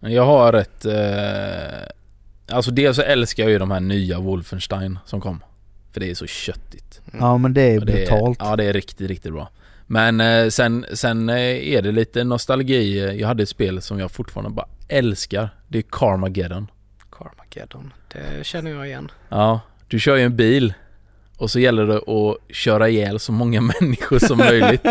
Jag 0.00 0.26
har 0.26 0.52
ett... 0.52 0.84
Eh, 0.84 2.54
alltså 2.56 2.70
dels 2.70 2.96
så 2.96 3.02
älskar 3.02 3.42
jag 3.42 3.52
ju 3.52 3.58
de 3.58 3.70
här 3.70 3.80
nya 3.80 4.20
Wolfenstein 4.20 4.98
som 5.04 5.20
kom. 5.20 5.44
För 5.92 6.00
det 6.00 6.10
är 6.10 6.14
så 6.14 6.26
köttigt. 6.26 7.00
Mm. 7.12 7.24
Ja 7.24 7.38
men 7.38 7.54
det 7.54 7.62
är 7.62 7.80
det 7.80 7.86
brutalt. 7.86 8.42
Är, 8.42 8.46
ja 8.46 8.56
det 8.56 8.64
är 8.64 8.72
riktigt, 8.72 9.08
riktigt 9.08 9.32
bra. 9.32 9.48
Men 9.86 10.20
eh, 10.20 10.48
sen, 10.48 10.86
sen 10.92 11.28
eh, 11.28 11.36
är 11.74 11.82
det 11.82 11.92
lite 11.92 12.24
nostalgi. 12.24 13.18
Jag 13.20 13.28
hade 13.28 13.42
ett 13.42 13.48
spel 13.48 13.82
som 13.82 13.98
jag 13.98 14.10
fortfarande 14.10 14.50
bara 14.50 14.68
älskar. 14.88 15.48
Det 15.68 15.78
är 15.78 15.82
Carmageddon. 15.82 16.70
Carmageddon. 17.10 17.92
Det 18.12 18.46
känner 18.46 18.70
jag 18.70 18.86
igen. 18.86 19.10
Ja, 19.28 19.60
du 19.88 20.00
kör 20.00 20.16
ju 20.16 20.22
en 20.22 20.36
bil 20.36 20.74
och 21.42 21.50
så 21.50 21.60
gäller 21.60 21.86
det 21.86 21.96
att 21.96 22.56
köra 22.56 22.88
ihjäl 22.88 23.18
så 23.20 23.32
många 23.32 23.60
människor 23.80 24.18
som 24.18 24.38
möjligt. 24.38 24.86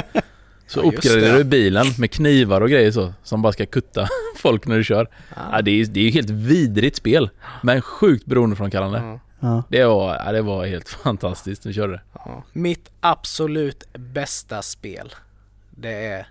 Så 0.67 0.79
Ja, 0.83 0.87
uppgraderar 0.91 1.37
du 1.37 1.43
bilen 1.43 1.85
med 1.97 2.11
knivar 2.11 2.61
och 2.61 2.69
grejer 2.69 2.91
så, 2.91 3.13
som 3.23 3.41
bara 3.41 3.53
ska 3.53 3.65
kutta 3.65 4.07
folk 4.37 4.67
när 4.67 4.77
du 4.77 4.83
kör. 4.83 5.07
Ja, 5.51 5.61
det 5.61 5.71
är 5.71 5.85
det 5.85 5.99
är 5.99 6.03
ju 6.03 6.09
helt 6.09 6.29
vidrigt 6.29 6.95
spel, 6.97 7.29
men 7.63 7.81
sjukt 7.81 8.25
beroendeframkallande. 8.25 8.99
Ja. 8.99 9.19
Ja. 9.39 9.63
Det 9.69 9.85
var, 9.85 10.15
ja, 10.25 10.31
det 10.31 10.41
var 10.41 10.65
helt 10.65 10.89
fantastiskt 10.89 11.65
när 11.65 11.69
du 11.69 11.73
körde 11.73 11.93
det. 11.93 12.01
Ja. 12.13 12.43
Mitt 12.53 12.89
absolut 12.99 13.83
bästa 13.93 14.61
spel. 14.61 15.13
Det 15.69 16.05
är 16.05 16.27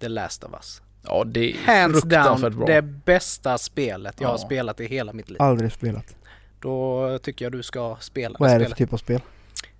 The 0.00 0.08
Last 0.08 0.44
of 0.44 0.50
Us. 0.52 0.82
Ja, 1.02 1.24
det 1.26 1.50
är 1.52 1.56
Hands 1.82 2.02
down 2.02 2.40
bra. 2.56 2.66
det 2.66 2.82
bästa 2.82 3.58
spelet 3.58 4.14
jag 4.20 4.28
har 4.28 4.34
Ja. 4.34 4.38
spelat 4.38 4.80
i 4.80 4.86
hela 4.86 5.12
mitt 5.12 5.28
liv. 5.30 5.42
Aldrig 5.42 5.72
spelat. 5.72 6.14
Då 6.60 7.18
tycker 7.22 7.44
jag 7.44 7.52
du 7.52 7.62
ska 7.62 7.96
spela 8.00 8.36
Vad 8.38 8.50
är 8.50 8.54
det 8.54 8.64
spelet. 8.64 8.78
för 8.78 8.84
typ 8.84 8.92
av 8.92 8.96
spel? 8.96 9.20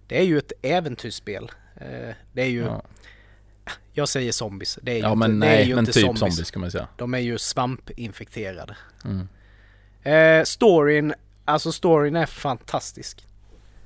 Det 0.07 0.19
är 0.19 0.23
ju 0.23 0.39
ett 0.39 0.53
äventyrsspel. 0.63 1.51
Eh, 1.77 2.15
Det 2.33 2.43
är 2.43 2.47
ju, 2.47 2.63
Ja, 2.65 2.83
jag 3.93 4.09
säger 4.09 4.33
zombies. 4.33 4.79
Det 4.83 4.91
är 4.93 4.97
ju 4.97 5.01
ja 5.01 5.07
inte, 5.13 5.17
men 5.19 5.41
det 5.41 5.47
är 5.47 5.51
nej, 5.51 5.69
ju 5.69 5.75
men 5.75 5.83
inte 5.83 5.93
typ 5.93 6.05
zombies. 6.05 6.21
zombies. 6.21 6.51
kan 6.51 6.61
man 6.61 6.71
säga. 6.71 6.89
De 6.97 7.15
är 7.15 7.19
ju 7.19 7.39
svampinfekterade. 7.39 8.77
Mm. 9.05 9.29
Eh, 10.03 10.45
storyn, 10.45 11.15
alltså 11.45 11.73
storyn 11.73 12.17
är 12.17 12.27
fantastisk. 12.27 13.27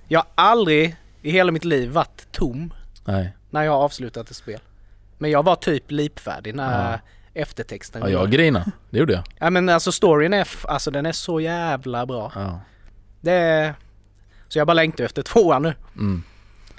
Jag 0.09 0.21
har 0.21 0.27
aldrig 0.35 0.97
i 1.23 1.31
hela 1.31 1.53
mitt 1.53 1.65
liv 1.65 1.91
varit 1.91 2.33
tom 2.33 2.75
Nej. 3.05 3.37
när 3.51 3.63
jag 3.63 3.73
har 3.73 3.79
avslutat 3.79 4.31
ett 4.31 4.37
spel. 4.37 4.61
Men 5.19 5.31
jag 5.31 5.43
var 5.45 5.57
typ 5.57 5.91
lipfärdig 5.91 6.55
när 6.55 6.93
Ja. 6.93 6.99
eftertexten 7.35 8.03
Ja, 8.03 8.09
jag 8.09 8.31
grinade. 8.31 8.71
Det 8.91 8.99
gjorde 8.99 9.13
jag. 9.13 9.23
Ja 9.39 9.51
men 9.51 9.69
alltså 9.69 9.93
storyn 9.93 10.33
är, 10.35 10.49
alltså 10.65 10.91
den 10.91 11.07
är 11.07 11.13
så 11.13 11.41
jävla 11.41 12.07
bra. 12.07 12.33
Ja. 12.35 12.61
Det 13.21 13.33
är... 13.33 13.75
Så 14.51 14.59
jag 14.59 14.67
bara 14.67 14.75
längtar 14.75 15.05
efter 15.05 15.23
tvåan 15.23 15.63
nu. 15.63 15.75
Mm. 15.97 16.23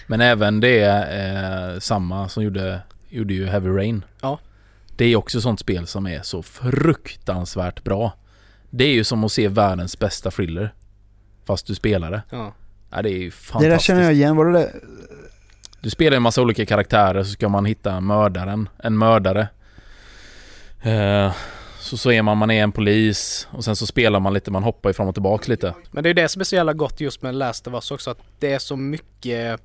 Men 0.08 0.22
även 0.22 0.60
det 0.60 0.80
är 0.80 1.74
eh, 1.74 1.80
samma 1.80 2.30
som 2.30 2.44
gjorde, 2.44 2.82
gjorde 3.10 3.34
ju 3.34 3.46
Heavy 3.46 3.70
Rain. 3.70 4.06
Ja. 4.22 4.40
Det 4.96 5.06
är 5.06 5.16
också 5.16 5.42
sånt 5.42 5.60
spel 5.60 5.88
som 5.88 6.08
är 6.08 6.22
så 6.22 6.44
fruktansvärt 6.44 7.84
bra. 7.84 8.14
Det 8.70 8.84
är 8.84 8.94
ju 8.94 9.04
som 9.04 9.24
att 9.24 9.32
se 9.32 9.48
världens 9.48 10.00
bästa 10.00 10.32
thriller. 10.32 10.74
Fast 11.46 11.68
du 11.68 11.76
spelar 11.76 12.12
det. 12.12 12.22
Ja. 12.30 12.54
Ja, 12.92 13.02
det 13.02 13.10
är 13.10 13.18
ju 13.18 13.26
Det 13.26 13.32
fantastiskt. 13.32 13.70
där 13.72 13.80
känner 13.80 14.04
jag 14.04 14.14
igen. 14.14 14.36
Var 14.36 14.46
det 14.46 14.52
det? 14.60 14.72
Du 15.82 15.90
spelar 15.90 16.18
en 16.18 16.24
massa 16.24 16.42
olika 16.42 16.66
karaktärer 16.66 17.24
så 17.24 17.32
ska 17.32 17.50
man 17.50 17.66
hitta 17.66 18.00
mördaren. 18.02 18.70
En 18.84 18.98
mördare. 18.98 19.48
Eh, 20.82 21.34
så, 21.82 21.98
så 21.98 22.12
är 22.12 22.22
man, 22.22 22.38
man 22.38 22.52
är 22.52 22.64
en 22.64 22.72
polis 22.72 23.48
och 23.52 23.64
sen 23.64 23.76
så 23.76 23.88
spelar 23.88 24.20
man 24.20 24.34
lite, 24.34 24.52
man 24.52 24.64
hoppar 24.64 24.90
ifrån 24.90 25.08
och 25.08 25.16
tillbaka 25.16 25.52
lite. 25.52 25.74
Men 25.92 26.04
det 26.04 26.10
är 26.10 26.14
det 26.14 26.30
som 26.30 26.40
är 26.40 26.44
så 26.44 26.56
jävla 26.56 26.74
gott 26.74 27.02
just 27.02 27.22
med 27.22 27.36
Last 27.36 27.68
of 27.68 27.74
Us 27.74 27.92
också 27.92 28.12
att 28.12 28.20
det 28.40 28.54
är 28.54 28.60
så 28.60 28.76
mycket 28.76 29.62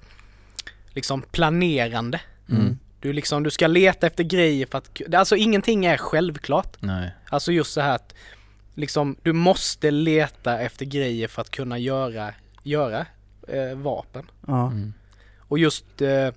liksom 0.88 1.22
planerande. 1.22 2.20
Mm. 2.50 2.78
Du 3.00 3.12
liksom, 3.12 3.42
du 3.42 3.50
ska 3.50 3.66
leta 3.66 4.06
efter 4.06 4.24
grejer 4.24 4.66
för 4.66 4.78
att, 4.78 5.14
alltså 5.14 5.36
ingenting 5.36 5.86
är 5.86 5.96
självklart. 5.96 6.76
Nej. 6.80 7.10
Alltså 7.28 7.52
just 7.52 7.72
så 7.72 7.80
här 7.80 7.94
att 7.94 8.14
liksom, 8.74 9.16
du 9.22 9.32
måste 9.32 9.90
leta 9.90 10.58
efter 10.58 10.84
grejer 10.84 11.28
för 11.28 11.42
att 11.42 11.50
kunna 11.50 11.78
göra, 11.78 12.34
göra 12.62 13.06
eh, 13.48 13.76
vapen. 13.76 14.30
Ja. 14.46 14.66
Mm. 14.66 14.92
Och 15.38 15.58
just 15.58 16.02
eh, 16.02 16.28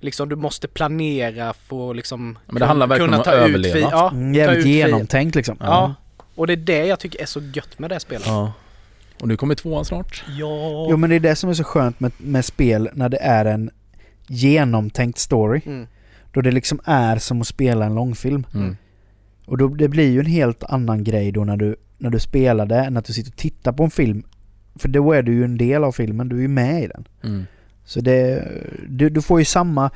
liksom 0.00 0.28
du 0.28 0.36
måste 0.36 0.68
planera 0.68 1.52
för 1.52 1.90
att 1.90 1.96
liksom 1.96 2.38
Men 2.46 2.54
det 2.60 2.66
handlar 2.66 2.86
verkligen 2.86 3.14
om 3.14 3.20
att 3.20 3.26
överleva. 3.26 3.74
fi- 3.74 3.80
ja, 3.90 4.10
Mm, 4.10 4.32
ta 4.32 4.38
jävligt 4.38 4.58
ut 4.58 4.64
fi- 4.64 4.70
genomtänkt 4.76 5.34
liksom. 5.36 5.56
Ja. 5.60 5.94
Och 6.34 6.46
det 6.46 6.52
är 6.52 6.56
det 6.56 6.86
jag 6.86 7.00
tycker 7.00 7.22
är 7.22 7.26
så 7.26 7.40
gött 7.40 7.78
med 7.78 7.90
det 7.90 8.00
spelet. 8.00 8.26
Ja. 8.26 8.52
Och 9.20 9.28
nu 9.28 9.36
kommer 9.36 9.54
tvåan 9.54 9.84
snart. 9.84 10.24
Ja. 10.28 10.86
Jo 10.90 10.96
men 10.96 11.10
det 11.10 11.16
är 11.16 11.20
det 11.20 11.36
som 11.36 11.50
är 11.50 11.54
så 11.54 11.64
skönt 11.64 12.00
med, 12.00 12.12
med 12.18 12.44
spel 12.44 12.88
när 12.92 13.08
det 13.08 13.16
är 13.18 13.44
en 13.44 13.70
genomtänkt 14.26 15.18
story. 15.18 15.60
Mm. 15.66 15.86
Då 16.32 16.40
det 16.40 16.50
liksom 16.50 16.80
är 16.84 17.18
som 17.18 17.40
att 17.40 17.46
spela 17.46 17.86
en 17.86 17.94
långfilm. 17.94 18.46
Mm. 18.54 18.76
Och 19.46 19.58
då, 19.58 19.68
det 19.68 19.88
blir 19.88 20.10
ju 20.10 20.20
en 20.20 20.26
helt 20.26 20.64
annan 20.64 21.04
grej 21.04 21.32
då 21.32 21.44
när 21.44 21.56
du, 21.56 21.76
när 21.98 22.10
du 22.10 22.18
spelar 22.20 22.66
det 22.66 22.76
än 22.78 22.96
att 22.96 23.04
du 23.04 23.12
sitter 23.12 23.30
och 23.30 23.36
tittar 23.36 23.72
på 23.72 23.84
en 23.84 23.90
film. 23.90 24.22
För 24.76 24.88
då 24.88 25.12
är 25.12 25.22
du 25.22 25.32
ju 25.34 25.44
en 25.44 25.58
del 25.58 25.84
av 25.84 25.92
filmen, 25.92 26.28
du 26.28 26.36
är 26.36 26.40
ju 26.40 26.48
med 26.48 26.82
i 26.82 26.86
den. 26.86 27.08
Mm. 27.24 27.46
Så 27.88 28.00
det, 28.00 28.48
du, 28.88 29.08
du 29.08 29.22
får 29.22 29.38
ju 29.38 29.44
samma... 29.44 29.90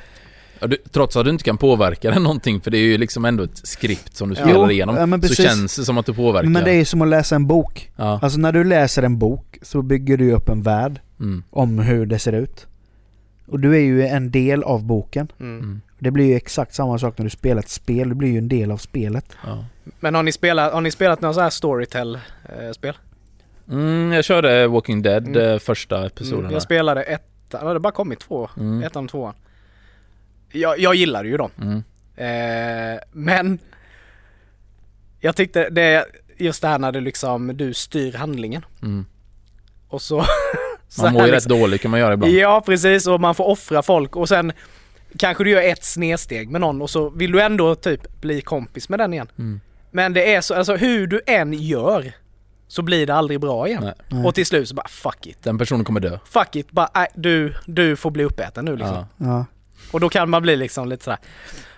Ja, 0.59 0.67
du, 0.67 0.77
trots 0.91 1.17
att 1.17 1.25
du 1.25 1.31
inte 1.31 1.45
kan 1.45 1.59
påverka 1.59 2.11
den 2.11 2.23
någonting 2.23 2.61
för 2.61 2.71
det 2.71 2.79
är 2.79 2.83
ju 2.83 2.99
liksom 2.99 3.25
ändå 3.25 3.45
ett 3.45 3.67
skript 3.67 4.17
som 4.17 4.29
du 4.29 4.35
spelar 4.35 4.53
Jo, 4.55 4.71
igenom. 4.71 4.97
ja, 4.97 5.07
men 5.07 5.23
så 5.23 5.35
känns 5.35 5.77
det 5.77 5.85
som 5.85 5.99
att 5.99 6.07
du 6.07 6.15
påverkar. 6.15 6.49
Men 6.49 6.65
det 6.65 6.71
är 6.71 6.75
ju 6.75 6.85
som 6.85 7.03
att 7.03 7.09
läsa 7.09 7.35
en 7.35 7.47
bok. 7.47 7.91
Ja. 7.97 8.19
Alltså 8.23 8.39
när 8.39 8.53
du 8.53 8.65
läser 8.65 9.03
en 9.03 9.19
bok 9.19 9.59
så 9.63 9.83
bygger 9.83 10.17
du 10.17 10.33
upp 10.33 10.49
en 10.49 10.63
värld 10.63 11.01
Mm. 11.21 11.43
om 11.51 11.79
hur 11.79 12.07
det 12.07 12.19
ser 12.19 12.33
ut. 12.33 12.67
Och 13.47 13.61
du 13.61 13.75
är 13.77 13.81
ju 13.81 14.07
en 14.07 14.31
del 14.31 14.63
av 14.63 14.85
boken. 14.85 15.29
Mm. 15.41 15.59
Mm. 15.59 15.81
Det 15.99 16.11
blir 16.11 16.25
ju 16.25 16.35
exakt 16.35 16.75
samma 16.75 16.99
sak 16.99 17.19
när 17.19 17.25
du 17.25 17.31
spelar 17.31 17.63
ett 17.63 17.69
spel, 17.69 18.09
du 18.09 18.15
blir 18.15 18.29
ju 18.29 18.39
en 18.39 18.49
del 18.49 18.71
av 18.71 18.77
spelet. 18.77 19.25
Ja. 19.47 19.65
Men 20.01 20.15
har 20.15 20.23
ni 20.23 20.33
spelat, 20.33 20.73
har 20.73 20.81
ni 20.81 20.91
spelat 20.91 21.21
några 21.21 21.35
så 21.35 21.41
här 21.41 21.51
Storytel-spel? 21.51 22.95
Mm, 23.71 24.13
jag 24.13 24.25
körde 24.25 24.67
Walking 24.69 25.03
Dead 25.03 25.27
Mm. 25.27 25.51
eh, 25.53 25.59
första 25.59 26.07
episoden. 26.07 26.41
Mm, 26.41 26.53
jag 26.53 26.63
spelade 26.63 27.03
ettan, 27.55 27.67
det 27.67 27.73
har 27.73 27.79
bara 27.79 27.93
kommit 27.93 28.21
två. 28.21 28.49
Mm. 28.57 28.83
Ettan 28.83 29.05
och 29.05 29.11
tvåan. 29.11 29.35
Jag, 30.53 30.79
jag 30.79 30.95
gillade 30.95 31.29
ju 31.29 31.37
dem. 31.37 31.51
Mm. 31.61 31.83
Eh, 32.17 33.01
men 33.13 33.59
jag 35.21 35.37
tyckte 35.37 35.71
det, 35.71 36.07
just 36.39 36.63
det 36.63 36.69
här 36.69 36.79
när 36.79 36.93
du 36.93 37.01
liksom, 37.01 37.57
du 37.57 37.75
styr 37.75 38.13
handlingen. 38.13 38.65
Mm. 38.83 39.07
Och 39.89 40.03
så... 40.03 40.25
så 40.89 41.03
Man 41.03 41.13
mår 41.13 41.27
ju 41.27 41.33
liksom- 41.33 41.53
rätt 41.53 41.61
dåligt 41.61 41.83
kan 41.83 41.91
man 41.91 42.01
göra 42.01 42.15
ibland. 42.15 42.33
Ja 42.33 42.63
precis 42.67 43.07
och 43.07 43.21
man 43.21 43.35
får 43.35 43.45
offra 43.45 43.83
folk 43.83 44.17
och 44.17 44.29
sen 44.29 44.53
kanske 45.19 45.45
du 45.45 45.51
gör 45.51 45.63
ett 45.63 45.85
snedsteg 45.85 46.51
med 46.51 46.61
någon 46.61 46.83
och 46.83 46.91
så 46.91 47.11
vill 47.11 47.33
du 47.33 47.43
ändå 47.43 47.75
typ 47.75 48.21
bli 48.21 48.41
kompis 48.41 48.89
med 48.89 48.99
den 48.99 49.13
igen. 49.13 49.29
Mm. 49.39 49.61
Men 49.91 50.13
det 50.13 50.35
är 50.35 50.41
så, 50.41 50.55
alltså 50.55 50.77
hur 50.77 51.07
du 51.07 51.21
än 51.27 51.53
gör 51.53 52.13
så 52.73 52.83
blir 52.83 53.07
det 53.07 53.15
aldrig 53.15 53.41
bra 53.41 53.69
igen. 53.69 53.83
Nej. 53.85 53.95
Nej. 54.09 54.27
Och 54.27 54.35
till 54.35 54.47
slut 54.47 54.69
så 54.69 54.75
bara 54.75 54.89
fuck 54.89 55.27
it. 55.27 55.43
Den 55.43 55.59
personen 55.59 55.85
kommer 55.85 56.01
dö. 56.01 56.19
Fuck 56.25 56.57
it, 56.57 56.71
bara 56.71 56.89
äh, 56.95 57.07
du, 57.15 57.55
du 57.67 57.97
får 57.97 58.11
bli 58.11 58.25
uppäten 58.25 58.65
nu 58.65 58.77
liksom. 58.77 58.97
Ja. 58.97 59.07
Ja. 59.27 59.45
Och 59.93 60.01
då 60.01 60.09
kan 60.09 60.31
man 60.31 60.43
bli 60.43 60.57
liksom 60.57 60.89
lite 60.89 61.05
sådär, 61.05 61.19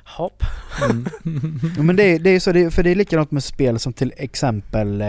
hopp. 0.05 0.43
Mm. 0.91 1.07
Ja, 1.77 1.83
men 1.83 1.97
det, 1.97 2.03
är- 2.05 2.19
det 2.19 2.31
är 2.31 2.41
så, 2.41 2.53
det, 2.53 2.71
för 2.71 2.83
det 2.83 2.91
är 2.91 2.95
likadant 2.95 3.31
med 3.31 3.45
spel 3.45 3.79
som 3.79 3.93
till 3.93 4.13
exempel, 4.17 5.01
eh, 5.01 5.07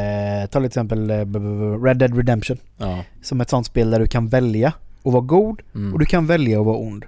ta 0.52 0.60
till 0.60 0.66
exempel 0.66 1.10
eh, 1.10 1.16
Red 1.84 1.98
Dead 1.98 2.18
Redemption. 2.18 2.58
ja. 2.78 3.04
Som 3.24 3.42
ett 3.42 3.50
sånt 3.50 3.66
spel 3.68 3.92
där 3.92 4.00
du 4.00 4.08
kan 4.08 4.28
välja 4.30 4.68
att 5.04 5.14
vara 5.14 5.22
god 5.24 5.62
Mm. 5.76 5.94
och 5.94 6.00
du 6.00 6.06
kan 6.06 6.28
välja 6.28 6.60
att 6.60 6.66
vara 6.66 6.78
ond. 6.78 7.06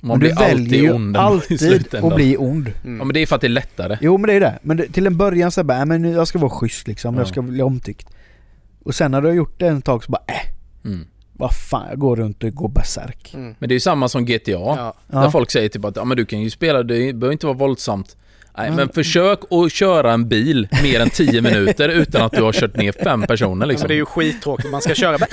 Man 0.00 0.08
Men 0.08 0.18
blir 0.18 0.38
alltid 0.42 0.90
ond 0.90 1.06
ändå 1.16 1.20
i 1.20 1.22
alltid 1.22 1.60
slutändan. 1.60 2.10
att 2.12 2.16
bli 2.16 2.36
ond. 2.36 2.72
Mm. 2.84 2.98
Ja 2.98 3.04
men 3.04 3.14
det 3.14 3.20
är 3.22 3.26
för 3.26 3.34
att 3.34 3.40
det 3.40 3.46
är 3.46 3.48
lättare. 3.48 3.98
Jo 4.00 4.18
men 4.18 4.28
det 4.28 4.34
är 4.34 4.40
det. 4.40 4.58
Men 4.62 4.76
det, 4.76 4.86
till 4.88 5.06
en 5.06 5.16
början 5.16 5.50
så 5.50 5.64
bara, 5.64 5.78
äh, 5.78 5.84
men 5.86 6.04
jag 6.12 6.28
ska 6.28 6.38
vara 6.38 6.50
schysst 6.50 6.88
liksom, 6.88 7.14
Ja. 7.14 7.20
jag 7.20 7.28
ska 7.28 7.42
bli 7.42 7.62
omtyckt. 7.62 8.08
Och 8.84 8.94
sen 8.94 9.10
när 9.10 9.20
du 9.22 9.28
har 9.28 9.34
gjort 9.34 9.54
det 9.58 9.66
en 9.68 9.82
tag 9.82 10.04
så 10.04 10.10
bara, 10.12 10.22
äh, 10.28 10.34
Mm. 10.90 11.06
vad 11.32 11.54
fan, 11.54 11.86
jag 11.90 11.98
går 11.98 12.16
runt 12.16 12.44
och 12.44 12.54
går 12.54 12.68
berserk. 12.68 13.34
Mm. 13.34 13.54
Men 13.58 13.68
det 13.68 13.72
är 13.72 13.76
ju 13.76 13.80
samma 13.80 14.08
som 14.08 14.24
GTA. 14.24 14.50
Ja. 14.50 14.94
Där 15.06 15.22
Ja. 15.22 15.30
folk 15.30 15.50
säger 15.50 15.68
typ 15.68 15.84
att 15.84 15.96
ja, 15.96 16.04
men 16.04 16.16
du 16.16 16.26
kan 16.26 16.40
ju 16.40 16.50
spela, 16.50 16.82
det 16.82 17.12
behöver 17.12 17.32
inte 17.32 17.46
vara 17.46 17.56
våldsamt. 17.56 18.16
Nej, 18.58 18.70
men 18.70 18.88
försök 18.88 19.40
att 19.50 19.72
köra 19.72 20.12
en 20.12 20.28
bil 20.28 20.68
mer 20.82 21.00
än 21.00 21.10
10 21.10 21.40
minuter 21.42 21.88
utan 21.88 22.22
att 22.22 22.32
du 22.32 22.42
har 22.42 22.52
kört 22.52 22.76
ner 22.76 22.92
fem 23.04 23.22
personer 23.22 23.54
Men 23.54 23.68
liksom. 23.68 23.88
det 23.88 23.94
är 23.94 23.96
ju 23.96 24.06
skittråkigt. 24.06 24.70
Man 24.70 24.80
ska 24.82 24.94
köra 24.94 25.18
bara... 25.18 25.26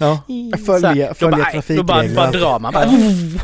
Ja, 0.00 0.22
Följa, 0.66 1.08
då 1.08 1.14
följa 1.14 1.36
bara, 1.36 1.50
nej, 1.68 1.76
Då 1.76 1.82
bara, 1.82 2.04
bara 2.16 2.30
drar 2.30 2.58
man 2.58 2.72
bara. 2.72 2.86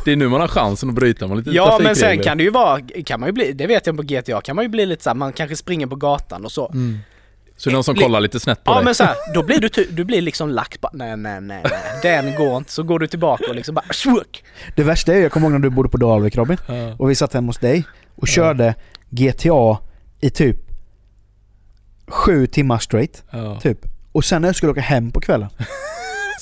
det 0.04 0.12
är 0.12 0.16
nu 0.16 0.28
man 0.28 0.40
har 0.40 0.48
chansen 0.48 0.88
att 0.88 0.94
bryta 0.94 1.26
mot 1.26 1.38
lite 1.38 1.50
Ja 1.50 1.80
men 1.82 1.96
sen 1.96 2.18
kan 2.22 2.38
det 2.38 2.44
ju 2.44 2.50
vara, 2.50 2.80
kan 3.06 3.20
man 3.20 3.28
ju 3.28 3.32
bli, 3.32 3.52
det 3.52 3.66
vet 3.66 3.86
jag 3.86 3.96
på 3.96 4.02
GTA, 4.02 4.40
kan 4.40 4.56
man 4.56 4.64
ju 4.64 4.68
bli 4.68 4.86
lite 4.86 5.02
såhär, 5.04 5.14
man 5.14 5.32
kanske 5.32 5.56
springer 5.56 5.86
på 5.86 5.96
gatan 5.96 6.44
och 6.44 6.52
så. 6.52 6.70
Mm. 6.74 6.98
Så 7.56 7.68
det 7.68 7.72
är 7.72 7.74
någon 7.74 7.84
som 7.84 7.94
kollar 7.94 8.20
lite 8.20 8.40
snett 8.40 8.64
på 8.64 8.70
Ja 8.70 8.74
dig. 8.74 8.84
men 8.84 8.94
såhär, 8.94 9.14
då 9.34 9.42
blir 9.42 9.60
du, 9.60 9.68
du 9.90 10.04
blir 10.04 10.20
liksom 10.22 10.48
lack 10.50 10.80
bara, 10.80 10.90
nej 10.94 11.16
nej 11.16 11.40
nej 11.40 11.62
nej, 11.64 12.22
den 12.24 12.34
går 12.36 12.56
inte. 12.56 12.72
Så 12.72 12.82
går 12.82 12.98
du 12.98 13.06
tillbaka 13.06 13.44
och 13.48 13.54
liksom 13.54 13.74
bara, 13.74 13.84
svuk. 13.92 14.44
Det 14.76 14.82
värsta 14.82 15.14
är 15.14 15.22
jag 15.22 15.32
kommer 15.32 15.46
ihåg 15.46 15.52
när 15.52 15.58
du 15.58 15.70
bodde 15.70 15.88
på 15.88 15.96
Dalvik 15.96 16.36
Robin. 16.36 16.56
Ja. 16.68 16.94
Och 16.98 17.10
vi 17.10 17.14
satt 17.14 17.32
hemma 17.34 17.46
hos 17.46 17.58
dig 17.58 17.84
och 18.16 18.28
körde 18.28 18.74
GTA 19.14 19.78
i 20.20 20.30
typ 20.30 20.56
sju 22.08 22.46
timmar 22.46 22.78
straight. 22.78 23.22
Ja. 23.30 23.60
Typ. 23.60 23.78
Och 24.12 24.24
sen 24.24 24.42
när 24.42 24.48
jag 24.48 24.56
skulle 24.56 24.72
åka 24.72 24.80
hem 24.80 25.10
på 25.10 25.20
kvällen. 25.20 25.48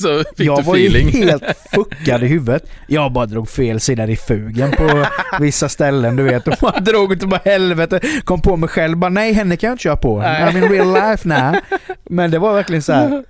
Så 0.01 0.19
fick 0.37 0.47
jag 0.47 0.59
du 0.59 0.63
var 0.63 0.75
feeling. 0.77 1.09
ju 1.11 1.25
helt 1.25 1.43
fuckad 1.75 2.23
i 2.23 2.27
huvudet. 2.27 2.65
Jag 2.87 3.13
bara 3.13 3.27
drog 3.27 3.49
fel 3.49 3.81
sida 3.81 4.07
i 4.07 4.17
fugen 4.17 4.71
på 4.71 5.07
vissa 5.41 5.69
ställen 5.69 6.17
du 6.17 6.23
vet. 6.23 6.49
Och 6.49 6.55
bara 6.61 6.81
drog 6.81 7.13
utav 7.13 7.29
bara 7.29 7.41
helvete. 7.45 8.01
Kom 8.25 8.41
på 8.41 8.57
mig 8.57 8.69
själv 8.69 8.97
bara 8.99 9.09
nej 9.11 9.33
henne 9.33 9.57
kan 9.57 9.69
jag 9.69 9.75
inte 9.75 9.83
köra 9.83 9.97
på. 9.97 10.19
Nej. 10.19 10.43
I'm 10.43 10.57
in 10.65 10.69
real 10.73 10.93
life 10.93 11.29
now. 11.29 11.57
Men 12.05 12.31
det 12.31 12.39
var 12.39 12.55
verkligen 12.55 12.83
så 12.83 12.93
här. 12.93 13.25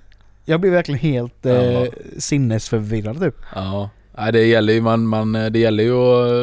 Jag 0.45 0.61
blev 0.61 0.73
verkligen 0.73 0.99
helt 0.99 1.45
eh, 1.45 1.53
Ja. 1.53 1.85
sinnesförvirrad 2.17 3.19
typ. 3.19 3.35
Ja. 3.55 3.89
Nej, 4.17 4.31
det 4.31 4.45
gäller 4.45 4.73
ju 4.73 4.81
man, 4.81 5.07
man, 5.07 5.31
det 5.33 5.59
gäller 5.59 5.83
ju 5.83 5.93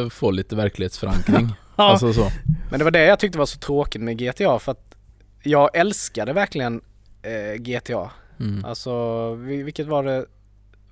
att 0.06 0.12
få 0.12 0.31
lite 0.31 0.56
verklighetsförankring. 0.56 1.55
Alltså 1.85 2.12
så. 2.12 2.31
Men 2.70 2.78
det 2.78 2.85
var 2.85 2.90
det 2.90 3.05
jag 3.05 3.19
tyckte 3.19 3.39
var 3.39 3.47
så 3.47 3.59
tråkigt 3.59 4.02
med 4.02 4.19
GTA 4.19 4.59
för 4.59 4.73
att 4.73 4.94
jag 5.43 5.77
älskade 5.77 6.32
verkligen 6.32 6.81
eh, 7.23 7.55
GTA. 7.62 8.11
Mm. 8.40 8.65
Alltså, 8.65 9.35
vi- 9.35 9.62
vilket 9.62 9.86
var 9.86 10.05
det? 10.05 10.27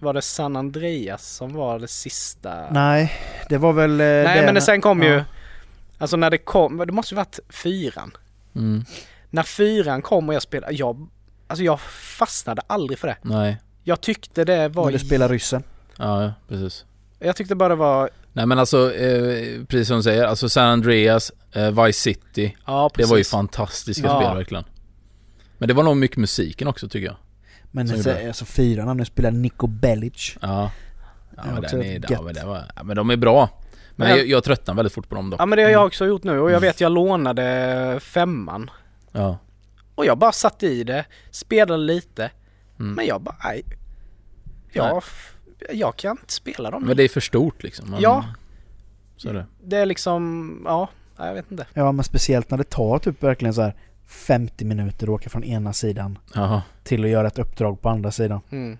Var 0.00 0.14
det 0.14 0.22
San 0.22 0.56
Andreas 0.56 1.26
som 1.36 1.52
var 1.54 1.78
det 1.78 1.88
sista? 1.88 2.70
Nej, 2.70 3.12
det 3.48 3.58
var 3.58 3.72
väl... 3.72 4.00
eh, 4.00 4.06
Nej 4.06 4.44
men 4.44 4.54
det 4.54 4.60
sen 4.60 4.80
kom 4.80 5.02
ju, 5.02 5.08
ja. 5.08 5.24
alltså 5.98 6.16
när 6.16 6.30
det 6.30 6.38
kom, 6.38 6.76
det 6.86 6.92
måste 6.92 7.14
ju 7.14 7.16
varit 7.16 7.38
fyran. 7.48 8.16
Mm. 8.54 8.84
När 9.30 9.42
fyran 9.42 10.02
kom 10.02 10.28
och 10.28 10.34
jag 10.34 10.42
spelade, 10.42 10.72
jag, 10.74 11.08
alltså 11.46 11.64
jag 11.64 11.80
fastnade 12.18 12.62
aldrig 12.66 12.98
för 12.98 13.08
det. 13.08 13.16
Nej. 13.22 13.56
Jag 13.84 14.00
tyckte 14.00 14.44
det 14.44 14.68
var, 14.68 14.84
När 14.84 14.92
du 14.92 14.98
spelar 14.98 15.28
ryssen. 15.28 15.62
Ja, 15.96 16.22
ja, 16.22 16.32
precis. 16.48 16.84
Jag 17.18 17.36
tyckte 17.36 17.54
bara 17.54 17.68
det 17.68 17.74
var, 17.74 18.10
Nej 18.32 18.46
men 18.46 18.58
alltså, 18.58 18.94
eh, 18.94 19.64
precis 19.64 19.88
som 19.88 19.96
du 19.96 20.02
säger, 20.02 20.24
alltså 20.24 20.48
San 20.48 20.64
Andreas, 20.70 21.32
eh, 21.52 21.84
Vice 21.84 22.00
City. 22.00 22.56
ja 22.66 22.90
Det 22.94 23.04
var 23.04 23.16
ju 23.16 23.24
fantastiska 23.24 24.06
Ja. 24.06 24.20
spel 24.20 24.36
verkligen. 24.36 24.64
Men 25.58 25.68
det 25.68 25.74
var 25.74 25.82
nog 25.82 25.96
mycket 25.96 26.16
musiken 26.16 26.68
också 26.68 26.88
tycker 26.88 27.06
jag. 27.06 27.16
Men 27.70 27.88
Som 27.88 28.02
så, 28.02 28.08
gjorde 28.08 28.22
det. 28.22 28.28
alltså 28.28 28.44
fyran 28.44 28.96
du 28.96 29.04
spelar 29.04 29.30
Nico 29.30 29.66
Bellic. 29.66 30.36
Ja. 30.40 30.70
Ja, 31.36 31.42
men, 31.52 31.62
den 31.62 31.82
är, 31.82 32.00
ja, 32.08 32.22
men, 32.22 32.34
det 32.34 32.44
var, 32.44 32.62
ja, 32.76 32.82
men 32.82 32.96
de 32.96 33.10
är 33.10 33.16
bra. 33.16 33.48
Men 33.96 34.08
Men- 34.08 34.18
jag, 34.18 34.26
jag 34.26 34.44
tröttnar 34.44 34.74
väldigt 34.74 34.92
fort 34.92 35.08
på 35.08 35.14
dem 35.14 35.30
då. 35.30 35.36
Ja 35.40 35.46
men 35.46 35.56
det 35.56 35.62
har 35.62 35.70
jag 35.70 35.86
också 35.86 36.06
gjort 36.06 36.22
nu 36.24 36.40
och 36.40 36.50
jag 36.50 36.60
vet 36.60 36.80
jag 36.80 36.92
lånade 36.92 37.98
femman. 38.00 38.70
Ja. 39.12 39.38
Och 39.94 40.06
jag 40.06 40.18
bara 40.18 40.32
satt 40.32 40.62
i 40.62 40.84
det, 40.84 41.04
spelade 41.30 41.82
lite. 41.82 42.30
Mm. 42.80 42.92
Men 42.94 43.06
jag 43.06 43.20
bara, 43.20 43.36
nej. 43.44 43.64
Jag, 44.72 45.02
jag 45.72 45.96
kan 45.96 46.10
inte 46.20 46.32
spela 46.32 46.70
dem. 46.70 46.84
Men 46.84 46.96
det 46.96 47.02
är 47.02 47.08
för 47.08 47.20
stort 47.20 47.62
liksom. 47.62 47.90
Man, 47.90 48.00
Ja. 48.00 48.24
Så 49.16 49.28
är 49.28 49.34
det. 49.34 49.46
Det 49.64 49.76
är 49.76 49.86
liksom, 49.86 50.62
ja, 50.64 50.88
jag 51.18 51.34
vet 51.34 51.50
inte. 51.50 51.66
Ja 51.74 51.92
men 51.92 52.04
speciellt 52.04 52.50
när 52.50 52.58
det 52.58 52.70
tar 52.70 52.98
typ 52.98 53.22
verkligen 53.22 53.54
så 53.54 53.62
här 53.62 53.74
50 54.06 54.64
minuter 54.64 55.06
att 55.06 55.10
åka 55.10 55.30
från 55.30 55.44
ena 55.44 55.72
sidan 55.72 56.18
Jaha. 56.34 56.62
till 56.84 57.04
att 57.04 57.10
göra 57.10 57.26
ett 57.26 57.38
uppdrag 57.38 57.80
på 57.82 57.88
andra 57.88 58.10
sidan. 58.10 58.40
Mm. 58.50 58.78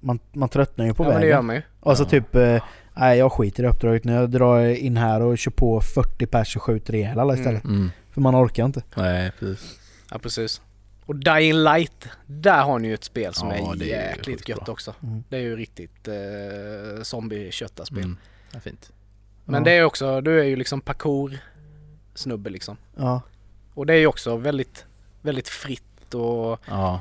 Man, 0.00 0.18
man 0.32 0.48
tröttnar 0.48 0.84
ju 0.84 0.94
på 0.94 1.04
Ja 1.04 1.08
men 1.08 1.20
det 1.20 1.26
gör 1.26 1.32
vägen. 1.32 1.46
man 1.46 1.56
ju. 1.56 1.62
Och 1.80 1.96
så 1.96 2.02
Ja. 2.02 2.08
typ, 2.08 2.34
eh, 2.34 2.62
nej 2.94 3.18
jag 3.18 3.32
skiter 3.32 3.64
i 3.64 3.66
uppdraget 3.66 4.04
nu. 4.04 4.12
Jag 4.12 4.30
drar 4.30 4.60
in 4.68 4.96
här 4.96 5.20
och 5.22 5.38
kör 5.38 5.50
på 5.50 5.80
40 5.80 6.26
pers 6.26 6.56
och 6.56 6.62
skjuter 6.62 6.94
ihjäl 6.94 7.18
alla 7.18 7.34
istället. 7.34 7.64
Mm. 7.64 7.90
För 8.10 8.20
man 8.20 8.36
orkar 8.36 8.64
inte. 8.64 8.82
Nej, 8.96 9.32
precis. 9.38 9.78
Ja 10.10 10.18
precis. 10.18 10.60
Och 11.06 11.16
Dying 11.16 11.54
Light, 11.54 12.08
där 12.26 12.62
har 12.62 12.78
ni 12.78 12.88
ju 12.88 12.94
ett 12.94 13.04
spel 13.04 13.34
som 13.34 13.48
Ja, 13.48 13.54
är 13.54 13.82
är 13.82 13.86
jäkligt 13.86 14.26
sjukt 14.26 14.48
gött 14.48 14.64
bra. 14.64 14.72
också. 14.72 14.94
Mm. 15.02 15.24
Det 15.28 15.36
är 15.36 15.40
ju 15.40 15.56
riktigt 15.56 16.08
eh, 16.08 17.02
zombie-köttarspel. 17.02 17.98
Mm. 18.04 18.16
Ja, 18.52 18.60
fint. 18.60 18.92
Men 19.44 19.54
Ja. 19.54 19.60
det 19.64 19.72
är 19.72 19.84
också, 19.84 20.20
du 20.20 20.40
är 20.40 20.44
ju 20.44 20.56
liksom 20.56 20.80
parkour-snubbe 20.80 22.50
liksom. 22.50 22.76
Ja. 22.96 23.22
Och 23.74 23.86
det 23.86 23.92
är 23.94 23.98
ju 23.98 24.06
också 24.06 24.36
väldigt, 24.36 24.86
väldigt 25.22 25.48
fritt 25.48 26.14
och, 26.14 26.60
Ja. 26.68 27.00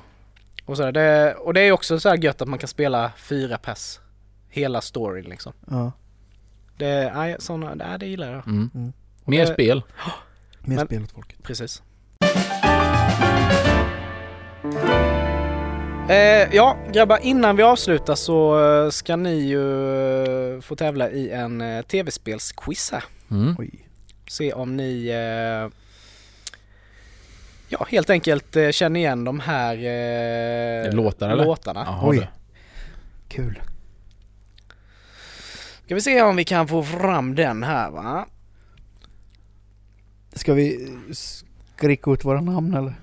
och 0.66 0.78
sådär. 0.78 0.92
Det, 0.92 1.34
och 1.36 1.54
det 1.54 1.62
är 1.62 1.66
ju 1.66 1.72
också 1.72 2.00
så 2.00 2.10
här 2.10 2.18
gött 2.18 2.42
att 2.42 2.48
man 2.48 2.60
kan 2.60 2.68
spela 2.68 3.12
fyra 3.18 3.58
pass. 3.58 4.00
Hela 4.50 4.82
storyn 4.82 5.26
liksom. 5.30 5.54
ja. 5.70 5.92
Det, 6.78 7.12
nej, 7.16 7.36
såna, 7.40 7.74
nej, 7.76 8.00
det 8.00 8.06
gillar 8.06 8.32
jag. 8.34 8.48
Mm. 8.48 8.70
Mm. 8.76 8.94
Mer 9.26 9.46
det- 9.46 9.54
spel. 9.54 9.84
Mer 10.60 10.76
Men- 10.76 10.86
spel 10.86 11.04
åt 11.04 11.12
folket. 11.12 11.44
Precis. 11.44 11.84
Eh, 16.10 16.56
ja, 16.56 16.78
grabbar, 16.94 17.20
innan 17.22 17.56
vi 17.56 17.64
avslutar 17.64 18.16
så 18.16 18.66
eh, 18.86 18.90
ska 18.90 19.16
ni 19.16 19.34
ju 19.36 20.56
eh, 20.56 20.62
få 20.62 20.76
tävla 20.76 21.10
i 21.10 21.32
en 21.32 21.62
eh, 21.62 21.82
tv-spelsquiz 21.82 22.92
här. 22.92 23.04
Mm. 23.32 23.56
Oj. 23.60 23.70
Se 24.28 24.54
om 24.54 24.78
ni 24.78 25.08
eh, 25.08 25.78
ja, 27.70 27.86
helt 27.90 28.10
enkelt 28.10 28.56
eh, 28.56 28.70
känner 28.70 29.00
igen 29.00 29.24
de 29.24 29.40
här 29.40 29.74
eh, 29.76 30.94
Låtar, 30.94 31.30
eller? 31.30 31.46
låtarna. 31.46 31.84
Jaha, 31.86 32.10
Oj. 32.10 32.30
Kul. 33.28 33.62
Ska 35.86 35.96
vi 35.96 36.02
se 36.02 36.22
om 36.22 36.36
vi 36.36 36.44
kan 36.44 36.68
få 36.68 36.84
fram 36.84 37.36
den 37.36 37.64
här 37.64 37.92
va? 37.92 38.26
Ska 40.34 40.54
vi 40.54 40.84
eh, 40.84 41.16
skrika 41.82 42.12
ut 42.12 42.26
våra 42.26 42.42
namn 42.42 42.74
eller? 42.74 42.94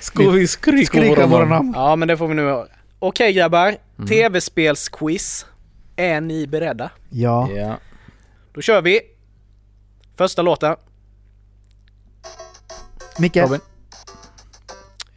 Ska 0.00 0.30
vi 0.30 0.46
skrika, 0.46 0.86
Skrika 0.86 1.26
våra 1.26 1.44
namn. 1.44 1.72
Ja 1.76 1.96
men 1.96 2.08
det 2.08 2.16
får 2.16 2.28
vi 2.28 2.34
nu. 2.34 2.66
Okej 2.98 3.32
grabbar, 3.32 3.76
Mm. 3.98 4.08
tv-spelsquiz. 4.08 5.46
Är 5.96 6.20
ni 6.20 6.46
beredda? 6.46 6.90
Ja. 7.10 7.50
Ja. 7.50 7.76
Då 8.54 8.60
kör 8.60 8.82
vi! 8.82 9.00
Första 10.16 10.42
låten. 10.42 10.76
Micke. 13.18 13.36
Robin. 13.36 13.60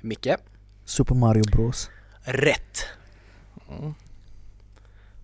Micke. 0.02 0.28
Super 0.86 1.16
Mario 1.16 1.44
Bros. 1.52 1.90
Rätt. 2.24 2.86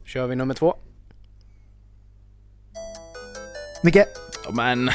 Kör 0.05 0.27
vi 0.27 0.35
nummer 0.35 0.53
två. 0.53 0.75
Micke. 3.83 3.95
Ja, 4.45 4.51
men... 4.51 4.89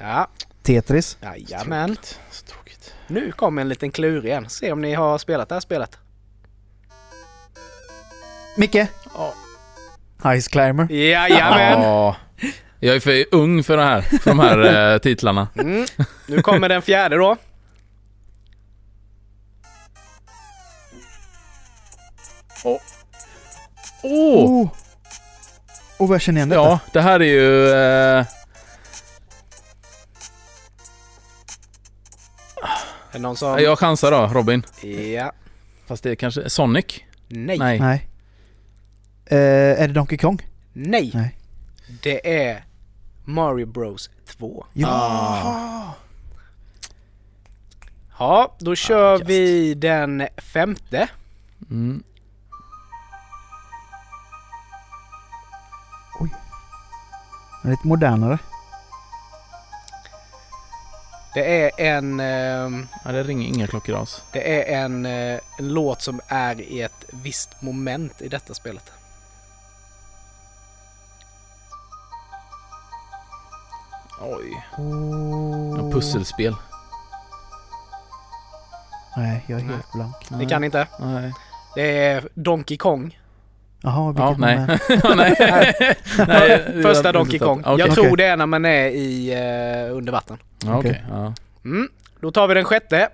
Ja, 0.00 0.28
Tetris. 0.62 1.18
jajamän. 1.20 1.96
Så 2.30 2.44
tråkigt. 2.44 2.94
Nu 3.06 3.32
kommer 3.32 3.62
en 3.62 3.68
liten 3.68 3.90
klurig 3.90 4.24
igen. 4.30 4.48
Se 4.48 4.72
om 4.72 4.80
ni 4.80 4.94
har 4.94 5.18
spelat 5.18 5.48
det 5.48 5.54
här 5.54 5.60
spelet. 5.60 5.98
Micke. 8.56 8.86
Ja. 9.14 9.34
Ice 10.40 10.48
Climber. 10.48 10.92
Jajamän! 10.92 11.82
Ja. 11.82 12.16
Jag 12.80 12.96
är 12.96 13.00
för 13.00 13.24
ung 13.30 13.64
för, 13.64 13.76
det 13.76 13.82
här, 13.82 14.00
för 14.00 14.30
de 14.30 14.38
här 14.38 14.92
eh, 14.92 14.98
titlarna. 14.98 15.48
Mm. 15.54 15.86
Nu 16.26 16.42
kommer 16.42 16.68
den 16.68 16.82
fjärde 16.82 17.16
då. 17.16 17.36
Åh! 22.64 22.80
Oh. 24.02 24.68
Och 25.96 26.08
vad 26.08 26.14
jag 26.14 26.22
känner 26.22 26.38
igen 26.38 26.48
detta? 26.48 26.60
Ja, 26.60 26.78
det 26.92 27.00
här 27.00 27.20
är 27.20 27.24
ju... 27.24 27.70
Eh, 27.70 28.26
Är 33.10 33.12
det 33.12 33.18
någon 33.18 33.36
som... 33.36 33.58
jag 33.58 33.78
chansar 33.78 34.10
då, 34.10 34.26
Robin. 34.26 34.62
Ja. 35.14 35.32
Fast 35.86 36.02
det 36.02 36.10
är 36.10 36.14
kanske... 36.14 36.50
Sonic? 36.50 36.84
Nej. 37.28 37.58
Nej. 37.58 37.80
Nej. 37.80 38.08
Eh, 39.26 39.82
är 39.82 39.88
det 39.88 39.94
Donkey 39.94 40.18
Kong? 40.18 40.46
Nej. 40.72 41.10
Nej. 41.14 41.36
Det 42.02 42.46
är 42.46 42.64
Mario 43.24 43.66
Bros 43.66 44.10
2. 44.26 44.66
Ja. 44.72 45.94
Ja, 48.18 48.56
då 48.58 48.74
kör 48.74 49.18
kast. 49.18 49.30
vi 49.30 49.74
den 49.74 50.28
femte. 50.36 51.08
Mm. 51.70 52.02
Är 57.64 57.70
Lite 57.70 57.86
modernare. 57.88 58.38
Det 61.34 61.62
är 61.64 61.70
en... 61.96 62.20
ehm, 62.20 62.88
Ja, 63.04 63.12
det 63.12 63.22
ringer 63.22 63.48
inga 63.48 63.66
klockor 63.66 63.96
alls. 63.98 64.22
Det 64.32 64.72
är 64.72 64.84
en, 64.84 65.06
eh, 65.06 65.40
en 65.58 65.68
låt 65.74 66.02
som 66.02 66.20
är 66.28 66.60
i 66.60 66.82
ett 66.82 67.04
visst 67.10 67.62
moment 67.62 68.22
i 68.22 68.28
detta 68.28 68.54
spelet. 68.54 68.92
Oj. 74.20 74.64
Oh. 74.78 75.76
Något 75.76 75.92
pusselspel. 75.92 76.54
Nej, 79.16 79.44
jag 79.46 79.60
är 79.60 79.64
helt 79.64 79.92
blank. 79.92 80.30
Ni 80.30 80.46
kan 80.46 80.64
inte? 80.64 80.86
Nej. 81.00 81.32
Det 81.74 82.04
är 82.06 82.28
Donkey 82.34 82.76
Kong. 82.76 83.18
Jaha, 83.82 84.12
vilket 84.12 84.24
Ja, 84.24 84.34
nej. 84.38 84.56
med? 84.58 84.80
Ja, 85.04 85.14
nej. 85.14 85.34
nej. 86.28 86.82
Första 86.82 87.12
Donkey 87.12 87.38
Kong. 87.38 87.62
Okej. 87.66 87.86
Jag 87.86 87.94
tror 87.94 88.16
det 88.16 88.24
är 88.24 88.36
när 88.36 88.46
man 88.46 88.64
är 88.64 88.86
i 88.86 89.32
eh, 89.32 89.96
under 89.96 90.12
vatten. 90.12 90.38
Ja, 90.64 90.78
Okej. 90.78 90.90
Okej. 90.90 91.04
Ja. 91.08 91.34
Mm. 91.64 91.88
Då 92.20 92.30
tar 92.32 92.48
vi 92.48 92.54
den 92.54 92.64
sjätte. 92.64 93.08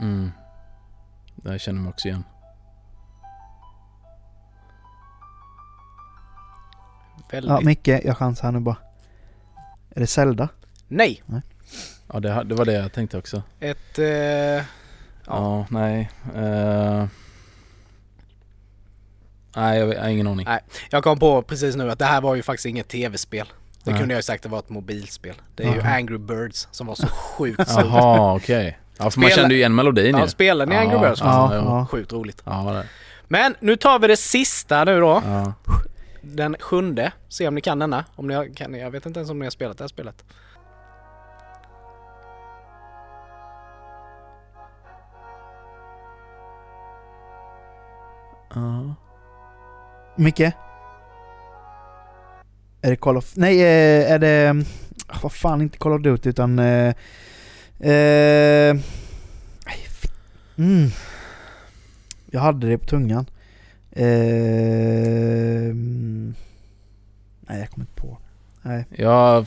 Mm. 0.00 0.32
Det 1.36 1.50
här 1.50 1.58
känner 1.58 1.80
man 1.80 1.88
också 1.92 2.08
igen. 2.08 2.24
Väldigt. 7.30 7.50
Ja, 7.50 7.60
Micke, 7.60 7.88
jag 7.88 8.16
chansar 8.16 8.44
här 8.44 8.52
nu 8.52 8.60
bara. 8.60 8.76
Är 9.90 10.00
det 10.00 10.06
Zelda? 10.06 10.48
Nej. 10.88 11.22
Ja, 12.12 12.20
det, 12.20 12.44
det 12.44 12.54
var 12.54 12.64
det 12.64 12.72
jag 12.72 12.92
tänkte 12.92 13.18
också. 13.18 13.42
Ett... 13.60 13.98
Eh, 13.98 14.64
Ja, 15.26 15.66
nej. 15.70 16.10
Eh. 16.34 17.06
Nej, 19.56 19.78
jag, 19.78 20.00
har 20.02 20.08
ingen 20.08 20.26
aning. 20.26 20.46
Nej. 20.46 20.60
jag 20.90 21.04
kom 21.04 21.18
på 21.18 21.42
precis 21.42 21.76
nu 21.76 21.90
att 21.90 21.98
det 21.98 22.04
här 22.04 22.20
var 22.20 22.34
ju 22.34 22.42
faktiskt 22.42 22.66
inget 22.66 22.88
tv-spel. 22.88 23.46
Det 23.84 23.90
Nej. 23.90 24.00
kunde 24.00 24.14
jag 24.14 24.18
ju 24.18 24.22
sagt 24.22 24.38
att 24.38 24.42
det 24.42 24.48
var 24.48 24.58
ett 24.58 24.68
mobilspel. 24.68 25.34
Det 25.54 25.62
är 25.62 25.68
ju 25.72 25.76
Jaha. 25.78 25.94
Angry 25.96 26.18
Birds 26.18 26.68
som 26.70 26.86
var 26.86 26.94
så 26.94 27.06
sjukt 27.06 27.68
stort. 27.68 27.84
Jaha, 27.84 28.34
okej. 28.36 28.78
Ja, 28.98 29.10
för 29.10 29.20
man 29.20 29.30
Spela- 29.30 29.40
kände 29.40 29.54
ju 29.54 29.60
igen 29.60 29.74
melodin 29.74 30.16
Ja, 30.16 30.22
ju. 30.22 30.28
spelen 30.28 30.72
i 30.72 30.76
Angry 30.76 30.94
Ja, 30.96 31.00
Birds 31.08 31.20
var 31.20 31.28
ja. 31.30 31.54
Ja, 31.54 31.64
ja. 31.64 31.86
sjukt 31.86 32.12
roligt. 32.12 32.42
Ja. 32.44 32.82
Men 33.28 33.54
nu 33.60 33.76
tar 33.76 33.98
vi 33.98 34.06
det 34.06 34.16
sista 34.16 34.84
nu 34.84 35.00
då. 35.00 35.22
Ja. 35.26 35.52
Den 36.22 36.56
sjunde. 36.60 37.12
Se 37.28 37.48
om 37.48 37.54
ni 37.54 37.60
kan 37.60 37.78
denna. 37.78 38.04
Om 38.16 38.26
ni 38.26 38.52
kan, 38.56 38.74
jag 38.74 38.90
vet 38.90 39.06
inte 39.06 39.20
ens 39.20 39.30
om 39.30 39.38
ni 39.38 39.44
har 39.46 39.50
spelat 39.50 39.78
det 39.78 39.84
här 39.84 39.88
spelet. 39.88 40.24
Ja. 48.54 48.94
Micke? 50.16 50.40
Är 52.80 52.90
det 52.90 52.96
Call 52.96 53.16
of... 53.16 53.32
Nej, 53.36 53.60
eh, 53.60 54.12
är 54.12 54.18
det... 54.18 54.64
ah, 55.06 55.18
Vad 55.22 55.32
fan, 55.32 55.60
inte 55.60 55.78
Call 55.78 55.92
of 55.92 56.02
Duty 56.02 56.28
utan... 56.30 56.58
Eh, 56.58 56.94
eh, 57.80 58.76
mm. 60.58 60.88
Jag 62.30 62.40
hade 62.40 62.66
det 62.68 62.78
på 62.78 62.86
tungan. 62.86 63.26
Eh, 63.90 64.06
mm. 65.64 66.34
nej, 67.40 67.60
jag 67.60 67.70
kommer 67.70 67.84
inte 67.86 68.00
på. 68.00 68.18
Nej. 68.62 68.84
Ja, 68.90 69.44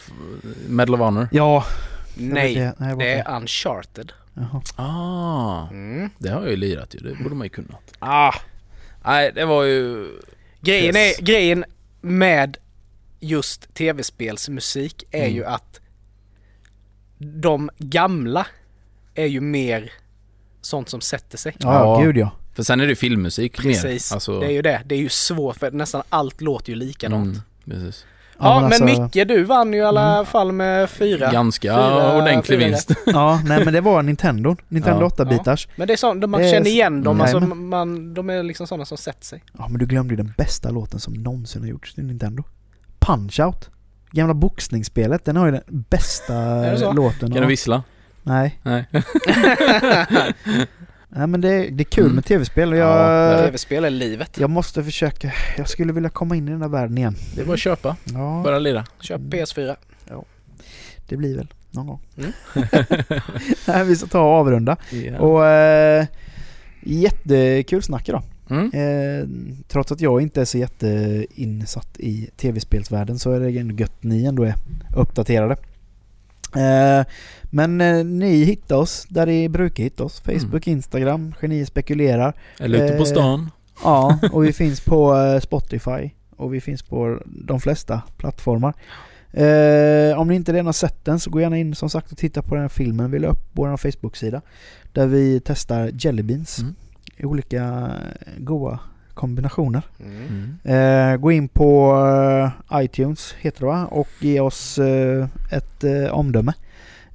Medal 0.68 0.96
of 0.96 1.00
Honor. 1.00 1.28
Ja. 1.32 1.66
Nej, 2.18 2.56
det, 2.56 2.74
nej, 2.78 2.96
det 2.98 3.14
är 3.14 3.36
Uncharted. 3.36 4.12
Jaha. 4.34 4.62
Ah, 4.76 5.68
Mm. 5.72 6.10
det 6.18 6.30
har 6.30 6.42
jag 6.42 6.50
ju 6.50 6.56
lirat 6.58 6.96
ju. 6.96 7.00
Det 7.00 7.24
borde 7.24 7.36
man 7.36 7.46
ju 7.46 7.50
kunnat. 7.50 7.94
Ah. 8.00 8.34
Nej, 9.06 9.32
det 9.36 9.46
var 9.46 9.64
ju... 9.64 10.08
Grejen, 10.66 10.96
Yes. 10.96 11.20
är, 11.20 11.24
grejen 11.24 11.66
med 12.02 12.58
just 13.20 13.74
tv-spelsmusik 13.74 15.04
är 15.12 15.24
Mm. 15.24 15.36
ju 15.36 15.46
att 15.46 15.80
de 17.18 17.70
gamla 17.78 18.48
är 19.16 19.26
ju 19.26 19.42
mer 19.42 19.92
sånt 20.62 20.90
som 20.90 21.02
sätter 21.02 21.38
sig. 21.38 21.56
Ja, 21.60 21.74
Ja. 22.00 22.06
gud 22.06 22.18
ja. 22.18 22.32
För 22.54 22.64
sen 22.64 22.80
är 22.80 22.88
det 22.88 22.96
filmmusik 22.96 23.58
Precis, 23.58 24.12
mer. 24.12 24.16
Alltså, 24.16 24.40
det 24.40 24.46
är 24.46 24.52
ju 24.52 24.62
det. 24.62 24.82
Det 24.86 24.96
är 24.96 25.00
ju 25.00 25.10
svårt 25.10 25.58
för 25.58 25.72
nästan 25.72 26.04
allt 26.10 26.42
låter 26.42 26.70
ju 26.70 26.76
likadant. 26.76 27.26
mm, 27.26 27.42
precis. 27.84 28.06
Ja, 28.40 28.56
men, 28.56 28.66
alltså- 28.66 28.84
Micke 28.86 29.28
du 29.28 29.44
vann 29.44 29.74
ju 29.74 29.80
i 29.80 29.84
alla 29.84 30.26
fall 30.26 30.52
med 30.52 30.90
fyra. 30.90 31.32
Ganska 31.32 31.68
Fyra- 31.74 32.18
ordentlig 32.18 32.60
fyra 32.60 32.68
vinst. 32.68 32.92
Ja, 33.06 33.42
nej 33.46 33.66
men 33.66 33.74
det 33.74 33.82
var 33.82 34.04
Nintendo. 34.04 34.56
Nintendo 34.68 35.10
Ja. 35.18 35.24
8-bitars. 35.24 35.68
Men 35.76 35.88
det 35.88 35.94
är 35.94 35.98
sånt, 35.98 36.30
man 36.30 36.42
känner 36.44 36.68
igen 36.70 37.04
dem, 37.04 37.22
alltså, 37.22 37.38
Jajamän. 37.38 37.70
man, 37.70 38.14
de 38.14 38.30
är 38.30 38.44
liksom 38.44 38.68
sådana 38.68 38.86
som 38.86 38.98
sätter 38.98 39.26
sig. 39.26 39.44
Ja 39.58 39.68
men 39.68 39.80
du 39.80 39.86
glömde 39.86 40.14
ju 40.14 40.18
den 40.18 40.34
bästa 40.38 40.70
låten 40.72 41.00
som 41.00 41.14
någonsin 41.14 41.62
har 41.62 41.70
gjorts 41.70 41.94
till 41.94 42.04
Nintendo. 42.06 42.44
Punch-Out! 43.00 43.70
Gamla 44.12 44.34
boxningsspelet, 44.34 45.26
den 45.26 45.38
har 45.38 45.46
ju 45.46 45.52
den 45.52 45.64
bästa 45.90 46.34
låten. 46.94 47.32
Kan 47.34 47.42
du 47.42 47.48
vissla? 47.48 47.84
Nej. 48.24 48.60
Nej. 48.64 48.86
Nej 51.18 51.28
men 51.28 51.42
det, 51.42 51.70
det 51.70 51.82
är 51.82 51.86
kul 51.86 52.04
Mm. 52.04 52.16
med 52.16 52.26
tv-spel 52.26 52.72
och 52.74 52.78
Ja, 52.80 53.12
jag, 53.32 53.46
Tv-spel 53.46 53.86
är 53.86 53.90
livet. 53.90 54.38
jag 54.40 54.50
måste 54.50 54.84
försöka, 54.84 55.34
jag 55.58 55.70
skulle 55.70 55.94
vilja 55.94 56.10
komma 56.10 56.36
in 56.36 56.48
i 56.48 56.52
den 56.52 56.62
här 56.62 56.70
världen 56.70 56.98
igen. 56.98 57.16
Det 57.36 57.42
är 57.42 57.46
bara 57.46 57.54
att 57.54 57.60
köpa. 57.60 57.96
Ja, 58.14 58.42
Börja 58.44 58.60
lira. 58.60 58.86
Köp 59.02 59.18
Mm. 59.20 59.30
PS4. 59.30 59.76
det 61.08 61.18
blir 61.18 61.38
väl 61.38 61.48
någon 61.72 61.88
gång. 61.88 62.00
Mm. 62.18 62.32
Nej, 63.68 63.86
vi 63.86 63.96
ska 63.96 64.08
ta 64.08 64.20
och 64.20 64.26
avrunda. 64.34 64.78
Och 65.20 65.46
eh, 65.46 66.06
jättekul 66.84 67.84
snack 67.84 68.10
idag. 68.10 68.24
Mm. 68.50 68.72
Eh, 68.74 69.28
trots 69.68 69.92
att 69.92 70.02
jag 70.02 70.22
inte 70.22 70.42
är 70.42 70.46
så 70.46 70.58
jätteinsatt 70.58 72.00
i 72.00 72.30
tv-spelsvärlden 72.38 73.20
så 73.20 73.32
är 73.32 73.40
det 73.40 73.60
ändå 73.60 73.76
gött 73.76 74.04
ni 74.04 74.26
ändå 74.26 74.44
är 74.44 74.56
uppdaterade. 74.96 75.56
Eh, 76.58 77.06
men 77.50 77.82
eh, 77.82 78.04
ni 78.06 78.44
hittar 78.44 78.76
oss 78.76 79.06
där 79.10 79.26
ni 79.26 79.50
brukar 79.50 79.84
hitta 79.84 80.04
oss. 80.04 80.20
Facebook, 80.20 80.68
Instagram, 80.68 81.34
Geni 81.42 81.66
spekulerar. 81.66 82.34
Eller 82.60 82.86
ute 82.86 82.94
på 82.98 83.04
Eh, 83.04 83.10
stan. 83.10 83.52
Ja, 83.84 84.20
och 84.32 84.44
vi 84.46 84.54
finns 84.54 84.82
på 84.82 85.16
Spotify 85.44 86.10
och 86.38 86.54
vi 86.54 86.62
finns 86.62 86.84
på 86.84 87.20
de 87.26 87.60
flesta 87.60 88.02
plattformar. 88.18 88.74
Eh, 89.32 90.20
om 90.20 90.28
ni 90.28 90.36
inte 90.36 90.54
redan 90.54 90.66
har 90.66 90.74
sett 90.74 91.06
den 91.06 91.20
så 91.20 91.30
gå 91.30 91.42
gärna 91.42 91.58
in 91.58 91.76
som 91.76 91.90
sagt 91.90 92.12
och 92.12 92.18
titta 92.18 92.42
på 92.42 92.56
den 92.56 92.62
här 92.62 92.70
filmen. 92.70 93.12
Vi 93.12 93.20
la 93.20 93.28
upp 93.28 93.54
på 93.54 93.62
vår 93.62 93.78
Facebook-sida 93.78 94.42
där 94.94 95.08
vi 95.08 95.42
testar 95.46 95.92
jelly 95.94 96.24
beans 96.24 96.60
Mm. 96.60 96.76
i 97.18 97.26
olika 97.26 97.92
goda 98.38 98.80
kombinationer. 99.16 99.82
Mm. 100.00 100.58
Mm. 100.64 101.12
Eh, 101.14 101.18
gå 101.18 101.32
in 101.32 101.48
på 101.48 101.98
eh, 102.72 102.84
iTunes 102.84 103.36
heter 103.40 103.60
det 103.60 103.66
va? 103.66 103.86
Och 103.86 104.10
ge 104.20 104.40
oss 104.40 104.78
eh, 104.80 105.28
ett 105.52 105.84
eh, 105.84 106.14
omdöme. 106.14 106.54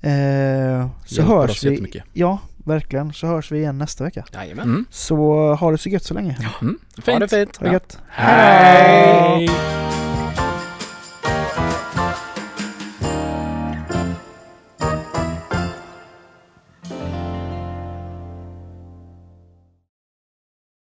Eh, 0.01 0.89
så 1.05 1.23
hörs 1.23 1.51
oss 1.51 1.65
vi. 1.65 2.03
Ja, 2.13 2.39
verkligen. 2.57 3.13
Så 3.13 3.27
hörs 3.27 3.53
vi 3.53 3.59
igen 3.59 3.79
nästa 3.79 4.05
vecka. 4.05 4.25
Jajamän. 4.33 4.65
Mm. 4.65 4.85
Så 4.91 5.17
ha 5.55 5.71
det 5.71 5.79
så 5.79 5.89
gött 5.89 6.05
så 6.05 6.15
länge. 6.15 6.37
Mm. 6.63 6.79
Ha 7.07 7.19
det 7.19 7.29
fint. 7.29 7.57
Ha 7.57 7.67
det 7.67 7.73
gött. 7.73 7.99
Hej! 8.09 9.51